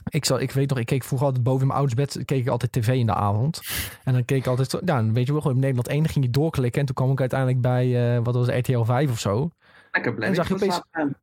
Ik, 0.08 0.24
zal, 0.24 0.40
ik 0.40 0.50
weet 0.52 0.68
nog, 0.68 0.78
ik 0.78 0.86
keek 0.86 1.04
vroeger 1.04 1.26
altijd 1.26 1.44
boven 1.44 1.60
in 1.60 1.66
mijn 1.66 1.78
ouders 1.78 2.00
bed, 2.00 2.24
keek 2.24 2.40
ik 2.40 2.48
altijd 2.48 2.72
tv 2.72 2.88
in 2.88 3.06
de 3.06 3.14
avond. 3.14 3.60
En 4.04 4.12
dan 4.12 4.24
keek 4.24 4.38
ik 4.38 4.46
altijd, 4.46 4.70
ja, 4.72 4.78
dan 4.80 5.12
weet 5.12 5.26
je 5.26 5.32
wel, 5.32 5.40
gewoon 5.40 5.58
Nederland 5.58 5.88
1, 5.88 6.02
dan 6.02 6.12
ging 6.12 6.24
je 6.24 6.30
doorklikken. 6.30 6.80
En 6.80 6.86
toen 6.86 6.94
kwam 6.94 7.10
ik 7.10 7.20
uiteindelijk 7.20 7.60
bij, 7.60 8.14
eh, 8.16 8.20
wat 8.24 8.34
was 8.34 8.46
het, 8.46 8.56
RTL 8.68 8.82
5 8.82 9.10
of 9.10 9.18
zo. 9.18 9.50
Lekker 9.92 10.14
blij. 10.14 10.28
En 10.28 10.34
zag 10.34 10.48
je 10.48 10.54
opeens- 10.54 10.80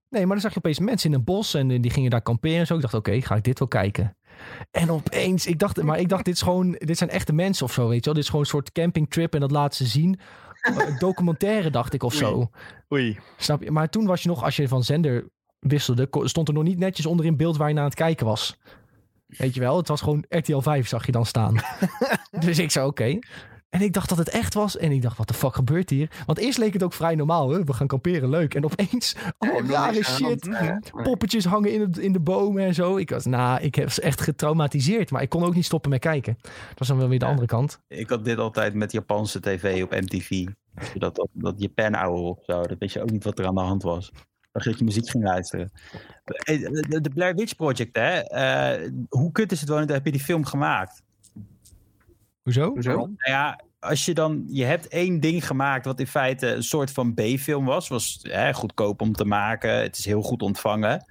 Nee, 0.10 0.22
maar 0.26 0.32
dan 0.36 0.40
zag 0.40 0.52
je 0.52 0.58
opeens 0.58 0.80
mensen 0.80 1.10
in 1.10 1.16
een 1.16 1.24
bos 1.24 1.54
en 1.54 1.72
eh, 1.72 1.82
die 1.82 1.92
gingen 1.92 2.10
daar 2.10 2.22
kamperen 2.22 2.58
en 2.60 2.68
zo. 2.68 2.76
Ik 2.76 2.82
dacht, 2.82 2.94
oké, 2.94 3.22
ga 3.22 3.36
ik 3.36 3.44
dit 3.44 3.60
wel 3.60 3.68
kijken. 3.68 4.18
En 4.72 4.92
opeens, 4.92 5.46
ik 5.48 5.60
dacht, 5.60 5.82
maar 5.84 6.00
ik 6.00 6.10
dacht, 6.10 6.26
dit, 6.26 6.34
is 6.34 6.42
gewoon, 6.42 6.72
dit 6.72 6.98
zijn 6.98 7.10
echte 7.10 7.34
mensen 7.34 7.66
of 7.66 7.74
zo, 7.74 7.88
weet 7.88 7.98
je 7.98 8.04
wel. 8.06 8.14
Dit 8.14 8.24
is 8.24 8.30
gewoon 8.30 8.42
een 8.42 8.50
soort 8.52 8.72
campingtrip 8.72 9.34
en 9.34 9.40
dat 9.40 9.52
laat 9.52 9.76
ze 9.76 9.86
zien. 9.86 10.20
Een 10.62 10.96
documentaire, 11.00 11.70
dacht 11.70 11.94
ik, 11.94 12.04
of 12.04 12.14
zo. 12.14 12.50
Oei. 12.94 13.20
Snap 13.38 13.64
je? 13.64 13.72
Maar 13.72 13.90
toen 13.90 14.06
was 14.06 14.22
je 14.24 14.30
nog, 14.30 14.44
als 14.44 14.56
je 14.56 14.68
van 14.68 14.84
zender 14.84 15.26
wisselde, 15.68 16.07
stond 16.11 16.47
er 16.47 16.53
nog 16.53 16.63
niet 16.63 16.78
netjes 16.80 17.05
onder 17.05 17.26
in 17.26 17.38
beeld 17.38 17.57
waar 17.57 17.68
je 17.68 17.74
naar 17.74 17.84
aan 17.84 17.89
het 17.89 17.99
kijken 17.99 18.26
was. 18.26 18.57
Weet 19.28 19.53
je 19.53 19.59
wel, 19.59 19.78
het 19.78 19.88
was 19.88 20.01
gewoon 20.01 20.26
RTL 20.30 20.59
5 20.59 20.88
zag 20.88 21.05
je 21.05 21.11
dan 21.11 21.26
staan. 21.26 21.55
dus 22.45 22.59
ik 22.59 22.72
zei, 22.72 22.88
oké. 22.88 23.20
En 23.70 23.82
ik 23.82 23.93
dacht 23.93 24.09
dat 24.09 24.18
het 24.18 24.30
echt 24.30 24.53
was. 24.53 24.78
En 24.78 24.91
ik 24.91 25.01
dacht, 25.01 25.18
wat 25.18 25.28
de 25.28 25.34
fuck 25.34 25.55
gebeurt 25.55 25.89
hier? 25.89 26.09
Want 26.26 26.38
eerst 26.38 26.57
leek 26.57 26.74
het 26.74 26.84
ook 26.84 26.93
vrij 26.93 27.16
normaal. 27.16 27.49
Hè? 27.49 27.63
We 27.63 27.74
gaan 27.74 27.88
kamperen, 27.88 28.30
leuk. 28.30 28.53
En 28.55 28.66
opeens, 28.66 29.16
oh, 29.38 29.68
rare 29.70 30.03
shit. 30.03 30.49
Poppetjes 31.03 31.45
hangen 31.45 31.74
in, 31.74 31.82
het, 31.82 31.97
in 31.97 32.11
de 32.11 32.20
bomen 32.20 32.63
en 32.63 32.74
zo. 32.74 32.97
Ik 32.97 33.09
was, 33.09 33.26
nou, 33.26 33.61
ik 33.61 33.76
was 33.76 33.99
echt 33.99 34.22
getraumatiseerd. 34.22 35.11
Maar 35.11 35.22
ik 35.22 35.30
kon 35.30 35.43
ook 35.43 35.55
niet 35.55 35.66
stoppen 35.66 35.89
met 35.89 35.99
kijken. 35.99 36.38
Dat 36.41 36.78
was 36.80 36.88
dan 36.88 36.97
wel 36.97 37.07
weer 37.07 37.20
de 37.20 37.26
Ja. 37.26 37.32
andere 37.32 37.47
kant. 37.47 37.80
Ik 37.88 38.09
had 38.09 38.26
dit 38.26 38.38
altijd 38.38 38.74
met 38.74 38.91
Japanse 38.91 39.39
tv 39.39 39.84
op 39.84 39.91
MTV. 39.91 40.45
Dat, 40.93 41.16
dat, 41.16 41.28
dat 41.34 41.53
Japan 41.57 41.93
Hour 41.93 42.22
of 42.22 42.39
zo. 42.45 42.61
Dat 42.61 42.78
wist 42.80 42.93
je 42.93 43.01
ook 43.01 43.11
niet 43.11 43.24
wat 43.24 43.39
er 43.39 43.45
aan 43.45 43.55
de 43.55 43.61
hand 43.61 43.84
was. 43.84 44.11
Dat 44.64 44.78
je 44.80 44.84
muziek 44.84 45.10
ging 45.10 45.24
luisteren. 45.24 45.72
Eh, 46.26 46.62
De, 47.01 47.10
Blair 47.14 47.36
Witch 47.36 47.56
Project, 47.56 47.95
hè. 47.95 48.20
eh, 48.20 48.91
hoe 49.10 49.32
kut 49.32 49.51
is 49.51 49.60
het 49.60 49.70
wel? 49.70 49.78
Heb 49.78 50.06
je 50.06 50.12
die 50.12 50.22
film 50.22 50.45
gemaakt? 50.45 51.03
Hoezo? 52.41 52.70
Hoezo? 52.70 52.95
Nou 52.95 53.16
ja, 53.18 53.60
als 53.80 54.06
je 54.06 54.14
dan, 54.14 54.43
je 54.47 54.64
hebt 54.64 54.88
één 54.88 55.20
ding 55.20 55.47
gemaakt 55.47 55.86
wat 55.86 55.99
in 55.99 56.08
feite 56.08 56.47
een 56.47 56.64
soort 56.64 56.91
van 56.91 57.14
B-film 57.14 57.66
was. 57.66 57.88
Was 57.88 58.20
hè, 58.22 58.53
goedkoop 58.53 59.01
om 59.01 59.14
te 59.14 59.26
maken. 59.26 59.82
Het 59.82 59.97
is 59.97 60.06
heel 60.06 60.22
goed 60.22 60.41
ontvangen. 60.41 61.06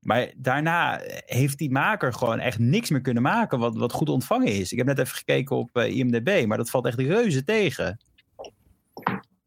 Maar 0.00 0.32
daarna 0.36 1.00
heeft 1.26 1.58
die 1.58 1.70
maker 1.70 2.12
gewoon 2.12 2.38
echt 2.38 2.58
niks 2.58 2.90
meer 2.90 3.00
kunnen 3.00 3.22
maken 3.22 3.58
wat, 3.58 3.76
wat 3.76 3.92
goed 3.92 4.08
ontvangen 4.08 4.48
is. 4.52 4.72
Ik 4.72 4.78
heb 4.78 4.86
net 4.86 4.98
even 4.98 5.16
gekeken 5.16 5.56
op 5.56 5.76
eh, 5.76 5.96
IMDb, 5.96 6.44
maar 6.46 6.56
dat 6.56 6.70
valt 6.70 6.86
echt 6.86 6.98
reuze 6.98 7.44
tegen. 7.44 7.98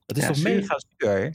Dat 0.05 0.17
is 0.17 0.23
Ja, 0.23 0.27
toch 0.27 0.43
mega 0.43 0.75
zuur? 0.97 1.33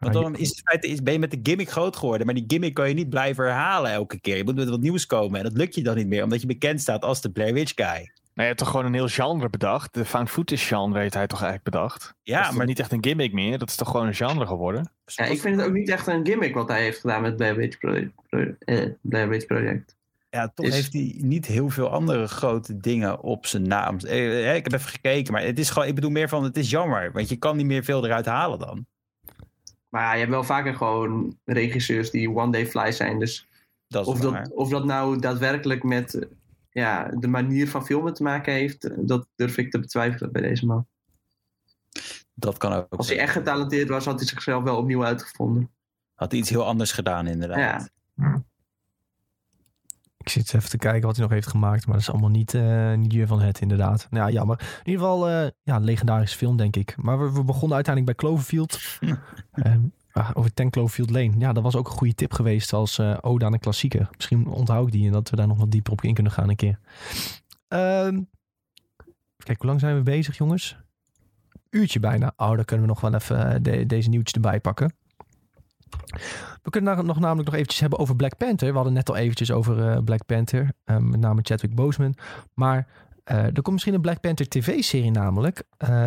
Want 0.00 0.12
dan 0.14 0.36
is 0.36 0.60
feite 0.64 0.86
is, 0.88 1.02
ben 1.02 1.12
je 1.12 1.18
met 1.18 1.30
de 1.30 1.40
gimmick 1.42 1.70
groot 1.70 1.96
geworden. 1.96 2.26
Maar 2.26 2.34
die 2.34 2.44
gimmick 2.46 2.74
kan 2.74 2.88
je 2.88 2.94
niet 2.94 3.08
blijven 3.10 3.44
herhalen 3.44 3.90
elke 3.90 4.20
keer. 4.20 4.36
Je 4.36 4.44
moet 4.44 4.54
met 4.54 4.68
wat 4.68 4.80
nieuws 4.80 5.06
komen. 5.06 5.38
En 5.38 5.44
dat 5.44 5.56
lukt 5.56 5.74
je 5.74 5.82
dan 5.82 5.96
niet 5.96 6.06
meer, 6.06 6.22
omdat 6.22 6.40
je 6.40 6.46
bekend 6.46 6.80
staat 6.80 7.04
als 7.04 7.20
de 7.20 7.30
Blair 7.30 7.52
Witch 7.54 7.72
guy. 7.74 7.86
Nou, 7.86 8.02
je 8.34 8.42
hebt 8.42 8.58
toch 8.58 8.68
gewoon 8.68 8.86
een 8.86 8.94
heel 8.94 9.08
genre 9.08 9.50
bedacht. 9.50 9.94
De 9.94 10.04
found 10.04 10.30
footage 10.30 10.66
genre 10.66 10.98
heeft 11.00 11.14
hij 11.14 11.26
toch 11.26 11.42
eigenlijk 11.42 11.70
bedacht. 11.70 12.00
dat 12.02 12.12
Ja, 12.22 12.46
toch 12.46 12.56
maar 12.56 12.66
niet 12.66 12.78
echt 12.78 12.92
een 12.92 13.04
gimmick 13.04 13.32
meer. 13.32 13.58
Dat 13.58 13.68
is 13.68 13.76
toch 13.76 13.90
gewoon 13.90 14.06
een 14.06 14.14
genre 14.14 14.46
geworden. 14.46 14.90
Ja, 15.04 15.24
ik 15.24 15.40
vind 15.40 15.56
het 15.56 15.66
ook 15.66 15.72
niet 15.72 15.88
echt 15.88 16.06
een 16.06 16.26
gimmick 16.26 16.54
wat 16.54 16.68
hij 16.68 16.82
heeft 16.82 17.00
gedaan 17.00 17.22
met 17.22 17.36
Blair 17.36 17.56
Witch 17.56 17.78
Project. 17.78 18.10
Pro- 18.28 18.54
eh, 18.58 18.86
Blair 19.00 19.28
Witch 19.28 19.46
Project. 19.46 19.96
Ja, 20.30 20.52
toch 20.54 20.66
Is- 20.66 20.74
heeft 20.74 20.92
hij 20.92 21.14
niet 21.18 21.46
heel 21.46 21.68
veel 21.68 21.90
andere 21.90 22.26
grote 22.26 22.76
dingen 22.76 23.20
op 23.20 23.46
zijn 23.46 23.62
naam. 23.62 23.98
Eh, 23.98 24.48
eh, 24.50 24.56
ik 24.56 24.64
heb 24.64 24.72
even 24.72 24.90
gekeken, 24.90 25.32
maar 25.32 25.42
het 25.42 25.58
is 25.58 25.70
gewoon, 25.70 25.88
ik 25.88 25.94
bedoel 25.94 26.10
meer 26.10 26.28
van, 26.28 26.44
het 26.44 26.56
is 26.56 26.70
jammer. 26.70 27.12
Want 27.12 27.28
je 27.28 27.36
kan 27.36 27.56
niet 27.56 27.66
meer 27.66 27.84
veel 27.84 28.04
eruit 28.04 28.26
halen 28.26 28.58
dan. 28.58 28.86
Maar 29.90 30.02
ja, 30.02 30.12
je 30.12 30.18
hebt 30.18 30.30
wel 30.30 30.44
vaker 30.44 30.74
gewoon 30.74 31.38
regisseurs 31.44 32.10
die 32.10 32.30
one 32.36 32.52
day 32.52 32.66
fly 32.66 32.92
zijn. 32.92 33.18
Dus 33.18 33.48
Dat 33.86 34.06
of 34.06 34.20
waar. 34.20 34.42
dat, 34.44 34.52
of 34.52 34.68
dat 34.68 34.84
nou 34.84 35.18
daadwerkelijk 35.18 35.82
met 35.82 36.26
ja, 36.70 37.08
de 37.08 37.28
manier 37.28 37.68
van 37.68 37.86
filmen 37.86 38.14
te 38.14 38.22
maken 38.22 38.52
heeft, 38.52 39.08
dat 39.08 39.28
durf 39.34 39.56
ik 39.56 39.70
te 39.70 39.78
betwijfelen 39.78 40.32
bij 40.32 40.42
deze 40.42 40.66
man. 40.66 40.86
dat 42.34 42.58
kan 42.58 42.72
ook. 42.72 42.86
Als 42.90 43.08
hij 43.08 43.18
echt 43.18 43.32
getalenteerd 43.32 43.88
was, 43.88 44.04
had 44.04 44.18
hij 44.18 44.28
zichzelf 44.28 44.62
wel 44.62 44.76
opnieuw 44.76 45.04
uitgevonden. 45.04 45.70
Had 46.14 46.30
hij 46.30 46.40
iets 46.40 46.50
heel 46.50 46.66
anders 46.66 46.92
gedaan, 46.92 47.26
inderdaad. 47.26 47.90
Ja. 48.16 48.42
Ik 50.20 50.28
zit 50.28 50.54
even 50.54 50.70
te 50.70 50.76
kijken 50.78 51.06
wat 51.06 51.16
hij 51.16 51.24
nog 51.24 51.34
heeft 51.34 51.46
gemaakt. 51.46 51.84
Maar 51.86 51.94
dat 51.94 52.02
is 52.02 52.10
allemaal 52.10 52.30
niet, 52.30 52.54
eh 52.54 52.94
niet 52.94 53.12
Jur 53.12 53.26
van 53.26 53.40
het, 53.40 53.60
inderdaad. 53.60 54.06
Nou 54.10 54.26
ja, 54.26 54.32
jammer. 54.32 54.60
In 54.60 54.90
ieder 54.90 55.00
geval, 55.00 55.28
eh, 55.28 55.48
ja, 55.62 55.76
een 55.76 55.84
legendarische 55.84 56.36
film, 56.36 56.56
denk 56.56 56.76
ik. 56.76 56.94
Maar 56.96 57.18
we, 57.18 57.32
we 57.32 57.44
begonnen 57.44 57.74
uiteindelijk 57.74 58.16
bij 58.16 58.28
Cloverfield. 58.28 58.78
Ehm, 59.52 59.80
ah, 60.12 60.30
over 60.34 60.54
10 60.54 60.70
Cloverfield 60.70 61.10
Lane. 61.10 61.32
Ja, 61.38 61.52
dat 61.52 61.62
was 61.62 61.76
ook 61.76 61.86
een 61.86 61.96
goede 61.96 62.14
tip 62.14 62.32
geweest 62.32 62.72
als 62.72 62.98
eh 62.98 63.16
ode 63.20 63.44
aan 63.44 63.52
een 63.52 63.58
klassieker. 63.60 64.08
Misschien 64.16 64.46
onthoud 64.46 64.86
ik 64.86 64.92
die 64.92 65.06
en 65.06 65.12
dat 65.12 65.30
we 65.30 65.36
daar 65.36 65.46
nog 65.46 65.58
wat 65.58 65.70
dieper 65.70 65.92
op 65.92 66.02
in 66.02 66.14
kunnen 66.14 66.32
gaan 66.32 66.48
een 66.48 66.56
keer. 66.56 66.78
Ehm 67.68 68.20
kijk, 69.36 69.58
hoe 69.58 69.66
lang 69.66 69.80
zijn 69.80 69.96
we 69.96 70.02
bezig, 70.02 70.36
jongens? 70.36 70.76
Uurtje 71.70 72.00
bijna. 72.00 72.32
Oh, 72.36 72.54
dan 72.56 72.64
kunnen 72.64 72.86
we 72.86 72.92
nog 72.92 73.00
wel 73.00 73.14
even 73.14 73.62
de- 73.62 73.86
deze 73.86 74.08
nieuwtjes 74.08 74.34
erbij 74.34 74.60
pakken. 74.60 74.92
We 76.62 76.70
kunnen 76.70 76.96
na- 76.96 77.02
nog 77.02 77.18
namelijk 77.20 77.46
nog 77.46 77.54
eventjes 77.56 77.80
hebben 77.80 77.98
over 77.98 78.16
Black 78.16 78.36
Panther. 78.36 78.68
We 78.68 78.74
hadden 78.74 78.92
net 78.92 79.08
al 79.08 79.16
eventjes 79.16 79.50
over 79.50 79.88
eh, 79.90 80.02
Black 80.04 80.26
Panther. 80.26 80.72
eh, 80.84 80.96
met 80.96 81.20
name 81.20 81.40
Chadwick 81.42 81.74
Boseman. 81.74 82.14
Maar 82.54 82.86
eh, 83.24 83.36
er 83.44 83.52
komt 83.52 83.70
misschien 83.70 83.94
een 83.94 84.00
Black 84.00 84.20
Panther 84.20 84.48
tv-serie 84.48 85.10
namelijk. 85.10 85.62
Eh, 85.76 86.06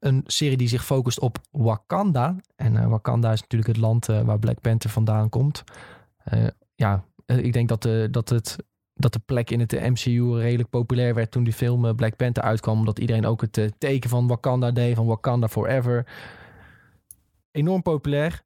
een 0.00 0.22
serie 0.26 0.56
die 0.56 0.68
zich 0.68 0.84
focust 0.84 1.20
op 1.20 1.38
Wakanda. 1.50 2.36
En 2.56 2.88
Wakanda 2.88 3.32
is 3.32 3.40
natuurlijk 3.40 3.70
het 3.70 3.80
land 3.80 4.06
waar 4.06 4.38
Black 4.38 4.60
Panther 4.60 4.90
vandaan 4.90 5.28
komt. 5.28 5.64
Ja, 6.74 7.04
ik 7.26 7.52
denk 7.52 7.68
dat, 7.68 7.82
de, 7.82 8.08
dat, 8.10 8.28
het, 8.28 8.56
dat 8.94 9.12
de 9.12 9.18
plek 9.18 9.50
in 9.50 9.60
het 9.60 9.72
MCU 9.72 10.34
redelijk 10.38 10.70
populair 10.70 11.14
werd 11.14 11.30
toen 11.30 11.44
die 11.44 11.52
film 11.52 11.96
Black 11.96 12.16
Panther 12.16 12.42
uitkwam. 12.42 12.78
Omdat 12.78 12.98
iedereen 12.98 13.26
ook 13.26 13.40
het 13.40 13.72
teken 13.78 14.10
van 14.10 14.26
Wakanda 14.26 14.70
deed, 14.70 14.96
van 14.96 15.06
Wakanda 15.06 15.48
Forever. 15.48 16.06
Enorm 17.50 17.82
populair. 17.82 18.42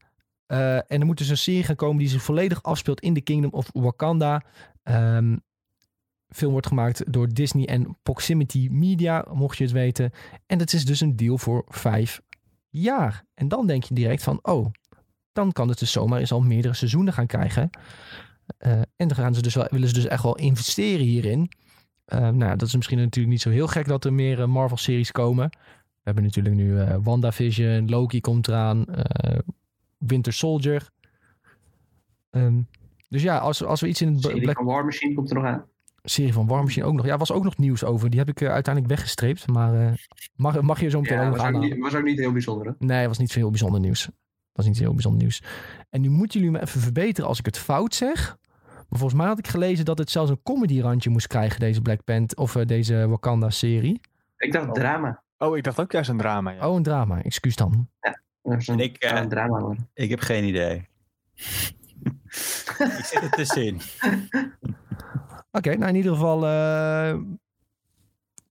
Eh, 0.50 0.76
en 0.76 1.00
er 1.00 1.06
moet 1.06 1.18
dus 1.18 1.28
een 1.28 1.36
serie 1.36 1.62
gaan 1.62 1.76
komen 1.76 1.98
die 1.98 2.08
zich 2.08 2.22
volledig 2.22 2.62
afspeelt 2.62 3.00
in 3.00 3.14
de 3.14 3.20
Kingdom 3.20 3.50
of 3.50 3.70
Wakanda. 3.72 4.42
Ehm 4.82 5.36
film 6.28 6.52
wordt 6.52 6.66
gemaakt 6.66 7.12
door 7.12 7.28
Disney 7.28 7.66
en 7.66 7.96
Proximity 8.02 8.68
Media, 8.70 9.26
mocht 9.32 9.58
je 9.58 9.64
het 9.64 9.72
weten. 9.72 10.10
En 10.46 10.58
dat 10.58 10.72
is 10.72 10.84
dus 10.84 11.00
een 11.00 11.16
deal 11.16 11.38
voor 11.38 11.64
vijf 11.68 12.20
jaar. 12.68 13.24
En 13.34 13.48
dan 13.48 13.66
denk 13.66 13.84
je 13.84 13.94
direct 13.94 14.22
van, 14.22 14.38
oh, 14.42 14.66
dan 15.32 15.52
kan 15.52 15.68
het 15.68 15.78
dus 15.78 15.92
zomaar 15.92 16.20
eens 16.20 16.32
al 16.32 16.40
meerdere 16.40 16.74
seizoenen 16.74 17.12
gaan 17.12 17.26
krijgen. 17.26 17.70
Eh, 18.58 18.72
en 18.72 19.08
dan 19.08 19.14
gaan 19.14 19.34
ze 19.34 19.42
dus 19.42 19.54
wel, 19.54 19.66
willen 19.70 19.88
ze 19.88 19.94
dus 19.94 20.06
echt 20.06 20.22
wel 20.22 20.36
investeren 20.36 21.06
hierin. 21.06 21.50
Eh, 22.04 22.28
nou, 22.28 22.56
dat 22.56 22.68
is 22.68 22.76
misschien 22.76 22.98
natuurlijk 22.98 23.32
niet 23.32 23.42
zo 23.42 23.50
heel 23.50 23.66
gek 23.66 23.86
dat 23.86 24.04
er 24.04 24.12
meer 24.12 24.40
eh, 24.40 24.46
Marvel-series 24.46 25.12
komen. 25.12 25.48
We 25.48 26.06
hebben 26.06 26.24
natuurlijk 26.24 26.54
nu 26.54 26.98
WandaVision, 27.02 27.88
Loki 27.88 28.20
komt 28.20 28.48
eraan, 28.48 28.84
Winter 30.00 30.32
Soldier. 30.32 30.90
Ehm, 32.30 32.60
dus 33.08 33.22
ja, 33.22 33.38
als, 33.38 33.64
als 33.64 33.80
we 33.80 33.88
iets 33.88 34.00
in 34.00 34.08
het 34.08 34.16
De 34.22 34.28
serie 34.28 34.42
Black 34.42 34.56
van 34.56 34.64
War 34.64 34.84
Machine 34.84 35.14
komt 35.14 35.28
er 35.30 35.36
nog 35.36 35.44
aan. 35.44 35.64
serie 36.02 36.32
van 36.32 36.46
War 36.46 36.62
Machine 36.62 36.86
ook 36.86 36.94
nog. 36.94 37.06
Ja, 37.06 37.16
was 37.16 37.32
ook 37.32 37.44
nog 37.44 37.56
nieuws 37.56 37.84
over. 37.84 38.10
Die 38.10 38.18
heb 38.18 38.28
ik 38.28 38.40
eh, 38.40 38.50
uiteindelijk 38.52 38.94
weggestreept. 38.94 39.46
Maar 39.46 39.74
eh, 39.86 39.92
mag, 40.34 40.60
mag 40.60 40.80
je 40.80 40.88
zo 40.90 41.00
meteen 41.00 41.16
Ja, 41.18 41.24
ook 41.24 41.30
was 41.30 41.38
nog 41.38 41.46
ook, 41.48 41.54
aanhalen? 41.54 41.74
niet, 41.76 41.82
was 41.82 41.94
ook 41.94 42.04
niet 42.04 42.18
heel 42.18 42.32
bijzonder. 42.32 42.66
Hè? 42.66 42.72
Nee, 42.86 43.08
was 43.08 43.18
niet 43.18 43.32
veel 43.32 43.48
bijzonder 43.50 43.80
nieuws. 43.80 44.08
was 44.52 44.66
niet 44.66 44.78
heel 44.78 44.92
bijzonder 44.92 45.20
nieuws. 45.20 45.42
En 45.90 46.00
nu 46.00 46.08
moeten 46.10 46.40
jullie 46.40 46.54
me 46.56 46.62
even 46.62 46.80
verbeteren 46.80 47.28
als 47.28 47.38
ik 47.38 47.44
het 47.46 47.58
fout 47.58 47.94
zeg. 47.94 48.36
Maar 48.88 48.98
volgens 48.98 49.20
mij 49.20 49.26
had 49.28 49.38
ik 49.38 49.48
gelezen 49.48 49.84
dat 49.84 49.98
het 49.98 50.10
zelfs 50.10 50.30
een 50.30 50.42
comedy 50.42 50.80
randje 50.80 51.10
moest 51.10 51.26
krijgen, 51.26 51.60
deze 51.60 51.80
Black 51.82 52.04
Panther 52.04 52.38
of 52.38 52.56
eh, 52.56 52.66
deze 52.66 53.08
Wakanda-serie. 53.08 54.00
Ik 54.36 54.52
dacht 54.52 54.74
drama. 54.74 55.22
Oh, 55.38 55.56
ik 55.56 55.64
dacht 55.64 55.80
ook 55.80 55.92
juist 55.92 56.08
een 56.10 56.16
drama. 56.18 56.50
Ja. 56.50 56.68
Oh, 56.68 56.76
een 56.76 56.82
drama. 56.82 57.22
Excuus 57.22 57.56
dan. 57.56 57.88
Dat 58.00 58.18
Ik, 58.80 58.96
eh, 58.96 59.20
drama 59.20 59.60
worden. 59.60 59.88
Ik 59.94 60.10
heb 60.10 60.20
geen 60.20 60.44
idee. 60.44 60.76
ik 62.98 63.04
zit 63.04 63.22
er 63.22 63.30
tussenin. 63.30 63.80
Oké, 65.52 65.76
nou 65.76 65.88
in 65.88 65.96
ieder 65.96 66.12
geval. 66.12 66.46
eh, 66.46 67.14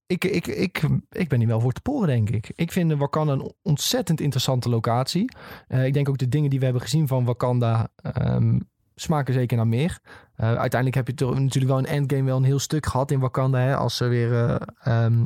ik, 0.10 0.24
ik, 0.26 0.48
ik, 0.48 0.82
ik 1.10 1.30
ben 1.30 1.40
hier 1.40 1.48
wel 1.48 1.60
voor 1.62 1.72
te 1.72 1.82
poren, 1.82 2.08
denk 2.08 2.30
ik. 2.30 2.52
Ik 2.56 2.72
vind 2.72 2.94
Wakanda 2.94 3.34
een 3.34 3.54
ontzettend 3.62 4.22
interessante 4.22 4.70
locatie. 4.70 5.32
Eh, 5.68 5.86
ik 5.86 5.94
denk 5.94 6.10
ook 6.10 6.18
de 6.18 6.30
dingen 6.30 6.50
die 6.50 6.60
we 6.60 6.66
hebben 6.66 6.84
gezien 6.84 7.08
van 7.08 7.26
Wakanda 7.26 7.88
ehm, 7.96 8.60
smaken 8.96 9.34
zeker 9.34 9.58
naar 9.58 9.68
meer. 9.68 10.00
Eh, 10.36 10.48
uiteindelijk 10.48 10.96
heb 10.96 11.08
je 11.08 11.14
toch 11.14 11.40
natuurlijk 11.40 11.74
wel 11.74 11.78
een 11.78 11.86
endgame 11.86 12.24
wel 12.24 12.38
een 12.38 12.44
heel 12.44 12.60
stuk 12.60 12.86
gehad 12.86 13.12
in 13.12 13.20
Wakanda. 13.20 13.60
Hè, 13.60 13.76
als 13.76 13.98
ze 13.98 14.08
weer 14.08 14.34
eh, 14.34 14.56
ehm, 14.80 15.26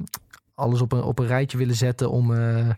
alles 0.53 0.81
op 0.81 0.91
een, 0.91 1.03
op 1.03 1.19
een 1.19 1.27
rijtje 1.27 1.57
willen 1.57 1.75
zetten 1.75 2.09
om... 2.11 2.33
eh, 2.33 2.69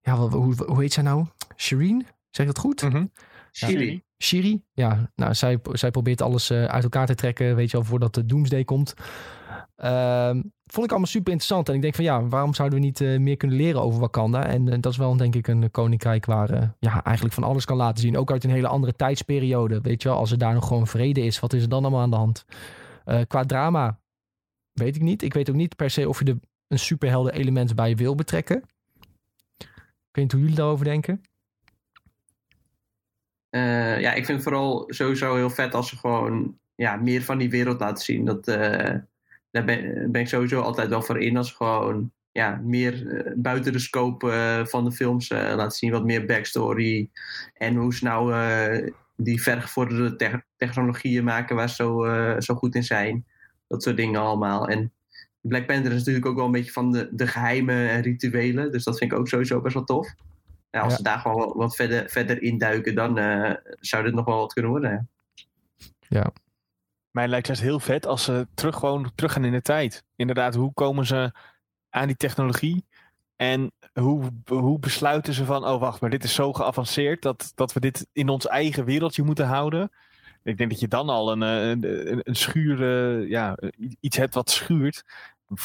ja, 0.00 0.16
wat- 0.16 0.32
hoe, 0.32 0.54
hoe 0.66 0.80
heet 0.80 0.92
zij 0.92 1.02
nou? 1.02 1.26
Shireen? 1.56 2.06
Zeg 2.30 2.46
ik 2.46 2.54
dat 2.54 2.62
goed? 2.64 2.82
Mhm. 2.82 3.06
Chili. 3.52 4.02
Shiri, 4.22 4.62
ja, 4.72 5.10
nou, 5.14 5.34
zij, 5.34 5.58
zij 5.72 5.90
probeert 5.90 6.22
alles 6.22 6.50
eh, 6.50 6.64
uit 6.64 6.82
elkaar 6.82 7.06
te 7.06 7.14
trekken, 7.14 7.56
weet 7.56 7.70
je 7.70 7.76
wel, 7.76 7.86
voordat 7.86 8.14
de 8.14 8.26
Doomsday 8.26 8.64
komt. 8.64 8.94
Ehm, 9.76 10.34
vond 10.66 10.84
ik 10.86 10.90
allemaal 10.90 11.06
super 11.06 11.32
interessant. 11.32 11.68
En 11.68 11.74
ik 11.74 11.82
denk 11.82 11.94
van 11.94 12.04
ja, 12.04 12.26
waarom 12.26 12.54
zouden 12.54 12.78
we 12.78 12.84
niet 12.84 13.00
eh, 13.00 13.18
meer 13.18 13.36
kunnen 13.36 13.56
leren 13.56 13.82
over 13.82 14.00
Wakanda? 14.00 14.46
En 14.46 14.68
eh, 14.68 14.76
dat 14.80 14.92
is 14.92 14.98
wel 14.98 15.16
denk 15.16 15.34
ik 15.34 15.46
een 15.48 15.70
koninkrijk 15.70 16.24
waar 16.24 16.74
ja, 16.78 17.04
eigenlijk 17.04 17.34
van 17.34 17.44
alles 17.44 17.64
kan 17.64 17.76
laten 17.76 18.00
zien. 18.02 18.16
Ook 18.16 18.30
uit 18.30 18.44
een 18.44 18.50
hele 18.50 18.68
andere 18.68 18.92
tijdsperiode. 18.96 19.80
Weet 19.80 20.02
je 20.02 20.08
wel, 20.08 20.18
als 20.18 20.30
er 20.30 20.38
daar 20.38 20.54
nog 20.54 20.66
gewoon 20.66 20.86
vrede 20.86 21.20
is, 21.20 21.40
wat 21.40 21.52
is 21.52 21.62
er 21.62 21.68
dan 21.68 21.82
allemaal 21.82 22.00
aan 22.02 22.10
de 22.10 22.16
hand? 22.16 22.44
Eh, 23.04 23.20
qua 23.26 23.42
drama, 23.44 24.00
weet 24.72 24.96
ik 24.96 25.02
niet. 25.02 25.22
Ik 25.22 25.34
weet 25.34 25.50
ook 25.50 25.56
niet 25.56 25.76
per 25.76 25.90
se 25.90 26.08
of 26.08 26.18
je 26.18 26.24
er 26.24 26.38
een 26.68 26.78
superhelden 26.78 27.32
element 27.32 27.74
bij 27.74 27.96
wil 27.96 28.14
betrekken. 28.14 28.62
Weet 30.18 30.26
niet 30.26 30.36
hoe 30.36 30.48
jullie 30.48 30.62
daarover 30.62 30.84
denken. 30.84 31.22
Eh, 33.50 34.00
ja, 34.00 34.12
ik 34.12 34.24
vind 34.24 34.42
vooral 34.42 34.84
sowieso 34.86 35.34
heel 35.34 35.50
vet 35.50 35.74
als 35.74 35.88
ze 35.88 35.96
gewoon 35.96 36.58
ja, 36.74 36.96
meer 36.96 37.22
van 37.22 37.38
die 37.38 37.50
wereld 37.50 37.80
laten 37.80 38.04
zien. 38.04 38.24
Dat, 38.24 38.48
eh, 38.48 38.94
daar 39.50 39.64
ben, 39.64 40.14
ik 40.14 40.28
sowieso 40.28 40.60
altijd 40.60 40.88
wel 40.88 41.02
voor 41.02 41.20
in. 41.20 41.36
Als 41.36 41.48
ze 41.48 41.54
gewoon 41.54 42.12
ja, 42.32 42.60
meer 42.62 43.16
eh, 43.16 43.32
buiten 43.36 43.72
de 43.72 43.78
scope 43.78 44.62
van 44.68 44.84
de 44.84 44.92
films 44.92 45.28
laten 45.28 45.78
zien. 45.78 45.90
Wat 45.90 46.04
meer 46.04 46.26
backstory. 46.26 47.10
En 47.54 47.74
hoe 47.76 47.94
ze 47.94 48.04
nou 48.04 48.92
die 49.16 49.42
vergevorderde 49.42 50.16
te- 50.16 50.42
technologieën 50.56 51.24
maken 51.24 51.56
waar 51.56 51.68
ze 51.68 51.74
zo, 51.74 52.04
zo 52.40 52.54
goed 52.54 52.74
in 52.74 52.84
zijn. 52.84 53.26
Dat 53.66 53.82
soort 53.82 53.96
dingen 53.96 54.20
allemaal. 54.20 54.68
Black 55.40 55.66
Panther 55.66 55.92
is 55.92 55.98
natuurlijk 55.98 56.26
ook 56.26 56.36
wel 56.36 56.44
een 56.44 56.52
beetje 56.52 56.72
van 56.72 56.92
de, 56.92 57.08
de 57.12 57.26
geheimen 57.26 57.88
en 57.90 58.02
rituelen. 58.02 58.72
Dus 58.72 58.84
dat 58.84 58.98
vind 58.98 59.12
ik 59.12 59.18
ook 59.18 59.28
sowieso 59.28 59.60
best 59.60 59.74
wel 59.74 59.84
tof. 59.84 60.14
Ja, 60.70 60.80
als 60.80 60.90
Ja. 60.90 60.96
ze 60.96 61.02
daar 61.02 61.18
gewoon 61.18 61.36
wat, 61.36 61.54
wat 61.54 61.76
verder, 61.76 62.08
verder 62.10 62.42
induiken, 62.42 62.94
dan 62.94 63.18
eh, 63.18 63.54
zou 63.80 64.04
dit 64.04 64.14
nog 64.14 64.24
wel 64.24 64.38
wat 64.38 64.52
kunnen 64.52 64.70
worden. 64.70 65.08
ja. 66.08 66.32
Mij 67.10 67.28
lijkt 67.28 67.46
juist 67.46 67.62
heel 67.62 67.80
vet 67.80 68.06
als 68.06 68.24
ze 68.24 68.46
terug, 68.54 68.76
gewoon 68.76 69.10
terug 69.14 69.32
gaan 69.32 69.44
in 69.44 69.52
de 69.52 69.62
tijd. 69.62 70.04
Inderdaad, 70.16 70.54
hoe 70.54 70.72
komen 70.72 71.06
ze 71.06 71.32
aan 71.90 72.06
die 72.06 72.16
technologie? 72.16 72.84
En 73.36 73.72
hoe, 73.92 74.30
hoe 74.46 74.78
besluiten 74.78 75.32
ze 75.34 75.44
van, 75.44 75.64
oh 75.64 75.80
wacht, 75.80 76.00
maar 76.00 76.10
dit 76.10 76.24
is 76.24 76.34
zo 76.34 76.52
geavanceerd 76.52 77.22
dat, 77.22 77.52
dat 77.54 77.72
we 77.72 77.80
dit 77.80 78.06
in 78.12 78.28
ons 78.28 78.46
eigen 78.46 78.84
wereldje 78.84 79.22
moeten 79.22 79.46
houden? 79.46 79.90
Ik 80.48 80.56
denk 80.58 80.70
dat 80.70 80.80
je 80.80 80.88
dan 80.88 81.08
al 81.08 81.32
een, 81.32 81.42
eh, 81.42 81.68
een, 81.68 82.20
een, 82.22 82.34
schuur, 82.36 82.82
eh, 82.82 83.28
ja, 83.28 83.58
iets 84.00 84.16
hebt 84.16 84.34
wat 84.34 84.50
schuurt. 84.50 85.04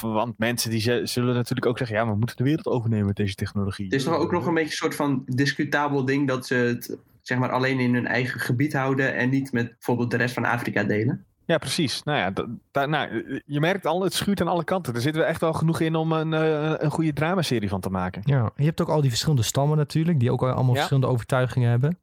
Want 0.01 0.37
mensen 0.37 0.69
die 0.69 0.79
ze- 0.79 1.01
zullen 1.03 1.35
natuurlijk 1.35 1.65
ook 1.65 1.77
zeggen, 1.77 1.97
ja, 1.97 2.07
we 2.07 2.15
moeten 2.15 2.37
de 2.37 2.43
wereld 2.43 2.65
overnemen 2.67 3.05
met 3.05 3.15
deze 3.15 3.35
technologie. 3.35 3.85
Het 3.85 3.93
is 3.93 4.03
toch 4.03 4.15
ook 4.15 4.31
nog 4.31 4.45
een 4.45 4.53
beetje 4.53 4.69
een 4.69 4.75
soort 4.75 4.95
van 4.95 5.23
discutabel 5.25 6.05
ding 6.05 6.27
dat 6.27 6.45
ze 6.45 6.55
het 6.55 6.97
zeg 7.21 7.37
maar, 7.37 7.51
alleen 7.51 7.79
in 7.79 7.93
hun 7.93 8.07
eigen 8.07 8.39
gebied 8.39 8.73
houden 8.73 9.15
en 9.15 9.29
niet 9.29 9.51
met 9.51 9.69
bijvoorbeeld 9.69 10.11
de 10.11 10.17
rest 10.17 10.33
van 10.33 10.45
Afrika 10.45 10.83
delen. 10.83 11.25
Ja, 11.45 11.57
precies. 11.57 12.03
Nou 12.03 12.17
ja, 12.17 12.31
da- 12.31 12.45
da- 12.71 12.85
nou, 12.85 13.41
je 13.45 13.59
merkt 13.59 13.85
al, 13.85 14.03
het 14.03 14.13
schuurt 14.13 14.41
aan 14.41 14.47
alle 14.47 14.63
kanten. 14.63 14.93
Er 14.93 15.01
zitten 15.01 15.21
we 15.21 15.27
echt 15.27 15.41
wel 15.41 15.53
genoeg 15.53 15.79
in 15.79 15.95
om 15.95 16.11
een, 16.11 16.33
eh, 16.33 16.73
een 16.77 16.91
goede 16.91 17.13
dramaserie 17.13 17.69
van 17.69 17.79
te 17.81 17.89
maken. 17.89 18.21
Ja, 18.25 18.51
je 18.55 18.63
hebt 18.65 18.81
ook 18.81 18.89
al 18.89 19.01
die 19.01 19.09
verschillende 19.09 19.41
stammen 19.43 19.77
natuurlijk, 19.77 20.19
die 20.19 20.31
ook 20.31 20.41
al 20.41 20.47
allemaal 20.49 20.67
Ja. 20.69 20.75
verschillende 20.75 21.07
overtuigingen 21.07 21.69
hebben. 21.69 21.97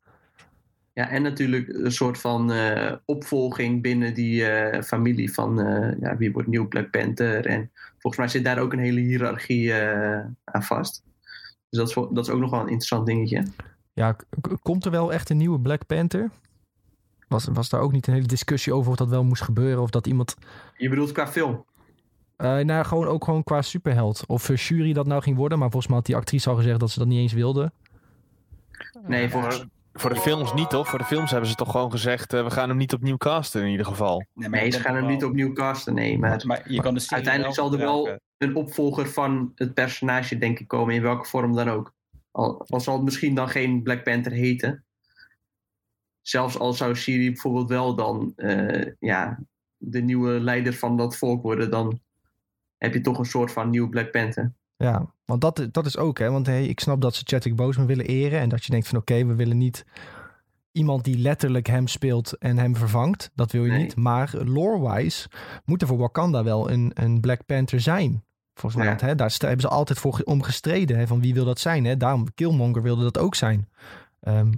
Ja, 1.01 1.09
en 1.09 1.23
natuurlijk 1.23 1.69
een 1.69 1.93
soort 1.93 2.19
van 2.19 2.53
eh, 2.53 2.93
opvolging 3.05 3.83
binnen 3.83 4.15
die 4.15 4.45
eh, 4.47 4.83
familie 4.83 5.33
van 5.33 5.61
eh, 5.61 6.01
ja, 6.01 6.17
wie 6.17 6.33
wordt 6.33 6.49
nieuw 6.49 6.69
Black 6.69 6.91
Panther. 6.91 7.47
En 7.47 7.71
volgens 7.99 8.17
mij 8.17 8.29
zit 8.29 8.45
daar 8.45 8.59
ook 8.59 8.73
een 8.73 8.79
hele 8.79 9.01
hiërarchie 9.01 9.73
eh, 9.73 10.27
aan 10.45 10.63
vast. 10.63 11.03
Dus 11.69 11.79
dat 11.79 11.89
is, 11.89 11.95
dat 11.95 12.27
is 12.27 12.31
ook 12.31 12.41
nog 12.41 12.51
wel 12.51 12.61
een 12.61 12.67
interessant 12.67 13.07
dingetje. 13.07 13.43
Ja, 13.93 14.17
komt 14.63 14.85
er 14.85 14.91
wel 14.91 15.13
echt 15.13 15.31
een 15.31 15.37
nieuwe 15.37 15.61
Black 15.61 15.87
Panther? 15.87 16.31
Was, 17.29 17.49
was 17.53 17.69
daar 17.69 17.81
ook 17.81 17.93
niet 17.93 18.07
een 18.07 18.15
hele 18.15 18.27
discussie 18.27 18.75
over 18.75 18.91
of 18.91 18.97
dat 18.97 19.09
wel 19.09 19.25
moest 19.25 19.43
gebeuren? 19.43 19.83
Of 19.83 19.91
dat 19.91 20.07
iemand, 20.07 20.37
Je 20.77 20.89
bedoelt 20.89 21.13
qua 21.13 21.29
film? 21.29 21.65
eh 22.37 22.59
nou 22.59 22.85
gewoon 22.85 23.07
ook 23.07 23.25
gewoon 23.25 23.45
qua 23.45 23.63
superheld. 23.63 24.25
Of 24.27 24.49
uh, 24.49 24.57
Shuri 24.57 24.93
dat 24.93 25.07
nou 25.07 25.23
ging 25.23 25.37
worden, 25.37 25.59
maar 25.59 25.71
volgens 25.71 25.87
mij 25.87 25.97
had 25.97 26.07
die 26.07 26.17
actrice 26.17 26.51
al 26.51 26.57
gezegd 26.57 26.81
dat 26.81 26.91
ze 26.91 26.99
dat 26.99 27.09
niet 27.09 27.19
eens 27.19 27.33
wilde. 27.33 27.73
Nee, 29.07 29.31
volgens, 29.31 29.67
Voor, 29.93 30.15
de 30.15 30.21
films 30.21 30.55
niet, 30.55 30.71
toch? 30.71 30.89
Voor 30.89 30.99
de 30.99 31.05
films 31.05 31.31
hebben 31.31 31.49
ze 31.49 31.55
toch 31.55 31.71
gewoon 31.71 31.91
gezegd, 31.91 32.33
eh, 32.33 32.45
we 32.45 32.51
gaan 32.51 32.69
hem 32.69 32.79
niet 32.79 32.93
opnieuw 32.93 33.17
casten 33.17 33.63
in 33.63 33.71
ieder 33.71 33.87
geval. 33.87 34.25
nee, 34.35 34.71
ze 34.71 34.81
gaan 34.81 34.95
hem 34.95 35.07
niet 35.07 35.25
opnieuw 35.25 35.53
casten, 35.53 35.95
nee. 35.95 36.19
Maar 36.19 36.47
Maar 36.47 36.73
je 36.73 36.81
kan 36.81 36.95
de 36.95 37.01
serie 37.01 37.15
uiteindelijk 37.15 37.55
zal 37.55 37.73
er 37.73 37.79
wel 37.79 38.19
een 38.39 38.55
opvolger 38.55 39.09
van 39.09 39.53
het 39.55 39.75
personage, 39.75 40.39
denk 40.39 40.59
ik, 40.59 40.69
komen. 40.69 40.95
In 40.95 41.03
welke 41.03 41.29
vorm 41.29 41.55
dan 41.55 41.69
ook. 41.69 41.95
Al, 42.31 42.65
al 42.67 42.81
zal 42.81 42.95
het 42.95 43.05
misschien 43.05 43.35
dan 43.35 43.49
geen 43.49 43.83
Black 43.83 44.05
Panther 44.05 44.33
heten. 44.33 44.85
Zelfs 46.23 46.59
al 46.59 46.73
zou 46.73 46.95
Shiri 46.95 47.27
bijvoorbeeld 47.27 47.69
wel 47.69 47.95
dan 47.95 48.33
eh, 48.37 48.93
ja, 48.99 49.39
de 49.77 50.01
nieuwe 50.03 50.41
leider 50.41 50.75
van 50.75 50.97
dat 50.97 51.17
volk 51.17 51.43
worden, 51.43 51.71
dan 51.71 52.01
heb 52.77 52.95
je 52.95 53.01
toch 53.01 53.19
een 53.19 53.25
soort 53.25 53.53
van 53.53 53.71
nieuw 53.71 53.89
Black 53.89 54.11
Panther. 54.11 54.53
Ja, 54.81 55.15
want 55.25 55.41
dat, 55.41 55.69
dat 55.71 55.87
is 55.87 55.97
ook, 55.97 56.19
hè. 56.19 56.31
Want 56.31 56.47
hey, 56.47 56.67
ik 56.67 56.81
snap 56.81 57.01
dat 57.01 57.15
ze 57.15 57.23
Chadwick 57.25 57.57
Boseman 57.57 57.87
willen 57.87 58.07
eren. 58.07 58.41
En 58.41 58.49
dat 58.49 58.65
je 58.65 58.71
denkt 58.71 58.89
van, 58.89 58.99
oké, 58.99 59.25
we 59.27 59.35
willen 59.35 59.59
niet 59.59 59.85
iemand 60.73 61.05
die 61.05 61.19
letterlijk 61.19 61.67
hem 61.67 61.87
speelt 61.87 62.39
en 62.39 62.59
hem 62.59 62.77
vervangt. 62.77 63.31
Dat 63.35 63.53
wil 63.53 63.65
je 63.65 63.71
Nee. 63.71 63.83
niet. 63.83 63.97
Maar 63.97 64.33
lore-wise 64.45 65.29
moet 65.65 65.81
er 65.83 65.89
voor 65.89 65.99
Wakanda 65.99 66.45
wel 66.45 66.71
een, 66.71 66.91
een 66.95 67.21
Black 67.21 67.47
Panther 67.47 67.81
zijn. 67.81 68.25
Volgens 68.55 68.83
mij, 68.83 68.93
Ja. 68.93 69.07
hè, 69.07 69.15
daar 69.15 69.35
hebben 69.39 69.61
ze 69.61 69.69
altijd 69.69 69.99
voor 69.99 70.21
om 70.25 70.43
gestreden. 70.43 70.99
Hè, 70.99 71.07
van 71.07 71.21
wie 71.21 71.35
wil 71.35 71.45
dat 71.45 71.59
zijn, 71.59 71.85
hè. 71.85 71.97
Daarom, 71.97 72.35
Killmonger 72.35 72.83
wilde 72.83 73.03
dat 73.03 73.19
ook 73.19 73.35
zijn. 73.35 73.69
Ehm, 74.21 74.53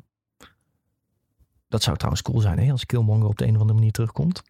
dat 1.68 1.82
zou 1.82 1.96
trouwens 1.96 2.22
cool 2.22 2.40
zijn, 2.40 2.58
hè. 2.58 2.70
Als 2.70 2.86
Killmonger 2.86 3.28
op 3.28 3.38
de 3.38 3.44
een 3.44 3.54
of 3.54 3.60
andere 3.60 3.74
manier 3.78 3.92
terugkomt. 3.92 4.42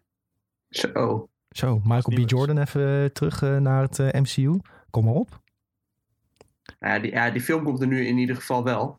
Zo. 0.69 1.27
Zo, 1.49 1.79
Michael 1.83 2.25
B. 2.25 2.29
Jordan 2.29 2.57
even 2.57 3.03
eh, 3.03 3.05
terug 3.09 3.41
eh, 3.41 3.57
naar 3.57 3.81
het 3.81 3.99
eh, 3.99 4.21
MCU. 4.21 4.59
Kom 4.89 5.05
maar 5.05 5.13
op. 5.13 5.41
Nou 6.83 6.95
ja, 6.95 7.01
die, 7.01 7.11
ja, 7.11 7.29
die 7.29 7.41
film 7.41 7.63
komt 7.63 7.81
er 7.81 7.87
nu 7.87 8.05
in 8.05 8.17
ieder 8.17 8.35
geval 8.35 8.63
wel. 8.63 8.97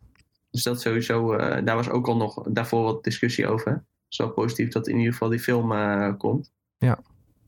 Dus 0.51 0.62
dat 0.62 0.80
sowieso, 0.80 1.32
eh, 1.32 1.64
daar 1.64 1.76
was 1.76 1.89
ook 1.89 2.07
al 2.07 2.16
nog 2.16 2.43
daarvoor 2.49 2.82
wat 2.82 3.05
discussie 3.05 3.47
over. 3.47 3.72
Het 3.72 3.82
is 4.09 4.18
wel 4.18 4.30
positief 4.30 4.68
dat 4.68 4.89
in 4.89 4.97
ieder 4.97 5.12
geval 5.12 5.28
die 5.28 5.39
film 5.39 5.72
eh, 5.72 6.12
komt. 6.18 6.53
Ja. 6.78 6.99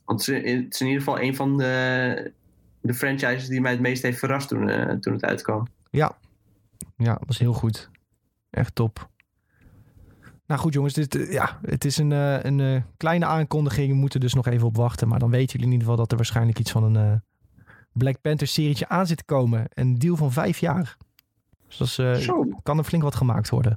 Want 0.04 0.26
het 0.26 0.44
is, 0.44 0.52
het 0.52 0.74
is 0.74 0.80
in 0.80 0.86
ieder 0.86 1.02
geval 1.02 1.20
een 1.20 1.36
van 1.36 1.56
de, 1.56 2.32
de 2.80 2.94
franchises 2.94 3.48
die 3.48 3.60
mij 3.60 3.70
het 3.70 3.80
meest 3.80 4.02
heeft 4.02 4.18
verrast 4.18 4.48
toen, 4.48 4.68
eh, 4.68 4.94
toen 4.94 5.12
het 5.12 5.24
uitkwam. 5.24 5.66
Ja, 6.96 7.20
was 7.26 7.38
heel 7.38 7.52
goed. 7.52 7.90
Echt 8.50 8.74
top. 8.74 9.10
Nou 10.46 10.60
goed 10.60 10.72
jongens, 10.72 10.94
dit, 10.94 11.26
ja, 11.30 11.58
het 11.62 11.84
is 11.84 11.96
een, 11.96 12.10
een 12.10 12.84
kleine 12.96 13.24
aankondiging. 13.24 13.88
We 13.88 13.94
moeten 13.94 14.20
dus 14.20 14.34
nog 14.34 14.46
even 14.46 14.66
op 14.66 14.76
wachten. 14.76 15.08
Maar 15.08 15.18
dan 15.18 15.30
weten 15.30 15.52
jullie 15.52 15.66
in 15.66 15.72
ieder 15.72 15.88
geval 15.88 15.96
dat 15.96 16.10
er 16.10 16.16
waarschijnlijk 16.16 16.58
iets 16.58 16.70
van 16.70 16.96
een 16.96 17.22
Black 17.96 18.20
Panther 18.20 18.46
serietje 18.46 18.88
aan 18.88 19.06
zit 19.06 19.16
te 19.16 19.24
komen. 19.24 19.66
Een 19.68 19.98
deal 19.98 20.16
van 20.16 20.32
vijf 20.32 20.58
jaar. 20.58 20.96
Dus 21.66 21.76
dat 21.76 21.86
is, 21.86 21.98
eh, 21.98 22.38
kan 22.62 22.78
er 22.78 22.84
flink 22.84 23.02
wat 23.02 23.14
gemaakt 23.14 23.48
worden. 23.48 23.76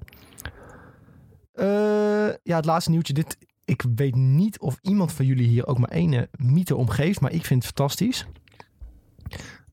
Eh, 1.52 2.36
ja, 2.44 2.56
het 2.56 2.66
laatste 2.66 2.92
nieuwtje. 2.92 3.14
Dit, 3.14 3.38
ik 3.66 3.84
weet 3.96 4.16
niet 4.16 4.60
of 4.60 4.78
iemand 4.82 5.12
van 5.14 5.26
jullie 5.26 5.48
hier 5.48 5.68
ook 5.68 5.78
maar 5.78 5.90
ene 5.90 6.30
mythe 6.32 6.76
omgeeft. 6.76 7.20
Maar 7.20 7.32
ik 7.32 7.46
vind 7.46 7.64
het 7.64 7.74
fantastisch. 7.76 8.26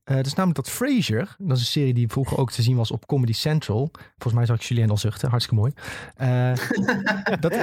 Eh 0.03 0.15
dat 0.15 0.25
is 0.25 0.33
namelijk 0.33 0.65
dat 0.65 0.69
Frasier, 0.69 1.35
dat 1.37 1.57
is 1.57 1.63
een 1.63 1.69
serie 1.69 1.93
die 1.93 2.07
vroeger 2.07 2.37
ook 2.37 2.51
te 2.51 2.61
zien 2.61 2.75
was 2.75 2.91
op 2.91 3.05
Comedy 3.05 3.33
Central. 3.33 3.89
Volgens 3.93 4.33
mij 4.33 4.45
zag 4.45 4.55
ik 4.55 4.61
Julien 4.61 4.89
al 4.89 4.97
zuchten, 4.97 5.29
hartstikke 5.29 5.61
mooi. 5.61 5.73
Dat, 7.39 7.57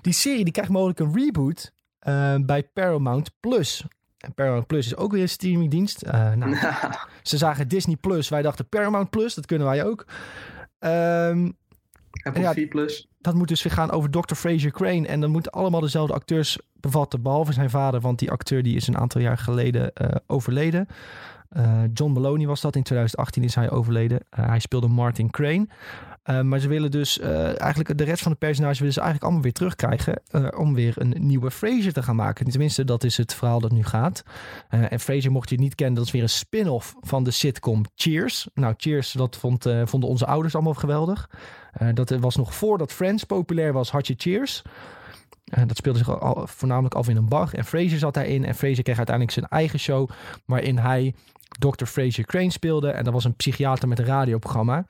die 0.00 0.12
serie 0.12 0.44
die 0.44 0.52
krijgt 0.52 0.70
mogelijk 0.70 0.98
een 0.98 1.14
reboot 1.14 1.72
bij 2.46 2.62
Paramount 2.72 3.30
Plus. 3.40 3.84
En 4.24 4.34
Paramount 4.34 4.66
Plus 4.66 4.86
is 4.86 4.96
ook 4.96 5.12
weer 5.12 5.22
een 5.22 5.28
streamingdienst. 5.28 6.02
Eh, 6.02 6.32
nou, 6.32 6.56
ze 7.22 7.36
zagen 7.38 7.68
Disney 7.68 7.96
Plus, 7.96 8.28
wij 8.28 8.42
dachten 8.42 8.68
Paramount 8.68 9.10
Plus, 9.10 9.34
dat 9.34 9.46
kunnen 9.46 9.66
wij 9.66 9.84
ook. 9.84 10.06
Ehm, 10.78 11.50
Apple 12.22 12.42
Ja. 12.42 12.52
TV 12.52 12.68
Plus. 12.68 13.08
dat 13.20 13.34
moet 13.34 13.48
dus 13.48 13.62
weer 13.62 13.72
gaan 13.72 13.90
over 13.90 14.10
Dr. 14.10 14.34
Fraser 14.34 14.70
Crane. 14.70 15.06
En 15.06 15.20
dan 15.20 15.30
moeten 15.30 15.52
allemaal 15.52 15.80
dezelfde 15.80 16.14
acteurs 16.14 16.58
bevatten, 16.80 17.22
behalve 17.22 17.52
zijn 17.52 17.70
vader. 17.70 18.00
Want 18.00 18.18
die 18.18 18.30
acteur 18.30 18.62
die 18.62 18.76
is 18.76 18.86
een 18.86 18.98
aantal 18.98 19.20
jaar 19.20 19.38
geleden 19.38 19.92
eh, 19.92 20.08
overleden. 20.26 20.86
Eh, 21.48 21.82
John 21.94 22.12
Maloney 22.12 22.46
was 22.46 22.60
dat. 22.60 22.76
In 22.76 22.82
2018 22.82 23.42
is 23.42 23.54
hij 23.54 23.70
overleden. 23.70 24.20
Hij 24.30 24.58
speelde 24.58 24.88
Martin 24.88 25.30
Crane. 25.30 25.66
Eh, 26.24 26.40
maar 26.40 26.58
ze 26.58 26.68
willen 26.68 26.90
dus 26.90 27.18
eh, 27.18 27.60
eigenlijk 27.60 27.98
de 27.98 28.04
rest 28.04 28.22
van 28.22 28.32
de 28.32 28.38
personages 28.38 28.78
willen 28.78 28.94
ze 28.94 29.00
eigenlijk 29.00 29.26
allemaal 29.26 29.44
weer 29.44 29.52
terugkrijgen. 29.52 30.22
eh, 30.30 30.46
om 30.56 30.74
weer 30.74 30.94
een 30.96 31.14
nieuwe 31.18 31.50
Fraser 31.50 31.92
te 31.92 32.02
gaan 32.02 32.16
maken. 32.16 32.50
Tenminste, 32.50 32.84
dat 32.84 33.04
is 33.04 33.16
het 33.16 33.34
verhaal 33.34 33.60
dat 33.60 33.72
nu 33.72 33.84
gaat. 33.84 34.22
En 34.68 35.00
Fraser, 35.00 35.30
mocht 35.30 35.48
je 35.48 35.54
het 35.54 35.64
niet 35.64 35.74
kennen, 35.74 35.96
dat 35.96 36.06
is 36.06 36.12
weer 36.12 36.22
een 36.22 36.28
spin-off 36.28 36.94
van 37.00 37.24
de 37.24 37.30
sitcom 37.30 37.84
Cheers. 37.94 38.48
Nou, 38.54 38.74
Cheers, 38.76 39.12
dat 39.12 39.36
vond, 39.36 39.68
vonden 39.84 40.08
onze 40.08 40.26
ouders 40.26 40.54
allemaal 40.54 40.74
geweldig. 40.74 41.30
Dat 41.94 42.10
was 42.10 42.36
nog 42.36 42.54
voordat 42.54 42.92
Friends 42.92 43.24
populair 43.24 43.72
was, 43.72 43.90
had 43.90 44.06
je 44.06 44.14
Cheers. 44.16 44.62
Dat 45.66 45.76
speelde 45.76 45.98
zich 45.98 46.18
voornamelijk 46.44 46.94
af 46.94 47.08
in 47.08 47.16
een 47.16 47.28
bar. 47.28 47.52
En 47.52 47.64
Fraser 47.64 47.98
zat 47.98 48.14
daarin. 48.14 48.44
En 48.44 48.54
Fraser 48.54 48.82
kreeg 48.82 48.96
uiteindelijk 48.96 49.36
zijn 49.36 49.48
eigen 49.48 49.78
show. 49.78 50.10
Waarin 50.44 50.78
hij 50.78 51.14
Dr. 51.58 51.84
Fraser 51.84 52.24
Crane 52.24 52.50
speelde. 52.50 52.90
En 52.90 53.04
dat 53.04 53.12
was 53.12 53.24
een 53.24 53.36
psychiater 53.36 53.88
met 53.88 53.98
een 53.98 54.04
radioprogramma. 54.04 54.86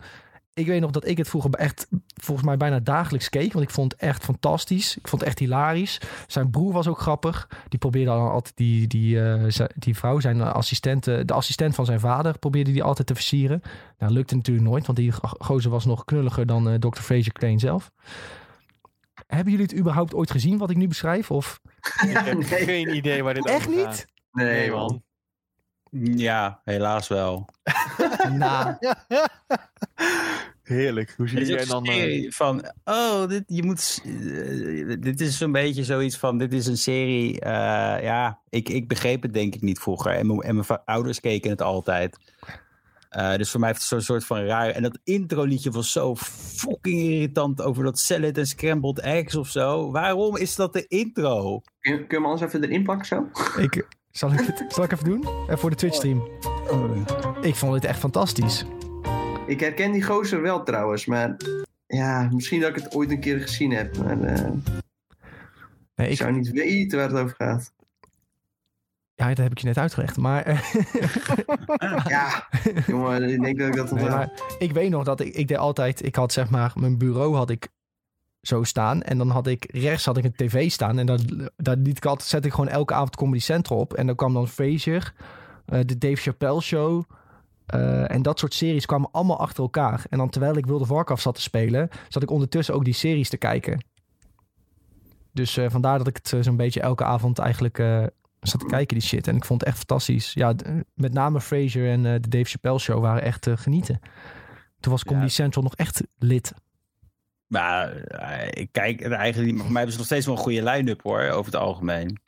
Ik 0.55 0.67
weet 0.67 0.81
nog 0.81 0.91
dat 0.91 1.07
ik 1.07 1.17
het 1.19 1.29
vroeger 1.29 1.51
echt, 1.55 1.87
volgens 2.23 2.47
mij 2.47 2.57
bijna 2.57 2.79
dagelijks 2.81 3.29
keek. 3.29 3.53
Want 3.53 3.65
ik 3.65 3.71
vond 3.71 3.93
het 3.93 4.01
echt 4.01 4.25
fantastisch. 4.25 4.97
Ik 4.97 5.09
vond 5.09 5.21
het 5.21 5.31
echt 5.31 5.39
hilarisch. 5.39 6.01
Zijn 6.27 6.51
broer 6.51 6.73
was 6.73 6.89
ook 6.89 6.99
grappig. 7.01 7.49
Die 7.69 7.79
probeerde 7.79 8.11
al 8.11 8.31
altijd 8.31 8.57
die, 8.57 8.87
die, 8.87 9.23
eh, 9.23 9.67
die 9.75 9.97
vrouw, 9.97 10.21
zijn 10.21 10.41
assistent, 10.41 11.07
eh, 11.07 11.21
de 11.25 11.33
assistent 11.33 11.75
van 11.75 11.85
zijn 11.85 12.01
vader, 12.01 12.39
probeerde 12.39 12.73
die 12.73 12.83
altijd 12.83 13.07
te 13.07 13.15
versieren. 13.15 13.63
Nou, 13.99 14.13
lukte 14.13 14.35
natuurlijk 14.35 14.67
nooit, 14.67 14.87
want 14.87 14.99
die 14.99 15.13
go- 15.13 15.37
gozer 15.39 15.71
was 15.71 15.85
nog 15.85 16.05
knulliger 16.05 16.47
dan 16.47 16.69
eh, 16.69 16.75
Dr. 16.75 17.01
Fraser 17.01 17.33
Crane 17.33 17.59
zelf. 17.59 17.91
Hebben 19.27 19.53
jullie 19.53 19.67
het 19.67 19.77
überhaupt 19.79 20.15
ooit 20.15 20.31
gezien 20.31 20.59
wat 20.59 20.71
ik 20.71 20.77
nu 20.77 20.89
beschrijf? 20.89 21.31
Of 21.31 21.61
Ik 22.03 22.17
heb 22.19 22.35
Nee. 22.39 22.45
geen 22.45 22.95
idee 22.97 23.23
waar 23.23 23.35
dit 23.35 23.47
echt 23.47 23.67
over 23.67 23.79
gaat. 23.81 23.87
niet? 23.89 24.07
Nee, 24.33 24.71
man. 24.71 25.03
Ja, 26.17 26.61
helaas 26.65 27.09
wel. 27.09 27.49
Nou, 28.33 28.77
Heerlijk. 30.62 31.14
Hoe 31.16 31.28
zie 31.28 31.45
jij 31.47 31.64
dan... 31.64 31.86
een 31.88 31.95
serie 31.95 32.34
van, 32.34 32.72
oh, 32.84 33.28
dit, 33.28 33.42
je 33.47 33.62
moet, 33.62 34.01
eh, 34.05 34.97
dit 35.01 35.20
is 35.20 35.38
zo'n 35.38 35.53
beetje 35.53 35.84
zoiets 35.84 36.16
van, 36.18 36.38
dit 36.38 36.53
is 36.53 36.66
een 36.66 36.76
serie, 36.78 37.40
eh, 37.40 37.51
ja, 38.03 38.38
ik, 38.49 38.68
ik 38.68 38.88
begreep 38.88 39.22
het 39.22 39.34
denk 39.34 39.55
ik 39.55 39.61
niet 39.62 39.78
vroeger. 39.78 40.12
En, 40.12 40.26
mijn- 40.26 40.40
en 40.40 40.55
mijn 40.55 40.66
va- 40.66 40.82
ouders 40.84 41.20
keken 41.20 41.51
het 41.51 41.62
altijd. 41.62 42.16
Eh, 43.09 43.34
dus 43.36 43.51
voor 43.51 43.61
mij 43.61 43.68
heeft 43.68 43.80
het 43.80 43.88
zo'n 43.90 44.01
soort 44.01 44.24
van 44.24 44.45
raar. 44.45 44.68
En 44.70 44.82
dat 44.82 44.99
introliedje 45.05 45.70
was 45.70 45.92
zo 45.92 46.16
fucking 46.16 47.01
irritant 47.01 47.62
over 47.62 47.84
dat 47.84 47.99
salad 47.99 48.38
en 48.38 48.47
scrambled 48.47 49.01
eggs 49.01 49.34
of 49.34 49.49
zo. 49.49 49.90
Waarom 49.90 50.36
is 50.36 50.55
dat 50.55 50.72
de 50.72 50.86
intro? 50.88 51.61
Kun, 51.80 51.92
kun 51.97 52.05
je 52.09 52.14
hem 52.14 52.24
anders 52.24 52.42
even 52.42 52.62
erin 52.64 52.82
plakken 52.82 53.07
zo? 53.07 53.28
ik, 53.61 53.86
zal, 54.11 54.32
ik 54.32 54.40
het, 54.40 54.64
zal 54.74 54.84
ik 54.84 54.92
even 54.92 55.05
doen? 55.05 55.28
En 55.49 55.59
voor 55.59 55.70
de 55.70 55.76
Twitch 55.76 55.95
stream. 55.97 56.28
Ik 57.42 57.55
vond 57.55 57.74
het 57.74 57.84
echt 57.84 57.99
fantastisch. 57.99 58.64
Ik 59.47 59.61
herken 59.61 59.92
die 59.92 60.03
gozer 60.03 60.42
wel 60.42 60.62
trouwens, 60.62 61.07
maar 61.07 61.36
ja, 61.86 62.28
misschien 62.32 62.61
dat 62.61 62.76
ik 62.76 62.82
het 62.82 62.95
ooit 62.95 63.11
een 63.11 63.20
keer 63.20 63.40
gezien 63.40 63.70
heb. 63.70 63.97
Maar 63.97 64.20
eh, 64.22 64.51
Nee, 65.95 66.11
ik 66.11 66.16
zou 66.16 66.32
niet 66.32 66.51
weten 66.51 66.99
waar 66.99 67.09
het 67.09 67.18
over 67.18 67.34
gaat. 67.36 67.72
ja, 69.14 69.28
dat 69.28 69.36
heb 69.36 69.51
ik 69.51 69.59
je 69.59 69.66
net 69.66 69.78
uitgelegd. 69.78 70.16
Maar, 70.16 70.42
eh, 70.42 70.61
Ja, 72.09 72.49
jongen, 72.86 73.22
ik 73.22 73.42
denk 73.42 73.59
dat 73.59 73.68
ik 73.68 73.74
dat 73.74 73.90
nee, 73.90 74.03
onthoud. 74.03 74.38
maar 74.38 74.57
ik 74.59 74.72
weet 74.72 74.90
nog 74.90 75.05
dat 75.05 75.20
ik, 75.20 75.34
ik 75.34 75.49
deed 75.49 75.57
altijd... 75.57 76.05
Ik 76.05 76.14
had 76.14 76.32
zeg 76.32 76.51
maar, 76.51 76.72
mijn 76.74 76.99
bureau 76.99 77.34
had 77.34 77.51
ik 77.51 77.68
zo 78.40 78.62
staan. 78.62 79.03
En 79.03 79.18
dan 79.18 79.28
had 79.28 79.47
ik 79.47 79.66
rechts 79.72 80.05
had 80.05 80.16
ik 80.16 80.24
een 80.24 80.36
tv 80.36 80.70
staan. 80.70 80.99
En 80.99 81.07
dat, 81.07 81.22
dat 81.57 81.78
liet 81.78 81.97
ik 81.97 82.05
altijd, 82.05 82.28
zette 82.28 82.47
ik 82.47 82.55
gewoon 82.55 82.70
elke 82.70 82.95
avond 82.95 83.16
Comedy 83.16 83.42
Central 83.42 83.78
op. 83.78 83.95
En 83.95 84.07
dan 84.07 84.16
kwam 84.16 84.34
dan 84.34 84.49
Frasier, 84.49 85.14
eh, 85.66 85.80
de 85.84 85.99
Dave 85.99 86.16
Chappelle 86.16 86.61
Show... 86.61 87.05
eh, 87.67 88.11
en 88.11 88.23
dat 88.23 88.39
soort 88.39 88.55
series 88.55 88.87
kwamen 88.87 89.11
allemaal 89.12 89.41
achter 89.41 89.62
elkaar. 89.62 90.07
En 90.11 90.19
dan 90.19 90.31
terwijl 90.31 90.57
ik 90.57 90.67
World 90.67 90.83
of 90.83 90.89
Warcraft 90.89 91.23
zat 91.23 91.35
te 91.35 91.41
spelen... 91.41 91.89
zat 92.09 92.23
ik 92.23 92.31
ondertussen 92.31 92.75
ook 92.75 92.85
die 92.85 92.95
series 92.95 93.29
te 93.29 93.37
kijken. 93.37 93.85
Dus 95.33 95.57
eh, 95.57 95.71
vandaar 95.71 95.99
dat 95.99 96.07
ik 96.07 96.17
het 96.17 96.33
eh, 96.33 96.41
zo'n 96.41 96.57
beetje 96.57 96.81
elke 96.81 97.05
avond 97.05 97.39
eigenlijk 97.39 97.77
zat 98.41 98.61
te 98.61 98.67
kijken, 98.67 98.99
die 98.99 99.07
shit. 99.07 99.29
En 99.29 99.37
ik 99.37 99.45
vond 99.45 99.61
het 99.61 99.69
echt 99.69 99.79
fantastisch. 99.79 100.33
Ja, 100.33 100.55
met 100.95 101.12
name 101.12 101.41
Frasier 101.41 101.91
en 101.91 102.03
de 102.03 102.29
Dave 102.29 102.45
Chappelle 102.45 102.79
Show 102.79 103.01
waren 103.01 103.23
echt 103.23 103.47
eh, 103.47 103.57
genieten. 103.57 103.99
Toen 104.81 104.93
was 104.93 105.05
Comedy 105.05 105.25
Ja. 105.25 105.31
Central 105.31 105.65
nog 105.65 105.75
echt 105.75 106.03
lid. 106.19 106.53
Maar 107.47 107.97
ik 108.51 108.69
kijk 108.73 109.01
het 109.01 109.12
eigenlijk 109.12 109.47
niet, 109.47 109.55
maar 109.55 109.65
voor 109.65 109.73
mij 109.73 109.83
hebben 109.83 109.93
ze 109.93 109.99
nog 109.99 110.07
steeds 110.07 110.27
wel 110.27 110.35
een 110.35 110.41
goede 110.41 110.62
line-up 110.62 111.03
hoor, 111.03 111.21
over 111.21 111.53
het 111.53 111.61
algemeen. 111.61 112.19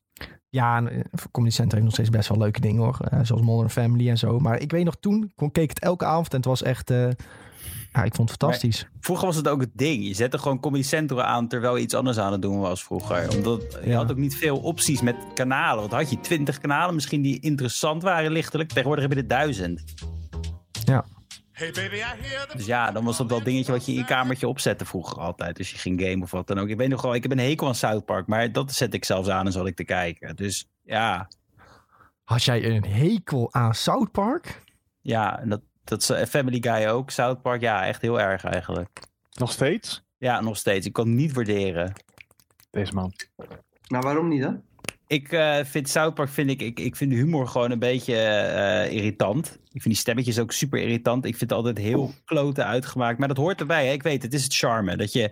Ja, 0.57 0.77
en, 0.77 0.89
eh, 0.93 1.01
Comedy 1.31 1.55
Central 1.55 1.81
heeft 1.81 1.85
nog 1.85 1.93
steeds 1.93 2.11
best 2.11 2.29
wel 2.29 2.39
leuke 2.39 2.61
dingen 2.61 2.83
hoor. 2.83 2.99
Eh, 3.11 3.19
zoals 3.23 3.43
Modern 3.43 3.71
Family 3.71 4.09
en 4.09 4.19
zo. 4.19 4.39
Maar 4.39 4.59
ik 4.61 4.71
weet 4.71 4.85
nog 4.85 4.97
toen, 5.01 5.33
kon, 5.37 5.53
keek 5.53 5.69
het 5.69 5.79
elke 5.81 6.05
avond 6.05 6.31
en 6.31 6.37
het 6.37 6.47
was 6.47 6.63
echt... 6.63 6.91
eh, 6.91 7.09
ja, 7.93 8.03
ik 8.05 8.15
vond 8.15 8.31
het 8.31 8.39
fantastisch. 8.41 8.89
Vroeger 9.01 9.27
was 9.27 9.37
het 9.37 9.49
ook 9.49 9.61
het 9.61 9.71
ding. 9.75 10.07
Je 10.07 10.15
zette 10.15 10.39
gewoon 10.39 10.61
Comedy 10.61 10.83
Central 10.83 11.23
aan 11.23 11.49
terwijl 11.49 11.77
je 11.77 11.83
iets 11.83 11.95
anders 11.95 12.19
aan 12.19 12.33
het 12.33 12.43
doen 12.43 12.59
was 12.59 12.85
vroeger. 12.85 13.31
Omdat 13.37 13.79
je 13.83 13.89
Ja. 13.91 13.97
had 13.97 14.11
ook 14.11 14.17
niet 14.17 14.37
veel 14.37 14.57
opties 14.59 15.01
met 15.01 15.17
kanalen. 15.35 15.81
Want 15.81 15.93
had 15.93 16.11
je 16.11 16.21
twintig 16.21 16.59
kanalen 16.59 16.95
misschien 16.95 17.23
die 17.23 17.41
interessant 17.41 18.03
waren 18.03 18.33
lichtelijk. 18.33 18.69
Tegenwoordig 18.69 19.05
heb 19.05 19.13
je 19.13 19.21
er 19.21 19.29
duizend. 19.29 19.83
Dus 22.53 22.67
ja, 22.67 22.91
dan 22.91 23.05
was 23.05 23.17
dat 23.17 23.29
wel 23.29 23.43
dingetje 23.43 23.73
wat 23.73 23.87
je 23.87 23.93
in 23.93 23.99
je 23.99 24.05
kamertje 24.05 24.49
opzette 24.49 24.85
vroeger 24.85 25.19
altijd. 25.19 25.57
Dus 25.57 25.71
je 25.71 25.79
ging 25.79 26.01
game 26.01 26.23
of 26.23 26.31
wat 26.31 26.47
dan 26.47 26.59
ook. 26.59 26.69
Ik 26.69 26.77
weet 26.77 26.89
nog 26.89 27.03
wel, 27.03 27.15
ik 27.15 27.23
heb 27.23 27.33
een 27.33 27.39
hekel 27.39 27.67
aan 27.67 27.75
South 27.75 28.05
Park. 28.05 28.27
Maar 28.27 28.53
dat 28.53 28.73
zet 28.73 28.95
ik 28.95 29.05
zelfs 29.05 29.29
aan 29.29 29.47
en 29.47 29.53
zat 29.53 29.67
ik 29.67 29.77
te 29.77 29.85
kijken. 29.85 30.37
Dus 30.37 30.69
ja, 30.83 31.29
Had 32.25 32.43
jij 32.45 32.65
een 32.65 32.85
hekel 32.85 33.53
aan 33.53 33.75
South 33.75 34.11
Park? 34.11 34.63
ja 35.01 35.41
en 35.41 35.49
dat, 35.49 35.61
dat 35.85 36.03
is 36.03 36.11
eh, 36.11 36.27
Family 36.27 36.59
Guy 36.61 36.87
ook. 36.87 37.11
South 37.11 37.43
Park, 37.43 37.61
ja, 37.61 37.87
echt 37.87 38.03
heel 38.03 38.21
erg 38.21 38.45
eigenlijk. 38.45 39.01
Nog 39.33 39.53
steeds? 39.53 40.05
Ja, 40.19 40.41
nog 40.41 40.57
steeds. 40.57 40.87
Ik 40.87 40.93
kan 40.93 41.07
het 41.07 41.17
niet 41.17 41.33
waarderen. 41.33 41.93
Deze 42.71 42.95
man. 42.95 43.13
Maar 43.89 44.03
waarom 44.03 44.29
niet 44.29 44.43
dan? 44.43 44.63
Ik 45.07 45.33
eh, 45.33 45.65
vind 45.65 45.89
South 45.89 46.15
Park, 46.15 46.29
vind 46.29 46.51
ik, 46.51 46.63
ik, 46.63 46.81
ik 46.81 46.97
vind 46.97 47.11
de 47.11 47.17
humor 47.17 47.49
gewoon 47.49 47.71
een 47.71 47.79
beetje 47.79 48.17
eh, 48.17 48.93
irritant. 48.93 49.47
Ik 49.47 49.83
vind 49.83 49.85
die 49.85 49.95
stemmetjes 49.95 50.39
ook 50.39 50.53
super 50.53 50.81
irritant. 50.81 51.25
Ik 51.25 51.37
vind 51.37 51.51
het 51.51 51.59
altijd 51.59 51.79
heel 51.79 52.15
klote 52.25 52.65
uitgemaakt. 52.65 53.19
Maar 53.19 53.29
dat 53.29 53.37
hoort 53.37 53.61
erbij, 53.61 53.87
hè? 53.87 53.93
ik 53.93 54.03
weet, 54.03 54.23
het 54.23 54.35
is 54.35 54.43
het 54.43 54.55
charme 54.55 54.97
dat, 54.97 55.13
je, 55.13 55.31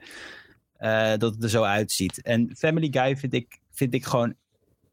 eh, 0.76 1.12
dat 1.16 1.34
het 1.34 1.42
er 1.42 1.48
zo 1.48 1.62
uitziet. 1.62 2.22
En 2.22 2.50
Family 2.56 2.88
Guy 2.90 3.16
vind 3.16 3.34
ik, 3.34 3.60
vind 3.70 3.94
ik 3.94 4.04
gewoon 4.04 4.34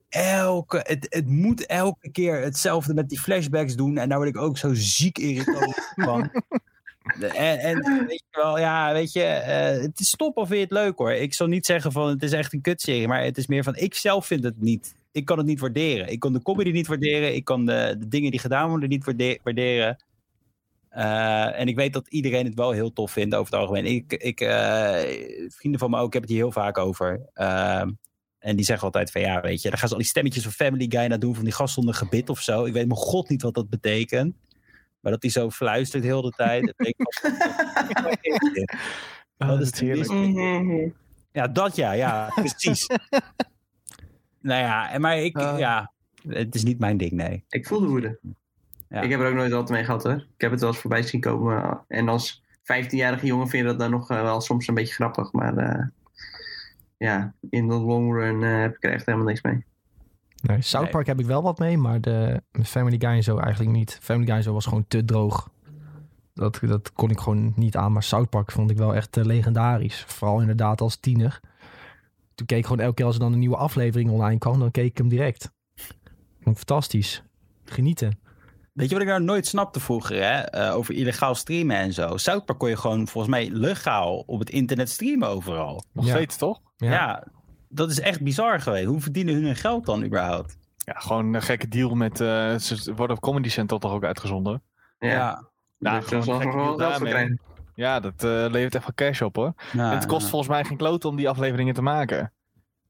elke... 0.09 0.84
Het, 0.84 1.07
het 1.09 1.27
moet 1.27 1.65
elke 1.65 2.11
keer 2.11 2.41
hetzelfde 2.41 2.93
met 2.93 3.09
die 3.09 3.19
flashbacks 3.19 3.75
doen. 3.75 3.97
En 3.97 4.09
daar 4.09 4.17
word 4.17 4.29
ik 4.29 4.38
ook 4.38 4.57
zo 4.57 4.73
ziek 4.73 5.17
irritant 5.17 5.91
van. 5.95 6.29
En, 7.04 7.60
en 7.60 8.06
weet 8.08 8.24
je 8.30 8.41
wel, 8.41 8.60
ja, 8.60 8.93
weet 8.93 9.14
je, 9.14 9.24
eh, 9.24 9.82
het 9.82 9.99
is 9.99 10.12
top 10.12 10.38
of 10.38 10.49
je 10.49 10.56
het 10.56 10.72
leuk 10.72 10.97
hoor. 10.97 11.12
Ik 11.12 11.34
zal 11.34 11.47
niet 11.47 11.66
zeggen 11.66 11.91
van 11.91 12.08
het 12.10 12.24
is 12.24 12.32
echt 12.32 12.54
een 12.54 12.62
kutserie, 12.62 13.08
maar 13.08 13.24
het 13.24 13.38
is 13.38 13.47
meer 13.47 13.64
van 13.64 13.76
ik 13.76 13.93
zelf 13.93 14.26
vind 14.26 14.43
het 14.43 14.62
niet. 14.62 14.95
Ik 15.12 15.26
kan 15.26 15.38
het 15.38 15.47
niet 15.47 15.60
waarderen. 15.60 16.08
Ik 16.12 16.20
kan 16.20 16.34
de 16.34 16.41
comedy 16.41 16.72
niet 16.72 16.88
waarderen. 16.88 17.36
Ik 17.36 17.45
kan 17.45 17.66
de, 17.66 17.95
de 17.99 18.08
dingen 18.08 18.32
die 18.32 18.39
gedaan 18.39 18.70
worden 18.70 18.89
niet 18.89 19.06
waarde- 19.06 19.39
waarderen. 19.43 20.04
Eh, 20.89 21.60
en 21.60 21.68
ik 21.68 21.76
weet 21.76 21.93
dat 21.93 22.08
iedereen 22.08 22.45
het 22.45 22.56
wel 22.56 22.72
heel 22.72 22.93
tof 22.93 23.12
vindt 23.12 23.36
over 23.36 23.52
het 23.52 23.62
algemeen. 23.62 23.86
Ik, 23.86 24.14
ik, 24.14 24.41
eh, 24.41 24.99
vrienden 25.47 25.80
van 25.80 25.89
me 25.89 25.97
ook, 25.97 26.08
ik 26.08 26.14
heb 26.14 26.22
het 26.22 26.32
hier 26.32 26.41
heel 26.41 26.52
vaak 26.52 26.78
over. 26.78 27.30
Ehm, 27.34 27.91
en 28.39 28.56
die 28.56 28.66
zeggen 28.66 28.86
altijd 28.86 29.12
van 29.12 29.22
ja, 29.22 29.41
weet 29.41 29.62
je, 29.62 29.70
dan 29.70 29.78
gaan 29.78 29.88
ze 29.88 29.93
al 29.93 29.99
die 29.99 30.10
stemmetjes 30.10 30.43
van 30.43 30.52
Family 30.52 30.86
Guy 30.89 31.06
naar 31.06 31.20
doen 31.20 31.36
van 31.36 31.43
die 31.43 31.54
gast 31.54 31.74
zonder 31.74 31.93
gebit 31.93 32.30
of 32.30 32.39
zo. 32.39 32.66
Ik 32.66 32.74
weet 32.74 32.88
mijn 32.88 32.99
god 32.99 33.30
niet 33.30 33.41
wat 33.41 33.54
dat 33.54 33.70
betekent. 33.70 34.36
Maar 35.02 35.12
dat 35.12 35.22
hij 35.22 35.32
zo 35.32 35.49
fluistert 35.49 36.04
heel 36.04 36.22
de 36.22 36.30
tijd. 36.30 36.66
dat 36.66 36.78
denk 36.78 36.95
ik 36.97 37.14
van, 39.38 39.49
Oh, 39.49 39.60
is 39.62 39.80
heerlijk. 39.80 40.93
Ja, 41.32 41.47
dat 41.47 41.76
ja, 41.76 41.91
ja, 41.91 42.32
precies. 42.36 42.88
nou 44.41 44.62
ja, 44.62 44.91
en 44.91 45.02
maar 45.02 45.18
ik, 45.18 45.38
Ah. 45.38 45.60
ja, 45.60 45.91
het 46.28 46.56
is 46.56 46.64
niet 46.64 46.80
mijn 46.80 46.97
ding, 46.97 47.12
nee. 47.12 47.43
Ik 47.49 47.68
voel 47.68 47.80
de 47.80 47.88
woede. 47.88 48.20
Ja. 48.89 49.02
Ik 49.02 49.10
heb 49.10 49.20
er 49.20 49.28
ook 49.28 49.34
nooit 49.36 49.52
wat 49.52 49.70
mee 49.70 49.84
gehad 49.84 50.04
hoor. 50.04 50.14
Ik 50.14 50.41
heb 50.41 50.52
het 50.52 50.60
wel 50.60 50.70
eens 50.70 50.80
voorbij 50.80 51.04
zien 51.04 51.22
komen. 51.22 51.84
En 51.88 52.10
als 52.10 52.43
15-jarige 52.62 53.26
jongen 53.26 53.47
vind 53.47 53.64
je 53.64 53.70
dat 53.70 53.80
dan 53.80 53.91
nog 53.91 54.10
eh, 54.10 54.22
wel 54.22 54.41
soms 54.41 54.68
een 54.68 54.74
beetje 54.74 54.93
grappig. 54.93 55.32
Maar 55.32 55.58
eh, 55.58 55.86
ja, 56.97 57.34
in 57.49 57.68
de 57.68 57.74
long 57.74 58.14
run 58.14 58.43
eh, 58.43 58.60
heb 58.62 58.76
ik 58.76 58.84
er 58.84 58.91
echt 58.91 59.06
helemaal 59.06 59.28
niks 59.28 59.41
mee. 59.41 59.66
Nee, 60.41 60.61
South 60.61 60.83
Nee. 60.83 60.91
Park 60.93 61.07
heb 61.07 61.19
ik 61.19 61.25
wel 61.25 61.41
wat 61.41 61.59
mee, 61.59 61.77
maar 61.77 62.01
de 62.01 62.41
Family 62.63 62.95
Guy 62.99 63.09
en 63.09 63.23
zo 63.23 63.37
eigenlijk 63.37 63.75
niet. 63.75 63.97
Family 64.01 64.25
Guy 64.27 64.35
en 64.35 64.43
zo 64.43 64.53
was 64.53 64.65
gewoon 64.65 64.85
te 64.87 65.05
droog. 65.05 65.49
Dat, 66.33 66.59
dat 66.61 66.93
kon 66.93 67.09
ik 67.09 67.19
gewoon 67.19 67.53
niet 67.55 67.75
aan. 67.77 67.91
Maar 67.91 68.03
South 68.03 68.29
Park 68.29 68.51
vond 68.51 68.71
ik 68.71 68.77
wel 68.77 68.95
echt 68.95 69.17
eh, 69.17 69.23
legendarisch. 69.25 70.03
Vooral 70.07 70.39
inderdaad 70.39 70.81
als 70.81 70.95
tiener. 70.95 71.39
Toen 72.35 72.45
keek 72.45 72.57
ik 72.57 72.65
gewoon 72.65 72.81
elke 72.81 72.93
keer 72.95 73.05
als 73.05 73.15
er 73.15 73.21
dan 73.21 73.33
een 73.33 73.39
nieuwe 73.39 73.55
aflevering 73.57 74.09
online 74.09 74.37
kwam, 74.39 74.59
dan 74.59 74.71
keek 74.71 74.85
ik 74.85 74.97
hem 74.97 75.07
direct. 75.09 75.51
Vond 76.41 76.57
ik 76.57 76.65
fantastisch. 76.67 77.23
Genieten. 77.65 78.19
Weet 78.73 78.87
je 78.89 78.93
wat 78.93 79.03
ik 79.03 79.09
nou 79.09 79.23
nooit 79.23 79.47
snapte 79.47 79.79
vroeger, 79.79 80.15
hè? 80.15 80.39
Eh, 80.39 80.75
over 80.75 80.93
illegaal 80.93 81.35
streamen 81.35 81.75
en 81.75 81.93
zo. 81.93 82.17
South 82.17 82.45
Park 82.45 82.59
kon 82.59 82.69
je 82.69 82.77
gewoon 82.77 83.07
volgens 83.07 83.33
mij 83.33 83.49
legaal 83.49 84.17
op 84.17 84.39
het 84.39 84.49
internet 84.49 84.89
streamen 84.89 85.27
overal. 85.27 85.83
Nog 85.93 86.05
Ja. 86.05 86.11
steeds, 86.15 86.37
toch? 86.37 86.61
Ja. 86.77 87.23
Dat 87.72 87.91
is 87.91 87.99
echt 87.99 88.22
bizar 88.22 88.61
geweest. 88.61 88.86
Hoe 88.86 89.01
verdienen 89.01 89.34
hun 89.34 89.43
hun 89.45 89.55
geld 89.55 89.86
dan 89.86 90.03
überhaupt? 90.03 90.57
Ja, 90.78 90.93
gewoon 90.99 91.34
een 91.34 91.41
gekke 91.41 91.67
deal 91.67 91.95
met... 91.95 92.19
eh, 92.22 92.55
ze 92.57 92.93
worden 92.95 93.15
op 93.15 93.22
Comedy 93.22 93.49
Central 93.49 93.80
toch 93.80 93.91
ook 93.93 94.03
uitgezonden? 94.03 94.61
Ja. 94.99 95.49
Nou, 95.80 96.03
wel 96.26 96.78
daarmee. 96.78 97.09
krijgen. 97.11 97.39
Ja, 97.76 97.99
dat 97.99 98.24
eh, 98.24 98.45
levert 98.49 98.76
echt 98.76 98.84
wel 98.86 99.07
cash 99.07 99.22
op, 99.22 99.36
hoor. 99.36 99.53
Ja, 99.74 99.93
het 99.93 100.05
kost 100.05 100.24
ja. 100.24 100.30
volgens 100.30 100.51
mij 100.51 100.63
geen 100.63 100.78
kloot 100.78 101.05
om 101.05 101.15
die 101.15 101.30
afleveringen 101.30 101.74
te 101.74 101.82
maken. 101.82 102.32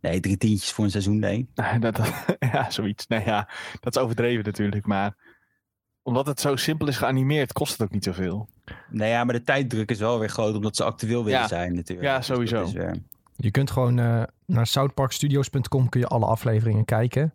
Nee, 0.02 0.20
drie 0.20 0.38
tientjes 0.38 0.72
voor 0.72 0.84
een 0.84 0.92
seizoen, 0.92 1.20
nee. 1.20 1.50
Dat, 1.80 1.96
dat- 1.96 2.26
ja, 2.54 2.70
zoiets. 2.70 3.08
Nee, 3.08 3.26
ja, 3.26 3.50
dat 3.80 3.96
is 3.96 4.02
overdreven 4.02 4.44
natuurlijk, 4.46 4.86
maar... 4.86 5.16
Omdat 6.04 6.26
het 6.26 6.40
zo 6.40 6.56
simpel 6.56 6.88
is 6.88 6.98
geanimeerd, 6.98 7.54
kost 7.54 7.72
het 7.72 7.82
ook 7.82 7.92
niet 7.92 8.04
zoveel. 8.04 8.50
Nee, 8.90 9.10
ja, 9.10 9.24
maar 9.24 9.34
de 9.34 9.44
tijddruk 9.44 9.90
is 9.92 10.00
wel 10.00 10.20
weer 10.20 10.30
groot 10.30 10.56
omdat 10.56 10.76
ze 10.76 10.84
actueel 10.84 11.24
willen 11.24 11.40
Ja. 11.40 11.48
zijn 11.48 11.76
natuurlijk. 11.76 12.08
Ja, 12.08 12.18
Dus 12.18 12.28
dat 12.28 12.36
sowieso. 12.36 12.64
is 12.64 12.72
weer- 12.72 12.98
Je 13.42 13.52
kunt 13.52 13.72
gewoon 13.72 14.00
eh, 14.00 14.24
naar 14.46 14.68
southparkstudios.com 14.68 15.90
kun 15.90 16.00
je 16.00 16.08
alle 16.08 16.26
afleveringen 16.26 16.86
kijken. 16.86 17.34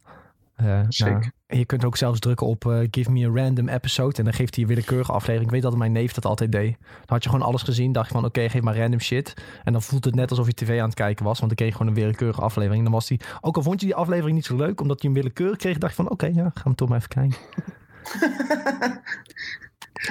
Eh, 0.57 0.67
nou, 0.67 1.31
en 1.47 1.59
je 1.59 1.65
kunt 1.65 1.85
ook 1.85 1.97
zelfs 1.97 2.21
drukken 2.21 2.47
op 2.47 2.67
eh, 2.67 2.79
give 2.91 3.11
me 3.11 3.27
a 3.27 3.31
random 3.43 3.69
episode. 3.69 4.17
En 4.17 4.25
dan 4.25 4.33
geeft 4.33 4.55
hij 4.55 4.65
een 4.65 4.71
willekeurige 4.71 5.13
aflevering. 5.13 5.45
Ik 5.45 5.51
weet 5.51 5.63
dat 5.63 5.77
mijn 5.77 5.93
neef 5.93 6.13
dat 6.13 6.25
altijd 6.25 6.53
deed. 6.53 6.77
Dan 6.81 6.89
had 7.07 7.23
je 7.25 7.31
gewoon 7.31 7.47
alles 7.47 7.63
gezien. 7.63 7.93
Dacht 7.93 8.07
je 8.09 8.15
van 8.15 8.25
oké, 8.25 8.49
geef 8.49 8.63
maar 8.63 8.77
random 8.79 9.01
shit. 9.01 9.35
En 9.65 9.73
dan 9.73 9.83
voelt 9.83 10.05
het 10.05 10.15
net 10.15 10.31
alsof 10.31 10.47
je 10.47 10.53
tv 10.55 10.79
aan 10.81 10.87
het 10.87 10.95
kijken 10.95 11.25
was. 11.25 11.39
Want 11.39 11.49
dan 11.49 11.57
kreeg 11.57 11.69
je 11.69 11.77
gewoon 11.77 11.93
een 11.93 11.99
willekeurige 12.03 12.41
aflevering. 12.41 12.79
En 12.79 12.85
dan 12.85 12.93
was 12.95 13.07
die, 13.09 13.21
ook 13.41 13.57
al 13.57 13.63
vond 13.63 13.81
je 13.81 13.87
die 13.87 13.95
aflevering 13.95 14.35
niet 14.37 14.45
zo 14.45 14.57
leuk. 14.57 14.81
Omdat 14.81 15.03
je 15.03 15.09
hem 15.09 15.17
willekeurig 15.17 15.57
kreeg. 15.57 15.79
Dacht 15.79 15.97
je 15.97 16.03
van 16.03 16.13
oké, 16.13 16.27
ja, 16.27 16.33
gaan 16.33 16.53
we 16.55 16.61
hem 16.63 16.75
toch 16.75 16.89
maar 16.89 16.99
even 16.99 17.09
kijken. 17.09 17.39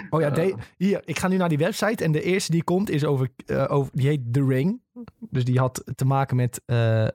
Oh 0.09 0.21
ja, 0.21 0.29
de- 0.29 0.55
hier, 0.77 1.01
ik 1.05 1.19
ga 1.19 1.27
nu 1.27 1.37
naar 1.37 1.49
die 1.49 1.57
website 1.57 2.03
en 2.03 2.11
de 2.11 2.21
eerste 2.21 2.51
die 2.51 2.63
komt 2.63 2.89
is 2.89 3.05
over, 3.05 3.29
over 3.67 3.91
die 3.93 4.07
heet 4.07 4.33
The 4.33 4.45
Ring. 4.45 4.81
Dus 5.29 5.45
die 5.45 5.59
had 5.59 5.83
te 5.95 6.05
maken 6.05 6.35
met 6.35 6.61
eh, 6.65 7.07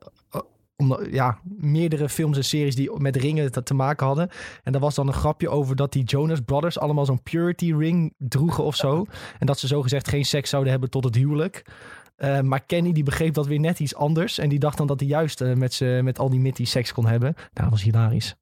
om, 0.77 0.99
ja, 1.11 1.39
meerdere 1.45 2.09
films 2.09 2.37
en 2.37 2.45
series 2.45 2.75
die 2.75 3.01
met 3.01 3.17
ringen 3.17 3.65
te, 3.65 3.75
maken 3.75 4.07
hadden. 4.07 4.29
En 4.63 4.73
daar 4.73 4.81
was 4.81 4.95
dan 4.95 5.07
een 5.07 5.13
grapje 5.13 5.49
over 5.49 5.77
dat 5.77 5.93
die 5.93 6.05
Jonas 6.05 6.41
Brothers 6.41 6.79
allemaal 6.79 7.05
zo'n 7.05 7.23
purity 7.23 7.75
ring 7.75 8.15
droegen 8.19 8.65
of 8.65 8.77
zo. 8.77 9.05
En 9.39 9.47
dat 9.47 9.59
ze 9.59 9.67
zogezegd 9.67 10.09
geen 10.09 10.25
seks 10.25 10.51
zouden 10.51 10.71
hebben 10.73 10.91
tot 10.91 11.05
het 11.05 11.15
huwelijk. 11.15 11.65
Eh, 12.17 12.41
maar 12.41 12.61
Kenny 12.65 12.93
die 12.93 13.03
begreep 13.03 13.35
dat 13.35 13.47
weer 13.47 13.61
net 13.61 13.81
iets 13.81 13.95
anders. 13.95 14.39
En 14.39 14.49
die 14.49 14.59
dacht 14.59 14.77
dan 14.79 14.87
dat 14.87 15.01
hij 15.01 15.09
juist 15.09 15.41
eh, 15.41 15.55
met, 15.55 15.73
z'n- 15.75 16.01
met 16.05 16.19
al 16.19 16.31
die 16.31 16.41
mitty 16.41 16.65
seks 16.65 16.93
kon 16.93 17.07
hebben. 17.07 17.33
Nou, 17.37 17.49
dat 17.53 17.71
was 17.71 17.83
hilarisch. 17.83 18.35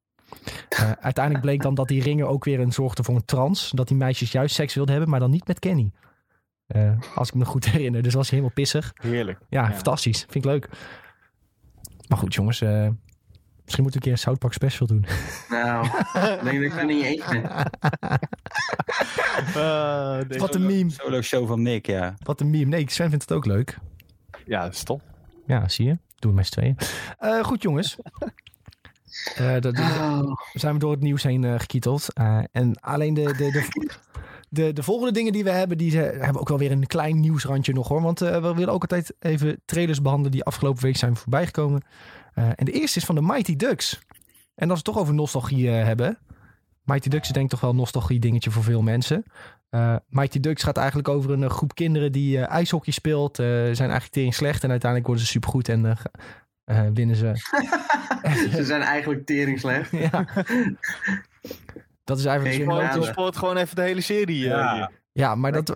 Uiteindelijk 1.00 1.44
bleek 1.44 1.62
dan 1.62 1.74
dat 1.74 1.88
die 1.88 2.02
ringen 2.02 2.28
ook 2.28 2.44
weer 2.44 2.60
een 2.60 2.72
zorgden 2.72 3.04
voor 3.04 3.14
een 3.14 3.24
trans. 3.24 3.70
Dat 3.74 3.88
die 3.88 3.96
meisjes 3.96 4.32
juist 4.32 4.54
seks 4.54 4.74
wilden 4.74 4.92
hebben, 4.92 5.10
maar 5.10 5.20
dan 5.20 5.30
niet 5.30 5.46
met 5.46 5.58
Kenny. 5.58 5.90
Eh, 6.68 6.92
als 7.14 7.28
ik 7.28 7.34
me 7.34 7.44
goed 7.44 7.64
herinner. 7.70 8.02
Dus 8.02 8.14
was 8.14 8.30
hij 8.30 8.38
helemaal 8.38 8.62
pissig. 8.62 8.92
Heerlijk. 9.02 9.38
Ja, 9.48 9.62
Ja. 9.68 9.72
fantastisch. 9.74 10.18
Vind 10.18 10.34
ik 10.34 10.44
leuk. 10.44 10.68
Maar 12.08 12.18
goed, 12.18 12.34
jongens. 12.34 12.60
eh, 12.60 12.68
misschien 13.64 13.66
moeten 13.82 13.84
we 13.84 13.94
een 13.94 14.00
keer 14.00 14.12
een 14.12 14.18
South 14.18 14.38
Park 14.38 14.52
special 14.52 14.86
doen. 14.86 15.06
Nou, 15.48 15.86
ik 15.86 15.92
denk 16.44 16.70
dat 16.70 16.78
ik 16.80 16.86
niet 16.86 17.04
eens 17.04 17.24
ben. 17.26 17.42
Wat 20.38 20.54
een 20.54 20.66
meme. 20.66 20.90
Solo 20.90 21.20
show 21.22 21.46
van 21.46 21.62
Nick, 21.62 21.86
ja. 21.86 22.14
Wat 22.22 22.40
een 22.40 22.50
meme. 22.50 22.64
Nee, 22.64 22.90
Sven 22.90 23.08
vindt 23.10 23.28
het 23.28 23.32
ook 23.38 23.46
leuk. 23.46 23.78
Ja, 24.46 24.62
dat 24.62 24.74
is 24.74 24.82
top. 24.82 25.02
Ja, 25.46 25.68
zie 25.68 25.86
je. 25.86 25.98
Doen 26.18 26.30
we 26.30 26.36
met 26.36 26.46
z'n 26.46 26.52
tweeën. 26.52 26.76
Eh, 27.18 27.44
goed, 27.44 27.62
jongens. 27.62 27.96
Eh, 29.34 29.52
dat, 29.52 29.62
dat- 29.62 29.78
Oh, 29.78 30.36
zijn 30.52 30.72
we 30.72 30.78
door 30.78 30.90
het 30.90 31.00
nieuws 31.00 31.22
heen 31.22 31.44
eh, 31.44 31.58
gekieteld. 31.58 32.12
Eh, 32.12 32.40
en 32.52 32.80
alleen 32.80 33.14
de, 33.14 33.22
de, 33.22 33.50
de, 33.50 33.68
de, 34.48 34.72
de 34.72 34.82
volgende 34.82 35.12
dingen 35.12 35.32
die 35.32 35.44
we 35.44 35.50
hebben, 35.50 35.78
die 35.78 35.90
ze, 35.90 35.98
hebben 35.98 36.40
ook 36.40 36.48
wel 36.48 36.58
weer 36.58 36.70
een 36.72 36.86
klein 36.86 37.20
nieuwsrandje 37.20 37.72
nog 37.72 37.88
hoor. 37.88 38.02
Want 38.02 38.20
eh, 38.20 38.30
we 38.42 38.54
willen 38.54 38.72
ook 38.74 38.82
altijd 38.82 39.14
even 39.20 39.60
trailers 39.64 40.02
behandelen 40.02 40.32
die 40.32 40.44
afgelopen 40.44 40.82
week 40.82 40.96
zijn 40.96 41.16
voorbijgekomen. 41.16 41.82
Eh, 42.34 42.44
en 42.54 42.64
de 42.64 42.72
eerste 42.72 42.98
is 42.98 43.04
van 43.04 43.14
de 43.14 43.22
Mighty 43.22 43.56
Ducks. 43.56 43.98
En 44.54 44.70
als 44.70 44.80
we 44.80 44.84
het 44.84 44.84
toch 44.84 44.98
over 44.98 45.14
nostalgie 45.14 45.70
eh, 45.70 45.84
hebben. 45.84 46.18
Mighty 46.84 47.08
Ducks 47.08 47.26
is 47.26 47.32
denk 47.32 47.44
ik 47.44 47.50
toch 47.50 47.60
wel 47.60 47.70
een 47.70 47.76
nostalgie 47.76 48.18
dingetje 48.18 48.50
voor 48.50 48.62
veel 48.62 48.82
mensen. 48.82 49.24
Eh, 49.70 49.96
Mighty 50.08 50.40
Ducks 50.40 50.62
gaat 50.62 50.76
eigenlijk 50.76 51.08
over 51.08 51.30
een 51.30 51.42
eh, 51.42 51.50
groep 51.50 51.74
kinderen 51.74 52.12
die 52.12 52.38
eh, 52.38 52.48
ijshockey 52.54 52.92
speelt. 52.92 53.38
eh, 53.38 53.46
zijn 53.46 53.78
eigenlijk 53.78 54.10
tering 54.10 54.34
slecht 54.34 54.62
en 54.64 54.70
uiteindelijk 54.70 55.06
worden 55.10 55.26
ze 55.26 55.32
supergoed 55.32 55.68
en 55.68 55.86
eh, 55.86 55.96
eh, 56.64 56.90
winnen 56.94 57.16
ze. 57.16 57.32
ze 58.56 58.64
zijn 58.64 58.82
eigenlijk 58.82 59.26
tering 59.26 59.58
slecht. 59.60 59.90
ja. 59.90 60.26
Dat 62.08 62.18
is 62.18 62.24
eigenlijk 62.24 62.56
Geen 62.56 62.90
dat- 63.00 63.04
spoort 63.04 63.36
gewoon 63.36 63.56
even 63.56 63.76
de 63.76 63.82
hele 63.82 64.00
serie. 64.00 64.44
eh, 64.44 64.50
Ja. 64.50 64.90
Ja, 65.12 65.34
maar 65.34 65.52
dat, 65.52 65.74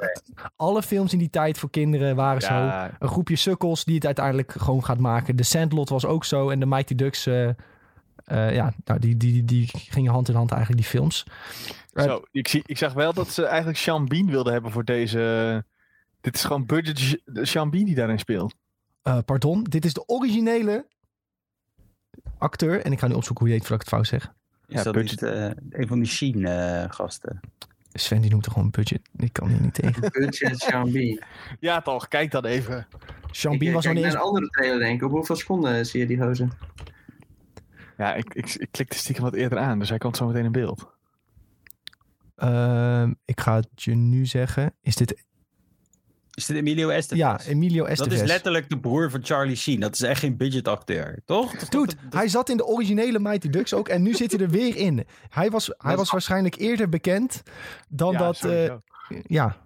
alle 0.56 0.82
films 0.82 1.12
in 1.12 1.18
die 1.18 1.30
tijd 1.30 1.58
voor 1.58 1.70
kinderen 1.70 2.16
waren 2.16 2.42
zo. 2.42 2.54
Een 2.98 3.08
groepje 3.08 3.36
sukkels 3.36 3.84
die 3.84 3.94
het 3.94 4.06
uiteindelijk 4.06 4.52
gewoon 4.52 4.84
gaat 4.84 4.98
maken. 4.98 5.36
De 5.36 5.42
Sandlot 5.42 5.88
was 5.88 6.04
ook 6.04 6.24
zo. 6.24 6.50
En 6.50 6.60
de 6.60 6.66
Mighty 6.66 6.94
Ducks, 6.94 7.26
eh, 7.26 7.48
eh, 7.48 7.54
ja, 8.54 8.72
nou, 8.84 8.98
die, 9.00 9.16
die, 9.16 9.44
die 9.44 9.68
gingen 9.72 10.12
hand 10.12 10.28
in 10.28 10.34
hand 10.34 10.50
eigenlijk, 10.50 10.82
die 10.82 10.90
films. 10.90 11.24
Zo, 11.94 12.22
ik, 12.30 12.48
zie, 12.48 12.62
ik 12.66 12.78
zag 12.78 12.92
wel 12.92 13.12
dat 13.12 13.28
ze 13.28 13.44
eigenlijk 13.44 13.78
Sean 13.78 14.06
Bean 14.08 14.26
wilden 14.30 14.52
hebben 14.52 14.70
voor 14.70 14.84
deze... 14.84 15.64
Dit 16.20 16.34
is 16.34 16.44
gewoon 16.44 16.66
budget 16.66 17.20
Sean 17.32 17.70
Bean 17.70 17.84
die 17.84 17.94
daarin 17.94 18.18
speelt. 18.18 18.54
Eh, 19.02 19.18
pardon, 19.24 19.62
dit 19.64 19.84
is 19.84 19.92
de 19.92 20.06
originele 20.06 20.86
acteur. 22.38 22.80
En 22.84 22.92
ik 22.92 22.98
ga 22.98 23.06
nu 23.06 23.14
opzoeken 23.14 23.44
hoe 23.44 23.54
je 23.54 23.60
heet 23.60 23.68
voordat 23.68 23.86
ik 23.86 23.92
het 23.92 24.08
fout 24.08 24.20
zeg. 24.20 24.32
Is 24.72 24.78
Ja, 24.78 24.82
dat 24.84 24.92
budget. 24.94 25.20
niet 25.20 25.30
eh, 25.30 25.50
een 25.80 25.86
van 25.86 25.98
die 25.98 26.08
Sheen-gasten? 26.08 27.40
Sven 27.92 28.20
die 28.20 28.30
noemt 28.30 28.46
er 28.46 28.52
gewoon 28.52 28.70
budget. 28.70 29.00
Ik 29.16 29.32
kan 29.32 29.48
hier 29.48 29.60
niet 29.60 29.74
tegen. 29.82 30.00
Budget 30.12 30.58
Sean 30.60 30.90
B. 30.92 31.24
Ja 31.60 31.80
toch, 31.80 32.08
kijk 32.08 32.30
dan 32.30 32.44
even. 32.44 32.86
Sean 33.30 33.52
Ik 33.52 33.58
Bean 33.58 33.72
was 33.72 33.84
nog 33.84 33.94
niet 33.94 34.04
eens... 34.04 34.14
een 34.14 34.20
andere 34.20 34.46
trailer 34.48 34.78
denk 34.78 35.00
ik. 35.00 35.06
Op 35.06 35.10
hoeveel 35.10 35.36
seconden 35.36 35.86
zie 35.86 36.00
je 36.00 36.06
die 36.06 36.18
gozer? 36.22 36.48
Ja, 37.96 38.14
ik, 38.14 38.34
ik, 38.34 38.54
ik 38.54 38.68
klikte 38.70 38.96
stiekem 38.96 39.24
wat 39.24 39.34
eerder 39.34 39.58
aan, 39.58 39.78
dus 39.78 39.88
hij 39.88 39.98
komt 39.98 40.16
zo 40.16 40.26
meteen 40.26 40.44
in 40.44 40.52
beeld. 40.52 40.90
Ehm, 42.36 43.12
ik 43.24 43.40
ga 43.40 43.54
het 43.54 43.68
je 43.74 43.94
nu 43.94 44.26
zeggen. 44.26 44.74
Is 44.82 44.96
dit... 44.96 45.24
Is 46.34 46.46
dit 46.46 46.56
Emilio 46.56 46.88
Estevez? 46.88 47.18
Ja, 47.22 47.40
Emilio 47.46 47.80
Dat 47.82 47.88
Estevez. 47.90 48.20
is 48.20 48.28
letterlijk 48.28 48.68
de 48.68 48.78
broer 48.78 49.10
van 49.10 49.20
Charlie 49.24 49.56
Sheen. 49.56 49.80
Dat 49.80 49.94
is 49.94 50.00
echt 50.02 50.20
geen 50.20 50.36
budgetacteur, 50.36 51.18
toch? 51.24 51.52
Dat- 51.58 51.70
Dude, 51.70 51.86
dat- 51.86 51.96
dat- 52.04 52.12
hij 52.20 52.28
zat 52.28 52.48
in 52.48 52.56
de 52.56 52.66
originele 52.66 53.18
Mighty 53.18 53.48
Ducks 53.48 53.74
ook 53.74 53.88
en 53.88 54.02
nu 54.02 54.14
zit 54.14 54.32
hij 54.32 54.40
er 54.40 54.48
weer 54.50 54.76
in. 54.76 55.04
Hij 55.28 55.50
was, 55.50 55.70
hij 55.78 55.96
was 55.96 56.10
waarschijnlijk 56.10 56.56
eerder 56.58 56.88
bekend 56.88 57.42
dan 57.88 58.12
Ja, 58.12 58.18
dat... 58.18 58.44
eh, 58.44 58.72
ja, 59.26 59.56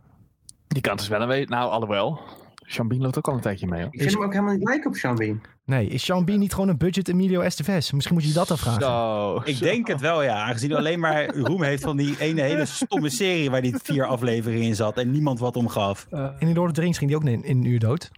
Die 0.68 0.82
kant 0.82 1.00
is 1.00 1.08
wel 1.08 1.20
een 1.20 1.28
beetje... 1.28 1.46
Nou, 1.48 1.70
alhoewel. 1.70 2.20
Sean 2.68 2.88
Bean 2.88 3.00
loopt 3.02 3.18
ook 3.18 3.28
al 3.28 3.34
een 3.34 3.40
tijdje 3.40 3.66
mee. 3.66 3.82
Hoor. 3.82 3.92
Ik 3.94 4.00
vind 4.00 4.12
hem 4.14 4.22
ook 4.22 4.32
helemaal 4.32 4.54
niet 4.54 4.64
lijken 4.68 4.90
op 4.90 4.96
Sean 4.96 5.14
B. 5.14 5.46
nee. 5.64 5.86
Is 5.88 6.04
Sean 6.04 6.24
Bean 6.24 6.38
niet 6.38 6.52
gewoon 6.54 6.68
een 6.68 6.76
budget 6.76 7.08
Emilio 7.08 7.40
Estevez? 7.40 7.90
Misschien 7.92 8.14
moet 8.16 8.24
je 8.26 8.32
dat 8.32 8.48
dan 8.48 8.58
vragen. 8.58 8.82
Zo, 8.82 9.40
Ik 9.44 9.56
zo. 9.56 9.64
denk 9.64 9.86
het 9.86 10.00
wel, 10.00 10.22
ja. 10.22 10.42
Aangezien 10.44 10.70
hij 10.70 10.78
alleen 10.78 11.00
maar 11.00 11.34
roem 11.36 11.62
heeft 11.62 11.82
van 11.82 11.96
die 11.96 12.20
ene 12.20 12.42
hele 12.42 12.64
stomme 12.66 13.08
serie 13.10 13.50
waar 13.50 13.60
hij 13.60 13.74
vier 13.82 14.04
afleveringen 14.06 14.66
in 14.66 14.74
zat 14.74 14.96
en 14.98 15.10
niemand 15.10 15.38
wat 15.38 15.56
om 15.56 15.68
gaf. 15.68 16.06
En 16.10 16.34
in 16.38 16.54
Lord 16.54 16.68
of 16.68 16.74
the 16.74 16.80
Rings 16.80 16.98
ging 16.98 17.10
die 17.10 17.18
ook 17.18 17.24
in, 17.26 17.44
in 17.44 17.56
een 17.58 17.64
uur 17.64 17.78
dood. 17.78 18.10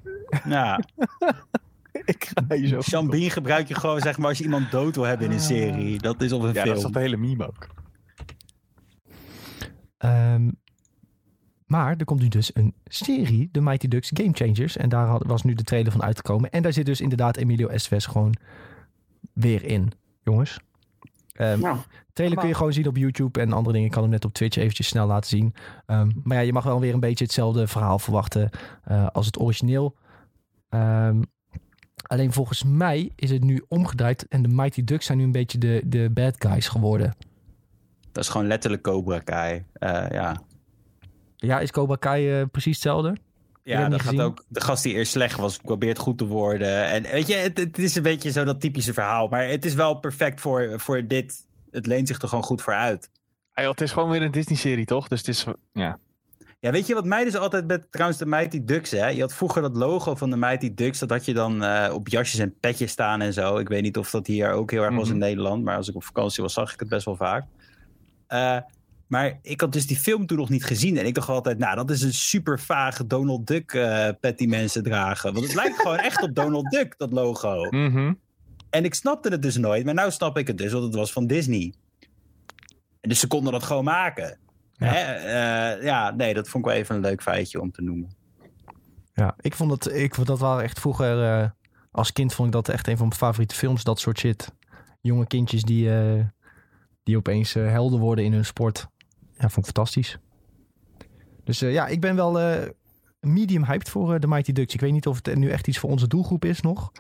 Ja, 0.45 0.81
Ik 2.05 2.33
ga 2.35 2.57
hier 2.57 2.83
zo. 2.83 3.07
Bean 3.07 3.31
gebruik 3.31 3.69
je 3.69 3.75
gewoon 3.75 4.01
zeg 4.01 4.19
maar 4.19 4.29
als 4.29 4.39
je 4.39 4.45
iemand 4.45 4.71
dood 4.71 4.95
wil 4.95 5.05
hebben 5.05 5.27
in 5.27 5.33
een 5.33 5.41
serie. 5.41 5.99
Dat 5.99 6.21
is 6.23 6.33
op 6.33 6.43
een 6.43 6.53
Ja, 6.53 6.65
dat 6.65 6.75
is 6.75 6.81
film. 6.81 6.93
de 6.93 6.99
hele 6.99 7.17
meme 7.17 7.47
ook. 7.47 7.67
Ehm, 9.99 10.49
maar 11.69 11.97
er 11.97 12.05
komt 12.05 12.21
nu 12.21 12.29
dus 12.29 12.51
een 12.55 12.75
serie, 12.85 13.49
de 13.53 13.61
Mighty 13.61 13.89
Ducks 13.89 14.11
Game 14.15 14.33
Changers. 14.33 14.77
En 14.77 14.89
daar 14.89 15.07
had, 15.07 15.23
was 15.27 15.43
nu 15.43 15.55
de 15.55 15.63
trailer 15.63 15.93
van 15.93 16.03
uitgekomen. 16.03 16.51
En 16.51 16.63
daar 16.63 16.73
zit 16.73 16.87
dus 16.87 17.01
inderdaad 17.01 17.37
Emilio 17.37 17.67
Estevez 17.69 18.07
gewoon 18.09 18.35
weer 19.33 19.65
in, 19.65 19.91
jongens. 20.23 20.59
Ehm, 21.33 21.61
Nou, 21.61 21.79
trailer 22.13 22.39
kun 22.39 22.49
je 22.49 22.55
gewoon 22.55 22.73
zien 22.73 22.87
op 22.87 22.97
YouTube 22.97 23.41
en 23.41 23.53
andere 23.53 23.73
dingen. 23.73 23.87
Ik 23.87 23.93
kan 23.93 24.03
hem 24.03 24.11
net 24.13 24.25
op 24.25 24.33
Twitch 24.33 24.57
eventjes 24.57 24.87
snel 24.89 25.07
laten 25.07 25.29
zien. 25.31 25.55
Ehm, 25.87 26.11
maar 26.23 26.37
ja, 26.37 26.43
je 26.43 26.53
mag 26.53 26.65
wel 26.65 26.81
weer 26.81 26.95
een 26.95 27.01
beetje 27.01 27.25
hetzelfde 27.25 27.67
verhaal 27.67 27.99
verwachten 27.99 28.51
eh, 28.85 29.07
als 29.07 29.27
het 29.27 29.41
origineel. 29.41 29.97
Ehm, 30.69 31.23
alleen 32.03 32.33
volgens 32.33 32.65
mij 32.65 33.11
is 33.15 33.31
het 33.31 33.45
nu 33.45 33.65
omgedraaid 33.69 34.29
en 34.29 34.43
de 34.43 34.49
Mighty 34.49 34.85
Ducks 34.85 35.07
zijn 35.07 35.19
nu 35.19 35.25
een 35.25 35.33
beetje 35.33 35.59
de, 35.59 35.83
de 35.87 36.11
bad 36.11 36.35
guys 36.39 36.69
geworden. 36.69 37.15
Dat 38.13 38.25
is 38.25 38.31
gewoon 38.31 38.47
letterlijk 38.47 38.83
Cobra 38.83 39.19
Kai. 39.19 39.65
Eh, 39.73 40.11
ja. 40.11 40.41
Ja, 41.41 41.61
is 41.61 41.71
Cobra 41.71 41.97
Kai 41.97 42.41
eh, 42.41 42.47
precies 42.53 42.75
hetzelfde? 42.75 43.17
Ja, 43.63 43.89
dat 43.89 44.03
gaat 44.03 44.21
ook. 44.21 44.45
De 44.49 44.61
gast 44.61 44.83
die 44.83 44.95
eerst 44.95 45.13
slecht 45.13 45.39
was, 45.39 45.57
probeert 45.57 45.99
goed 45.99 46.19
te 46.19 46.25
worden. 46.27 46.85
En 46.85 47.03
weet 47.03 47.27
je, 47.27 47.35
het, 47.35 47.59
het 47.59 47.79
is 47.79 47.95
een 47.95 48.03
beetje 48.03 48.31
zo 48.31 48.45
dat 48.45 48.61
typische 48.61 48.93
verhaal. 48.93 49.29
Maar 49.29 49.49
het 49.49 49.65
is 49.65 49.75
wel 49.75 49.95
perfect 49.95 50.41
voor, 50.41 50.73
voor 50.81 51.07
dit. 51.07 51.47
Het 51.71 51.87
leent 51.87 52.09
zich 52.09 52.23
er 52.23 52.29
gewoon 52.29 52.45
goed 52.45 52.63
voor 52.63 52.75
uit. 52.75 53.11
Joh, 53.55 53.69
het 53.71 53.81
is 53.81 53.93
gewoon 53.93 54.11
weer 54.11 54.23
een 54.23 54.31
Disney-serie, 54.31 54.85
toch? 54.85 55.09
Dus 55.09 55.19
het 55.19 55.29
is... 55.29 55.47
Ja. 55.73 55.99
Ja, 56.61 56.71
weet 56.71 56.87
je 56.87 56.95
wat 56.95 57.05
mij 57.05 57.25
dus 57.25 57.37
altijd 57.37 57.67
met 57.67 57.93
trouwens 57.93 58.19
de 58.19 58.27
Mighty 58.27 58.65
Ducks, 58.65 58.91
hè? 58.91 59.07
Je 59.09 59.21
had 59.21 59.35
vroeger 59.35 59.63
dat 59.63 59.77
logo 59.77 60.15
van 60.15 60.31
de 60.31 60.37
Mighty 60.37 60.75
Ducks, 60.75 60.99
dat 60.99 61.11
had 61.11 61.25
je 61.25 61.35
dan 61.35 61.63
eh, 61.63 61.95
op 61.95 62.09
jasjes 62.09 62.41
en 62.41 62.55
petjes 62.61 62.91
staan 62.91 63.21
en 63.21 63.33
zo. 63.33 63.59
Ik 63.59 63.69
weet 63.69 63.83
niet 63.83 63.97
of 63.97 64.11
dat 64.11 64.27
hier 64.27 64.51
ook 64.51 64.71
heel 64.71 64.83
erg 64.83 64.95
was 64.95 65.09
in 65.09 65.17
Mhm. 65.17 65.25
Nederland, 65.25 65.65
maar 65.65 65.77
als 65.77 65.89
ik 65.89 65.95
op 65.95 66.05
vakantie 66.05 66.43
was, 66.43 66.53
zag 66.53 66.73
ik 66.73 66.81
het 66.81 66.89
best 66.89 67.05
wel 67.05 67.17
vaak. 67.17 67.45
Eh, 68.27 68.57
Maar 69.09 69.39
ik 69.43 69.61
had 69.61 69.73
dus 69.73 69.87
die 69.87 69.97
film 69.97 70.27
toen 70.27 70.39
nog 70.39 70.49
niet 70.49 70.65
gezien. 70.65 70.99
En 70.99 71.07
ik 71.07 71.15
dacht 71.15 71.29
altijd, 71.29 71.59
nou, 71.59 71.77
dat 71.77 71.91
is 71.91 72.03
een 72.03 72.15
super 72.15 72.61
vage 72.61 73.07
Donald 73.07 73.47
Duck 73.47 73.73
eh, 73.73 74.09
pet 74.21 74.39
die 74.39 74.49
mensen 74.49 74.83
dragen. 74.83 75.33
Want 75.33 75.47
het 75.47 75.55
lijkt 75.55 75.77
gewoon 75.83 75.99
echt 75.99 76.23
op 76.23 76.35
Donald 76.35 76.71
Duck, 76.71 76.95
dat 76.97 77.13
logo. 77.13 77.71
Mhm. 77.71 78.13
En 78.71 78.85
ik 78.85 78.95
snapte 78.95 79.29
het 79.29 79.43
dus 79.43 79.57
nooit. 79.57 79.85
Maar 79.85 80.05
nu 80.05 80.11
snap 80.11 80.39
ik 80.39 80.47
het 80.47 80.59
dus, 80.59 80.73
want 80.73 80.85
het 80.85 80.95
was 80.95 81.13
van 81.13 81.27
Disney. 81.27 81.75
En 83.01 83.09
dus 83.09 83.21
ze 83.21 83.27
konden 83.27 83.53
dat 83.53 83.63
gewoon 83.63 83.85
maken. 83.85 84.39
Ja. 84.73 84.99
Ja, 84.99 85.73
ja 85.83 86.11
nee, 86.11 86.35
dat 86.35 86.49
vond 86.49 86.65
ik 86.65 86.71
wel 86.71 86.81
even 86.81 86.95
een 86.95 87.01
leuk 87.01 87.23
feitje 87.23 87.61
om 87.61 87.71
te 87.71 87.83
noemen. 87.83 88.17
Ja, 89.19 89.35
ik 89.41 89.55
vond 89.55 89.71
het, 89.71 89.95
ik 89.95 90.27
dat 90.27 90.41
wel 90.41 90.63
echt 90.63 90.81
vroeger, 90.81 91.23
eh, 91.23 91.51
als 91.91 92.13
kind 92.13 92.35
vond 92.35 92.49
ik 92.49 92.55
dat 92.55 92.69
echt 92.69 92.89
een 92.89 92.97
van 92.97 93.07
mijn 93.07 93.19
favoriete 93.19 93.55
films, 93.55 93.85
dat 93.85 94.01
soort 94.01 94.19
shit. 94.19 94.53
Jonge 95.01 95.27
kindjes 95.27 95.63
die, 95.63 95.95
eh, 95.95 96.25
die 97.03 97.17
opeens 97.17 97.55
eh, 97.55 97.67
helden 97.67 98.01
worden 98.01 98.25
in 98.25 98.33
hun 98.33 98.45
sport. 98.45 98.89
Ja, 99.39 99.49
vond 99.49 99.57
ik 99.57 99.65
fantastisch. 99.75 100.19
Dus 101.45 101.63
eh, 101.63 101.73
ja, 101.73 101.87
ik 101.87 102.01
ben 102.01 102.17
wel 102.17 102.41
eh, 102.41 102.69
medium 103.21 103.65
hyped 103.65 103.89
voor 103.89 104.15
eh, 104.15 104.21
de 104.21 104.27
Mighty 104.27 104.53
Ducks. 104.53 104.75
Ik 104.75 104.81
weet 104.81 104.93
niet 104.93 105.07
of 105.07 105.21
het 105.23 105.37
nu 105.37 105.51
echt 105.51 105.67
iets 105.69 105.79
voor 105.79 105.91
onze 105.91 106.07
doelgroep 106.09 106.45
is 106.45 106.61
nog. 106.61 106.93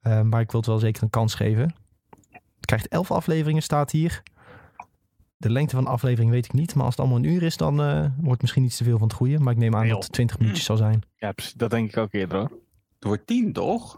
Eh, 0.00 0.22
maar 0.22 0.40
ik 0.40 0.50
wil 0.50 0.60
het 0.60 0.68
wel 0.68 0.78
zeker 0.78 1.02
een 1.02 1.10
kans 1.10 1.34
geven. 1.34 1.74
Het 2.30 2.66
krijgt 2.66 2.88
elf 2.88 3.10
afleveringen, 3.10 3.62
staat 3.62 3.90
hier. 3.90 4.22
De 5.36 5.50
lengte 5.50 5.74
van 5.74 5.84
de 5.84 5.90
aflevering 5.90 6.30
weet 6.30 6.44
ik 6.44 6.52
niet. 6.52 6.74
Maar 6.74 6.84
als 6.84 6.96
het 6.96 7.00
allemaal 7.04 7.18
een 7.24 7.32
uur 7.32 7.42
is, 7.42 7.56
dan 7.56 7.80
eh, 7.80 8.00
wordt 8.00 8.30
het 8.30 8.40
misschien 8.40 8.64
iets 8.64 8.76
te 8.76 8.84
veel 8.84 8.98
van 8.98 9.06
het 9.08 9.16
goede. 9.16 9.38
Maar 9.38 9.52
ik 9.52 9.58
neem 9.58 9.74
aan 9.74 9.80
Nee, 9.82 9.90
dat 9.90 10.02
het 10.02 10.12
20 10.12 10.38
minuutjes 10.38 10.64
zal 10.64 10.76
zijn. 10.76 11.02
Ja, 11.16 11.32
precies. 11.32 11.52
dat 11.52 11.70
denk 11.70 11.88
ik 11.88 11.96
ook 11.96 12.12
eerder 12.12 12.38
hoor. 12.38 12.50
Het 12.94 13.04
wordt 13.04 13.26
tien, 13.26 13.52
toch? 13.52 13.94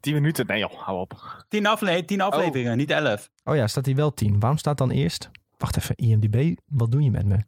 10 0.00 0.14
minuten? 0.14 0.46
Nee 0.46 0.58
joh, 0.58 0.72
hou 0.72 0.98
op. 0.98 1.44
Tien, 1.48 1.66
afle 1.66 2.04
tien 2.04 2.20
afleveringen, 2.20 2.76
niet 2.76 2.90
elf. 2.90 3.30
Oh 3.44 3.54
ja, 3.56 3.66
staat 3.66 3.86
hier 3.86 3.94
wel 3.94 4.14
10. 4.14 4.38
Waarom 4.40 4.58
staat 4.58 4.78
dan 4.78 4.90
eerst? 4.90 5.30
Wacht 5.60 5.76
even, 5.76 5.96
IMDb, 5.96 6.56
wat 6.66 6.90
doe 6.92 7.02
je 7.02 7.10
met 7.10 7.26
me? 7.26 7.38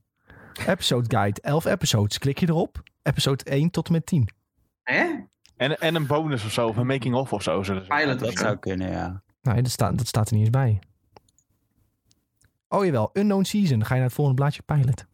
Episode 0.67 1.17
guide, 1.17 1.41
11 1.41 1.65
episodes. 1.65 2.19
Klik 2.19 2.39
je 2.39 2.49
erop. 2.49 2.83
Episode 3.03 3.45
1 3.45 3.71
tot 3.71 3.87
en 3.87 3.93
met 3.93 4.07
10. 4.07 4.29
Hè? 4.83 5.05
En, 5.57 5.79
en 5.79 5.95
een 5.95 6.07
bonus 6.07 6.45
of 6.45 6.53
zo, 6.53 6.69
of 6.69 6.77
een 6.77 6.87
making 6.87 7.15
of 7.15 7.33
of 7.33 7.43
zo. 7.43 7.63
zullen 7.63 7.83
ze- 7.85 7.89
Pilot 7.89 8.19
Dat 8.19 8.29
of 8.29 8.35
zo. 8.35 8.45
zou 8.45 8.57
kunnen, 8.57 8.91
ja. 8.91 9.23
Nee, 9.43 9.63
dat 9.63 9.71
staat, 9.73 9.99
dat 9.99 10.07
staat 10.07 10.29
er 10.29 10.35
niet 10.37 10.43
eens 10.43 10.51
bij. 10.57 10.79
Oh 12.69 12.85
jawel, 12.85 13.11
Unknown 13.13 13.43
Season. 13.45 13.81
Ga 13.85 13.89
je 13.89 13.95
naar 13.95 14.09
het 14.09 14.13
volgende 14.17 14.41
blaadje 14.41 14.63
pilot. 14.63 15.05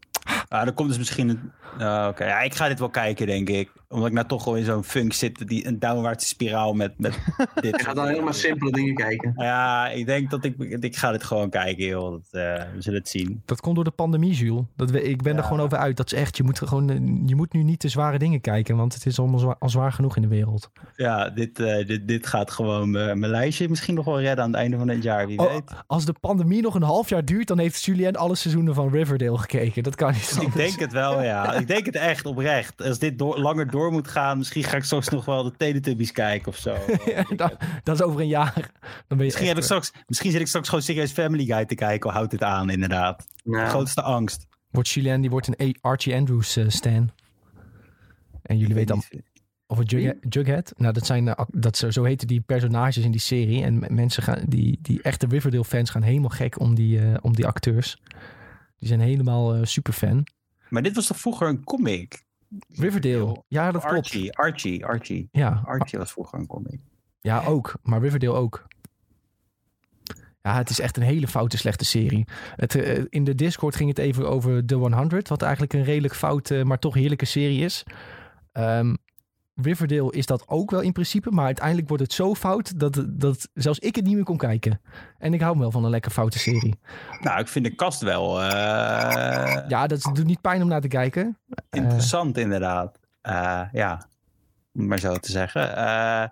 Ah, 0.47 0.67
er 0.67 0.73
komt 0.73 0.87
dus 0.89 0.97
misschien 0.97 1.29
een... 1.29 1.51
Ah, 1.77 2.07
Oké, 2.09 2.25
ja, 2.25 2.39
ik 2.39 2.53
ga 2.55 2.67
dit 2.67 2.79
wel 2.79 2.89
kijken, 2.89 3.27
denk 3.27 3.49
ik. 3.49 3.71
Omdat 3.89 4.07
ik 4.07 4.13
nou 4.13 4.27
toch 4.27 4.45
wel 4.45 4.55
in 4.55 4.63
zo'n 4.65 4.83
funk 4.83 5.13
zit, 5.13 5.47
die, 5.47 5.67
een 5.67 5.79
downwaartse 5.79 6.27
spiraal 6.27 6.73
met, 6.73 6.93
met 6.97 7.19
dit. 7.61 7.77
Je 7.77 7.83
gaat 7.83 7.95
dan 7.95 8.07
helemaal 8.07 8.33
simpele 8.33 8.71
dingen 8.71 8.95
kijken. 8.95 9.33
Ja, 9.37 9.89
ik 9.89 10.05
denk 10.05 10.29
dat 10.29 10.43
ik... 10.43 10.57
Ik 10.59 10.95
ga 10.95 11.11
dit 11.11 11.23
gewoon 11.23 11.49
kijken, 11.49 11.85
joh. 11.85 12.11
Dat, 12.11 12.21
eh, 12.31 12.63
we 12.73 12.81
zullen 12.81 12.99
het 12.99 13.09
zien. 13.09 13.41
Dat 13.45 13.61
komt 13.61 13.75
door 13.75 13.83
de 13.83 13.91
pandemie, 13.91 14.33
Jules. 14.33 14.63
Dat 14.75 14.89
we, 14.91 15.03
ik 15.03 15.21
ben 15.21 15.37
er 15.37 15.43
gewoon 15.43 15.59
over 15.59 15.77
uit. 15.77 15.97
Dat 15.97 16.11
is 16.11 16.19
echt, 16.19 16.37
je 16.37 16.43
moet, 16.43 16.59
er 16.59 16.67
gewoon, 16.67 17.23
je 17.25 17.35
moet 17.35 17.53
nu 17.53 17.63
niet 17.63 17.79
te 17.79 17.89
zware 17.89 18.17
dingen 18.19 18.41
kijken. 18.41 18.77
Want 18.77 18.93
het 18.93 19.05
is 19.05 19.19
allemaal 19.19 19.39
zwaar, 19.39 19.55
al 19.59 19.69
zwaar 19.69 19.91
genoeg 19.91 20.15
in 20.15 20.21
de 20.21 20.27
wereld. 20.27 20.69
Ja, 20.95 21.29
dit, 21.29 21.59
eh, 21.59 21.87
dit, 21.87 22.07
dit 22.07 22.27
gaat 22.27 22.51
gewoon 22.51 22.97
eh, 22.97 23.13
mijn 23.13 23.31
lijstje 23.31 23.69
misschien 23.69 23.95
nog 23.95 24.05
wel 24.05 24.21
redden 24.21 24.43
aan 24.43 24.51
het 24.51 24.59
einde 24.59 24.77
van 24.77 24.87
het 24.89 25.03
jaar, 25.03 25.27
wie 25.27 25.39
Oh, 25.39 25.51
weet. 25.51 25.71
als 25.87 26.05
de 26.05 26.13
pandemie 26.19 26.61
nog 26.61 26.75
een 26.75 26.83
half 26.83 27.09
jaar 27.09 27.25
duurt, 27.25 27.47
dan 27.47 27.59
heeft 27.59 27.83
Julien 27.83 28.15
alle 28.15 28.35
seizoenen 28.35 28.73
van 28.73 28.89
Riverdale 28.91 29.37
gekeken. 29.37 29.83
Dat 29.83 29.95
kan 29.95 30.11
niet 30.11 30.31
Ik 30.31 30.37
anders. 30.37 30.55
denk 30.55 30.79
het 30.79 30.91
wel, 30.91 31.23
ja. 31.23 31.53
Ik 31.53 31.67
denk 31.67 31.85
het 31.85 31.95
echt, 31.95 32.25
oprecht. 32.25 32.81
Als 32.81 32.99
dit 32.99 33.17
door, 33.17 33.39
langer 33.39 33.71
door 33.71 33.77
moet 33.91 34.07
gaan, 34.07 34.37
misschien 34.37 34.63
ga 34.63 34.77
ik 34.77 34.83
straks 34.83 35.09
nog 35.09 35.25
wel 35.25 35.43
de 35.43 35.51
Teletubbies 35.57 36.11
kijken 36.11 36.47
of 36.47 36.57
zo. 36.57 36.77
Ja, 37.05 37.23
dat, 37.35 37.57
dat 37.83 37.95
is 37.95 38.01
over 38.01 38.19
een 38.19 38.27
jaar. 38.27 38.53
Dan 38.53 38.71
ben 39.07 39.17
je 39.17 39.23
Misschien, 39.23 39.47
heb 39.47 39.57
ik 39.57 39.63
straks, 39.63 39.91
misschien 40.07 40.31
zit 40.31 40.41
ik 40.41 40.47
straks 40.47 40.67
gewoon 40.67 40.83
serieus 40.83 41.11
Family 41.11 41.45
Guy 41.45 41.65
te 41.65 41.75
kijken. 41.75 42.11
Houdt 42.11 42.31
dit 42.31 42.43
aan, 42.43 42.69
inderdaad. 42.69 43.27
Nou, 43.43 43.67
Grootste 43.67 44.01
angst. 44.01 44.47
wordt 44.71 44.89
Julien, 44.89 45.21
die 45.21 45.29
wordt 45.29 45.47
een 45.57 45.75
Archie 45.81 46.15
Andrews 46.15 46.55
eh, 46.55 46.65
stan. 46.67 47.09
En 48.41 48.57
jullie 48.57 48.75
weten 48.75 48.95
dan, 48.95 49.21
of 49.67 49.77
een 49.77 49.85
Jughead, 49.85 50.17
Jughead? 50.29 50.73
Nou, 50.77 50.93
dat 50.93 51.05
zijn, 51.05 51.27
eh, 51.27 51.45
dat, 51.47 51.77
zo, 51.77 51.91
zo 51.91 52.03
heten 52.03 52.27
die 52.27 52.41
personages 52.41 53.03
in 53.03 53.11
die 53.11 53.19
serie. 53.19 53.63
En 53.63 53.85
mensen 53.89 54.23
gaan, 54.23 54.43
die, 54.47 54.79
die 54.81 55.01
echte 55.01 55.27
Riverdale 55.27 55.65
fans 55.65 55.89
gaan 55.89 56.01
helemaal 56.01 56.29
gek 56.29 56.59
om 56.59 56.75
die, 56.75 56.99
eh, 56.99 57.17
om 57.21 57.35
die 57.35 57.47
acteurs. 57.47 58.01
Die 58.77 58.87
zijn 58.87 58.99
helemaal 58.99 59.55
eh 59.55 59.63
super 59.63 59.93
fan. 59.93 60.27
Maar 60.69 60.81
dit 60.81 60.95
was 60.95 61.07
toch 61.07 61.17
vroeger 61.17 61.47
een 61.47 61.63
comic? 61.63 62.27
Riverdale, 62.67 63.43
ja 63.47 63.71
dat 63.71 63.81
klopt. 63.81 63.97
Archie, 63.97 64.37
Archie, 64.37 64.85
Archie. 64.85 65.29
Ja, 65.31 65.61
Archie 65.65 65.99
was 65.99 66.11
vroeger 66.11 66.39
een 66.39 66.47
comic. 66.47 66.79
Ja, 67.21 67.45
ook. 67.45 67.73
Maar 67.83 68.01
Riverdale 68.01 68.37
ook. 68.37 68.67
Ja, 70.41 70.55
het 70.55 70.69
is 70.69 70.79
echt 70.79 70.97
een 70.97 71.03
hele 71.03 71.27
foute, 71.27 71.57
slechte 71.57 71.85
serie. 71.85 72.27
Het, 72.55 72.75
eh, 72.75 73.03
in 73.09 73.23
de 73.23 73.35
Discord 73.35 73.75
ging 73.75 73.89
het 73.89 73.97
even 73.97 74.29
over 74.29 74.65
The 74.65 74.75
100, 74.75 75.27
wat 75.27 75.41
eigenlijk 75.41 75.73
een 75.73 75.83
redelijk 75.83 76.15
foute, 76.15 76.63
maar 76.65 76.79
toch 76.79 76.93
heerlijke 76.93 77.25
serie 77.25 77.63
is. 77.63 77.83
Ehm, 78.51 78.95
Riverdale 79.61 80.11
is 80.11 80.25
dat 80.25 80.47
ook 80.47 80.71
wel 80.71 80.81
in 80.81 80.91
principe, 80.91 81.31
maar 81.31 81.45
uiteindelijk 81.45 81.87
wordt 81.87 82.03
het 82.03 82.13
zo 82.13 82.35
fout 82.35 82.79
dat, 82.79 83.05
dat 83.07 83.49
zelfs 83.53 83.79
ik 83.79 83.95
het 83.95 84.05
niet 84.05 84.15
meer 84.15 84.23
kon 84.23 84.37
kijken. 84.37 84.81
En 85.17 85.33
ik 85.33 85.41
hou 85.41 85.55
me 85.55 85.61
wel 85.61 85.71
van 85.71 85.83
een 85.83 85.89
lekker 85.89 86.11
foute 86.11 86.39
serie. 86.39 86.79
Nou, 87.21 87.39
ik 87.39 87.47
vind 87.47 87.65
de 87.65 87.75
kast 87.75 88.01
wel 88.01 88.41
eh, 88.41 89.63
Ja, 89.67 89.87
dat 89.87 90.01
doet 90.13 90.25
niet 90.25 90.41
pijn 90.41 90.61
om 90.61 90.67
naar 90.67 90.81
te 90.81 90.87
kijken. 90.87 91.37
interessant, 91.69 92.37
inderdaad. 92.37 92.99
Eh, 93.21 93.61
ja, 93.71 94.07
om 94.73 94.87
maar 94.87 94.99
zo 94.99 95.15
te 95.15 95.31
zeggen. 95.31 95.75
Eh, 95.75 96.23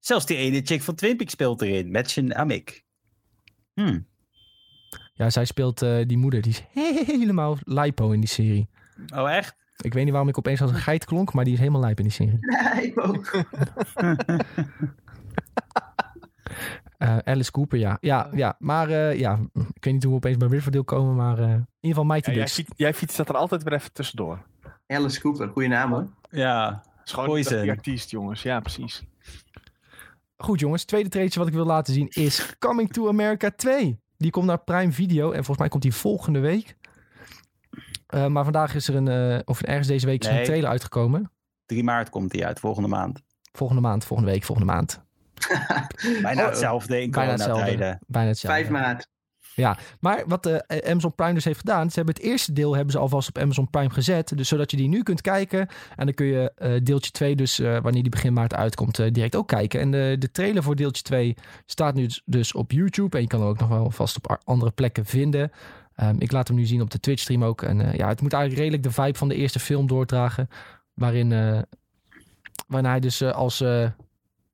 zelfs 0.00 0.26
die 0.26 0.36
ene 0.36 0.60
chick 0.64 0.82
van 0.82 0.94
Twin 0.94 1.16
Peaks 1.16 1.32
speelt 1.32 1.62
erin, 1.62 1.90
Mädchen 1.90 2.36
Amik. 2.36 2.84
Hm. 3.74 4.00
Ja, 5.12 5.30
zij 5.30 5.44
speelt 5.44 5.78
die 5.78 6.18
moeder, 6.18 6.42
die 6.42 6.52
is 6.52 6.64
helemaal 7.06 7.56
lipo 7.64 8.10
in 8.10 8.20
die 8.20 8.28
serie. 8.28 8.68
Oh, 9.14 9.30
echt? 9.30 9.56
Ik 9.80 9.92
weet 9.92 10.02
niet 10.02 10.10
waarom 10.12 10.28
ik 10.28 10.38
opeens 10.38 10.62
als 10.62 10.70
een 10.70 10.76
geit 10.76 11.04
klonk, 11.04 11.32
maar 11.32 11.44
die 11.44 11.52
is 11.52 11.58
helemaal 11.58 11.80
lijp 11.80 11.98
in 11.98 12.04
die 12.04 12.12
serie. 12.12 12.38
Ja, 12.50 12.80
ik 12.80 13.06
ook. 13.06 13.30
Eh, 16.98 17.16
Alice 17.24 17.50
Cooper, 17.50 17.78
ja. 17.78 17.98
Ja, 18.00 18.28
ja. 18.34 18.56
maar 18.58 18.88
eh, 18.88 19.18
ja, 19.18 19.38
ik 19.54 19.84
weet 19.84 19.92
niet 19.94 20.02
hoe 20.02 20.12
we 20.12 20.16
opeens 20.18 20.36
bij 20.36 20.48
Riverdale 20.48 20.84
komen, 20.84 21.14
maar 21.16 21.38
eh, 21.38 21.44
in 21.44 21.50
ieder 21.50 21.66
geval 21.80 22.04
Mighty 22.04 22.28
Ja, 22.30 22.36
jij, 22.36 22.44
Ducks. 22.44 22.54
fiets, 22.54 22.70
jij 22.76 22.94
fietst 22.94 23.16
dat 23.16 23.28
er 23.28 23.36
altijd 23.36 23.62
weer 23.62 23.72
even 23.72 23.92
tussendoor. 23.92 24.42
Alice 24.86 25.20
Cooper, 25.20 25.48
goede 25.48 25.68
naam 25.68 25.92
hoor. 25.92 26.06
Ja, 26.30 26.82
Poison. 27.24 27.60
die 27.60 27.70
artiest, 27.70 28.10
jongens. 28.10 28.42
Ja, 28.42 28.60
precies. 28.60 29.02
Goed 30.36 30.60
jongens, 30.60 30.84
tweede 30.84 31.08
trailer 31.08 31.38
wat 31.38 31.46
ik 31.46 31.52
wil 31.54 31.64
laten 31.64 31.94
zien 31.94 32.08
is 32.08 32.54
Coming 32.58 32.92
to 32.92 33.08
America 33.08 33.50
2. 33.56 34.00
Die 34.16 34.30
komt 34.30 34.46
naar 34.46 34.64
Prime 34.64 34.92
Video 34.92 35.26
en 35.26 35.34
volgens 35.36 35.58
mij 35.58 35.68
komt 35.68 35.82
die 35.82 35.94
volgende 35.94 36.38
week. 36.38 36.76
Eh, 38.10 38.26
maar 38.26 38.44
vandaag 38.44 38.74
is 38.74 38.88
er 38.88 38.94
een, 38.94 39.08
eh, 39.08 39.38
of 39.44 39.62
ergens 39.62 39.86
deze 39.86 40.06
week 40.06 40.24
is 40.24 40.28
een 40.28 40.44
trailer 40.44 40.70
uitgekomen. 40.70 41.30
3 41.66 41.84
maart 41.84 42.10
komt 42.10 42.30
die 42.30 42.46
uit, 42.46 42.60
volgende 42.60 42.88
maand. 42.88 43.20
Volgende 43.52 43.82
maand, 43.82 44.04
volgende 44.04 44.32
week, 44.32 44.44
volgende 44.44 44.72
maand. 44.72 45.02
Bijna 46.22 46.42
Oh, 46.42 46.48
hetzelfde 46.48 47.02
in 47.02 47.10
Bijna 47.10 47.30
hetzelfde. 47.30 47.98
Bijna 48.06 48.28
hetzelfde. 48.28 48.60
5 48.60 48.68
maart. 48.70 49.08
Maar 50.00 50.24
wat 50.26 50.46
eh, 50.46 50.90
Amazon 50.90 51.14
Prime 51.14 51.34
dus 51.34 51.44
heeft 51.44 51.58
gedaan, 51.58 51.90
ze 51.90 51.96
hebben 51.96 52.14
het 52.14 52.24
eerste 52.24 52.52
deel 52.52 52.74
hebben 52.74 52.92
ze 52.92 52.98
alvast 52.98 53.28
op 53.28 53.38
Amazon 53.38 53.70
Prime 53.70 53.90
gezet. 53.90 54.36
Dus 54.36 54.48
zodat 54.48 54.70
je 54.70 54.76
die 54.76 54.88
nu 54.88 55.02
kunt 55.02 55.20
kijken. 55.20 55.68
En 55.96 56.04
dan 56.06 56.14
kun 56.14 56.26
je 56.26 56.52
eh, 56.56 56.72
deeltje 56.82 57.10
2 57.10 57.36
dus, 57.36 57.58
eh, 57.58 57.78
wanneer 57.82 58.02
die 58.02 58.10
begin 58.10 58.32
maart 58.32 58.54
uitkomt, 58.54 58.98
eh, 58.98 59.12
direct 59.12 59.36
ook 59.36 59.48
kijken. 59.48 59.80
En 59.80 59.90
de, 59.90 60.16
de 60.18 60.30
trailer 60.30 60.62
voor 60.62 60.76
deeltje 60.76 61.02
2 61.02 61.36
staat 61.66 61.94
nu 61.94 62.08
dus- 62.24 62.54
op 62.54 62.72
YouTube. 62.72 63.16
En 63.16 63.22
je 63.22 63.28
kan 63.28 63.40
hem 63.40 63.48
ook 63.48 63.58
nog 63.58 63.68
wel 63.68 63.90
vast 63.90 64.16
op 64.16 64.40
andere 64.44 64.70
plekken 64.70 65.06
vinden. 65.06 65.50
Ehm, 66.00 66.16
ik 66.18 66.32
laat 66.32 66.48
hem 66.48 66.56
nu 66.56 66.64
zien 66.64 66.80
op 66.80 66.90
de 66.90 67.00
Twitch 67.00 67.22
stream 67.22 67.44
ook. 67.44 67.62
En 67.62 67.80
eh, 67.80 67.94
ja, 67.98 68.08
het 68.08 68.20
moet 68.20 68.32
eigenlijk 68.32 68.62
redelijk 68.62 68.94
de 68.94 69.02
vibe 69.02 69.18
van 69.18 69.28
de 69.28 69.34
eerste 69.34 69.58
film 69.58 69.86
doordragen. 69.86 70.48
Waarin, 70.94 71.32
eh 71.32 71.60
waarin 72.66 72.90
hij 72.90 73.00
dus 73.00 73.20
eh, 73.20 73.30
als 73.32 73.60
eh, 73.60 73.90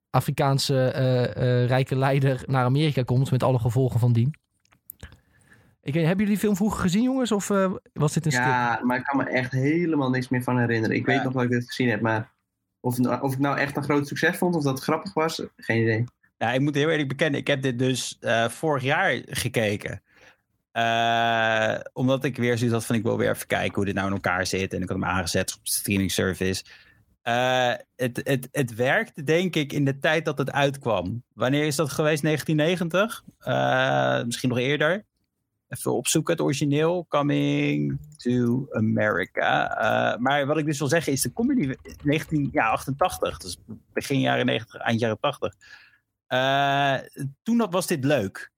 Afrikaanse 0.09 0.87
eh, 0.89 1.23
eh, 1.35 1.67
rijke 1.67 1.95
leider 1.95 2.43
naar 2.45 2.63
Amerika 2.65 3.03
komt. 3.03 3.31
Met 3.31 3.43
alle 3.43 3.59
gevolgen 3.59 3.99
van 3.99 4.13
dien. 4.13 4.33
Ik, 5.81 5.93
hebben 5.93 6.07
jullie 6.17 6.25
die 6.25 6.37
film 6.37 6.55
vroeger 6.55 6.81
gezien, 6.81 7.03
jongens? 7.03 7.31
Of 7.31 7.49
eh, 7.49 7.71
was 7.93 8.13
dit 8.13 8.25
een 8.25 8.31
skip? 8.31 8.43
Ja, 8.45 8.79
maar 8.83 8.97
ik 8.97 9.03
kan 9.03 9.17
me 9.17 9.23
echt 9.23 9.51
helemaal 9.51 10.09
niks 10.09 10.29
meer 10.29 10.43
van 10.43 10.59
herinneren. 10.59 10.95
Ik 10.95 11.05
weet 11.05 11.15
Ja. 11.15 11.23
nog 11.23 11.33
dat 11.33 11.43
ik 11.43 11.49
dit 11.49 11.67
gezien 11.67 11.89
heb, 11.89 12.01
maar 12.01 12.31
of, 12.79 12.99
of 12.99 13.33
ik 13.33 13.39
nou 13.39 13.57
echt 13.57 13.77
een 13.77 13.83
groot 13.83 14.07
succes 14.07 14.37
vond 14.37 14.55
of 14.55 14.63
dat 14.63 14.73
het 14.73 14.83
grappig 14.83 15.13
was, 15.13 15.43
geen 15.55 15.81
idee. 15.81 16.03
Ja, 16.37 16.53
ik 16.53 16.61
moet 16.61 16.75
heel 16.75 16.89
eerlijk 16.89 17.07
bekennen, 17.07 17.39
ik 17.39 17.47
heb 17.47 17.61
dit 17.61 17.79
dus 17.79 18.17
eh, 18.19 18.49
vorig 18.49 18.83
jaar 18.83 19.21
gekeken. 19.25 20.01
Eh, 20.77 21.79
omdat 21.93 22.23
ik 22.23 22.37
weer 22.37 22.57
zoiets 22.57 22.75
had 22.75 22.85
van, 22.85 22.95
ik 22.95 23.03
wil 23.03 23.17
weer 23.17 23.29
even 23.29 23.47
kijken 23.47 23.75
hoe 23.75 23.85
dit 23.85 23.93
nou 23.93 24.07
in 24.07 24.13
elkaar 24.13 24.45
zit. 24.45 24.73
En 24.73 24.81
ik 24.81 24.89
had 24.89 24.97
hem 24.97 25.09
aangezet 25.09 25.53
op 25.53 25.65
de 25.65 25.71
streaming 25.71 26.11
service. 26.11 26.63
Eh, 27.21 27.73
het, 27.95 28.21
het, 28.23 28.47
het 28.51 28.75
werkte 28.75 29.23
denk 29.23 29.55
ik 29.55 29.73
in 29.73 29.85
de 29.85 29.97
tijd 29.97 30.25
dat 30.25 30.37
het 30.37 30.51
uitkwam. 30.51 31.23
Wanneer 31.33 31.65
is 31.65 31.75
dat 31.75 31.91
geweest? 31.91 32.23
1990? 32.23 33.23
Eh, 33.39 34.23
misschien 34.23 34.49
nog 34.49 34.57
eerder. 34.57 35.05
Even 35.67 35.93
opzoeken, 35.93 36.33
het 36.33 36.41
origineel. 36.41 37.05
Coming 37.07 37.99
to 38.17 38.67
America. 38.71 40.17
Maar 40.19 40.45
wat 40.45 40.57
ik 40.57 40.65
dus 40.65 40.79
wil 40.79 40.87
zeggen 40.87 41.13
is 41.13 41.21
de 41.21 41.33
comedy 41.33 41.75
1988. 42.03 43.37
Dus 43.37 43.57
begin 43.93 44.19
jaren 44.19 44.45
90, 44.45 44.81
eind 44.81 44.99
jaren 44.99 45.19
80. 45.19 45.53
Eh, 46.27 46.95
toen 47.43 47.57
dat 47.57 47.73
was 47.73 47.87
dit 47.87 48.03
leuk. 48.03 48.51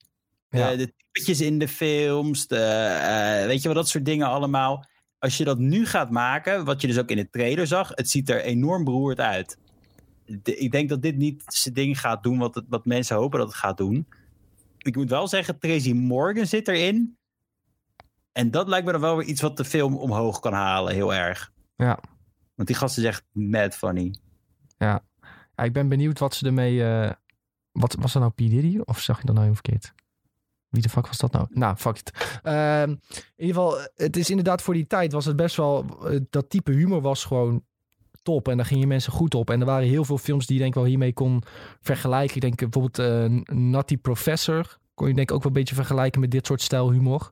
Ja. 0.49 0.75
De, 0.75 0.93
typetjes 1.11 1.41
in 1.41 1.59
de 1.59 1.67
films, 1.67 2.47
de, 2.47 2.57
eh, 2.57 3.45
weet 3.45 3.61
je 3.61 3.67
wel, 3.67 3.77
dat 3.77 3.87
soort 3.89 4.05
dingen 4.05 4.27
allemaal. 4.27 4.85
Als 5.19 5.37
je 5.37 5.43
dat 5.43 5.57
nu 5.59 5.85
gaat 5.85 6.09
maken, 6.09 6.65
wat 6.65 6.81
je 6.81 6.87
dus 6.87 6.97
ook 6.99 7.09
in 7.09 7.17
de 7.17 7.29
trailer 7.29 7.67
zag, 7.67 7.89
het 7.93 8.09
ziet 8.09 8.29
er 8.29 8.41
enorm 8.41 8.83
beroerd 8.83 9.19
uit. 9.19 9.57
De- 10.25 10.55
ik 10.57 10.71
denk 10.71 10.89
dat 10.89 11.01
dit 11.01 11.15
niet 11.17 11.43
zijn 11.47 11.73
ding 11.73 11.99
gaat 11.99 12.23
doen 12.23 12.37
wat, 12.37 12.55
het, 12.55 12.65
wat 12.69 12.85
mensen 12.85 13.15
hopen 13.15 13.39
dat 13.39 13.47
het 13.47 13.57
gaat 13.57 13.77
doen. 13.77 14.07
Ik 14.77 14.95
moet 14.95 15.09
wel 15.09 15.27
zeggen, 15.27 15.59
Tracy 15.59 15.91
Morgan 15.93 16.45
zit 16.45 16.67
erin. 16.67 17.17
En 18.31 18.51
dat 18.51 18.67
lijkt 18.67 18.85
me 18.85 18.91
dan 18.91 19.01
wel 19.01 19.17
weer 19.17 19.25
iets 19.27 19.41
wat 19.41 19.57
de 19.57 19.65
film 19.65 19.97
omhoog 19.97 20.39
kan 20.39 20.53
halen, 20.53 20.93
heel 20.93 21.13
erg. 21.13 21.51
Ja. 21.75 21.99
Want 22.55 22.67
die 22.67 22.77
gast 22.77 22.97
is 22.97 23.03
echt 23.03 23.23
mad 23.31 23.75
funny. 23.75 24.15
Ja, 24.77 25.03
ik 25.55 25.73
ben 25.73 25.89
benieuwd 25.89 26.19
wat 26.19 26.35
ze 26.35 26.45
ermee... 26.45 26.83
eh, 26.83 27.11
wat, 27.71 27.95
was 27.99 28.13
dat 28.13 28.21
nou 28.21 28.33
P. 28.33 28.37
Diddy? 28.37 28.79
Of 28.85 28.99
zag 28.99 29.19
je 29.19 29.25
dat 29.25 29.35
nou 29.35 29.47
helemaal 29.47 29.61
verkeerd? 29.63 29.93
Wie 30.69 30.81
de 30.81 30.89
fuck 30.89 31.07
was 31.07 31.17
dat 31.17 31.31
nou? 31.31 31.45
Nou, 31.49 31.75
fuck 31.75 31.97
it. 31.97 32.39
Ehm, 32.43 32.89
in 32.89 32.99
ieder 33.35 33.55
geval, 33.55 33.77
het 33.95 34.17
is 34.17 34.29
inderdaad 34.29 34.61
voor 34.61 34.73
die 34.73 34.87
tijd 34.87 35.11
was 35.11 35.25
het 35.25 35.35
best 35.35 35.55
wel... 35.55 35.85
eh, 36.09 36.19
dat 36.29 36.49
type 36.49 36.71
humor 36.71 37.01
was 37.01 37.23
gewoon 37.25 37.63
top. 38.23 38.47
En 38.47 38.57
daar 38.57 38.65
gingen 38.65 38.87
mensen 38.87 39.11
goed 39.11 39.35
op. 39.35 39.49
En 39.49 39.59
er 39.59 39.65
waren 39.65 39.87
heel 39.87 40.05
veel 40.05 40.17
films 40.17 40.45
die 40.45 40.55
je 40.55 40.61
denk 40.61 40.73
ik 40.73 40.79
wel 40.79 40.89
hiermee 40.89 41.13
kon 41.13 41.43
vergelijken. 41.81 42.35
Ik 42.35 42.41
denk 42.41 42.61
eh, 42.61 42.69
bijvoorbeeld 42.69 42.99
eh 43.49 43.55
Nutty 43.57 43.97
Professor. 43.97 44.77
Kon 44.93 45.07
je 45.07 45.13
denk 45.13 45.29
ik 45.29 45.35
ook 45.35 45.43
wel 45.43 45.51
een 45.51 45.57
beetje 45.59 45.75
vergelijken 45.75 46.21
met 46.21 46.31
dit 46.31 46.45
soort 46.47 46.61
stijl 46.61 46.91
humor. 46.91 47.31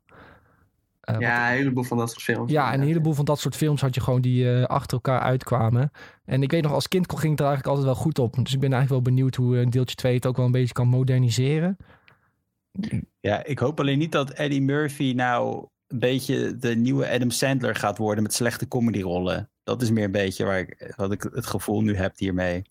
Wat- 1.02 1.22
Ja, 1.22 1.52
een 1.52 1.58
heleboel 1.58 1.84
van 1.84 1.98
dat 1.98 2.10
soort 2.10 2.24
films. 2.24 2.52
ja, 2.52 2.72
en 2.74 2.82
een 2.82 2.88
heleboel 2.88 3.14
van 3.14 3.26
dat 3.26 3.40
soort 3.40 3.56
films 3.56 3.82
had 3.82 3.96
je 3.96 4.02
gewoon 4.02 4.22
die 4.22 4.66
achter 4.66 4.94
elkaar 4.94 5.20
uitkwamen. 5.20 5.92
En 6.26 6.42
ik 6.44 6.52
weet 6.52 6.64
nog, 6.64 6.72
als 6.72 6.88
kind 6.88 7.12
ging 7.20 7.32
het 7.32 7.40
er 7.40 7.46
eigenlijk 7.46 7.68
altijd 7.78 7.86
wel 7.96 8.04
goed 8.04 8.20
op. 8.20 8.36
Dus 8.36 8.54
ik 8.54 8.60
ben 8.60 8.74
eigenlijk 8.74 9.04
wel 9.04 9.14
benieuwd 9.14 9.36
hoe 9.36 9.70
deeltje 9.70 9.96
2 9.96 10.16
het 10.16 10.26
ook 10.26 10.36
wel 10.38 10.46
een 10.46 10.52
beetje 10.52 10.74
kan 10.74 10.88
moderniseren. 10.88 11.78
Ja, 13.20 13.44
ik 13.44 13.60
hoop 13.60 13.80
alleen 13.80 13.98
niet 13.98 14.12
dat 14.12 14.30
Eddie 14.30 14.62
Murphy 14.62 15.14
nou 15.16 15.68
een 15.88 16.00
beetje 16.00 16.58
de 16.58 16.76
nieuwe 16.76 17.10
Adam 17.10 17.30
Sandler 17.30 17.76
gaat 17.76 17.98
worden 17.98 18.24
met 18.24 18.34
slechte 18.34 18.68
comedyrollen. 18.68 19.50
Dat 19.64 19.82
is 19.82 19.92
meer 19.92 20.04
een 20.04 20.12
beetje 20.12 20.46
waar 20.46 20.60
ik, 20.60 20.94
wat 20.96 21.12
ik 21.12 21.30
het 21.34 21.46
gevoel 21.46 21.82
nu 21.82 21.96
heb 21.96 22.18
hiermee. 22.18 22.62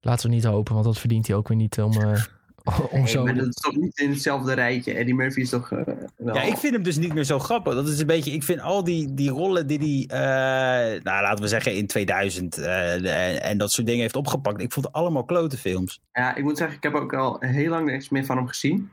Laten 0.00 0.28
we 0.28 0.34
niet 0.34 0.44
hopen, 0.44 0.74
want 0.74 0.86
dat 0.86 0.98
verdient 0.98 1.26
hij 1.26 1.36
ook 1.36 1.48
weer 1.48 1.56
niet 1.56 1.80
om, 1.80 1.92
eh, 1.92 2.22
om 2.90 3.06
zo... 3.06 3.24
maar 3.24 3.34
dat 3.34 3.46
is 3.46 3.54
toch 3.54 3.76
niet 3.76 3.98
in 3.98 4.10
hetzelfde 4.10 4.52
rijtje. 4.52 4.94
Eddie 4.94 5.14
Murphy 5.14 5.40
is 5.40 5.50
toch 5.50 5.72
eh, 5.72 5.94
wel... 6.16 6.34
Ja, 6.34 6.42
ik 6.42 6.56
vind 6.56 6.74
hem 6.74 6.82
dus 6.82 6.96
niet 6.96 7.14
meer 7.14 7.24
zo 7.24 7.38
grappig. 7.38 7.74
Dat 7.74 7.88
is 7.88 8.00
een 8.00 8.06
beetje, 8.06 8.32
ik 8.32 8.42
vind 8.42 8.60
al 8.60 8.84
die, 8.84 9.14
die 9.14 9.30
rollen 9.30 9.66
die 9.66 10.06
hij, 10.08 10.18
eh, 10.18 11.02
nou 11.02 11.22
laten 11.22 11.42
we 11.42 11.48
zeggen 11.48 11.76
in 11.76 11.86
2000 11.86 12.58
eh, 12.58 12.94
en, 12.94 13.42
en 13.42 13.58
dat 13.58 13.72
soort 13.72 13.86
dingen 13.86 14.02
heeft 14.02 14.16
opgepakt. 14.16 14.62
Ik 14.62 14.72
vond 14.72 14.86
het 14.86 14.94
allemaal 14.94 15.24
klote 15.24 15.58
films. 15.58 16.00
Ja, 16.12 16.34
ik 16.34 16.42
moet 16.42 16.58
zeggen, 16.58 16.76
ik 16.76 16.82
heb 16.82 16.94
ook 16.94 17.14
al 17.14 17.36
heel 17.40 17.70
lang 17.70 17.86
niks 17.86 18.08
meer 18.08 18.24
van 18.24 18.36
hem 18.36 18.46
gezien. 18.46 18.90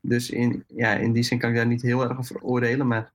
Dus 0.00 0.30
in, 0.30 0.64
ja, 0.66 0.94
in 0.94 1.12
die 1.12 1.22
zin 1.22 1.38
kan 1.38 1.50
ik 1.50 1.56
daar 1.56 1.66
niet 1.66 1.82
heel 1.82 2.02
erg 2.02 2.18
over 2.18 2.42
oordelen. 2.42 2.86
Maar 2.86 3.12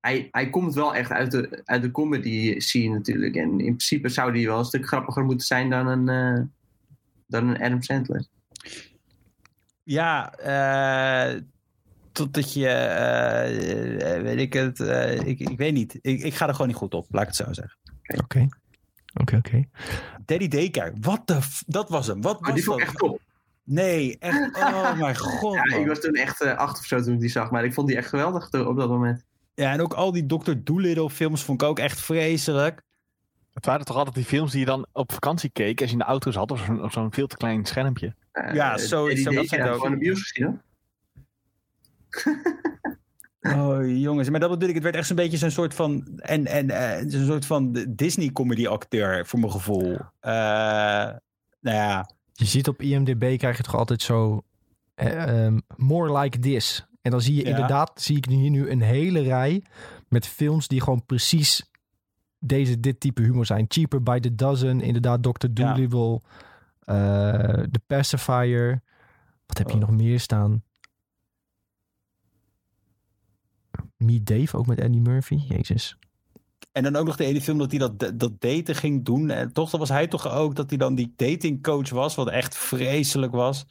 hij, 0.00 0.28
hij 0.30 0.50
komt 0.50 0.74
wel 0.74 0.94
echt 0.94 1.10
uit 1.10 1.30
de, 1.30 1.62
uit 1.64 1.82
de 1.82 1.90
comedy 1.90 2.58
scene 2.58 2.94
natuurlijk. 2.94 3.34
En 3.34 3.50
in 3.50 3.56
principe 3.56 4.08
zou 4.08 4.32
die 4.32 4.46
wel 4.46 4.58
een 4.58 4.64
stuk 4.64 4.86
grappiger 4.86 5.24
moeten 5.24 5.46
zijn 5.46 5.70
dan 5.70 5.86
een, 5.86 6.08
eh, 6.08 6.42
dan 7.26 7.48
een 7.48 7.62
Adam 7.62 7.82
Sandler. 7.82 8.26
Ja, 9.88 10.32
eh, 10.34 11.40
totdat 12.12 12.52
je, 12.54 12.68
eh, 12.68 14.14
eh, 14.16 14.22
weet 14.22 14.38
ik 14.38 14.52
het, 14.52 14.78
ik, 15.26 15.38
ik 15.40 15.56
weet 15.58 15.72
niet. 15.72 15.98
Ik, 16.02 16.20
ik 16.22 16.34
ga 16.34 16.46
er 16.46 16.52
gewoon 16.52 16.66
niet 16.66 16.76
goed 16.76 16.94
op, 16.94 17.06
laat 17.10 17.22
ik 17.22 17.28
het 17.28 17.36
zo 17.36 17.52
zeggen. 17.52 17.78
Oké, 18.22 18.48
oké, 19.20 19.36
oké. 19.36 19.64
Daddy 20.24 20.48
Daycare, 20.48 20.92
wat 21.00 21.26
de, 21.26 21.42
f- 21.42 21.62
dat 21.66 21.88
was 21.88 22.06
hem. 22.06 22.20
Wat 22.22 22.40
Maar 22.40 22.50
was 22.50 22.60
die 22.60 22.68
vond 22.68 22.80
ik 22.80 22.86
dat? 22.86 22.94
echt 22.94 23.04
top. 23.04 23.20
Nee, 23.64 24.16
echt, 24.18 24.56
oh 24.62 24.98
mijn 24.98 25.16
god. 25.16 25.54
Ja, 25.54 25.76
ik 25.76 25.86
was 25.86 26.00
toen 26.00 26.14
echt 26.14 26.40
eh, 26.40 26.56
acht 26.56 26.78
of 26.78 26.84
zo 26.84 27.00
toen 27.02 27.14
ik 27.14 27.20
die 27.20 27.28
zag. 27.28 27.50
Maar 27.50 27.64
ik 27.64 27.74
vond 27.74 27.86
die 27.88 27.96
echt 27.96 28.08
geweldig 28.08 28.44
op 28.66 28.76
dat 28.76 28.88
moment. 28.88 29.24
Ja, 29.54 29.72
en 29.72 29.80
ook 29.80 29.92
al 29.94 30.12
die 30.12 30.26
Dr. 30.26 30.52
Dolittle 30.58 31.10
films 31.10 31.42
vond 31.44 31.62
ik 31.62 31.68
ook 31.68 31.78
echt 31.78 32.00
vreselijk. 32.00 32.82
Het 33.54 33.66
waren 33.66 33.86
toch 33.86 33.96
altijd 33.96 34.14
die 34.14 34.24
films 34.24 34.50
die 34.50 34.60
je 34.60 34.66
dan 34.66 34.86
op 34.92 35.12
vakantie 35.12 35.50
keek 35.50 35.80
als 35.80 35.86
je 35.90 35.92
in 35.96 35.98
de 36.02 36.04
auto 36.08 36.30
zo'n 36.30 36.82
op 36.82 36.92
zo'n 36.92 37.12
veel 37.12 37.26
te 37.26 37.36
klein 37.36 37.64
schermpje. 37.64 38.14
Ja, 38.52 38.72
eh, 38.72 38.78
zo- 38.78 39.02
was 39.02 39.12
het 39.14 39.24
heb 39.50 39.60
ik 39.60 39.66
ook. 39.66 39.74
gewoon 39.74 39.92
in 39.92 39.98
de 39.98 40.04
bios 40.04 40.22
gezien 40.22 40.46
hoor. 40.46 40.64
Oh 43.40 43.98
jongens, 44.00 44.30
maar 44.30 44.40
dat 44.40 44.50
bedoel 44.50 44.68
ik, 44.68 44.74
het 44.74 44.82
werd 44.82 44.96
echt 44.96 45.06
zo'n 45.06 45.16
beetje 45.16 45.36
zo'n 45.36 45.50
soort 45.50 45.74
van, 45.74 46.06
en, 46.16 46.46
en 46.46 46.70
eh, 46.70 47.04
zo'n 47.08 47.24
soort 47.26 47.46
van 47.46 47.86
Disney-comedy 47.88 48.66
acteur 48.66 49.26
voor 49.26 49.38
mijn 49.38 49.52
gevoel. 49.52 49.92
Eh, 50.20 50.32
nou 51.60 51.76
ja, 51.76 52.10
Je 52.32 52.44
ziet 52.44 52.68
op 52.68 52.82
IMDb 52.82 53.38
krijg 53.38 53.56
je 53.56 53.62
toch 53.62 53.74
altijd 53.74 54.02
zo... 54.02 54.42
eh, 54.94 55.44
ehm, 55.44 55.58
more 55.76 56.18
like 56.18 56.38
this. 56.38 56.86
En 57.02 57.10
dan 57.10 57.20
zie 57.20 57.34
je 57.34 57.42
Ja. 57.44 57.48
inderdaad, 57.50 58.00
zie 58.00 58.16
ik 58.16 58.24
hier 58.24 58.50
nu 58.50 58.70
een 58.70 58.82
hele 58.82 59.20
rij 59.20 59.62
met 60.08 60.26
films 60.26 60.68
die 60.68 60.80
gewoon 60.80 61.04
precies 61.06 61.70
deze, 62.38 62.80
dit 62.80 63.00
type 63.00 63.22
humor 63.22 63.46
zijn. 63.46 63.64
Cheaper 63.68 64.02
by 64.02 64.18
the 64.20 64.34
Dozen, 64.34 64.80
inderdaad 64.80 65.22
Dr. 65.22 65.46
Dolittle, 65.50 66.14
eh 66.14 66.30
The 66.86 67.80
Pacifier. 67.86 68.82
Wat 69.46 69.58
heb 69.58 69.68
je 69.68 69.74
Oh. 69.74 69.80
nog 69.80 69.90
meer 69.90 70.20
staan? 70.20 70.62
Meet 73.96 74.26
Dave, 74.26 74.56
ook 74.56 74.66
met 74.66 74.78
Eddie 74.78 75.00
Murphy. 75.00 75.34
Jezus. 75.48 75.98
En 76.72 76.82
dan 76.82 76.96
ook 76.96 77.06
nog 77.06 77.16
de 77.16 77.24
ene 77.24 77.40
film 77.40 77.58
dat 77.58 77.70
hij 77.70 77.78
dat, 77.80 77.98
dat 78.18 78.40
daten 78.40 78.74
ging 78.74 79.04
doen. 79.04 79.30
En 79.30 79.52
toch, 79.52 79.70
dat 79.70 79.80
was 79.80 79.88
hij 79.88 80.06
toch 80.06 80.28
ook 80.30 80.54
dat 80.54 80.68
hij 80.68 80.78
dan 80.78 80.94
die 80.94 81.12
datingcoach 81.16 81.90
was, 81.90 82.14
wat 82.14 82.28
echt 82.30 82.56
vreselijk 82.56 83.32
was. 83.32 83.66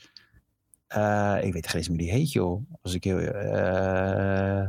Eh, 0.87 1.37
ik 1.41 1.53
weet 1.53 1.67
geen 1.67 1.77
eens 1.77 1.89
meer 1.89 1.97
die 1.97 2.11
heet, 2.11 2.31
joh. 2.31 2.61
Als 2.81 2.93
ik 2.93 3.03
heel. 3.03 3.19
eh 3.19 4.67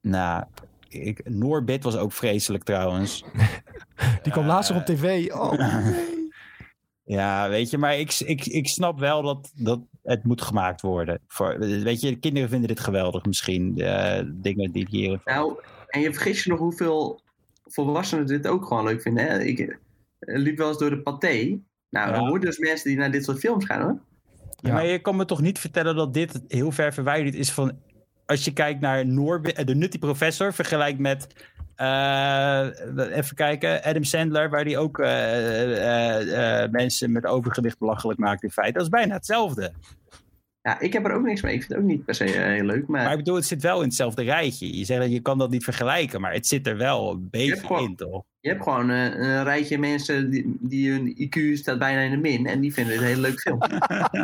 nou, 0.00 0.44
ik, 0.88 1.28
Noorbit 1.30 1.84
was 1.84 1.96
ook 1.96 2.12
vreselijk 2.12 2.64
trouwens. 2.64 3.24
Die 4.22 4.32
kwam 4.32 4.46
laatst 4.46 4.70
nog 4.70 4.80
op 4.80 4.86
tv. 4.86 5.32
Oh. 5.32 5.52
Ja, 7.04 7.48
weet 7.48 7.70
je, 7.70 7.78
maar 7.78 7.98
ik, 7.98 8.12
ik, 8.20 8.46
ik 8.46 8.68
snap 8.68 8.98
wel 8.98 9.22
dat, 9.22 9.52
dat 9.54 9.80
het 10.02 10.24
moet 10.24 10.42
gemaakt 10.42 10.80
worden. 10.80 11.20
Voor, 11.28 11.58
weet 11.58 12.00
je, 12.00 12.16
kinderen 12.18 12.48
vinden 12.48 12.68
dit 12.68 12.80
geweldig 12.80 13.24
misschien. 13.24 13.78
eh, 13.78 14.22
dingen 14.34 14.72
die 14.72 14.86
hier. 14.90 15.20
Nou, 15.24 15.58
en 15.86 16.00
je 16.00 16.12
vergeet 16.12 16.38
je 16.38 16.50
nog 16.50 16.58
hoeveel 16.58 17.20
volwassenen 17.64 18.26
dit 18.26 18.46
ook 18.46 18.66
gewoon 18.66 18.84
leuk 18.84 19.02
vinden. 19.02 19.24
Hè? 19.26 19.40
Ik 19.42 19.58
eh, 19.60 19.76
liep 20.18 20.58
wel 20.58 20.68
eens 20.68 20.78
door 20.78 20.90
de 20.90 21.02
paté. 21.02 21.58
Nou, 21.90 22.08
Ja. 22.10 22.12
dan 22.12 22.28
hoor 22.28 22.40
dus 22.40 22.58
mensen 22.58 22.88
die 22.88 22.98
naar 22.98 23.10
dit 23.10 23.24
soort 23.24 23.38
films 23.38 23.64
gaan 23.64 23.82
hoor. 23.82 24.00
Ja, 24.56 24.72
maar 24.72 24.86
je 24.86 24.98
kan 24.98 25.16
me 25.16 25.24
toch 25.24 25.40
niet 25.40 25.58
vertellen 25.58 25.96
dat 25.96 26.14
dit 26.14 26.42
heel 26.48 26.70
ver 26.70 26.92
verwijderd 26.92 27.34
is 27.34 27.50
van. 27.50 27.72
Als 28.26 28.44
je 28.44 28.52
kijkt 28.52 28.80
naar 28.80 29.06
Noorbe- 29.06 29.52
eh, 29.52 29.66
de 29.66 29.74
Nutty 29.74 29.98
Professor, 29.98 30.52
vergelijkt 30.54 30.98
met. 30.98 31.26
Eh, 31.82 33.16
even 33.16 33.36
kijken, 33.36 33.82
Adam 33.82 34.04
Sandler, 34.04 34.50
waar 34.50 34.64
die 34.64 34.78
ook 34.78 34.98
eh, 34.98 36.62
eh, 36.62 36.70
mensen 36.70 37.12
met 37.12 37.26
overgewicht 37.26 37.78
belachelijk 37.78 38.18
maakt 38.18 38.42
in 38.42 38.50
feite. 38.50 38.72
Dat 38.72 38.82
is 38.82 38.88
bijna 38.88 39.14
hetzelfde. 39.14 39.72
Ja, 40.62 40.80
ik 40.80 40.92
heb 40.92 41.04
er 41.04 41.12
ook 41.12 41.24
niks 41.24 41.42
mee. 41.42 41.54
Ik 41.54 41.58
vind 41.60 41.72
het 41.72 41.80
ook 41.82 41.86
niet 41.88 42.04
per 42.04 42.14
se 42.14 42.24
eh, 42.24 42.44
heel 42.54 42.64
leuk. 42.64 42.86
Maar, 42.86 43.02
Maar 43.02 43.10
ik 43.12 43.18
bedoel, 43.18 43.34
het 43.34 43.46
zit 43.46 43.62
wel 43.62 43.78
in 43.80 43.86
hetzelfde 43.86 44.22
rijtje. 44.22 44.78
Je 44.78 44.84
zegt 44.84 45.00
dat 45.00 45.12
je 45.12 45.20
kan 45.20 45.38
dat 45.38 45.50
niet 45.50 45.64
vergelijken, 45.64 46.20
maar 46.20 46.32
het 46.32 46.46
zit 46.46 46.66
er 46.66 46.76
wel 46.76 47.10
een 47.10 47.28
beetje 47.30 47.56
gewoon- 47.56 47.84
in, 47.84 47.96
toch? 47.96 48.22
je 48.40 48.48
hebt 48.48 48.62
gewoon 48.62 48.90
eh, 48.90 49.04
een 49.04 49.44
rijtje 49.44 49.78
mensen 49.78 50.30
die, 50.30 50.56
die 50.60 50.90
hun 50.90 51.14
IQ 51.28 51.52
staat 51.58 51.78
bijna 51.78 52.00
in 52.00 52.10
de 52.10 52.16
min. 52.16 52.46
En 52.46 52.60
die 52.60 52.72
vinden 52.72 52.92
het 52.92 53.02
een 53.02 53.08
hele 53.08 53.20
leuk 53.20 53.40
film. 53.40 53.58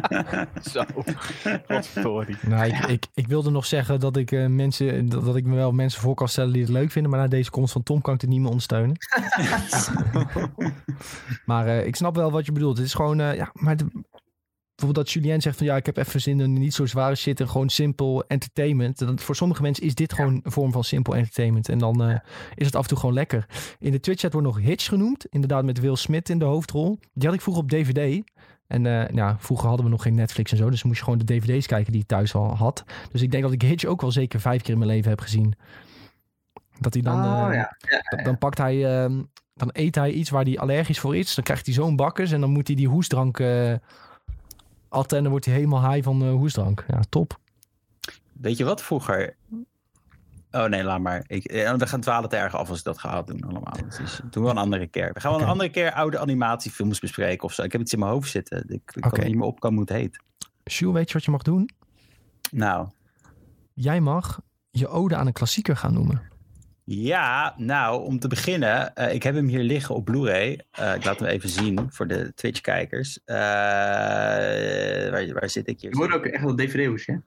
Zo. 0.72 0.84
Godverdorie. 1.66 2.36
Nou, 2.48 2.66
ik, 2.66 2.78
ik, 2.86 3.06
ik 3.14 3.26
wilde 3.26 3.50
nog 3.50 3.66
zeggen 3.66 4.00
dat 4.00 4.16
ik, 4.16 4.32
eh, 4.32 4.46
mensen, 4.46 5.08
dat, 5.08 5.24
dat 5.24 5.36
ik 5.36 5.44
me 5.44 5.54
wel 5.54 5.72
mensen 5.72 6.00
voor 6.00 6.14
kan 6.14 6.28
stellen 6.28 6.52
die 6.52 6.62
het 6.62 6.70
leuk 6.70 6.90
vinden. 6.90 7.10
Maar 7.10 7.20
na 7.20 7.28
deze 7.28 7.50
komst 7.50 7.72
van 7.72 7.82
Tom 7.82 8.00
kan 8.00 8.14
ik 8.14 8.20
het 8.20 8.30
niet 8.30 8.38
meer 8.40 8.48
ondersteunen. 8.48 8.96
maar 11.46 11.66
eh, 11.66 11.86
ik 11.86 11.96
snap 11.96 12.14
wel 12.14 12.30
wat 12.30 12.46
je 12.46 12.52
bedoelt. 12.52 12.76
Het 12.76 12.86
is 12.86 12.94
gewoon, 12.94 13.20
eh, 13.20 13.34
ja, 13.34 13.50
maar 13.52 13.76
de- 13.76 14.02
bijvoorbeeld 14.78 15.06
dat 15.06 15.10
Julien 15.10 15.40
zegt 15.40 15.56
van 15.56 15.66
ja, 15.66 15.76
ik 15.76 15.86
heb 15.86 15.96
even 15.96 16.20
zin 16.20 16.40
in 16.40 16.52
niet 16.52 16.74
zo 16.74 16.86
zware 16.86 17.14
shit 17.14 17.40
en 17.40 17.48
gewoon 17.48 17.68
simpel 17.68 18.24
entertainment. 18.26 19.02
Voor 19.14 19.36
sommige 19.36 19.62
mensen 19.62 19.84
is 19.84 19.94
dit 19.94 20.12
gewoon 20.12 20.40
een 20.42 20.52
vorm 20.52 20.72
van 20.72 20.84
simpel 20.84 21.14
entertainment. 21.14 21.68
En 21.68 21.78
dan 21.78 22.02
eh, 22.02 22.16
is 22.54 22.66
het 22.66 22.74
af 22.74 22.82
en 22.82 22.88
toe 22.88 22.98
gewoon 22.98 23.14
lekker. 23.14 23.46
In 23.78 23.92
de 23.92 24.00
Twitch-chat 24.00 24.32
wordt 24.32 24.46
nog 24.46 24.60
Hitch 24.60 24.88
genoemd. 24.88 25.26
Inderdaad 25.26 25.64
met 25.64 25.80
Will 25.80 25.96
Smith 25.96 26.28
in 26.28 26.38
de 26.38 26.44
hoofdrol. 26.44 26.98
Die 27.12 27.26
had 27.26 27.34
ik 27.34 27.40
vroeger 27.40 27.62
op 27.62 27.70
DVD. 27.70 28.22
En 28.66 28.86
eh, 28.86 29.14
nou, 29.14 29.36
vroeger 29.38 29.68
hadden 29.68 29.84
we 29.86 29.90
nog 29.92 30.02
geen 30.02 30.14
Netflix 30.14 30.50
en 30.50 30.56
zo. 30.56 30.70
Dus 30.70 30.82
moest 30.82 30.98
je 30.98 31.04
gewoon 31.04 31.18
de 31.18 31.24
dvd's 31.24 31.66
kijken 31.66 31.92
die 31.92 32.00
ik 32.00 32.06
thuis 32.06 32.34
al 32.34 32.56
had. 32.56 32.84
Dus 33.10 33.22
ik 33.22 33.30
denk 33.30 33.42
dat 33.42 33.52
ik 33.52 33.62
Hitch 33.62 33.84
ook 33.84 34.00
wel 34.00 34.12
zeker 34.12 34.40
vijf 34.40 34.62
keer 34.62 34.72
in 34.72 34.78
mijn 34.78 34.90
leven 34.90 35.10
heb 35.10 35.20
gezien. 35.20 35.54
Dat 36.78 36.94
hij 36.94 37.02
dan... 37.02 37.24
oh 37.24 37.48
eh, 37.48 37.54
ja. 37.54 38.22
Dan 38.22 38.38
pakt 38.38 38.58
hij... 38.58 39.02
ehm, 39.02 39.22
dan 39.54 39.70
eet 39.72 39.94
hij 39.94 40.10
iets 40.10 40.30
waar 40.30 40.44
hij 40.44 40.58
allergisch 40.58 41.00
voor 41.00 41.16
is. 41.16 41.34
Dan 41.34 41.44
krijgt 41.44 41.66
hij 41.66 41.74
zo'n 41.74 41.96
bakkers. 41.96 42.32
En 42.32 42.40
dan 42.40 42.50
moet 42.50 42.66
hij 42.66 42.76
die 42.76 42.88
hoestdrank... 42.88 43.38
atten. 44.88 45.16
En 45.16 45.22
dan 45.22 45.32
wordt 45.32 45.46
hij 45.46 45.54
helemaal 45.54 45.90
high 45.90 46.04
van 46.04 46.22
eh, 46.22 46.30
hoestdrank. 46.30 46.84
Ja, 46.88 47.00
top. 47.08 47.38
Weet 48.32 48.56
je 48.56 48.64
wat 48.64 48.82
vroeger? 48.82 49.36
Oh 50.50 50.64
nee, 50.64 50.84
laat 50.84 51.00
maar. 51.00 51.24
Ik, 51.26 51.44
eh, 51.44 51.74
we 51.74 51.86
gaan 51.86 52.00
dwalen 52.00 52.28
te 52.28 52.36
erg 52.36 52.54
af 52.54 52.68
als 52.68 52.78
ik 52.78 52.84
dat 52.84 52.98
ga 52.98 53.22
doen 53.22 53.42
allemaal. 53.42 53.76
Dus 53.98 54.20
doen 54.30 54.44
we 54.44 54.50
een 54.50 54.58
andere 54.58 54.86
keer. 54.86 55.12
We 55.12 55.20
gaan 55.20 55.30
wel 55.32 55.40
een 55.40 55.46
andere 55.46 55.70
keer 55.70 55.92
oude 55.92 56.18
animatiefilms 56.18 57.00
bespreken 57.00 57.44
of 57.44 57.52
zo. 57.52 57.62
Ik 57.62 57.72
heb 57.72 57.80
iets 57.80 57.92
in 57.92 57.98
mijn 57.98 58.10
hoofd 58.10 58.30
zitten. 58.30 58.64
Ik, 58.68 58.82
kan 58.84 59.24
niet 59.24 59.36
meer 59.36 59.46
op 59.46 59.60
kan 59.60 59.72
hoe 59.72 59.80
het 59.80 59.90
heet. 59.90 60.20
Jules, 60.64 60.94
weet 60.94 61.08
je 61.08 61.14
wat 61.14 61.24
je 61.24 61.30
mag 61.30 61.42
doen? 61.42 61.70
Nou, 62.50 62.88
Jij 63.80 64.00
mag 64.00 64.40
je 64.70 64.88
ode 64.88 65.16
aan 65.16 65.26
een 65.26 65.32
klassieker 65.32 65.76
gaan 65.76 65.92
noemen. 65.92 66.22
Ja, 66.90 67.54
nou, 67.56 68.04
om 68.04 68.18
te 68.18 68.28
beginnen, 68.28 68.94
eh, 68.94 69.14
ik 69.14 69.22
heb 69.22 69.34
hem 69.34 69.46
hier 69.46 69.62
liggen 69.62 69.94
op 69.94 70.04
Blu-ray. 70.04 70.60
Eh, 70.70 70.94
ik 70.94 71.04
laat 71.04 71.18
hem 71.18 71.28
even 71.28 71.48
zien 71.48 71.86
voor 71.92 72.06
de 72.06 72.34
Twitch-kijkers. 72.34 73.24
Eh, 73.24 73.36
waar, 75.10 75.32
waar 75.32 75.50
zit 75.50 75.68
ik 75.68 75.80
hier? 75.80 75.90
Je 75.90 75.96
wordt 75.96 76.14
ook 76.14 76.24
echt 76.24 76.44
wel 76.44 76.56
DVD-hoesje. 76.56 77.22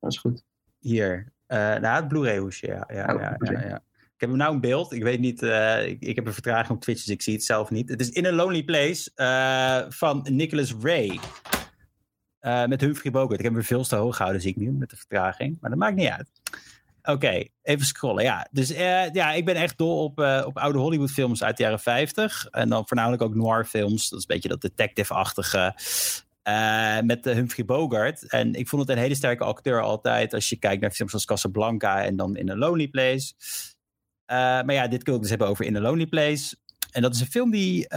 Dat 0.00 0.12
is 0.12 0.18
goed. 0.18 0.44
Hier. 0.78 1.32
Nou, 1.46 1.86
het 1.86 2.08
Blu-ray 2.08 2.38
hoesje, 2.38 2.66
ja. 2.66 2.88
ja, 2.92 3.14
Oh, 3.14 3.20
ja, 3.20 3.36
ja, 3.38 3.66
ja. 3.68 3.82
Ik 3.92 4.28
heb 4.28 4.28
hem 4.28 4.38
nou 4.38 4.54
in 4.54 4.60
beeld. 4.60 4.92
Ik 4.92 5.02
weet 5.02 5.20
niet, 5.20 5.42
ik, 5.86 6.00
ik 6.00 6.16
heb 6.16 6.26
een 6.26 6.32
vertraging 6.32 6.70
op 6.70 6.80
Twitch, 6.80 7.00
dus 7.00 7.14
ik 7.14 7.22
zie 7.22 7.34
het 7.34 7.44
zelf 7.44 7.70
niet. 7.70 7.88
Het 7.88 8.00
is 8.00 8.10
In 8.10 8.26
a 8.26 8.32
Lonely 8.32 8.62
Place 8.62 9.10
van 9.88 10.26
Nicholas 10.30 10.74
Ray. 10.80 11.20
Met 12.68 12.80
Humphrey 12.80 13.12
Bogart. 13.12 13.38
Ik 13.38 13.44
heb 13.44 13.54
hem 13.54 13.62
veel 13.62 13.84
te 13.84 13.96
hoog 13.96 14.16
gehouden, 14.16 14.42
zie 14.42 14.50
ik 14.50 14.56
nu, 14.56 14.70
met 14.70 14.90
de 14.90 14.96
vertraging. 14.96 15.58
Maar 15.60 15.70
dat 15.70 15.78
maakt 15.78 15.96
niet 15.96 16.08
uit. 16.08 16.41
Oké, 17.02 17.44
even 17.62 17.86
scrollen. 17.86 18.24
Ja, 18.24 18.48
dus 18.50 18.72
eh, 18.72 19.10
ja, 19.12 19.32
ik 19.32 19.44
ben 19.44 19.54
echt 19.54 19.78
dol 19.78 20.04
op, 20.04 20.20
eh, 20.20 20.42
op 20.46 20.58
oude 20.58 20.78
Hollywood-films 20.78 21.42
uit 21.42 21.56
de 21.56 21.62
jaren 21.62 21.80
50. 21.80 22.46
En 22.50 22.68
dan 22.68 22.88
voornamelijk 22.88 23.22
ook 23.22 23.34
noir-films. 23.34 24.08
Dat 24.08 24.18
is 24.18 24.24
een 24.28 24.34
beetje 24.34 24.48
dat 24.48 24.60
detective-achtige. 24.60 25.74
eh, 26.42 27.00
met 27.00 27.24
Humphrey 27.24 27.64
Bogart. 27.64 28.28
En 28.28 28.54
ik 28.54 28.68
vond 28.68 28.82
het 28.82 28.90
een 28.90 29.02
hele 29.02 29.14
sterke 29.14 29.44
acteur 29.44 29.82
altijd. 29.82 30.34
Als 30.34 30.48
je 30.48 30.56
kijkt 30.56 30.80
naar 30.80 30.90
films 30.90 31.10
zoals 31.10 31.26
Casablanca 31.26 32.04
en 32.04 32.16
dan 32.16 32.36
In 32.36 32.50
a 32.50 32.56
Lonely 32.56 32.88
Place. 32.88 33.32
Maar 34.26 34.72
ja, 34.72 34.88
dit 34.88 35.02
kun 35.02 35.14
ik 35.14 35.20
dus 35.20 35.30
hebben 35.30 35.48
over 35.48 35.64
In 35.64 35.76
a 35.76 35.80
Lonely 35.80 36.06
Place. 36.06 36.56
En 36.90 37.02
dat 37.02 37.14
is 37.14 37.20
een 37.20 37.26
film 37.26 37.50
die, 37.50 37.88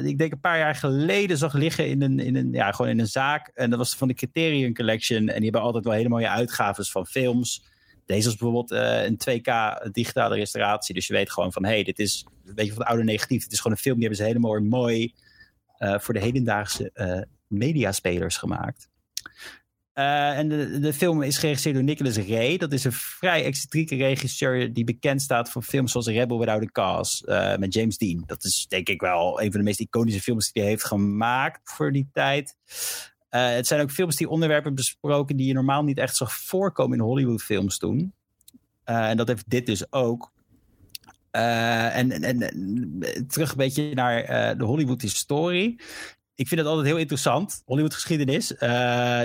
die 0.00 0.10
ik 0.10 0.18
denk 0.18 0.32
een 0.32 0.40
paar 0.40 0.58
jaar 0.58 0.74
geleden 0.74 1.36
zag 1.36 1.52
liggen 1.52 1.88
in 1.88 2.02
een, 2.02 2.18
in 2.18 2.36
een, 2.36 2.52
ja, 2.52 2.72
gewoon 2.72 2.90
in 2.90 3.00
een 3.00 3.06
zaak. 3.06 3.50
En 3.54 3.70
dat 3.70 3.78
was 3.78 3.94
van 3.94 4.08
de 4.08 4.14
Criterion 4.14 4.74
Collection. 4.74 5.18
En 5.18 5.34
die 5.34 5.42
hebben 5.42 5.60
altijd 5.60 5.84
wel 5.84 5.92
hele 5.92 6.08
mooie 6.08 6.28
uitgaves 6.28 6.90
van 6.90 7.06
films. 7.06 7.62
Deze 8.10 8.28
is 8.28 8.36
bijvoorbeeld 8.36 8.70
eh, 8.70 9.04
een 9.04 9.18
2K 9.28 9.50
digitale 9.92 10.34
restauratie. 10.34 10.94
Dus 10.94 11.06
je 11.06 11.12
weet 11.12 11.30
gewoon 11.30 11.52
van, 11.52 11.64
hé, 11.64 11.70
hey, 11.70 11.82
dit 11.82 11.98
is 11.98 12.26
een 12.46 12.54
beetje 12.54 12.72
van 12.72 12.80
het 12.80 12.90
oude 12.90 13.04
negatief. 13.04 13.42
Het 13.42 13.52
is 13.52 13.60
gewoon 13.60 13.76
een 13.76 13.82
film, 13.82 13.94
die 13.94 14.06
hebben 14.06 14.24
ze 14.24 14.30
helemaal 14.32 14.60
mooi 14.60 15.14
eh, 15.78 15.98
voor 15.98 16.14
de 16.14 16.20
hedendaagse 16.20 16.90
eh 16.94 17.20
mediaspelers 17.46 18.36
gemaakt. 18.36 18.88
En 19.92 20.48
de, 20.48 20.80
de 20.80 20.92
film 20.92 21.22
is 21.22 21.38
geregisseerd 21.38 21.74
door 21.74 21.84
Nicholas 21.84 22.16
Ray. 22.16 22.56
Dat 22.56 22.72
is 22.72 22.84
een 22.84 22.92
vrij 22.92 23.44
excentrieke 23.44 23.96
regisseur 23.96 24.72
die 24.72 24.84
bekend 24.84 25.22
staat 25.22 25.50
voor 25.50 25.62
films 25.62 25.92
zoals 25.92 26.06
Rebel 26.06 26.38
Without 26.38 26.62
a 26.62 26.66
Cause 26.72 27.56
met 27.58 27.74
James 27.74 27.98
Dean. 27.98 28.22
Dat 28.26 28.44
is 28.44 28.66
denk 28.68 28.88
ik 28.88 29.00
wel 29.00 29.40
een 29.40 29.50
van 29.50 29.60
de 29.60 29.66
meest 29.66 29.80
iconische 29.80 30.20
films 30.20 30.52
die 30.52 30.62
hij 30.62 30.70
heeft 30.70 30.84
gemaakt 30.84 31.60
voor 31.64 31.92
die 31.92 32.08
tijd. 32.12 32.56
Eh, 33.30 33.50
het 33.50 33.66
zijn 33.66 33.80
ook 33.80 33.90
films 33.90 34.16
die 34.16 34.28
onderwerpen 34.28 34.74
besproken 34.74 35.36
die 35.36 35.46
je 35.46 35.52
normaal 35.52 35.82
niet 35.84 35.98
echt 35.98 36.16
zag 36.16 36.32
voorkomen 36.32 36.98
in 36.98 37.04
Hollywoodfilms 37.04 37.78
toen. 37.78 38.12
Eh, 38.90 39.08
en 39.08 39.16
dat 39.16 39.28
heeft 39.28 39.50
dit 39.50 39.66
dus 39.66 39.92
ook. 39.92 40.32
Eh, 41.30 41.96
en, 41.96 42.10
en, 42.10 42.38
terug 43.28 43.50
een 43.50 43.56
beetje 43.56 43.94
naar 43.94 44.26
de 44.58 44.64
Hollywood-historie. 44.64 45.80
Ik 46.34 46.48
vind 46.48 46.60
het 46.60 46.68
altijd 46.68 46.86
heel 46.86 46.96
interessant, 46.96 47.62
Hollywood-geschiedenis. 47.64 48.48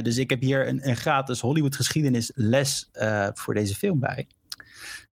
Dus 0.04 0.18
ik 0.18 0.30
heb 0.30 0.42
hier 0.42 0.68
een, 0.68 0.90
een 0.90 0.96
gratis 0.96 1.40
Hollywood-geschiedenis-les 1.40 2.90
eh, 2.92 3.28
voor 3.34 3.54
deze 3.54 3.76
film 3.76 4.00
bij. 4.00 4.28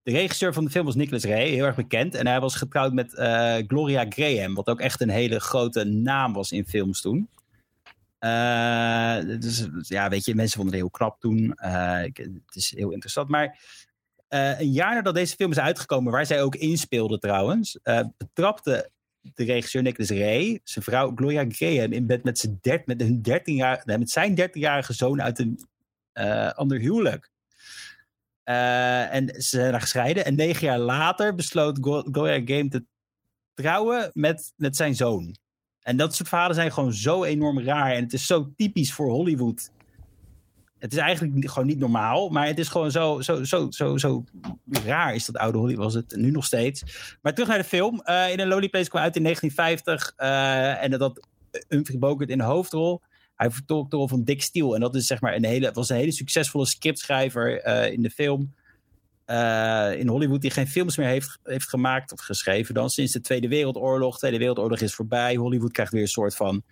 De 0.03 0.11
regisseur 0.11 0.53
van 0.53 0.65
de 0.65 0.71
film 0.71 0.85
was 0.85 0.95
Nicholas 0.95 1.23
Ray, 1.23 1.49
heel 1.49 1.65
erg 1.65 1.75
bekend. 1.75 2.15
En 2.15 2.27
hij 2.27 2.39
was 2.39 2.55
getrouwd 2.55 2.93
met 2.93 3.11
Gloria 3.67 4.05
Graham, 4.09 4.53
wat 4.53 4.67
ook 4.67 4.79
echt 4.79 5.01
een 5.01 5.09
hele 5.09 5.39
grote 5.39 5.83
naam 5.83 6.33
was 6.33 6.51
in 6.51 6.65
films 6.65 7.01
toen. 7.01 7.29
Eh, 8.23 9.17
dus 9.39 9.67
ja, 9.87 10.09
weet 10.09 10.25
je, 10.25 10.35
mensen 10.35 10.55
vonden 10.55 10.73
het 10.73 10.83
heel 10.83 10.91
knap 10.91 11.19
toen. 11.19 11.53
Eh, 11.53 12.01
het 12.45 12.55
is 12.55 12.75
heel 12.75 12.91
interessant. 12.91 13.29
Maar 13.29 13.59
eh, 14.27 14.59
een 14.59 14.71
jaar 14.71 14.93
nadat 14.93 15.13
deze 15.13 15.35
film 15.35 15.51
is 15.51 15.59
uitgekomen, 15.59 16.11
waar 16.11 16.25
zij 16.25 16.41
ook 16.41 16.55
inspeelde 16.55 17.17
trouwens, 17.19 17.79
betrapte 18.17 18.89
de 19.21 19.43
regisseur 19.43 19.81
Nicholas 19.81 20.09
Ray 20.09 20.59
zijn 20.63 20.85
vrouw 20.85 21.11
Gloria 21.15 21.45
Graham 21.47 21.91
in 21.91 22.05
bed 22.05 22.23
met 22.23 22.39
zijn, 22.39 22.57
dert, 22.61 23.01
hun 23.01 23.21
13 23.21 23.55
jaar, 23.55 23.81
nee, 23.85 23.97
met 23.97 24.09
zijn 24.09 24.39
13-jarige 24.41 24.93
zoon 24.93 25.21
uit 25.21 25.39
een 25.39 25.59
ander 26.55 26.79
huwelijk. 26.79 27.31
En 28.43 29.27
ze 29.27 29.41
zijn 29.41 29.71
daar 29.71 29.81
gescheiden. 29.81 30.25
En 30.25 30.35
negen 30.35 30.67
jaar 30.67 30.79
later 30.79 31.35
besloot 31.35 31.77
Glo- 31.81 32.03
Gloria 32.11 32.41
Graham 32.45 32.69
te 32.69 32.85
trouwen 33.53 34.09
met, 34.13 34.53
met 34.55 34.75
zijn 34.75 34.95
zoon. 34.95 35.35
En 35.83 35.97
dat 35.97 36.15
soort 36.15 36.29
verhalen 36.29 36.55
zijn 36.55 36.71
gewoon 36.71 36.93
zo 36.93 37.23
enorm 37.23 37.59
raar. 37.59 37.91
En 37.91 38.03
het 38.03 38.13
is 38.13 38.25
zo 38.25 38.53
typisch 38.57 38.93
voor 38.93 39.09
Hollywood. 39.09 39.71
Het 40.79 40.91
is 40.91 40.97
eigenlijk 40.97 41.49
gewoon 41.49 41.67
niet 41.67 41.79
normaal, 41.79 42.29
maar 42.29 42.47
het 42.47 42.59
is 42.59 42.67
gewoon 42.67 42.91
zo, 42.91 43.21
zo, 43.21 43.43
zo, 43.43 43.71
zo, 43.71 43.97
zo 43.97 44.23
raar 44.85 45.15
is 45.15 45.25
dat 45.25 45.37
oude 45.37 45.57
Hollywood, 45.57 45.83
was 45.83 45.93
het 45.93 46.15
nu 46.15 46.31
nog 46.31 46.45
steeds. 46.45 46.83
Maar 47.21 47.33
terug 47.33 47.49
naar 47.49 47.57
de 47.57 47.63
film. 47.63 48.01
Eh, 48.01 48.31
in 48.31 48.39
een 48.39 48.47
Lonely 48.47 48.69
Place 48.69 48.89
kwam 48.89 49.03
uit 49.03 49.15
in 49.15 49.23
1950 49.23 50.13
eh, 50.15 50.83
en 50.83 50.91
dat 50.91 50.99
had 50.99 51.27
Humphrey 51.67 51.99
Bogart 51.99 52.29
in 52.29 52.37
de 52.37 52.43
hoofdrol. 52.43 53.01
Hij 53.35 53.51
vertolkt 53.51 53.91
de 53.91 53.97
rol 53.97 54.07
van 54.07 54.23
Dick 54.23 54.41
Steele 54.41 54.75
en 54.75 54.81
dat 54.81 54.95
is 54.95 55.07
zeg 55.07 55.21
maar 55.21 55.35
een 55.35 55.45
hele, 55.45 55.71
was 55.71 55.89
een 55.89 55.95
hele 55.95 56.11
succesvolle 56.11 56.65
scriptschrijver 56.65 57.61
eh, 57.61 57.91
in 57.91 58.01
de 58.01 58.09
film. 58.09 58.53
Eh, 59.25 59.99
in 59.99 60.07
Hollywood 60.07 60.41
die 60.41 60.51
geen 60.51 60.67
films 60.67 60.97
meer 60.97 61.07
heeft, 61.07 61.39
heeft 61.43 61.69
gemaakt 61.69 62.11
of 62.11 62.19
geschreven 62.19 62.73
dan 62.73 62.89
sinds 62.89 63.11
de 63.11 63.21
Tweede 63.21 63.47
Wereldoorlog. 63.47 64.13
De 64.13 64.19
Tweede 64.19 64.37
Wereldoorlog 64.37 64.79
is 64.79 64.95
voorbij. 64.95 65.35
Hollywood 65.35 65.71
krijgt 65.71 65.91
weer 65.91 66.01
een 66.01 66.07
soort 66.07 66.35
van 66.35 66.63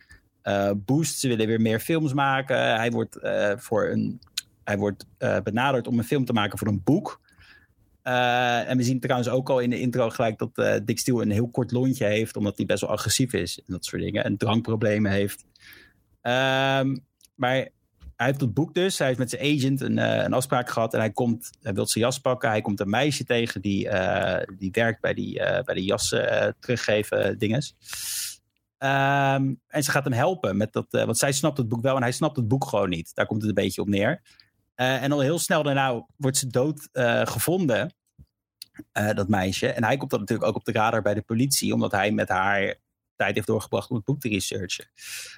eh, 0.41 0.72
boost. 0.76 1.19
Ze 1.19 1.28
willen 1.28 1.48
weer 1.48 1.61
meer 1.61 1.80
films 1.80 2.14
maken. 2.14 2.76
Hij 2.76 2.91
wordt, 2.91 3.15
eh, 3.15 3.52
voor 3.57 3.90
een, 3.90 4.22
hij 4.64 4.78
wordt 4.78 5.06
benaderd 5.44 5.88
om 5.88 5.98
een 5.98 6.03
film 6.03 6.26
te 6.26 6.34
maken 6.34 6.57
voor 6.57 6.68
een 6.68 6.84
boek. 6.84 7.19
En 8.03 8.78
we 8.78 8.84
zien 8.84 8.99
trouwens 8.99 9.30
ook 9.30 9.49
al 9.49 9.60
in 9.60 9.69
de 9.69 9.80
intro 9.80 10.10
gelijk 10.10 10.38
dat 10.38 10.82
Dick 10.86 10.99
Steele 10.99 11.22
een 11.22 11.32
heel 11.32 11.49
kort 11.49 11.72
lontje 11.72 12.06
heeft, 12.06 12.36
omdat 12.36 12.57
hij 12.57 12.65
best 12.65 12.82
wel 12.82 12.90
agressief 12.90 13.34
is 13.34 13.57
en 13.57 13.65
dat 13.68 13.86
soort 13.86 14.02
dingen. 14.02 14.23
En 14.23 14.38
drankproblemen 14.38 15.11
heeft. 15.11 15.45
Ehm, 16.22 16.98
maar 17.36 17.69
hij 18.22 18.30
heeft 18.30 18.41
dat 18.41 18.53
boek 18.53 18.73
dus. 18.73 18.98
Hij 18.98 19.07
heeft 19.07 19.19
met 19.19 19.30
zijn 19.30 19.57
agent 19.57 19.81
een, 19.81 19.98
eh, 19.98 20.23
een 20.23 20.34
afspraak 20.34 20.69
gehad 20.69 20.93
en 20.93 20.99
hij 20.99 21.11
komt, 21.11 21.49
hij 21.61 21.73
wil 21.73 21.88
zijn 21.88 22.03
jas 22.03 22.19
pakken. 22.19 22.49
Hij 22.49 22.61
komt 22.61 22.80
een 22.80 22.89
meisje 22.89 23.23
tegen 23.23 23.61
die, 23.61 23.89
eh, 23.89 24.48
die 24.57 24.72
werkt 24.72 25.02
bij 25.02 25.14
die, 25.14 25.39
eh, 25.39 25.64
bij 25.64 25.76
die 25.76 25.93
eh, 25.93 26.52
teruggeven 26.60 27.38
dinges. 27.38 27.76
Ehm, 28.77 29.53
en 29.68 29.84
ze 29.84 29.91
gaat 29.91 30.03
hem 30.03 30.14
helpen 30.14 30.57
met 30.57 30.73
dat, 30.73 30.85
want 30.89 31.18
zij 31.18 31.31
snapt 31.31 31.57
het 31.57 31.68
boek 31.68 31.81
wel 31.81 31.95
en 31.95 32.02
hij 32.02 32.11
snapt 32.11 32.35
het 32.35 32.48
boek 32.48 32.65
gewoon 32.65 32.89
niet. 32.89 33.15
Daar 33.15 33.26
komt 33.26 33.41
het 33.41 33.49
een 33.49 33.64
beetje 33.64 33.81
op 33.81 33.88
neer. 33.88 34.22
En 34.76 35.11
al 35.11 35.19
heel 35.19 35.39
snel 35.39 35.64
daarna 35.64 36.06
wordt 36.18 36.38
ze 36.38 36.48
dood 36.48 36.89
gevonden, 37.23 37.93
dat 38.91 39.27
meisje. 39.27 39.68
En 39.68 39.84
hij 39.84 39.98
komt 39.98 40.11
dan 40.11 40.19
natuurlijk 40.19 40.48
ook 40.48 40.56
op 40.56 40.65
de 40.65 40.72
radar 40.72 41.02
bij 41.02 41.14
de 41.14 41.22
politie, 41.22 41.73
omdat 41.73 41.91
hij 41.91 42.11
met 42.11 42.30
haar 42.30 42.76
tijd 43.15 43.35
heeft 43.35 43.48
doorgebracht 43.48 43.89
om 43.89 43.95
het 43.95 44.06
boek 44.06 44.19
te 44.19 44.30
researchen. 44.30 44.85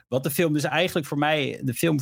Wat 0.08 0.24
de 0.24 0.32
film 0.32 0.54
dus 0.54 0.64
eigenlijk 0.64 1.08
voor 1.08 1.18
mij, 1.18 1.62
de 1.64 1.74
film 1.74 2.00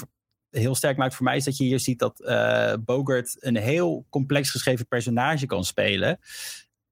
heel 0.52 0.76
sterk 0.76 0.98
maakt 0.98 1.16
voor 1.16 1.26
mij, 1.26 1.36
is 1.36 1.44
dat 1.44 1.58
je 1.58 1.64
hier 1.64 1.80
ziet 1.80 2.00
dat 2.00 2.20
eh, 2.20 2.74
Bogart 2.86 3.36
een 3.40 3.56
heel 3.56 4.06
complex 4.10 4.50
geschreven 4.50 4.88
personage 4.88 5.46
kan 5.46 5.64
spelen. 5.64 6.20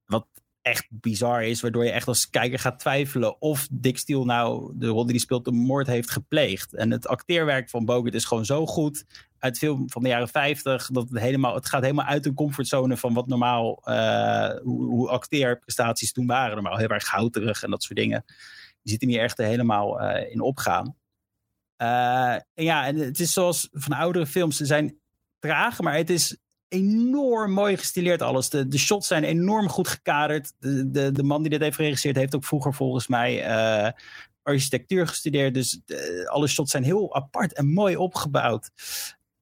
Wat 0.06 0.28
echt 0.62 0.88
bizar 0.90 1.44
is, 1.44 1.62
waardoor 1.62 1.86
je 1.86 1.92
echt 1.92 2.08
als 2.08 2.30
kijker 2.30 2.60
gaat 2.60 2.80
twijfelen 2.80 3.42
of 3.42 3.68
Dick 3.72 3.98
Steele 3.98 4.26
nou 4.26 4.72
de 4.76 4.88
rol 4.88 5.04
die 5.04 5.12
hij 5.12 5.20
speelt 5.20 5.48
een 5.48 5.56
moord 5.56 5.88
heeft 5.88 6.12
gepleegd. 6.12 6.74
En 6.74 6.92
het 6.92 7.08
acteerwerk 7.08 7.70
van 7.70 7.86
Bogart 7.86 8.14
is 8.14 8.26
gewoon 8.26 8.46
zo 8.46 8.66
goed 8.66 9.06
uit 9.40 9.58
film 9.58 9.90
van 9.90 10.04
de 10.04 10.10
jaren 10.10 10.28
50 10.28 10.90
dat 10.92 11.10
het 11.10 11.20
helemaal 11.20 11.56
het 11.56 11.70
gaat 11.70 11.82
helemaal 11.82 12.06
uit 12.06 12.24
de 12.24 12.34
comfortzone 12.34 12.98
van 12.98 13.14
wat 13.14 13.28
normaal 13.28 13.82
eh, 13.84 14.62
hoe, 14.62 15.10
acteerprestaties 15.10 16.12
toen 16.12 16.28
waren. 16.28 16.54
Normaal 16.54 16.78
heel 16.78 16.88
erg 16.88 17.08
houterig 17.08 17.64
en 17.64 17.70
dat 17.70 17.84
soort 17.84 18.00
dingen. 18.00 18.24
Je 18.82 18.90
ziet 18.90 19.02
hem 19.02 19.10
hier 19.10 19.22
echt 19.22 19.38
helemaal 19.38 20.02
eh, 20.02 20.32
in 20.32 20.42
opgaan. 20.42 20.96
Eh, 21.80 22.34
en 22.34 22.64
ja, 22.64 22.86
en 22.86 22.96
het 22.96 23.20
is 23.20 23.34
zoals 23.34 23.70
van 23.72 23.98
oudere 23.98 24.26
films, 24.26 24.58
ze 24.58 24.66
zijn 24.66 25.00
traag, 25.40 25.80
maar 25.80 25.96
het 25.96 26.10
is 26.10 26.38
enorm 26.68 27.52
mooi 27.52 27.78
gestileerd 27.78 28.22
alles. 28.22 28.50
De, 28.50 28.68
de 28.68 28.78
shots 28.78 29.08
zijn 29.08 29.24
enorm 29.24 29.70
goed 29.70 29.88
gekaderd. 29.88 30.54
De, 30.60 30.90
de, 30.92 31.12
de 31.12 31.24
man 31.24 31.42
die 31.42 31.52
dit 31.52 31.62
heeft 31.62 31.76
geregisseerd 31.76 32.16
heeft 32.16 32.36
ook 32.36 32.46
vroeger 32.46 32.74
volgens 32.74 33.08
mij 33.08 33.44
eh, 33.44 33.92
architectuur 34.44 35.08
gestudeerd. 35.08 35.54
Dus 35.54 35.82
eh, 35.86 36.26
alle 36.26 36.48
shots 36.48 36.72
zijn 36.72 36.84
heel 36.84 37.16
apart 37.16 37.54
en 37.54 37.68
mooi 37.68 37.96
opgebouwd. 37.96 38.70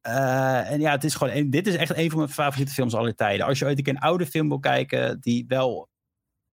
Eh, 0.01 0.71
en 0.71 0.79
ja, 0.79 0.91
het 0.91 1.03
is 1.03 1.15
gewoon 1.15 1.49
dit 1.49 1.67
is 1.67 1.75
echt 1.75 1.97
een 1.97 2.09
van 2.09 2.19
mijn 2.19 2.31
favoriete 2.31 2.73
films 2.73 2.93
aller 2.93 3.15
tijden. 3.15 3.45
Als 3.45 3.59
je 3.59 3.65
ooit 3.65 3.87
een 3.87 3.99
oude 3.99 4.25
film 4.25 4.47
wil 4.47 4.59
kijken 4.59 5.19
die 5.19 5.45
wel 5.47 5.89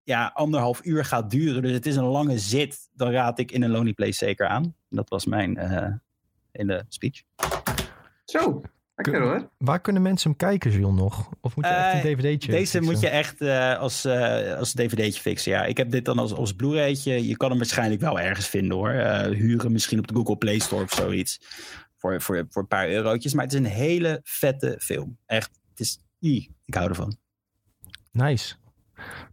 ja, 0.04 0.30
anderhalf 0.34 0.84
uur 0.84 1.04
gaat 1.04 1.30
duren, 1.30 1.62
dus 1.62 1.72
het 1.72 1.86
is 1.86 1.96
een 1.96 2.04
lange 2.04 2.38
zit, 2.38 2.88
dan 2.92 3.10
raad 3.10 3.38
ik 3.38 3.52
In 3.52 3.62
een 3.62 3.70
Lonely 3.70 3.92
Place 3.92 4.12
zeker 4.24 4.46
aan. 4.46 4.74
Dat 4.88 5.08
was 5.08 5.24
mijn 5.26 5.56
eh 5.56 5.92
in 6.52 6.66
de 6.66 6.84
speech. 6.88 7.22
Zo, 8.24 8.62
lekker 8.94 9.22
hoor. 9.22 9.50
Waar 9.58 9.80
kunnen 9.80 10.02
mensen 10.02 10.28
hem 10.28 10.38
kijken, 10.38 10.70
Jules, 10.70 10.94
nog? 11.00 11.30
Of 11.40 11.56
moet 11.56 11.64
je 11.66 11.70
echt 11.70 12.04
een 12.04 12.10
Eh, 12.10 12.16
dvd'tje 12.16 12.50
Deze 12.50 12.56
fixen? 12.70 12.84
moet 12.84 13.00
je 13.00 13.08
echt 13.08 13.40
eh, 13.40 13.78
als, 13.78 14.04
eh, 14.04 14.54
als 14.56 14.72
dvd'tje 14.72 15.20
fixen. 15.20 15.52
Ja, 15.52 15.64
ik 15.64 15.76
heb 15.76 15.90
dit 15.90 16.04
dan 16.04 16.18
als, 16.18 16.32
als 16.32 16.54
Blu-raytje. 16.54 17.26
Je 17.26 17.36
kan 17.36 17.48
hem 17.48 17.58
waarschijnlijk 17.58 18.00
wel 18.00 18.20
ergens 18.20 18.48
vinden 18.48 18.76
hoor. 18.76 18.90
Eh, 18.90 19.30
huren 19.36 19.72
misschien 19.72 19.98
op 19.98 20.06
de 20.06 20.14
Google 20.14 20.36
Play 20.36 20.58
Store 20.58 20.82
of 20.82 20.92
zoiets. 20.92 21.40
voor, 21.96 22.20
voor, 22.22 22.46
voor 22.48 22.62
een 22.62 22.68
paar 22.68 22.88
eurotjes. 22.88 23.34
Maar 23.34 23.44
het 23.44 23.52
is 23.52 23.58
een 23.58 23.64
hele 23.64 24.20
vette 24.22 24.76
film. 24.80 25.18
Echt, 25.26 25.50
het 25.70 25.80
is... 25.80 25.98
i, 26.22 26.48
Ik 26.64 26.74
hou 26.74 26.88
ervan. 26.88 27.16
Nice. 28.12 28.54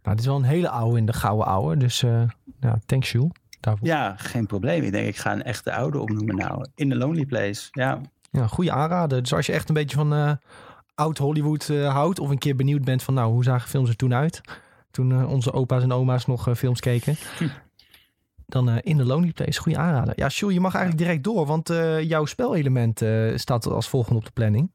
Nou, 0.02 0.16
dit 0.16 0.18
is 0.18 0.26
wel 0.26 0.36
een 0.36 0.42
hele 0.42 0.68
oude 0.68 0.98
in 0.98 1.06
de 1.06 1.12
gouden 1.12 1.46
ouwe. 1.46 1.76
Dus 1.76 2.02
eh 2.02 2.22
ja, 2.60 2.78
thanks 2.86 3.12
Jules. 3.12 3.30
Daarvoor. 3.62 3.86
Ja, 3.86 4.14
geen 4.16 4.46
probleem. 4.46 4.82
Ik 4.82 4.92
denk, 4.92 5.06
ik 5.06 5.16
ga 5.16 5.32
een 5.32 5.42
echte 5.42 5.72
oude 5.72 5.98
opnoemen 5.98 6.36
nou. 6.36 6.66
In 6.74 6.88
the 6.88 6.96
Lonely 6.96 7.26
Place. 7.26 7.68
Ja, 7.70 8.00
Ja, 8.30 8.46
goede 8.46 8.72
aanrader. 8.72 9.22
Dus 9.22 9.34
als 9.34 9.46
je 9.46 9.52
echt 9.52 9.68
een 9.68 9.74
beetje 9.74 9.96
van 9.96 10.14
eh, 10.14 10.32
oud 10.94 11.18
Hollywood 11.18 11.68
eh, 11.68 11.92
houdt... 11.92 12.18
of 12.18 12.30
een 12.30 12.38
keer 12.38 12.56
benieuwd 12.56 12.84
bent 12.84 13.02
van... 13.02 13.14
nou, 13.14 13.32
hoe 13.32 13.44
zagen 13.44 13.68
films 13.68 13.88
er 13.88 13.96
toen 13.96 14.14
uit? 14.14 14.40
Toen 14.90 15.26
onze 15.26 15.52
opa's 15.52 15.82
en 15.82 15.92
oma's 15.92 16.26
nog 16.26 16.48
films 16.56 16.80
keken. 16.80 17.16
Dan 18.46 18.68
eh, 18.68 18.76
In 18.80 18.96
the 18.96 19.04
Lonely 19.04 19.32
Place, 19.32 19.60
goede 19.60 19.78
aanrader. 19.78 20.12
Ja, 20.16 20.26
Jules, 20.26 20.54
je 20.54 20.60
mag 20.60 20.74
eigenlijk 20.74 21.04
direct 21.04 21.24
door... 21.24 21.46
want 21.46 21.68
jouw 22.08 22.24
spelelement 22.24 23.02
staat 23.34 23.66
als 23.66 23.88
volgende 23.88 24.18
op 24.18 24.24
de 24.24 24.32
planning. 24.32 24.70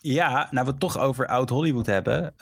Ja, 0.00 0.48
nou 0.50 0.64
we 0.64 0.70
het 0.70 0.80
toch 0.80 0.98
over 0.98 1.26
oud 1.26 1.48
Hollywood 1.48 1.86
hebben. 1.86 2.34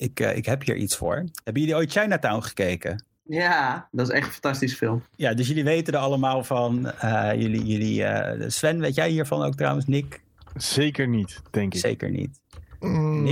Ik, 0.00 0.20
eh, 0.20 0.36
ik 0.36 0.46
heb 0.46 0.64
hier 0.64 0.76
iets 0.76 0.96
voor. 0.96 1.14
Hebben 1.44 1.62
jullie 1.62 1.76
ooit 1.76 1.92
Chinatown 1.92 2.40
gekeken? 2.42 3.04
Ja, 3.22 3.88
dat 3.90 4.08
is 4.08 4.14
echt 4.14 4.26
een 4.26 4.32
fantastische 4.32 4.76
film. 4.76 5.02
Ja, 5.16 5.34
dus 5.34 5.48
jullie 5.48 5.64
weten 5.64 5.94
er 5.94 6.00
allemaal 6.00 6.44
van. 6.44 6.90
eh, 6.90 7.30
jullie, 7.34 7.64
jullie, 7.64 8.04
eh, 8.04 8.48
Sven, 8.48 8.80
weet 8.80 8.94
jij 8.94 9.08
hiervan 9.08 9.42
ook 9.42 9.54
trouwens? 9.54 9.86
Nick? 9.86 10.22
Zeker 10.54 11.08
niet, 11.08 11.42
denk 11.50 11.74
ik. 11.74 11.80
Zeker 11.80 12.10
niet. 12.10 12.40
Mm, 12.80 13.26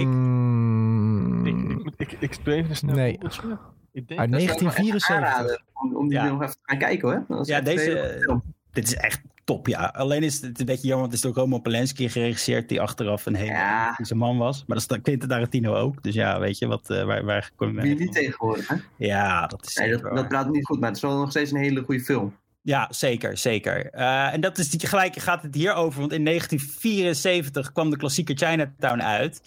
Ik, 1.46 1.86
ik, 1.96 2.12
ik, 2.12 2.20
ik 2.20 2.46
even 2.46 2.76
snel 2.76 2.94
Nee. 2.94 3.12
googeltje. 3.12 3.58
Ik 3.92 4.08
denk 4.08 4.20
uit 4.20 4.30
Dat 4.30 4.40
is 4.40 4.46
wel 4.46 4.54
echt 4.54 4.60
1974. 4.60 5.16
aanraden 5.16 5.62
Om, 5.74 5.96
om 5.96 6.08
die 6.08 6.18
Ja. 6.18 6.24
nog 6.28 6.42
even 6.42 6.54
te 6.54 6.60
gaan 6.62 6.78
kijken 6.78 7.08
hoor. 7.08 7.24
Dat 7.28 7.40
is 7.40 7.46
Ja, 7.48 7.60
deze-. 7.60 8.42
Dit 8.80 8.86
is 8.88 8.94
echt 8.94 9.20
top, 9.44 9.66
ja. 9.66 9.92
Alleen 9.96 10.22
is 10.22 10.40
het 10.40 10.60
een 10.60 10.66
beetje 10.66 10.86
jammer, 10.88 11.08
want 11.08 11.12
het 11.12 11.24
is 11.24 11.32
door 11.34 11.42
Roman 11.42 11.62
Polanski 11.62 12.08
geregisseerd... 12.08 12.68
die 12.68 12.80
achteraf 12.80 13.26
een 13.26 13.34
hele 13.34 13.50
Ja. 13.50 13.96
man 14.14 14.38
was. 14.38 14.64
Maar 14.66 14.76
dat 14.78 14.90
is 14.90 14.98
Quentin 15.02 15.28
Tarantino 15.28 15.74
ook. 15.74 16.02
Dus 16.02 16.14
ja, 16.14 16.40
weet 16.40 16.58
je, 16.58 16.66
wat, 16.66 16.90
eh, 16.90 17.04
waar, 17.04 17.24
waar 17.24 17.50
kom 17.56 17.80
je 17.84 17.94
niet 17.94 18.12
tegenwoordig 18.12 18.68
hè? 18.68 18.74
Ja, 18.96 19.46
dat 19.46 19.66
is 19.66 19.76
Nee, 19.76 19.90
dat, 19.90 20.02
dat 20.16 20.28
praat 20.28 20.50
niet 20.50 20.66
goed, 20.66 20.78
maar 20.80 20.88
het 20.88 20.96
is 20.96 21.02
wel 21.02 21.18
nog 21.18 21.30
steeds 21.30 21.50
een 21.50 21.58
hele 21.58 21.82
goede 21.82 22.00
film. 22.00 22.36
Ja, 22.62 22.88
zeker, 22.90 23.36
zeker. 23.36 23.90
Eh, 23.90 24.32
en 24.32 24.40
dat 24.40 24.58
is 24.58 24.70
die- 24.70 24.88
gelijk 24.88 25.16
gaat 25.16 25.42
het 25.42 25.54
hier 25.54 25.74
over, 25.74 26.00
want 26.00 26.12
in 26.12 26.22
1974 26.24 27.72
kwam 27.72 27.90
de 27.90 27.96
klassieker 27.96 28.36
Chinatown 28.36 29.00
uit. 29.02 29.40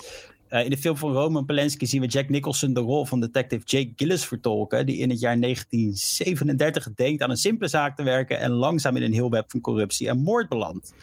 Eh, 0.51 0.63
in 0.63 0.69
de 0.69 0.77
film 0.77 0.97
van 0.97 1.11
Roman 1.11 1.45
Polanski 1.45 1.85
zien 1.85 2.01
we 2.01 2.07
Jack 2.07 2.29
Nicholson 2.29 2.73
de 2.73 2.79
rol 2.79 3.05
van 3.05 3.19
detective 3.19 3.65
Jake 3.65 3.91
Gillis 3.95 4.25
vertolken, 4.25 4.85
die 4.85 4.97
in 4.97 5.09
het 5.09 5.19
jaar 5.19 5.39
1937 5.39 6.93
denkt 6.93 7.21
aan 7.21 7.29
een 7.29 7.37
simpele 7.37 7.69
zaak 7.69 7.95
te 7.95 8.03
werken 8.03 8.39
en 8.39 8.51
langzaam 8.51 8.95
in 8.95 9.03
een 9.03 9.13
heel 9.13 9.29
web 9.29 9.51
van 9.51 9.61
corruptie 9.61 10.07
en 10.07 10.21
moord 10.21 10.49
belandt. 10.49 10.93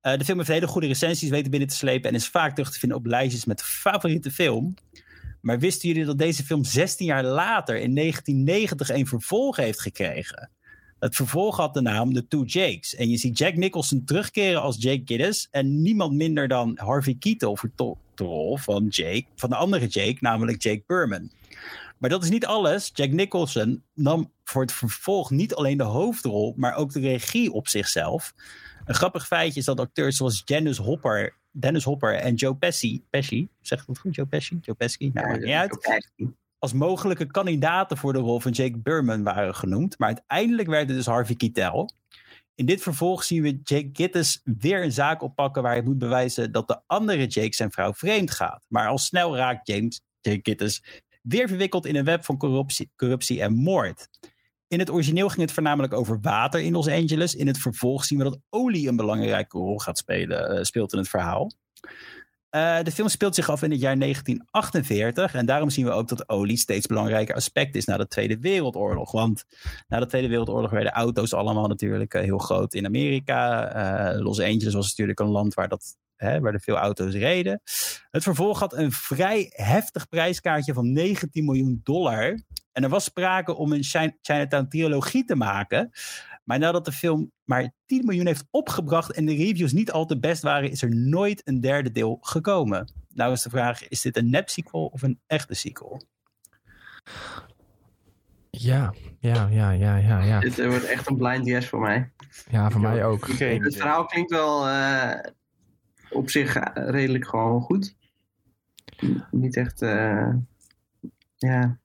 Eh, 0.00 0.18
de 0.18 0.24
film 0.24 0.38
heeft 0.38 0.50
hele 0.50 0.66
goede 0.66 0.86
recensies 0.86 1.28
weten 1.30 1.50
binnen 1.50 1.68
te 1.68 1.74
slepen 1.74 2.10
en 2.10 2.16
is 2.16 2.28
vaak 2.28 2.54
terug 2.54 2.72
te 2.72 2.78
vinden 2.78 2.98
op 2.98 3.06
lijstjes 3.06 3.44
met 3.44 3.62
favoriete 3.62 4.30
film. 4.30 4.74
Maar 5.40 5.58
wisten 5.58 5.88
jullie 5.88 6.04
dat 6.04 6.18
deze 6.18 6.44
film 6.44 6.64
16 6.64 7.06
jaar 7.06 7.24
later, 7.24 7.76
in 7.76 7.94
1990, 7.94 8.90
een 8.90 9.06
vervolg 9.06 9.56
heeft 9.56 9.80
gekregen? 9.80 10.50
Het 10.98 11.16
vervolg 11.16 11.56
had 11.56 11.74
de 11.74 11.80
naam 11.80 12.12
The 12.12 12.26
Two 12.26 12.42
Jakes. 12.44 12.94
En 12.94 13.08
je 13.08 13.16
ziet 13.16 13.38
Jack 13.38 13.56
Nicholson 13.56 14.04
terugkeren 14.04 14.62
als 14.62 14.76
Jake 14.78 15.02
Giddes. 15.04 15.48
En 15.50 15.82
niemand 15.82 16.12
minder 16.12 16.48
dan 16.48 16.78
Harvey 16.80 17.16
Keitel 17.18 17.56
vertolkt 17.56 18.06
de 18.18 18.24
rol 18.24 18.56
van 18.56 18.86
Jake, 18.86 19.24
van 19.36 19.48
de 19.48 19.56
andere 19.56 19.86
Jake, 19.86 20.16
namelijk 20.20 20.62
Jake 20.62 20.82
Berman. 20.86 21.30
Maar 21.98 22.10
dat 22.10 22.22
is 22.22 22.30
niet 22.30 22.46
alles. 22.46 22.90
Jack 22.94 23.10
Nicholson 23.10 23.82
nam 23.94 24.32
voor 24.44 24.62
het 24.62 24.72
vervolg 24.72 25.30
niet 25.30 25.54
alleen 25.54 25.76
de 25.76 25.84
hoofdrol, 25.84 26.54
maar 26.56 26.74
ook 26.74 26.92
de 26.92 27.00
regie 27.00 27.52
op 27.52 27.68
zichzelf. 27.68 28.34
Een 28.84 28.94
grappig 28.94 29.26
feitje 29.26 29.60
is 29.60 29.66
dat 29.66 29.80
acteurs 29.80 30.16
zoals 30.16 30.44
Dennis 30.44 30.78
Hopper, 30.78 31.34
Dennis 31.50 31.84
Hopper 31.84 32.14
en 32.14 32.34
Joe 32.34 32.54
Pesci, 32.54 33.04
Pesci, 33.10 33.48
zeg 33.60 33.80
ik 33.80 33.86
dat 33.86 33.98
goed? 33.98 34.14
Joe 34.14 34.26
Pesci? 34.26 34.58
Joe 34.60 34.74
Pesci? 34.74 35.10
Nou, 35.12 35.28
maakt 35.28 35.44
niet 35.44 35.54
uit 35.54 36.06
als 36.58 36.72
mogelijke 36.72 37.26
kandidaten 37.26 37.96
voor 37.96 38.12
de 38.12 38.18
rol 38.18 38.40
van 38.40 38.52
Jake 38.52 38.78
Berman 38.78 39.22
waren 39.22 39.54
genoemd. 39.54 39.98
Maar 39.98 40.08
uiteindelijk 40.08 40.68
werd 40.68 40.88
het 40.88 40.96
dus 40.96 41.06
Harvey 41.06 41.36
Keitel. 41.36 41.90
In 42.58 42.66
dit 42.66 42.82
vervolg 42.82 43.24
zien 43.24 43.42
we 43.42 43.60
Jake 43.62 43.88
Gittes 43.92 44.40
weer 44.44 44.82
een 44.82 44.92
zaak 44.92 45.22
oppakken 45.22 45.62
waar 45.62 45.72
hij 45.72 45.82
moet 45.82 45.98
bewijzen 45.98 46.52
dat 46.52 46.68
de 46.68 46.80
andere 46.86 47.26
Jake 47.26 47.54
zijn 47.54 47.70
vrouw 47.70 47.94
vreemd 47.94 48.30
gaat. 48.30 48.64
Maar 48.68 48.88
al 48.88 48.98
snel 48.98 49.36
raakt 49.36 49.66
James, 49.66 50.00
Jake 50.20 50.40
Gittes, 50.42 51.02
weer 51.22 51.48
verwikkeld 51.48 51.86
in 51.86 51.96
een 51.96 52.04
web 52.04 52.24
van 52.24 52.36
corruptie, 52.36 52.90
corruptie 52.96 53.42
en 53.42 53.54
moord. 53.54 54.08
In 54.68 54.78
het 54.78 54.90
origineel 54.90 55.28
ging 55.28 55.40
het 55.40 55.52
voornamelijk 55.52 55.92
over 55.92 56.20
water 56.20 56.60
in 56.60 56.72
Los 56.72 56.88
Angeles. 56.88 57.34
In 57.34 57.46
het 57.46 57.58
vervolg 57.58 58.04
zien 58.04 58.18
we 58.18 58.24
dat 58.24 58.40
olie 58.48 58.88
een 58.88 58.96
belangrijke 58.96 59.58
rol 59.58 59.78
gaat 59.78 59.98
spelen, 59.98 60.48
eh, 60.48 60.62
speelt 60.62 60.92
in 60.92 60.98
het 60.98 61.08
verhaal. 61.08 61.52
Eh, 62.50 62.82
de 62.82 62.92
film 62.92 63.08
speelt 63.08 63.34
zich 63.34 63.50
af 63.50 63.62
in 63.62 63.70
het 63.70 63.80
jaar 63.80 63.98
1948 63.98 65.34
en 65.34 65.46
daarom 65.46 65.70
zien 65.70 65.84
we 65.84 65.90
ook 65.90 66.08
dat 66.08 66.28
olie 66.28 66.56
steeds 66.56 66.86
belangrijker 66.86 67.34
aspect 67.34 67.76
is 67.76 67.84
na 67.84 67.96
de 67.96 68.06
Tweede 68.08 68.38
Wereldoorlog. 68.38 69.12
Want 69.12 69.44
na 69.88 69.98
de 69.98 70.06
Tweede 70.06 70.28
Wereldoorlog 70.28 70.70
werden 70.70 70.92
auto's 70.92 71.34
allemaal 71.34 71.66
natuurlijk 71.66 72.14
eh, 72.14 72.22
heel 72.22 72.38
groot 72.38 72.74
in 72.74 72.86
Amerika. 72.86 73.68
Eh, 73.72 74.20
Los 74.20 74.40
Angeles 74.40 74.74
was 74.74 74.88
natuurlijk 74.88 75.20
een 75.20 75.28
land 75.28 75.54
waar, 75.54 75.68
dat, 75.68 75.96
hè, 76.16 76.40
waar 76.40 76.52
er 76.54 76.60
veel 76.60 76.76
auto's 76.76 77.14
reden. 77.14 77.60
Het 78.10 78.22
vervolg 78.22 78.58
had 78.58 78.72
een 78.76 78.92
vrij 78.92 79.52
heftig 79.54 80.08
prijskaartje 80.08 80.72
van 80.74 80.92
19 80.92 81.44
miljoen 81.44 81.80
dollar. 81.84 82.42
En 82.72 82.82
er 82.84 82.90
was 82.90 83.04
sprake 83.04 83.54
om 83.56 83.72
een 83.72 83.82
Chi- 83.82 84.16
Chinatown 84.22 84.68
trilogie 84.68 85.24
te 85.24 85.34
maken. 85.36 85.90
Maar 86.48 86.58
nadat 86.58 86.84
de 86.84 86.92
film 86.92 87.32
maar 87.44 87.72
10 87.86 88.04
miljoen 88.04 88.26
heeft 88.26 88.46
opgebracht 88.50 89.12
en 89.12 89.24
de 89.24 89.34
reviews 89.34 89.72
niet 89.72 89.92
al 89.92 90.06
te 90.06 90.18
best 90.18 90.42
waren, 90.42 90.70
is 90.70 90.82
er 90.82 90.96
nooit 90.96 91.48
een 91.48 91.60
derde 91.60 91.92
deel 91.92 92.18
gekomen. 92.20 92.92
Nou 93.14 93.32
is 93.32 93.42
de 93.42 93.50
vraag, 93.50 93.88
is 93.88 94.00
dit 94.00 94.16
een 94.16 94.30
nep 94.30 94.48
sequel 94.48 94.86
of 94.86 95.02
een 95.02 95.20
echte 95.26 95.54
sequel? 95.54 96.02
Ja, 98.50 98.94
ja, 99.18 99.48
ja, 99.50 99.70
ja, 99.70 99.96
ja, 99.96 100.22
ja. 100.22 100.40
Dit 100.40 100.58
eh, 100.58 100.68
wordt 100.68 100.84
echt 100.84 101.08
een 101.08 101.16
blind 101.16 101.46
yes 101.46 101.68
voor 101.68 101.80
mij. 101.80 102.10
Ja, 102.50 102.70
voor 102.70 102.80
mij 102.80 103.04
ook. 103.04 103.24
Geen 103.24 103.48
Het 103.48 103.66
idee. 103.66 103.80
verhaal 103.80 104.04
klinkt 104.06 104.30
wel 104.30 104.68
eh, 104.68 105.30
op 106.10 106.30
zich 106.30 106.56
eh, 106.56 106.88
redelijk 106.90 107.26
gewoon 107.28 107.60
goed. 107.60 107.96
Niet 109.30 109.56
echt, 109.56 109.82
eh, 109.82 110.34
ja. 111.36 111.78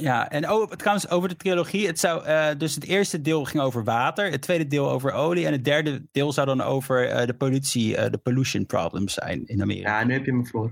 Ja, 0.00 0.30
en 0.30 0.50
oh, 0.50 0.70
trouwens 0.70 1.08
over 1.08 1.28
de 1.28 1.36
trilogie. 1.36 1.86
Het 1.86 2.00
zou, 2.00 2.24
eh, 2.24 2.48
dus 2.58 2.74
het 2.74 2.84
eerste 2.84 3.20
deel 3.20 3.44
ging 3.44 3.62
over 3.62 3.84
water, 3.84 4.30
het 4.30 4.42
tweede 4.42 4.66
deel 4.66 4.90
over 4.90 5.12
olie 5.12 5.46
en 5.46 5.52
het 5.52 5.64
derde 5.64 6.06
deel 6.12 6.32
zou 6.32 6.46
dan 6.46 6.60
over 6.60 7.08
eh, 7.08 7.26
de 7.26 7.34
politie, 7.34 7.96
eh, 7.96 8.10
de 8.10 8.18
pollution 8.18 8.66
problems 8.66 9.14
zijn 9.14 9.46
in 9.46 9.62
Amerika. 9.62 9.98
ja, 9.98 10.06
nu 10.06 10.12
heb 10.12 10.24
je 10.24 10.32
me. 10.32 10.70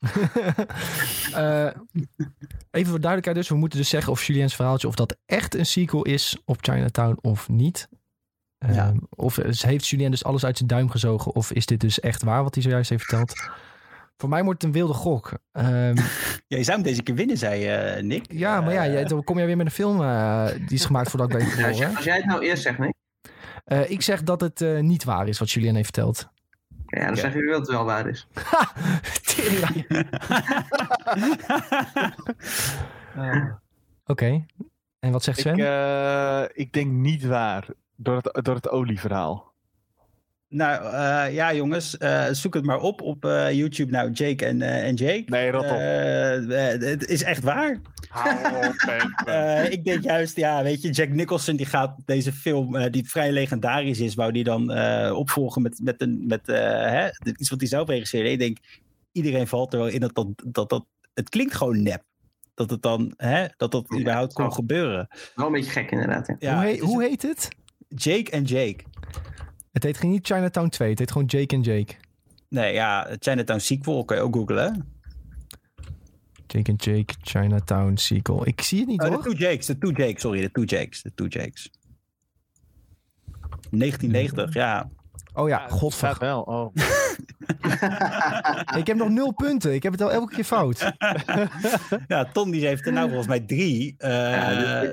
Eh, 1.34 1.70
even 2.70 2.90
voor 2.90 3.00
duidelijkheid 3.00 3.36
dus. 3.36 3.48
We 3.48 3.54
moeten 3.54 3.78
dus 3.78 3.88
zeggen 3.88 4.12
of 4.12 4.24
Julien's 4.24 4.54
verhaaltje... 4.54 4.88
of 4.88 4.94
dat 4.94 5.16
echt 5.26 5.54
een 5.54 5.66
sequel 5.66 6.02
is 6.02 6.36
op 6.44 6.56
Chinatown 6.60 7.18
of 7.20 7.48
niet. 7.48 7.88
Ja. 8.58 8.92
Of 9.08 9.38
eh, 9.38 9.52
heeft 9.52 9.88
Julien 9.88 10.10
dus 10.10 10.24
alles 10.24 10.44
uit 10.44 10.56
zijn 10.56 10.68
duim 10.68 10.90
gezogen... 10.90 11.34
of 11.34 11.52
is 11.52 11.66
dit 11.66 11.80
dus 11.80 12.00
echt 12.00 12.22
waar 12.22 12.42
wat 12.42 12.54
hij 12.54 12.62
zojuist 12.62 12.90
heeft 12.90 13.04
verteld? 13.04 13.50
Voor 14.16 14.28
mij 14.28 14.44
wordt 14.44 14.62
het 14.62 14.70
een 14.74 14.78
wilde 14.78 14.94
gok. 14.94 15.32
Ehm, 15.52 15.96
Ja, 16.48 16.56
je 16.56 16.62
zou 16.64 16.76
hem 16.76 16.86
deze 16.86 17.02
keer 17.02 17.14
winnen, 17.14 17.36
zei 17.38 17.66
eh, 17.66 18.02
Nick. 18.02 18.32
ja, 18.32 18.60
maar 18.60 18.72
ja, 18.72 18.84
Eh, 18.84 18.92
jij, 18.92 19.04
dan 19.04 19.24
kom 19.24 19.36
jij 19.36 19.46
weer 19.46 19.56
met 19.56 19.66
een 19.66 19.72
film... 19.72 20.02
eh, 20.02 20.46
die 20.54 20.68
is 20.78 20.84
gemaakt 20.84 21.10
voordat 21.10 21.30
ik 21.30 21.36
ben 21.38 21.46
Ja, 21.46 21.52
als, 21.52 21.58
jij, 21.58 21.72
geboren. 21.74 21.96
als 21.96 22.04
jij 22.04 22.16
het 22.16 22.24
nou 22.26 22.42
eerst 22.44 22.62
zegt, 22.62 22.78
nee? 22.78 22.94
Eh, 23.64 23.90
ik 23.90 24.02
zeg 24.02 24.22
dat 24.22 24.40
het 24.40 24.60
eh, 24.60 24.78
niet 24.80 25.04
waar 25.04 25.28
is 25.28 25.38
wat 25.38 25.50
Julien 25.50 25.74
heeft 25.74 25.94
verteld. 25.94 26.28
Ja, 26.86 27.00
dan 27.00 27.08
Oké. 27.10 27.20
zeg 27.20 27.34
je 27.34 27.46
dat 27.46 27.58
het 27.58 27.68
wel 27.68 27.84
waar 27.84 28.06
is. 28.08 28.26
Tering. 29.34 29.86
Oké. 34.06 34.44
En 34.98 35.12
wat 35.12 35.22
zegt 35.22 35.38
Ik, 35.38 35.44
Sven? 35.44 35.58
eh, 35.58 36.42
ik 36.52 36.72
denk 36.72 36.90
niet 36.90 37.24
waar. 37.24 37.66
Door 37.96 38.16
het, 38.16 38.44
door 38.44 38.54
het 38.54 38.68
olieverhaal. 38.70 39.52
Nou 40.56 40.84
eh, 40.84 41.34
ja, 41.34 41.54
jongens, 41.54 41.98
eh, 41.98 42.26
zoek 42.30 42.54
het 42.54 42.64
maar 42.64 42.80
op 42.80 43.02
op 43.02 43.24
eh, 43.24 43.52
YouTube. 43.52 43.90
Nou, 43.90 44.10
Jake 44.10 44.46
en, 44.46 44.62
eh, 44.62 44.86
en 44.86 44.94
Jake. 44.94 45.22
Nee, 45.26 45.50
rot 45.50 45.64
op. 45.64 45.78
Het 46.80 47.06
is 47.08 47.22
echt 47.22 47.42
waar. 47.42 47.80
Eh, 49.24 49.70
ik 49.70 49.84
denk 49.84 50.02
juist, 50.02 50.36
ja, 50.36 50.62
weet 50.62 50.82
je, 50.82 50.90
Jack 50.90 51.08
Nicholson 51.08 51.56
die 51.56 51.66
gaat 51.66 51.96
deze 52.04 52.32
film, 52.32 52.90
die 52.90 53.08
vrij 53.08 53.32
legendarisch 53.32 54.00
is, 54.00 54.14
wou 54.14 54.32
die 54.32 54.44
dan 54.44 54.72
eh, 54.72 55.16
opvolgen 55.16 55.62
met, 55.62 55.80
met, 55.82 56.00
een, 56.02 56.24
met 56.26 56.48
eh, 56.48 56.56
hè, 56.66 57.08
iets 57.38 57.50
wat 57.50 57.60
hij 57.60 57.68
zelf 57.68 57.88
regisseerde. 57.88 58.30
Ik 58.30 58.38
denk, 58.38 58.58
iedereen 59.12 59.46
valt 59.46 59.72
er 59.72 59.78
wel 59.78 59.88
in 59.88 60.00
dat 60.00 60.14
dat, 60.14 60.28
dat, 60.44 60.68
dat 60.68 60.86
het 61.14 61.28
klinkt 61.28 61.54
gewoon 61.54 61.82
nep. 61.82 62.02
Dat 62.54 62.70
het 62.70 62.82
dan, 62.82 63.12
hè, 63.16 63.46
dat 63.56 63.70
dat 63.70 63.86
Ja, 63.88 63.98
überhaupt 63.98 64.32
kon 64.32 64.52
gebeuren. 64.52 65.08
Wel 65.34 65.46
een 65.46 65.52
beetje 65.52 65.70
gek 65.70 65.90
inderdaad. 65.90 66.26
Ja. 66.26 66.36
Ja, 66.38 66.54
hoe, 66.56 66.64
heet, 66.64 66.80
hoe 66.80 67.02
heet 67.02 67.22
het? 67.22 67.48
Jake 67.88 68.30
en 68.30 68.42
Jake. 68.44 68.84
Het 69.76 69.84
heet 69.84 69.96
geen 69.96 70.10
niet 70.10 70.26
Chinatown 70.26 70.68
2. 70.68 70.90
Het 70.90 70.98
heet 70.98 71.10
gewoon 71.12 71.26
Jake 71.26 71.54
en 71.54 71.60
Jake. 71.60 71.94
Nee, 72.48 72.72
ja, 72.72 73.08
Chinatown 73.18 73.58
sequel 73.58 74.04
kan 74.04 74.16
je 74.16 74.22
ook 74.22 74.34
googlen. 74.34 74.92
Jake 76.46 76.70
en 76.70 76.74
Jake, 76.76 77.14
Chinatown 77.22 77.96
sequel. 77.96 78.46
Ik 78.46 78.60
zie 78.60 78.78
het 78.78 78.88
niet 78.88 79.02
Oh, 79.02 79.10
de. 79.10 79.18
Two 79.22 79.32
Jakes, 79.32 79.66
de 79.66 79.78
Two 79.78 79.90
Jakes, 79.90 80.20
sorry, 80.20 80.40
de 80.40 80.50
Two 80.50 80.62
Jakes, 80.64 81.02
de 81.02 81.12
Two 81.14 81.26
Jakes. 81.28 81.70
1990, 83.70 84.54
ja. 84.54 84.90
Oh 85.34 85.48
ja, 85.48 85.62
het 85.62 85.72
godver. 85.72 86.16
wel. 86.18 86.40
Oh. 86.42 86.74
Ik 88.80 88.86
heb 88.86 88.96
nog 88.96 89.08
nul 89.08 89.32
punten. 89.32 89.74
Ik 89.74 89.82
heb 89.82 89.92
het 89.92 90.02
al 90.02 90.12
elke 90.12 90.34
keer 90.34 90.44
fout. 90.44 90.80
Ja, 92.08 92.24
Tom 92.32 92.50
die 92.50 92.66
heeft 92.66 92.86
er 92.86 92.92
nou 92.92 93.06
volgens 93.06 93.28
mij 93.28 93.40
drie. 93.40 93.94
Eh, 93.98 94.10
Ja, 94.10 94.90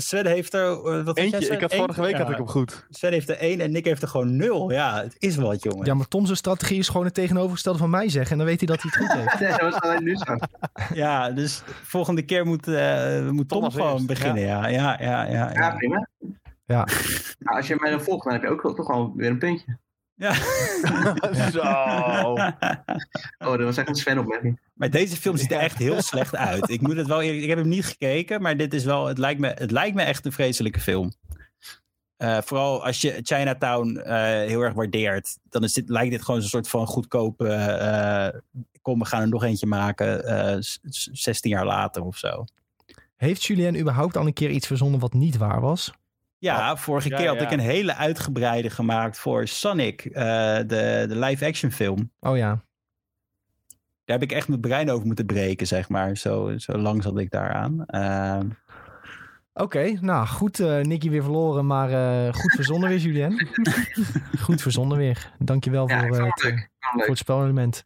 Sven 0.00 0.26
heeft 0.26 0.54
er... 0.54 0.82
Wat 1.04 1.16
jij, 1.16 1.24
Eentje, 1.24 1.48
ik 1.48 1.60
had 1.60 1.74
vorige 1.74 2.00
week 2.00 2.10
Ja, 2.10 2.18
had 2.18 2.30
ik 2.30 2.36
hem 2.36 2.48
goed. 2.48 2.86
Sven 2.90 3.12
heeft 3.12 3.28
er 3.28 3.36
één 3.38 3.60
en 3.60 3.70
Nick 3.70 3.84
heeft 3.84 4.02
er 4.02 4.08
gewoon 4.08 4.36
nul. 4.36 4.70
Ja, 4.72 5.02
het 5.02 5.14
is 5.18 5.36
wat, 5.36 5.62
jongen. 5.62 5.86
Ja, 5.86 5.94
maar 5.94 6.08
Tom's 6.08 6.36
strategie 6.36 6.78
is 6.78 6.88
gewoon 6.88 7.04
het 7.06 7.14
tegenovergestelde 7.14 7.78
van 7.78 7.90
mij 7.90 8.08
zeggen. 8.08 8.32
En 8.32 8.38
dan 8.38 8.46
weet 8.46 8.58
hij 8.60 8.68
dat 8.68 8.82
hij 8.82 8.90
het 8.94 9.00
goed 9.06 9.18
heeft. 9.18 9.40
Nee, 9.40 9.50
dat 9.50 9.60
was 9.60 9.80
alleen 9.80 10.04
nu 10.04 10.16
zo. 10.16 10.36
Ja, 11.02 11.30
dus 11.30 11.62
volgende 11.82 12.22
keer 12.22 12.46
moet, 12.46 12.68
eh, 12.68 13.28
moet 13.28 13.48
Tom 13.48 13.70
gewoon 13.70 13.92
eerst, 13.92 14.06
beginnen. 14.06 14.42
Ja, 14.42 14.66
ja, 14.68 14.96
ja, 15.00 15.22
ja. 15.24 15.32
Ja, 15.32 15.50
ja. 15.52 15.70
prima. 15.76 16.08
Ja. 16.64 16.86
Nou, 17.38 17.56
als 17.56 17.66
je 17.66 17.76
mij 17.78 17.90
dan 17.90 18.00
volgt, 18.02 18.24
dan 18.24 18.32
heb 18.32 18.42
je 18.42 18.48
ook 18.48 18.62
wel- 18.62 18.74
toch 18.74 18.86
gewoon 18.86 19.12
weer 19.16 19.30
een 19.30 19.38
puntje. 19.38 19.78
Ja. 20.18 20.34
Zo. 21.52 21.60
Oh, 23.38 23.56
dat 23.56 23.60
was 23.60 23.76
echt 23.76 23.88
een 23.88 23.94
Sven-opmerking. 23.94 24.60
Maar 24.74 24.90
deze 24.90 25.16
film 25.16 25.36
ziet 25.36 25.52
er 25.52 25.58
echt 25.58 25.78
heel 25.78 26.02
slecht 26.02 26.36
uit. 26.36 26.68
Ik 26.70 26.80
moet 26.80 26.96
het 26.96 27.06
wel 27.06 27.22
eerlijk, 27.22 27.42
ik 27.42 27.48
heb 27.48 27.58
hem 27.58 27.68
niet 27.68 27.84
gekeken, 27.86 28.42
maar 28.42 28.56
dit 28.56 28.74
is 28.74 28.84
wel, 28.84 29.06
het 29.06 29.18
lijkt 29.18 29.40
me, 29.40 29.48
het 29.54 29.70
lijkt 29.70 29.96
me 29.96 30.02
echt 30.02 30.26
een 30.26 30.32
vreselijke 30.32 30.80
film. 30.80 31.12
Eh, 32.16 32.38
vooral 32.44 32.84
als 32.84 33.00
je 33.00 33.18
Chinatown 33.22 33.96
eh, 33.96 34.14
heel 34.48 34.60
erg 34.60 34.74
waardeert, 34.74 35.38
dan 35.48 35.64
is 35.64 35.72
dit, 35.72 35.88
lijkt 35.88 36.10
dit 36.10 36.22
gewoon 36.24 36.40
een 36.40 36.46
soort 36.46 36.68
van 36.68 36.86
goedkope. 36.86 37.48
eh, 37.48 38.40
kom, 38.82 38.98
we 38.98 39.04
gaan 39.04 39.20
er 39.20 39.28
nog 39.28 39.44
eentje 39.44 39.66
maken, 39.66 40.24
eh, 40.24 40.56
s- 40.60 40.78
s- 40.82 41.08
16 41.12 41.50
jaar 41.50 41.66
later 41.66 42.02
of 42.02 42.16
zo. 42.16 42.44
Heeft 43.16 43.44
Julien 43.44 43.78
überhaupt 43.80 44.16
al 44.16 44.26
een 44.26 44.32
keer 44.32 44.50
iets 44.50 44.66
verzonnen 44.66 45.00
wat 45.00 45.12
niet 45.12 45.36
waar 45.36 45.60
was? 45.60 45.92
Ja, 46.38 46.76
vorige 46.76 47.08
Ja, 47.08 47.16
keer 47.16 47.28
had 47.28 47.36
ja. 47.40 47.42
ik 47.44 47.50
een 47.50 47.58
hele 47.58 47.94
uitgebreide 47.94 48.70
gemaakt 48.70 49.18
voor 49.18 49.46
Sonic, 49.48 50.04
eh, 50.04 50.22
de, 50.56 51.04
de 51.08 51.16
live-action 51.18 51.70
film. 51.70 52.10
Oh 52.20 52.36
ja. 52.36 52.48
Daar 54.04 54.18
heb 54.18 54.22
ik 54.30 54.32
echt 54.36 54.48
mijn 54.48 54.60
brein 54.60 54.90
over 54.90 55.06
moeten 55.06 55.26
breken, 55.26 55.66
zeg 55.66 55.88
maar. 55.88 56.16
Zo, 56.16 56.52
zo 56.58 56.72
lang 56.78 57.02
zat 57.02 57.18
ik 57.18 57.30
daaraan. 57.30 57.84
Ehm 57.86 58.48
Oké, 59.52 59.98
nou 60.00 60.26
goed. 60.26 60.60
eh 60.60 60.80
Nicky 60.80 61.10
weer 61.10 61.22
verloren, 61.22 61.66
maar 61.66 61.90
eh, 61.90 62.34
goed 62.34 62.52
verzonnen 62.52 62.88
weer, 62.88 62.98
Julien. 62.98 63.48
goed 64.40 64.62
verzonnen 64.62 64.98
weer. 64.98 65.32
Dankjewel 65.38 65.88
Ja, 65.88 66.06
voor, 66.06 66.16
eh, 66.18 66.24
het 66.24 66.42
leuk. 66.42 66.70
voor 66.92 67.06
het 67.08 67.18
spelelement. 67.18 67.84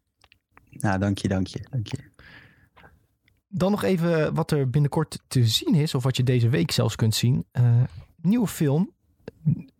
nou, 0.70 0.98
dank 0.98 1.18
je, 1.18 1.28
dank 1.28 1.46
je, 1.46 1.66
dank 1.70 1.86
je. 1.86 1.98
Dan 3.48 3.70
nog 3.70 3.82
even 3.82 4.34
wat 4.34 4.50
er 4.50 4.70
binnenkort 4.70 5.18
te 5.28 5.44
zien 5.46 5.74
is, 5.74 5.94
of 5.94 6.02
wat 6.02 6.16
je 6.16 6.22
deze 6.22 6.48
week 6.48 6.70
zelfs 6.70 6.96
kunt 6.96 7.14
zien. 7.14 7.46
Nieuwe 8.22 8.46
film 8.46 8.90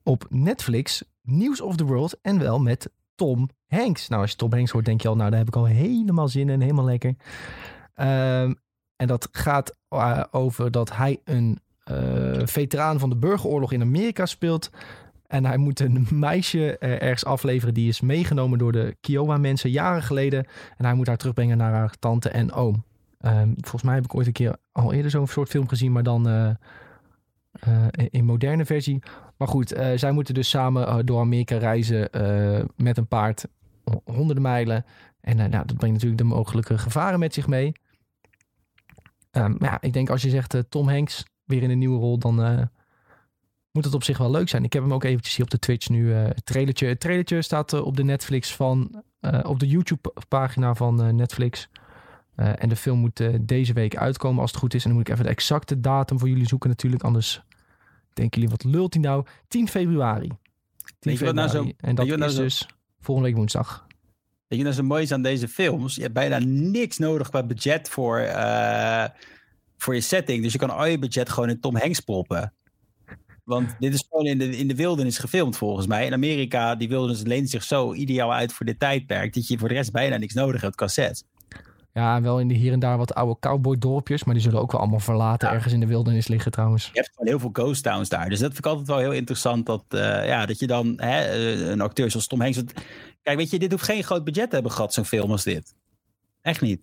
op 0.03 0.27
Netflix, 0.31 1.03
News 1.23 1.61
of 1.61 1.77
the 1.77 1.85
World, 1.85 2.21
en 2.23 2.39
wel 2.39 2.61
met 2.61 2.91
Tom 3.15 3.49
Hanks. 3.67 4.09
Nou, 4.09 4.21
als 4.23 4.31
je 4.31 4.37
Tom 4.37 4.53
Hanks 4.53 4.71
hoort, 4.71 4.85
denk 4.85 5.01
je 5.01 5.09
al, 5.09 5.17
nou, 5.17 5.31
daar 5.31 5.39
heb 5.39 5.49
ik 5.49 5.57
al 5.57 5.65
helemaal 5.65 6.29
zin 6.29 6.49
in, 6.49 6.61
helemaal 6.61 6.85
lekker. 6.85 7.15
Ehm, 7.95 8.53
en 8.97 9.07
dat 9.07 9.29
gaat 9.33 9.77
eh, 9.89 10.25
over 10.31 10.71
dat 10.71 10.97
hij 10.97 11.21
een 11.25 11.59
eh, 11.85 12.41
veteraan 12.45 12.99
van 12.99 13.09
de 13.09 13.17
burgeroorlog 13.17 13.73
in 13.73 13.81
Amerika 13.81 14.27
speelt. 14.27 14.71
En 15.27 15.45
hij 15.45 15.57
moet 15.57 15.81
een 15.81 16.07
meisje 16.11 16.79
eh, 16.79 17.03
ergens 17.03 17.25
afleveren 17.25 17.75
die 17.75 17.89
is 17.89 18.01
meegenomen 18.01 18.59
door 18.59 18.73
de 18.73 18.97
Kiowa-mensen 19.01 19.71
jaren 19.71 20.03
geleden. 20.03 20.47
En 20.77 20.85
hij 20.85 20.95
moet 20.95 21.07
haar 21.07 21.17
terugbrengen 21.17 21.57
naar 21.57 21.73
haar 21.73 21.95
tante 21.99 22.29
en 22.29 22.53
oom. 22.53 22.85
Ehm, 23.21 23.53
volgens 23.55 23.83
mij 23.83 23.95
heb 23.95 24.05
ik 24.05 24.15
ooit 24.15 24.27
een 24.27 24.33
keer 24.33 24.57
al 24.73 24.93
eerder 24.93 25.11
zo'n 25.11 25.27
soort 25.27 25.49
film 25.49 25.69
gezien, 25.69 25.93
maar 25.93 26.03
dan 26.03 26.57
eh, 27.53 27.87
in- 28.11 28.25
moderne 28.25 28.65
versie. 28.65 29.03
Maar 29.37 29.49
goed, 29.49 29.73
eh, 29.73 29.99
zij 29.99 30.13
moeten 30.13 30.35
dus 30.35 30.49
samen 30.49 30.87
eh, 30.87 30.99
door 31.05 31.21
Amerika 31.21 31.57
reizen 31.57 32.09
met 32.77 32.97
een 32.97 33.09
paard, 33.09 33.47
ho- 33.85 34.03
honderden 34.05 34.43
mijlen. 34.43 34.85
En 35.21 35.37
nou, 35.37 35.51
dat 35.51 35.77
brengt 35.77 35.93
natuurlijk 35.93 36.19
de 36.19 36.25
mogelijke 36.25 36.79
gevaren 36.79 37.19
met 37.19 37.35
zich 37.35 37.47
mee. 37.47 37.73
Maar 39.33 39.55
ja, 39.59 39.81
ik 39.81 39.93
denk 39.93 40.11
als 40.11 40.23
je 40.23 40.31
zegt 40.31 40.57
Tom 40.69 40.89
Hanks 40.89 41.25
weer 41.45 41.63
in 41.63 41.71
een 41.71 41.79
nieuwe 41.79 41.99
rol, 41.99 42.19
dan 42.19 42.69
moet 43.73 43.85
het 43.85 43.95
op 43.95 44.05
zich 44.05 44.19
wel 44.19 44.31
leuk 44.31 44.49
zijn. 44.49 44.65
Ik 44.65 44.73
heb 44.73 44.83
hem 44.83 44.93
ook 44.93 45.05
eventjes 45.05 45.37
hier 45.37 45.45
op 45.45 45.51
de 45.51 45.59
Twitch 45.59 45.89
nu 45.89 46.13
het 46.13 46.47
trailertje. 46.47 46.87
Het 46.87 47.01
trailertje 47.01 47.43
staat 47.43 47.73
op 47.73 47.97
de 47.97 48.05
Netflix 48.05 48.55
van, 48.57 49.03
op 49.43 49.59
de 49.61 49.67
YouTube 49.67 50.13
pagina 50.29 50.75
van 50.75 51.17
Netflix. 51.17 51.69
Eh, 52.35 52.63
en 52.63 52.69
de 52.69 52.77
film 52.77 52.99
moet 52.99 53.21
eh, 53.21 53.35
deze 53.41 53.73
week 53.73 53.97
uitkomen 53.97 54.41
als 54.41 54.51
het 54.51 54.61
goed 54.61 54.75
is. 54.75 54.83
En 54.83 54.89
dan 54.89 54.99
moet 54.99 55.09
ik 55.09 55.13
even 55.15 55.25
de 55.27 55.31
exacte 55.31 55.81
datum 55.81 56.19
voor 56.19 56.29
jullie 56.29 56.47
zoeken 56.47 56.69
natuurlijk. 56.69 57.03
Anders 57.03 57.43
denken 58.13 58.41
jullie, 58.41 58.57
wat 58.57 58.65
lult 58.73 58.95
hij 58.95 59.03
nou? 59.03 59.25
10 59.49 59.69
februari. 59.69 60.29
10 60.29 60.37
Weet 61.01 61.19
je 61.19 61.25
wat 61.25 61.35
nou 61.35 61.49
zo- 61.49 61.71
En 61.77 61.95
dat 61.95 62.07
nou 62.07 62.25
is 62.25 62.35
zo- 62.35 62.43
dus 62.43 62.69
volgende 63.01 63.29
week 63.29 63.39
woensdag. 63.39 63.87
Weet 64.49 64.59
je, 64.59 64.65
dat 64.65 64.73
is 64.77 64.79
het 64.79 64.89
mooiste 64.89 65.15
aan 65.15 65.23
deze 65.23 65.49
films. 65.49 65.95
Je 65.95 66.03
hebt 66.03 66.15
bijna 66.15 66.39
niks 66.45 66.99
nodig 66.99 67.29
qua 67.29 67.43
budget 67.43 67.89
voor, 67.89 68.19
eh, 68.19 69.05
voor 69.77 69.95
je 69.95 70.01
setting. 70.01 70.43
Dus 70.43 70.53
je 70.53 70.59
kan 70.59 70.71
al 70.71 70.87
je 70.87 70.99
budget 70.99 71.29
gewoon 71.29 71.49
in 71.49 71.61
Tom 71.61 71.77
Hanks 71.77 72.01
proppen. 72.01 72.53
Want 73.45 73.75
dit 73.79 73.95
is 73.95 74.07
gewoon 74.11 74.27
in 74.27 74.39
de, 74.39 74.57
in 74.57 74.69
de 74.69 74.75
wildernis 74.75 75.19
gefilmd 75.19 75.57
volgens 75.57 75.87
mij. 75.87 76.07
In 76.07 76.13
Amerika, 76.13 76.75
die 76.75 76.89
wildernis 76.89 77.23
leent 77.23 77.51
zich 77.51 77.63
zo 77.63 77.95
ideaal 77.95 78.33
uit 78.33 78.53
voor 78.53 78.67
dit 78.67 78.79
tijdperk... 78.79 79.35
dat 79.35 79.47
je 79.49 79.59
voor 79.59 79.69
de 79.69 79.75
rest 79.75 79.93
bijna 79.93 80.17
niks 80.17 80.35
nodig 80.35 80.61
hebt 80.61 80.75
qua 80.75 80.89
set. 80.89 81.25
Ja, 81.93 82.21
wel 82.21 82.41
in 82.41 82.49
de 82.49 82.55
hier 82.55 82.73
en 82.73 82.79
daar 82.81 82.97
wat 82.99 83.15
oude 83.15 83.37
cowboy 83.41 83.79
dorpjes. 83.79 84.25
Maar 84.25 84.35
die 84.35 84.43
zullen 84.43 84.61
ook 84.61 84.73
wel 84.73 84.81
allemaal 84.81 84.99
verlaten 85.01 85.49
Ja. 85.49 85.55
ergens 85.55 85.73
in 85.73 85.81
de 85.81 85.87
wildernis 85.87 86.29
liggen 86.29 86.51
trouwens. 86.51 86.85
Je 86.85 86.91
hebt 86.93 87.11
gewoon 87.15 87.29
heel 87.29 87.39
veel 87.39 87.51
ghost 87.53 87.83
towns 87.83 88.09
daar. 88.09 88.29
Dus 88.29 88.39
dat 88.39 88.47
vind 88.53 88.59
ik 88.59 88.67
altijd 88.71 88.87
wel 88.89 88.99
heel 88.99 89.13
interessant. 89.13 89.67
Dat, 89.67 89.85
eh, 89.89 90.27
ja, 90.27 90.47
dat 90.47 90.59
je 90.59 90.67
dan 90.67 90.93
hè, 90.97 91.21
eh, 91.21 91.69
een 91.69 91.81
acteur 91.81 92.11
zoals 92.11 92.27
Tom 92.27 92.41
Hanks... 92.41 92.63
Kijk, 93.23 93.37
weet 93.39 93.51
je, 93.51 93.59
dit 93.59 93.71
hoeft 93.71 93.85
geen 93.85 94.05
groot 94.05 94.25
budget 94.25 94.49
te 94.49 94.55
hebben 94.55 94.73
gehad, 94.73 94.95
zo'n 94.95 95.05
film 95.05 95.31
als 95.31 95.43
dit. 95.45 95.75
Echt 96.43 96.61
niet. 96.61 96.81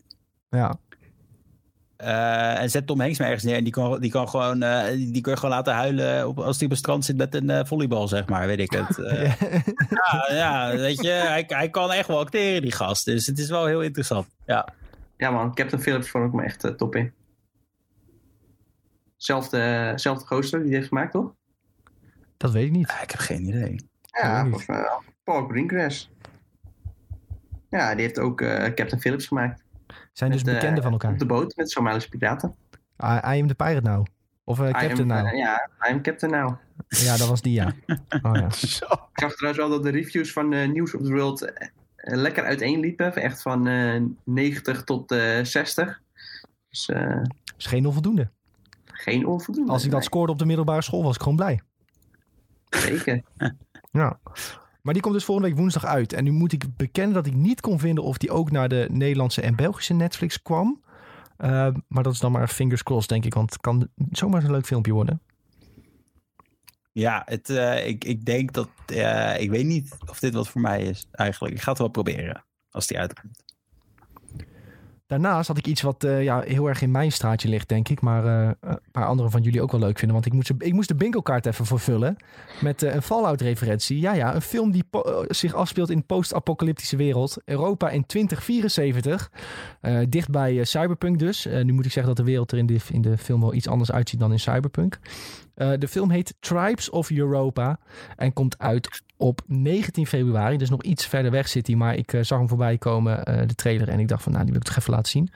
Ja, 0.50 0.76
Eh, 1.98 2.62
en 2.62 2.70
zet 2.70 2.88
Tom 2.88 3.00
Hanks 3.00 3.18
maar 3.20 3.28
ergens 3.28 3.46
neer 3.46 3.56
en 3.58 3.64
die 3.64 3.74
kan, 3.74 4.00
die 4.00 4.12
kan 4.12 4.30
gewoon, 4.30 4.60
die 4.96 5.22
kun 5.22 5.32
je 5.32 5.38
gewoon 5.40 5.56
laten 5.56 5.74
huilen 5.74 6.28
op, 6.28 6.40
als 6.40 6.56
hij 6.56 6.66
op 6.66 6.70
het 6.72 6.80
strand 6.80 7.06
zit 7.06 7.18
met 7.18 7.36
een 7.36 7.50
eh, 7.50 7.66
volleybal, 7.66 8.08
zeg 8.08 8.28
maar, 8.28 8.48
weet 8.48 8.60
ik 8.60 8.72
het. 8.72 8.98
Eh, 9.00 9.42
ja, 10.12 10.26
ja, 10.30 10.76
weet 10.76 11.02
je, 11.02 11.10
hij, 11.10 11.44
hij 11.48 11.70
kan 11.70 11.92
echt 11.92 12.08
wel 12.08 12.20
acteren, 12.20 12.62
die 12.62 12.72
gast. 12.72 13.06
Dus 13.06 13.26
het 13.26 13.40
is 13.40 13.50
wel 13.50 13.66
heel 13.66 13.82
interessant. 13.82 14.28
Ja, 14.46 14.68
Ja 15.20 15.32
man, 15.32 15.54
Captain 15.54 15.82
Phillips 15.82 16.10
vond 16.10 16.26
ik 16.26 16.34
me 16.34 16.44
echt 16.44 16.64
eh, 16.64 16.72
top 16.72 16.96
in. 16.96 17.14
Zelfde, 19.16 19.92
zelfde 19.96 20.26
gozer 20.26 20.64
die 20.64 20.74
heeft 20.74 20.88
gemaakt, 20.88 21.12
toch? 21.12 21.34
dat 22.38 22.52
weet 22.52 22.66
ik 22.66 22.72
niet. 22.72 22.88
Ah, 22.88 23.02
ik 23.02 23.12
heb 23.12 23.20
geen 23.20 23.48
idee. 23.48 23.90
Ja, 24.02 24.42
volgens 24.44 24.66
mij 24.66 24.82
wel. 24.82 25.04
Paul 25.24 25.48
Greengrass. 25.48 26.12
Ja, 27.70 27.92
die 27.96 28.02
heeft 28.02 28.20
ook 28.20 28.42
eh, 28.42 28.64
Captain 28.64 29.02
Phillips 29.02 29.28
gemaakt. 29.28 29.64
Zijn 30.14 30.32
dus 30.32 30.44
Met, 30.44 30.54
eh, 30.54 30.60
bekenden 30.60 30.84
van 30.84 30.92
elkaar. 30.92 31.12
Op 31.12 31.20
de 31.20 31.26
boot 31.26 31.56
met 31.56 31.72
Somalische 31.72 32.10
piraten. 32.10 32.56
I, 33.04 33.06
I 33.06 33.42
am 33.42 33.48
the 33.48 33.56
pirate 33.56 33.90
now. 33.90 34.06
Of 34.44 34.60
eh, 34.60 34.70
Captain 34.70 35.12
am, 35.12 35.24
now. 35.24 35.28
eh, 35.28 35.38
ja, 35.38 35.70
I 35.88 35.92
am 35.92 36.02
Captain 36.02 36.32
now. 36.32 36.56
Ja, 36.88 37.18
dat 37.18 37.28
was 37.28 37.42
die 37.42 37.54
ja. 37.54 37.74
Oh 38.22 38.36
ja. 38.36 38.50
Zo. 38.50 38.86
Ik 38.86 39.20
zag 39.20 39.34
trouwens 39.34 39.58
wel 39.58 39.70
dat 39.70 39.84
de 39.84 39.90
reviews 39.90 40.32
van 40.32 40.54
eh, 40.54 40.68
News 40.68 40.96
of 40.96 41.02
the 41.02 41.12
World 41.12 41.42
eh, 41.42 41.66
eh, 41.66 41.70
lekker 42.02 42.44
uiteenliepen. 42.44 43.16
Echt 43.16 43.42
van 43.42 43.68
eh 43.68 44.02
90 44.24 44.84
tot 44.84 45.12
eh 45.12 45.44
60. 45.44 46.02
Dus 46.70 46.90
eh, 46.90 47.22
is 47.58 47.66
geen 47.66 47.86
onvoldoende. 47.86 48.30
geen 48.86 49.26
onvoldoende. 49.26 49.72
Als 49.72 49.86
ik 49.86 49.92
dat 49.92 50.04
scoorde 50.04 50.32
op 50.32 50.40
de 50.40 50.46
middelbare 50.46 50.82
school, 50.82 51.04
was 51.04 51.16
ik 51.16 51.22
gewoon 51.22 51.38
blij. 51.38 51.62
Zeker. 52.70 53.22
Ja. 53.92 54.20
Maar 54.82 54.94
die 54.94 55.02
komt 55.02 55.14
dus 55.16 55.26
volgende 55.26 55.50
week 55.50 55.60
woensdag 55.60 55.86
uit. 55.86 56.14
En 56.14 56.24
nu 56.24 56.32
moet 56.32 56.52
ik 56.52 56.76
bekennen 56.78 57.14
dat 57.14 57.26
ik 57.26 57.36
niet 57.36 57.62
kon 57.62 57.80
vinden 57.80 58.04
of 58.04 58.18
die 58.18 58.32
ook 58.32 58.52
naar 58.52 58.70
de 58.70 58.88
Nederlandse 58.92 59.42
en 59.42 59.56
Belgische 59.56 59.94
Netflix 59.94 60.42
kwam. 60.42 60.82
Maar 61.88 62.04
dat 62.04 62.14
is 62.14 62.20
dan 62.20 62.32
maar 62.32 62.48
fingers 62.48 62.84
crossed, 62.84 63.10
denk 63.10 63.26
ik. 63.26 63.34
Want 63.34 63.52
het 63.52 63.62
kan 63.62 63.88
zomaar 64.12 64.44
een 64.44 64.52
leuk 64.52 64.66
filmpje 64.66 64.94
worden. 64.94 65.22
Ja, 67.00 67.22
het, 67.26 67.50
eh, 67.50 67.88
ik, 67.88 68.04
ik 68.04 68.26
denk 68.26 68.54
dat, 68.54 68.70
eh, 68.86 69.42
ik 69.42 69.50
weet 69.50 69.66
niet 69.66 69.98
of 70.10 70.20
dit 70.20 70.34
wat 70.34 70.48
voor 70.48 70.62
mij 70.62 70.82
is 70.82 71.08
eigenlijk. 71.12 71.54
Ik 71.54 71.62
ga 71.62 71.70
het 71.70 71.80
wel 71.80 71.88
proberen, 71.88 72.46
als 72.70 72.88
die 72.88 73.00
uitkomt. 73.00 73.48
Daarnaast 75.08 75.48
had 75.48 75.58
ik 75.58 75.68
iets 75.68 75.82
wat 75.82 76.04
uh, 76.04 76.24
ja, 76.24 76.42
heel 76.42 76.68
erg 76.68 76.82
in 76.82 76.92
mijn 76.92 77.12
straatje 77.12 77.50
ligt, 77.50 77.70
denk 77.70 77.90
ik. 77.90 78.02
Maar 78.02 78.26
een 78.60 78.80
paar 78.92 79.06
anderen 79.06 79.32
van 79.32 79.42
jullie 79.42 79.62
ook 79.62 79.72
wel 79.72 79.80
leuk 79.80 79.98
vinden. 79.98 80.14
Want 80.14 80.26
ik 80.26 80.34
moest, 80.34 80.52
ik 80.58 80.74
moest 80.74 80.88
de 80.88 80.96
bingo 80.96 81.22
kaart 81.22 81.46
even 81.46 81.66
vervullen. 81.66 82.16
Met 82.62 82.82
een 82.82 83.02
Fallout-referentie. 83.02 84.00
Ja, 84.00 84.14
ja, 84.14 84.36
een 84.36 84.42
film 84.42 84.72
die 84.72 84.84
zich 85.28 85.54
afspeelt 85.54 85.90
in 85.90 86.06
post-apocalyptische 86.06 86.96
wereld. 86.96 87.38
Europa 87.46 87.90
in 87.90 88.06
2074. 88.06 89.32
Uh, 89.82 90.00
dicht 90.10 90.30
bij 90.30 90.64
Cyberpunk 90.64 91.20
dus. 91.20 91.46
nu 91.46 91.74
moet 91.74 91.86
ik 91.86 91.92
zeggen 91.92 92.16
dat 92.16 92.26
de 92.26 92.32
wereld 92.32 92.52
er 92.52 92.58
in 92.58 92.80
in 92.92 93.02
de 93.02 93.18
film 93.18 93.42
wel 93.42 93.54
iets 93.54 93.68
anders 93.68 93.92
uitziet 93.92 94.20
dan 94.20 94.32
in 94.32 94.40
Cyberpunk. 94.40 95.00
Uh, 95.62 95.72
de 95.78 95.88
film 95.88 96.10
heet 96.10 96.36
Tribes 96.40 96.90
of 96.90 97.12
Europa. 97.12 97.80
En 98.16 98.34
komt 98.34 98.58
uit 98.60 99.02
op 99.18 99.42
19 99.48 100.08
februari. 100.08 100.58
Dus 100.58 100.70
nog 100.70 100.84
iets 100.84 101.08
verder 101.08 101.32
weg 101.32 101.48
zit 101.48 101.68
hij. 101.68 101.76
Maar 101.76 101.96
ik 101.96 102.14
uh, 102.14 102.24
zag 102.24 102.38
hem 102.38 102.48
voorbij 102.48 102.78
komen, 102.78 103.18
uh, 103.30 103.48
de 103.48 103.56
trailer. 103.56 103.90
En 103.90 104.00
ik 104.00 104.08
dacht 104.08 104.24
van, 104.24 104.32
nou, 104.32 104.44
die 104.44 104.54
wil 104.54 104.62
ik 104.62 104.68
toch 104.68 104.78
even 104.78 104.94
laten 104.94 105.12
zien. 105.12 105.30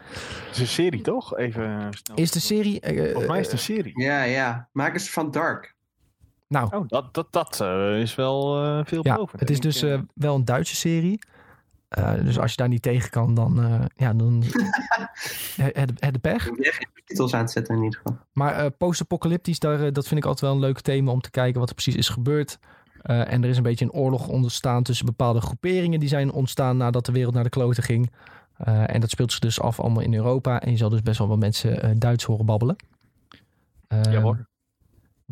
Het 0.48 0.56
is 0.56 0.60
een 0.60 0.68
serie, 0.68 1.02
toch? 1.02 1.38
Even 1.38 1.88
snel. 1.90 2.18
Is 2.18 2.32
de 2.32 2.40
serie... 2.40 2.80
Volgens 2.84 3.28
mij 3.28 3.40
is 3.40 3.45
het 3.45 3.54
een 3.54 3.60
serie. 3.60 4.02
Ja, 4.02 4.24
ja. 4.24 4.68
Makers 4.72 5.10
van 5.10 5.32
Dark. 5.32 5.76
Nou, 6.54 6.76
Oh, 6.76 6.88
dat, 6.88 7.14
dat, 7.14 7.28
dat 7.32 7.62
eh, 7.62 8.00
is 8.00 8.16
wel 8.16 8.64
eh 8.64 8.80
veel 8.86 9.00
ja, 9.04 9.16
boven. 9.16 9.40
het 9.40 9.50
is 9.50 9.60
dus 9.60 9.82
eh, 9.82 10.00
wel 10.14 10.36
een 10.36 10.45
Duitse 10.45 10.76
serie. 10.76 11.20
Eh, 11.94 12.14
dus 12.14 12.40
als 12.40 12.52
je 12.52 12.57
daar 12.57 12.68
niet 12.68 12.82
tegen 12.82 13.10
kan, 13.10 13.34
dan, 13.34 13.64
eh, 13.64 13.86
ja, 13.95 14.14
dan 14.14 14.44
het, 15.56 15.91
het 15.99 16.14
de 16.14 16.20
pech. 16.20 16.49
Titels 17.06 17.34
aan 17.34 17.41
het 17.41 17.52
zetten 17.52 17.76
in 17.76 17.84
ieder 17.84 17.99
geval. 18.03 18.20
Maar 18.34 18.56
eh 18.56 18.65
post-apocalyptisch, 18.78 19.60
daar, 19.60 19.94
dat 19.94 20.07
vind 20.07 20.20
ik 20.20 20.26
altijd 20.26 20.52
wel 20.52 20.52
een 20.53 20.68
leuk 20.68 20.82
thema 20.82 21.11
om 21.11 21.22
te 21.22 21.32
kijken 21.32 21.60
wat 21.60 21.70
er 21.70 21.76
precies 21.76 21.95
is 21.95 22.10
gebeurd. 22.10 22.60
Eh, 23.02 23.32
en 23.32 23.44
er 23.44 23.49
is 23.49 23.57
een 23.57 23.64
beetje 23.64 23.86
een 23.86 23.91
oorlog 23.91 24.28
ontstaan 24.28 24.84
tussen 24.84 25.06
bepaalde 25.06 25.41
groeperingen 25.41 25.99
die 25.99 26.10
zijn 26.10 26.32
ontstaan 26.32 26.78
nadat 26.78 27.06
de 27.06 27.11
wereld 27.11 27.34
naar 27.34 27.44
de 27.44 27.49
kloten 27.49 27.84
ging. 27.84 28.11
Eh, 28.57 28.94
en 28.94 29.02
dat 29.02 29.10
speelt 29.10 29.32
zich 29.32 29.40
dus 29.40 29.61
af 29.61 29.80
allemaal 29.80 30.03
in 30.03 30.14
Europa. 30.14 30.61
En 30.61 30.72
je 30.72 30.78
zal 30.78 30.90
dus 30.90 31.02
best 31.02 31.18
wel 31.18 31.28
wat 31.28 31.40
mensen 31.40 31.82
eh, 31.82 31.91
Duits 31.98 32.24
horen 32.24 32.45
babbelen. 32.45 32.76
Eh, 33.88 34.02
Ja 34.03 34.22
hoor. 34.22 34.48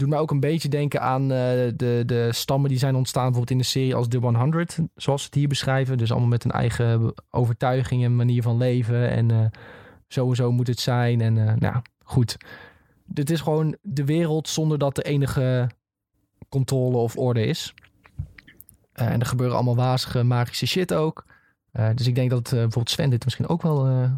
Doet 0.01 0.09
me 0.09 0.17
ook 0.17 0.31
een 0.31 0.39
beetje 0.39 0.69
denken 0.69 1.01
aan 1.01 1.21
eh, 1.21 1.71
de, 1.75 2.03
de 2.05 2.29
stammen 2.31 2.69
die 2.69 2.79
zijn 2.79 2.95
ontstaan 2.95 3.23
bijvoorbeeld 3.23 3.51
in 3.51 3.57
de 3.57 3.63
serie 3.63 3.95
als 3.95 4.07
The 4.07 4.17
100, 4.17 4.77
zoals 4.95 5.21
ze 5.21 5.25
het 5.27 5.35
hier 5.35 5.47
beschrijven. 5.47 5.97
Dus 5.97 6.11
allemaal 6.11 6.29
met 6.29 6.43
een 6.43 6.51
eigen 6.51 7.13
overtuiging 7.29 8.03
en 8.03 8.15
manier 8.15 8.41
van 8.41 8.57
leven. 8.57 9.09
En 9.09 9.31
eh 9.31 9.45
en 10.11 10.35
zo 10.35 10.51
moet 10.51 10.67
het 10.67 10.79
zijn. 10.79 11.21
En 11.21 11.47
eh, 11.47 11.55
nou, 11.55 11.81
goed. 12.03 12.37
Dit 13.05 13.29
is 13.29 13.41
gewoon 13.41 13.77
de 13.81 14.05
wereld 14.05 14.47
zonder 14.47 14.77
dat 14.77 14.97
er 14.97 15.05
enige 15.05 15.69
controle 16.49 16.97
of 16.97 17.17
orde 17.17 17.45
is. 17.45 17.73
Eh, 18.93 19.07
en 19.07 19.19
er 19.19 19.25
gebeuren 19.25 19.55
allemaal 19.55 19.75
wazige, 19.75 20.23
magische 20.23 20.65
shit 20.65 20.93
ook. 20.93 21.25
Eh, 21.71 21.89
dus 21.95 22.07
ik 22.07 22.15
denk 22.15 22.29
dat 22.29 22.45
eh, 22.45 22.51
bijvoorbeeld 22.51 22.89
Sven 22.89 23.09
dit 23.09 23.23
misschien 23.23 23.47
ook 23.47 23.61
wel 23.61 23.87
eh, 23.87 24.11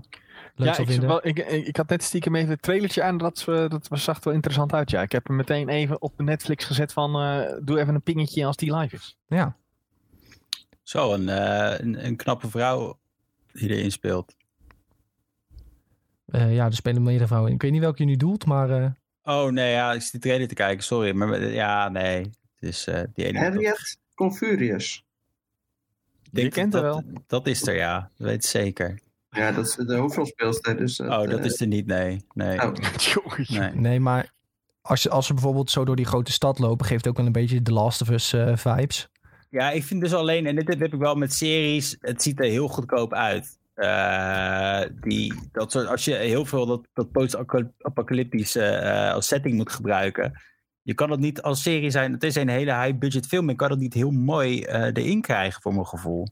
leuk 0.55 0.67
Ja, 0.67 0.73
zal 0.73 0.83
ik, 0.83 0.89
vinden. 0.89 1.07
wel, 1.09 1.27
ik, 1.27 1.37
ik, 1.39 1.67
ik 1.67 1.75
had 1.77 1.89
net 1.89 2.03
stiekem 2.03 2.35
even 2.35 2.49
het 2.49 2.61
trailertje 2.61 3.03
aan. 3.03 3.17
Dat, 3.17 3.43
dat 3.45 3.87
was- 3.87 4.03
zag 4.03 4.17
er 4.17 4.23
wel 4.23 4.33
interessant 4.33 4.73
uit. 4.73 4.89
Ja, 4.89 5.01
ik 5.01 5.11
heb 5.11 5.27
hem 5.27 5.35
meteen 5.35 5.69
even 5.69 6.01
op 6.01 6.13
Netflix 6.21 6.65
gezet 6.65 6.93
van... 6.93 7.15
eh, 7.15 7.57
doe 7.61 7.79
even 7.79 7.95
een 7.95 8.01
pingetje 8.01 8.45
als 8.45 8.55
die 8.57 8.75
live 8.75 8.95
is. 8.95 9.17
Ja, 9.27 9.55
Zo, 10.83 11.13
een, 11.13 11.29
eh, 11.29 11.79
een, 11.79 12.05
een 12.05 12.15
knappe 12.15 12.49
vrouw 12.49 12.99
die 13.51 13.69
erin 13.69 13.91
speelt. 13.91 14.35
Eh, 16.25 16.53
ja, 16.55 16.65
er 16.65 16.73
spelen 16.73 17.03
meerdere 17.03 17.25
vrouwen 17.27 17.49
in. 17.49 17.55
Ik 17.55 17.61
weet 17.61 17.71
niet 17.71 17.81
welke 17.81 18.01
je 18.03 18.09
nu 18.09 18.15
doelt, 18.15 18.45
maar 18.45 18.69
eh, 18.83 18.89
Oh 19.23 19.51
nee, 19.51 19.71
ja, 19.71 19.93
ik 19.93 20.01
zit 20.01 20.11
die 20.11 20.21
trailer 20.21 20.47
te 20.47 20.53
kijken, 20.53 20.83
sorry. 20.83 21.11
Maar 21.15 21.41
ja, 21.51 21.89
nee. 21.89 22.17
Het 22.19 22.69
is 22.69 22.87
eh, 22.87 23.01
die 23.13 23.25
ene. 23.25 23.39
Harriet 23.39 23.99
Confurious. 24.15 25.05
Ik 26.23 26.29
denk 26.31 26.47
Je 26.47 26.53
kent 26.61 26.71
dat, 26.71 26.83
haar 26.83 26.91
dat, 26.91 27.03
dat 27.27 27.47
is 27.47 27.67
er, 27.67 27.75
ja. 27.75 27.99
Dat 28.17 28.27
weet 28.27 28.35
ik 28.43 28.49
zeker. 28.49 28.99
Ja, 29.33 29.51
dat 29.51 29.65
is 29.65 29.75
de 29.75 29.95
hoofdrolspeelster. 29.95 30.77
Dus 30.77 30.99
Oh, 30.99 31.07
dat 31.09 31.39
eh, 31.39 31.45
is 31.45 31.61
er 31.61 31.67
niet, 31.67 31.85
nee. 31.85 32.25
Nee. 32.33 32.61
oh. 32.61 32.73
Nee. 33.47 33.71
nee, 33.75 33.99
maar 33.99 34.33
als, 34.81 35.03
je, 35.03 35.09
als 35.09 35.25
ze 35.25 35.33
bijvoorbeeld 35.33 35.71
zo 35.71 35.85
door 35.85 35.95
die 35.95 36.05
grote 36.05 36.31
stad 36.31 36.59
lopen, 36.59 36.85
geeft 36.85 36.99
het 36.99 37.09
ook 37.09 37.17
wel 37.17 37.25
een 37.25 37.31
beetje 37.31 37.61
The 37.61 37.73
Last 37.73 38.01
of 38.01 38.09
Us 38.09 38.33
eh, 38.33 38.55
vibes. 38.55 39.09
Ja, 39.49 39.71
ik 39.71 39.83
vind 39.83 40.01
dus 40.01 40.13
alleen, 40.13 40.45
en 40.45 40.55
dit 40.55 40.67
heb 40.67 40.93
ik 40.93 40.99
wel 40.99 41.15
met 41.15 41.33
series, 41.33 41.97
het 41.99 42.23
ziet 42.23 42.39
er 42.39 42.45
heel 42.45 42.67
goedkoop 42.67 43.13
uit. 43.13 43.57
Eh, 43.73 44.81
die, 45.01 45.49
dat 45.51 45.71
soort, 45.71 45.87
als 45.87 46.05
je 46.05 46.13
heel 46.13 46.45
veel 46.45 46.65
dat, 46.65 46.87
dat 46.93 47.11
post-apocalyptische 47.11 48.63
eh, 48.63 49.13
als 49.13 49.27
setting 49.27 49.55
moet 49.55 49.71
gebruiken, 49.71 50.41
je 50.81 50.93
kan 50.93 51.11
het 51.11 51.19
niet 51.19 51.41
als 51.41 51.61
serie 51.61 51.89
zijn. 51.89 52.11
Het 52.11 52.23
is 52.23 52.35
een 52.35 52.49
hele 52.49 52.75
high-budget 52.75 53.27
film, 53.27 53.49
ik 53.49 53.57
kan 53.57 53.71
het 53.71 53.79
niet 53.79 53.93
heel 53.93 54.11
mooi 54.11 54.63
eh, 54.63 54.81
erin 54.81 55.21
krijgen 55.21 55.61
voor 55.61 55.73
mijn 55.73 55.87
gevoel. 55.87 56.27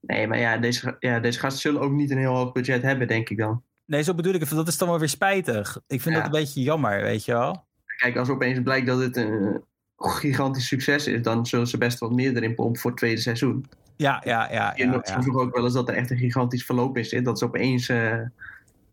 Nee, 0.00 0.26
maar 0.26 0.38
ja 0.38 0.56
deze, 0.58 0.96
ja, 0.98 1.20
deze 1.20 1.38
gasten 1.38 1.60
zullen 1.60 1.80
ook 1.80 1.92
niet 1.92 2.10
een 2.10 2.18
heel 2.18 2.34
hoog 2.36 2.52
budget 2.52 2.82
hebben, 2.82 3.08
denk 3.08 3.28
ik 3.28 3.38
dan. 3.38 3.62
Nee, 3.84 4.02
zo 4.02 4.14
bedoel 4.14 4.34
ik 4.34 4.40
het. 4.40 4.50
Dat 4.50 4.68
is 4.68 4.78
dan 4.78 4.88
wel 4.88 4.98
weer 4.98 5.08
spijtig. 5.08 5.78
Ik 5.86 6.00
vind 6.00 6.14
Ja. 6.14 6.22
dat 6.22 6.34
een 6.34 6.40
beetje 6.40 6.62
jammer, 6.62 7.02
weet 7.02 7.24
je 7.24 7.32
wel. 7.32 7.64
Kijk, 7.96 8.16
als 8.16 8.28
opeens 8.28 8.62
blijkt 8.62 8.86
dat 8.86 8.98
het 9.00 9.16
een 9.16 9.62
gigantisch 9.96 10.66
succes 10.66 11.06
is, 11.06 11.22
dan 11.22 11.46
zullen 11.46 11.66
ze 11.66 11.78
best 11.78 11.98
wat 11.98 12.12
meer 12.12 12.36
erin 12.36 12.54
pompen 12.54 12.80
voor 12.80 12.90
het 12.90 12.98
tweede 12.98 13.20
seizoen. 13.20 13.66
Ja, 13.96 14.22
ja, 14.24 14.52
ja. 14.52 14.72
Ja, 14.76 14.84
ja. 14.92 15.00
soms 15.02 15.28
ook 15.28 15.54
wel 15.54 15.64
eens 15.64 15.72
dat 15.72 15.88
er 15.88 15.94
echt 15.94 16.10
een 16.10 16.18
gigantisch 16.18 16.64
verloop 16.64 16.98
zit. 17.00 17.24
Dat 17.24 17.38
ze 17.38 17.44
opeens 17.44 17.88
eh, 17.88 18.18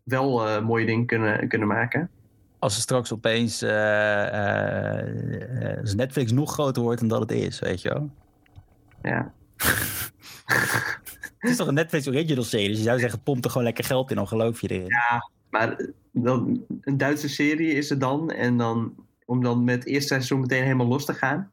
wel 0.02 0.46
eh, 0.48 0.62
mooie 0.64 0.86
dingen 0.86 1.06
kunnen, 1.06 1.48
kunnen 1.48 1.68
maken. 1.68 2.10
Als 2.58 2.74
er 2.76 2.82
straks 2.82 3.12
opeens 3.12 3.62
als 5.80 5.94
Netflix 5.94 6.32
nog 6.32 6.52
groter 6.52 6.82
wordt 6.82 7.00
dan 7.00 7.08
dat 7.08 7.20
het 7.20 7.30
is, 7.30 7.58
weet 7.58 7.82
je 7.82 7.88
wel. 7.88 8.10
Ja. 9.02 9.32
Het 11.38 11.50
is 11.50 11.56
toch 11.56 11.66
een 11.66 11.74
Netflix 11.74 12.08
original 12.08 12.44
serie, 12.44 12.68
dus 12.68 12.76
je 12.76 12.84
zou 12.84 12.98
zeggen, 12.98 13.22
pomp 13.22 13.44
er 13.44 13.50
gewoon 13.50 13.66
lekker 13.66 13.84
geld 13.84 14.10
in, 14.10 14.16
dan 14.16 14.28
geloof 14.28 14.60
je 14.60 14.68
erin. 14.68 14.92
Maar 15.50 15.72
eh, 15.72 15.86
dan, 16.12 16.64
een 16.80 16.96
Duitse 16.96 17.28
serie 17.28 17.72
is 17.72 17.90
er 17.90 17.98
dan. 17.98 18.30
En 18.30 18.56
dan, 18.56 18.94
om 19.24 19.42
dan 19.42 19.64
met 19.64 19.74
het 19.74 19.86
eerste 19.86 20.08
seizoen 20.08 20.40
meteen 20.40 20.62
helemaal 20.62 20.86
los 20.86 21.04
te 21.04 21.14
gaan. 21.14 21.50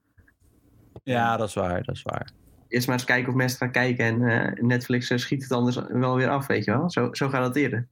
Ja, 1.04 1.38
dat 1.38 1.48
is 1.48 1.54
waar, 1.54 1.84
dat 1.84 1.96
is 1.96 2.02
waar. 2.02 2.32
Eerst 2.68 2.88
maar 2.88 2.96
eens 2.96 3.06
kijken 3.06 3.30
of 3.30 3.36
mensen 3.36 3.58
gaan 3.58 3.72
kijken. 3.72 4.06
En 4.06 4.24
eh, 4.30 4.64
Netflix 4.64 5.10
eh, 5.10 5.18
schiet 5.18 5.44
het 5.44 5.52
anders 5.52 5.80
wel 5.88 6.16
weer 6.16 6.30
af, 6.30 6.48
weet 6.48 6.66
je 6.66 6.72
wel. 6.72 6.90
Zo, 6.90 7.14
zo 7.14 7.30
gaat 7.30 7.46
het 7.46 7.56
eerder. 7.56 7.88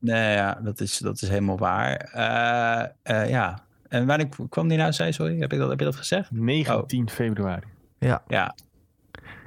Nee, 0.00 0.34
ja, 0.34 0.54
dat 0.62 0.80
is, 0.80 0.98
dat 0.98 1.22
is 1.22 1.28
helemaal 1.28 1.58
waar. 1.58 1.96
Eh, 1.96 3.20
eh, 3.22 3.28
ja. 3.28 3.62
En 3.88 4.06
wanneer 4.06 4.28
kwam 4.48 4.68
die 4.68 4.78
nou, 4.78 4.92
zei, 4.92 5.12
sorry? 5.12 5.38
Heb, 5.38 5.52
ik 5.52 5.58
dat, 5.58 5.68
heb 5.68 5.78
je 5.78 5.84
dat 5.84 5.96
gezegd? 5.96 6.30
19 6.30 7.10
februari. 7.10 7.66
Ja. 7.98 8.54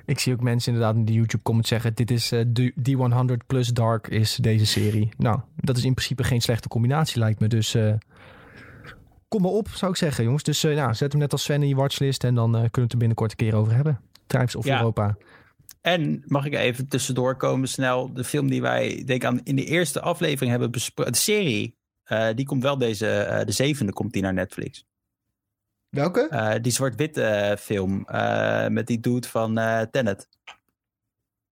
Ik 0.06 0.20
zie 0.20 0.34
ook 0.34 0.42
mensen 0.42 0.74
inderdaad 0.74 0.96
in 0.96 1.06
de 1.06 1.14
YouTube 1.14 1.44
comments 1.44 1.70
zeggen: 1.70 1.94
Dit 1.94 2.12
is 2.12 2.32
eh, 2.32 2.44
de 2.48 2.74
D100 2.90 3.46
plus 3.48 3.68
Dark 3.68 4.08
is 4.08 4.36
deze 4.36 4.66
serie. 4.66 5.10
Nou, 5.18 5.40
dat 5.56 5.78
is 5.78 5.84
in 5.84 5.94
principe 5.94 6.24
geen 6.24 6.42
slechte 6.42 6.68
combinatie, 6.68 7.20
lijkt 7.20 7.40
me. 7.40 7.48
Dus 7.48 7.76
eh, 7.76 7.94
kom 9.28 9.42
maar 9.42 9.52
op, 9.52 9.68
zou 9.68 9.92
ik 9.92 9.98
zeggen, 9.98 10.24
jongens. 10.24 10.44
Dus 10.44 10.64
eh, 10.64 10.74
ja, 10.74 10.94
zet 10.94 11.12
hem 11.12 11.22
net 11.22 11.32
als 11.32 11.44
Sven 11.44 11.62
in 11.62 11.68
je 11.68 11.76
watchlist 11.76 12.24
en 12.24 12.36
dan 12.36 12.56
eh, 12.56 12.60
kunnen 12.60 12.72
we 12.74 12.82
het 12.82 12.92
er 12.92 12.98
binnenkort 12.98 13.32
een 13.32 13.38
keer 13.38 13.56
over 13.56 13.76
hebben. 13.76 14.00
Tribes 14.28 14.56
of 14.56 14.66
Ja. 14.66 14.78
Europa. 14.78 15.18
En 15.82 16.24
mag 16.26 16.46
ik 16.46 16.54
even 16.54 16.88
tussendoor 16.88 17.36
komen 17.36 17.68
snel? 17.68 18.14
De 18.14 18.24
film 18.24 18.50
die 18.50 18.62
wij, 18.62 18.90
denk 19.06 19.22
ik, 19.22 19.26
aan 19.26 19.42
in 19.44 19.56
de 19.56 19.66
eerste 19.66 20.02
aflevering 20.02 20.52
hebben 20.52 20.72
besproken. 20.72 21.14
De 21.14 21.18
serie, 21.20 21.78
eh, 22.04 22.28
die 22.36 22.46
komt 22.46 22.64
wel 22.64 22.78
deze, 22.78 23.08
eh, 23.08 23.46
de 23.46 23.52
zevende 23.52 23.94
komt 23.94 24.14
die 24.14 24.22
naar 24.22 24.34
Netflix. 24.34 24.86
Welke? 25.94 26.28
Eh, 26.30 26.56
die 26.62 26.72
zwart-wit 26.72 27.18
eh, 27.18 27.56
film 27.56 28.06
eh, 28.08 28.68
met 28.68 28.88
die 28.88 29.00
dude 29.00 29.28
van 29.28 29.58
eh 29.58 29.82
Tenet. 29.92 30.28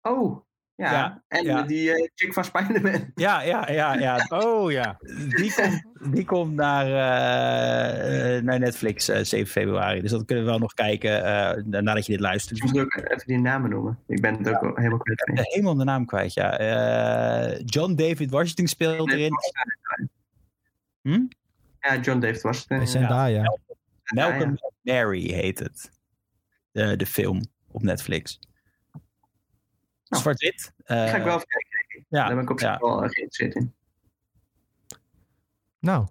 Oh, 0.02 0.44
ja. 0.74 0.92
Ja, 0.92 1.22
en 1.28 1.44
ja. 1.44 1.62
die 1.62 1.92
eh, 1.92 2.08
chick 2.14 2.32
van 2.32 2.44
Spider-Man. 2.44 3.12
Ja, 3.14 3.42
ja, 3.42 3.70
ja, 3.70 3.94
ja. 3.94 4.26
Oh 4.28 4.70
ja. 4.70 4.98
Die 5.28 5.54
komt, 5.54 5.86
die 6.14 6.24
komt 6.24 6.54
naar, 6.54 6.86
eh, 6.86 8.36
eh, 8.36 8.44
naar 8.44 8.58
Netflix 8.58 9.08
eh, 9.08 9.22
7 9.22 9.46
februari. 9.46 10.00
Dus 10.00 10.10
dat 10.10 10.24
kunnen 10.24 10.44
we 10.44 10.50
wel 10.50 10.58
nog 10.58 10.74
kijken 10.74 11.24
eh, 11.24 11.64
nadat 11.64 12.06
je 12.06 12.12
dit 12.12 12.20
luistert. 12.20 12.58
Ik 12.58 12.64
moet 12.64 12.78
ook 12.78 12.94
even 12.94 13.26
die 13.26 13.38
namen 13.38 13.70
noemen. 13.70 13.98
Ik 14.06 14.20
ben 14.20 14.34
het 14.36 14.48
ook 14.48 14.76
helemaal 14.76 14.98
kwijt. 14.98 15.20
Ik 15.28 15.34
ben 15.34 15.44
helemaal 15.44 15.76
de 15.76 15.84
naam 15.84 16.06
kwijt, 16.06 16.34
ja. 16.34 16.58
Eh, 16.58 17.60
John 17.64 17.94
David 17.94 18.30
Washington 18.30 18.66
speelt 18.66 19.12
erin. 19.12 19.32
Hm? 21.02 21.24
Ja, 21.80 21.96
John 21.96 22.18
David 22.18 22.42
Washington. 22.42 22.86
Zendaya. 22.86 23.58
Malcolm 24.14 24.58
Mary 24.82 25.20
heet 25.32 25.58
het. 25.58 25.90
De, 26.70 26.96
de 26.96 27.06
film 27.06 27.40
op 27.70 27.82
Netflix. 27.82 28.38
Nou, 30.08 30.22
Zwart-wit. 30.22 30.72
Ga 30.84 31.04
ik 31.04 31.12
Eh, 31.14 31.24
wel 31.24 31.34
even 31.34 31.46
kijken. 31.46 32.06
ja, 32.08 32.26
Daar 32.26 32.34
ben 32.34 32.44
ik 32.44 32.50
op 32.50 32.60
zich 32.60 32.68
ja. 32.68 32.78
wel 32.78 33.02
eh, 33.02 33.10
geïnteresseerd 33.10 33.54
in. 33.54 33.74
Nou, 35.78 36.06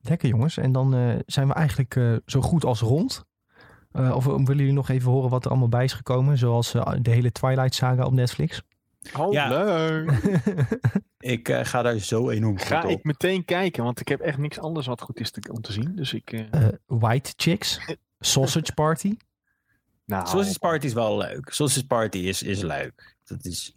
lekker 0.00 0.28
jongens. 0.28 0.56
En 0.56 0.72
dan 0.72 0.94
eh, 0.94 1.18
zijn 1.26 1.48
we 1.48 1.54
eigenlijk 1.54 1.96
eh, 1.96 2.16
zo 2.26 2.40
goed 2.40 2.64
als 2.64 2.80
rond. 2.80 3.24
Eh, 3.92 4.16
of 4.16 4.24
willen 4.24 4.56
jullie 4.56 4.72
nog 4.72 4.88
even 4.88 5.10
horen 5.10 5.30
wat 5.30 5.44
er 5.44 5.50
allemaal 5.50 5.68
bij 5.68 5.84
is 5.84 5.92
gekomen? 5.92 6.38
Zoals 6.38 6.72
de 6.72 7.10
hele 7.10 7.32
Twilight 7.32 7.74
saga 7.74 8.04
op 8.04 8.12
Netflix. 8.12 8.62
Oh, 9.18 9.32
Ja. 9.32 9.48
leuk. 9.48 10.10
Ik 11.18 11.48
eh, 11.48 11.64
ga 11.64 11.82
daar 11.82 11.98
zo 11.98 12.30
enorm 12.30 12.58
goed 12.58 12.66
Ga 12.66 12.82
op. 12.84 12.90
ik 12.90 13.04
meteen 13.04 13.44
kijken, 13.44 13.84
want 13.84 14.00
ik 14.00 14.08
heb 14.08 14.20
echt 14.20 14.38
niks 14.38 14.58
anders 14.58 14.86
wat 14.86 15.00
goed 15.00 15.20
is 15.20 15.30
te, 15.30 15.40
om 15.52 15.60
te 15.60 15.72
zien. 15.72 15.96
Dus 15.96 16.12
ik... 16.12 16.32
eh, 16.32 16.66
Eh, 16.66 16.68
White 16.86 17.32
Chicks. 17.36 17.80
Sausage 18.20 18.72
Party. 18.74 19.16
nou, 20.04 20.26
Sausage 20.26 20.58
Party 20.58 20.86
is 20.86 20.92
wel 20.92 21.16
leuk. 21.16 21.50
Sausage 21.52 21.86
Party 21.86 22.18
is, 22.18 22.42
is 22.42 22.60
leuk. 22.62 23.16
Dat 23.24 23.44
is... 23.44 23.76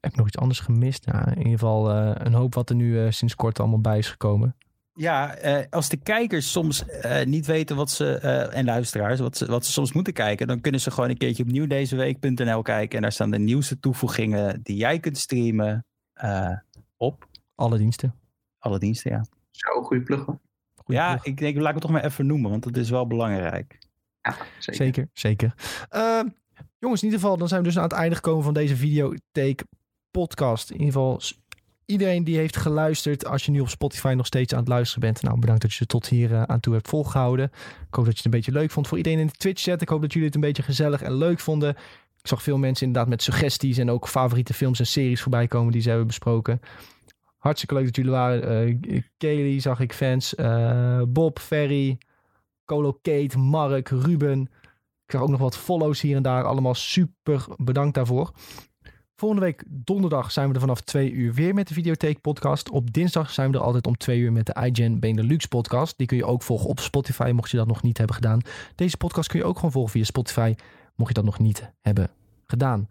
Heb 0.00 0.10
ik 0.10 0.16
nog 0.16 0.26
iets 0.26 0.38
anders 0.38 0.60
gemist? 0.60 1.06
Nou, 1.06 1.30
in 1.30 1.36
ieder 1.38 1.52
geval 1.52 1.90
eh, 1.90 2.10
een 2.14 2.34
hoop 2.34 2.54
wat 2.54 2.70
er 2.70 2.76
nu 2.76 3.04
eh, 3.04 3.10
sinds 3.10 3.34
kort 3.34 3.60
allemaal 3.60 3.80
bij 3.80 3.98
is 3.98 4.10
gekomen. 4.10 4.56
Ja, 4.98 5.34
eh, 5.34 5.64
als 5.70 5.88
de 5.88 5.96
kijkers 5.96 6.50
soms 6.52 6.86
eh, 6.86 7.26
niet 7.26 7.46
weten 7.46 7.76
wat 7.76 7.90
ze, 7.90 8.14
eh, 8.18 8.56
en 8.56 8.64
luisteraars, 8.64 9.20
wat 9.20 9.36
ze, 9.36 9.46
wat 9.46 9.64
ze 9.66 9.72
soms 9.72 9.92
moeten 9.92 10.12
kijken, 10.12 10.46
dan 10.46 10.60
kunnen 10.60 10.80
ze 10.80 10.90
gewoon 10.90 11.10
een 11.10 11.16
keertje 11.18 11.42
op 11.42 11.48
nieuwdezeweek.nl 11.50 12.62
kijken. 12.62 12.96
En 12.96 13.02
daar 13.02 13.12
staan 13.12 13.30
de 13.30 13.38
nieuwste 13.38 13.78
toevoegingen 13.78 14.62
die 14.62 14.76
jij 14.76 14.98
kunt 15.00 15.18
streamen 15.18 15.84
eh, 16.12 16.56
op 16.96 17.28
Alle 17.54 17.78
diensten. 17.78 18.14
alle 18.58 18.78
diensten. 18.78 19.10
Ja, 19.10 19.24
Zo, 19.50 19.82
goede 19.82 20.02
plug 20.02 20.24
hoor. 20.24 20.38
Goeie 20.84 21.00
ja 21.00 21.10
plug. 21.12 21.24
ik 21.24 21.36
denk, 21.38 21.56
laat 21.56 21.66
ik 21.68 21.72
het 21.74 21.82
toch 21.82 21.90
maar 21.90 22.04
even 22.04 22.26
noemen, 22.26 22.50
want 22.50 22.62
dat 22.62 22.76
is 22.76 22.90
wel 22.90 23.06
belangrijk. 23.06 23.78
Ja, 24.22 24.36
zeker. 24.58 24.84
Zeker, 24.84 25.08
zeker. 25.12 25.54
Jongens, 26.78 27.02
in 27.02 27.06
ieder 27.08 27.20
geval, 27.20 27.36
dan 27.36 27.48
zijn 27.48 27.60
we 27.60 27.66
dus 27.66 27.76
aan 27.76 27.82
het 27.82 27.92
einde 27.92 28.14
gekomen 28.14 28.44
van 28.44 28.54
deze 28.54 28.76
videotheek 28.76 29.64
podcast. 30.10 30.70
In 30.70 30.76
ieder 30.78 30.92
geval, 30.92 31.20
iedereen 31.86 32.24
die 32.24 32.36
heeft 32.36 32.56
geluisterd. 32.56 33.26
Als 33.26 33.44
je 33.44 33.50
nu 33.50 33.60
op 33.60 33.68
Spotify 33.68 34.14
nog 34.16 34.26
steeds 34.26 34.52
aan 34.52 34.58
het 34.58 34.68
luisteren 34.68 35.00
bent. 35.00 35.22
Nou, 35.22 35.38
bedankt 35.38 35.62
dat 35.62 35.70
je 35.70 35.76
ze 35.76 35.86
tot 35.86 36.08
hier 36.08 36.32
eh, 36.32 36.42
aan 36.42 36.60
toe 36.60 36.74
hebt 36.74 36.88
volgehouden. 36.88 37.50
Ik 37.88 37.94
hoop 37.94 38.04
dat 38.04 38.12
je 38.12 38.16
het 38.16 38.24
een 38.24 38.30
beetje 38.30 38.52
leuk 38.52 38.70
vond. 38.70 38.88
Voor 38.88 38.96
iedereen 38.96 39.18
in 39.18 39.26
de 39.26 39.32
Twitch 39.32 39.62
chat. 39.62 39.82
Ik 39.82 39.88
hoop 39.88 40.00
dat 40.00 40.12
jullie 40.12 40.26
het 40.26 40.34
een 40.34 40.40
beetje 40.40 40.62
gezellig 40.62 41.02
en 41.02 41.14
leuk 41.14 41.40
vonden. 41.40 41.70
Ik 42.20 42.32
zag 42.32 42.42
veel 42.42 42.58
mensen 42.58 42.86
inderdaad 42.86 43.10
met 43.10 43.22
suggesties 43.22 43.78
en 43.78 43.90
ook 43.90 44.08
favoriete 44.08 44.54
films 44.54 44.78
en 44.78 44.86
series 44.86 45.22
voorbij 45.22 45.46
komen 45.46 45.72
die 45.72 45.82
ze 45.82 45.88
hebben 45.88 46.06
besproken. 46.06 46.60
Hartstikke 47.36 47.74
leuk 47.74 47.84
dat 47.84 47.96
jullie 47.96 48.10
waren. 48.10 48.68
Uh, 48.68 49.02
Kelly 49.16 49.60
zag 49.60 49.80
ik 49.80 49.92
fans. 49.92 50.34
Uh, 50.34 51.02
Bob, 51.08 51.38
Ferry, 51.38 51.98
Colo 52.64 52.98
Kate, 53.02 53.38
Mark, 53.38 53.88
Ruben. 53.88 54.40
Ik 55.04 55.12
zag 55.12 55.20
ook 55.22 55.28
nog 55.28 55.40
wat 55.40 55.56
follows 55.56 56.00
hier 56.00 56.16
en 56.16 56.22
daar. 56.22 56.44
Allemaal 56.44 56.74
super 56.74 57.46
bedankt 57.56 57.94
daarvoor. 57.94 58.32
Volgende 59.18 59.44
week 59.44 59.64
donderdag 59.66 60.32
zijn 60.32 60.48
we 60.48 60.54
er 60.54 60.60
vanaf 60.60 60.80
twee 60.80 61.10
uur 61.12 61.34
weer 61.34 61.54
met 61.54 61.68
de 61.68 61.74
Videotheek 61.74 62.20
podcast. 62.20 62.70
Op 62.70 62.92
dinsdag 62.92 63.30
zijn 63.30 63.50
we 63.50 63.56
er 63.56 63.62
altijd 63.62 63.86
om 63.86 63.96
twee 63.96 64.18
uur 64.18 64.32
met 64.32 64.46
de 64.46 64.56
iGen 64.64 65.00
Benelux 65.00 65.46
podcast. 65.46 65.98
Die 65.98 66.06
kun 66.06 66.16
je 66.16 66.24
ook 66.24 66.42
volgen 66.42 66.68
op 66.68 66.80
Spotify 66.80 67.30
mocht 67.34 67.50
je 67.50 67.56
dat 67.56 67.66
nog 67.66 67.82
niet 67.82 67.98
hebben 67.98 68.16
gedaan. 68.16 68.40
Deze 68.74 68.96
podcast 68.96 69.28
kun 69.28 69.38
je 69.38 69.44
ook 69.44 69.54
gewoon 69.54 69.72
volgen 69.72 69.92
via 69.92 70.04
Spotify 70.04 70.54
mocht 70.94 71.08
je 71.08 71.14
dat 71.14 71.24
nog 71.24 71.38
niet 71.38 71.72
hebben 71.80 72.10
gedaan. 72.46 72.88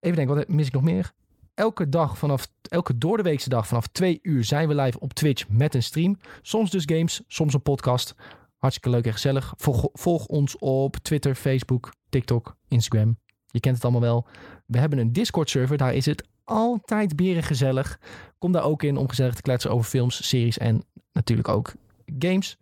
Even 0.00 0.16
denken, 0.16 0.36
wat 0.36 0.48
mis 0.48 0.66
ik 0.66 0.72
nog 0.72 0.82
meer? 0.82 1.12
Elke 1.54 1.88
dag 1.88 2.18
vanaf, 2.18 2.48
elke 2.62 2.98
doordeweekse 2.98 3.48
dag 3.48 3.66
vanaf 3.66 3.86
twee 3.86 4.18
uur 4.22 4.44
zijn 4.44 4.68
we 4.68 4.74
live 4.74 5.00
op 5.00 5.12
Twitch 5.12 5.48
met 5.48 5.74
een 5.74 5.82
stream. 5.82 6.18
Soms 6.42 6.70
dus 6.70 6.82
games, 6.86 7.22
soms 7.26 7.54
een 7.54 7.62
podcast. 7.62 8.14
Hartstikke 8.56 8.90
leuk 8.90 9.06
en 9.06 9.12
gezellig. 9.12 9.54
Volg, 9.56 9.88
volg 9.92 10.26
ons 10.26 10.58
op 10.58 10.96
Twitter, 10.96 11.34
Facebook, 11.34 11.92
TikTok, 12.08 12.56
Instagram. 12.68 13.16
Je 13.46 13.60
kent 13.60 13.74
het 13.74 13.84
allemaal 13.84 14.00
wel. 14.00 14.26
We 14.66 14.78
hebben 14.78 14.98
een 14.98 15.12
Discord 15.12 15.50
server, 15.50 15.76
daar 15.76 15.94
is 15.94 16.06
het 16.06 16.28
altijd 16.44 17.16
beren 17.16 17.42
gezellig. 17.42 17.98
Kom 18.38 18.52
daar 18.52 18.64
ook 18.64 18.82
in 18.82 18.96
om 18.96 19.08
gezellig 19.08 19.34
te 19.34 19.42
kletsen 19.42 19.70
over 19.70 19.86
films, 19.86 20.28
series 20.28 20.58
en 20.58 20.84
natuurlijk 21.12 21.48
ook 21.48 21.72
games. 22.18 22.58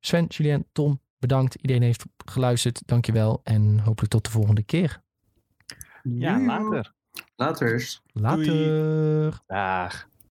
Sven, 0.00 0.24
Julien, 0.28 0.66
Tom, 0.72 1.00
bedankt. 1.18 1.54
Iedereen 1.54 1.82
heeft 1.82 2.04
geluisterd. 2.24 2.82
Dankjewel. 2.86 3.40
En 3.44 3.78
hopelijk 3.78 4.12
tot 4.12 4.24
de 4.24 4.30
volgende 4.30 4.62
keer. 4.62 5.02
Ja, 6.02 6.40
later. 6.40 6.92
Later. 7.36 8.00
Later. 8.12 9.40
Dag. 9.46 10.08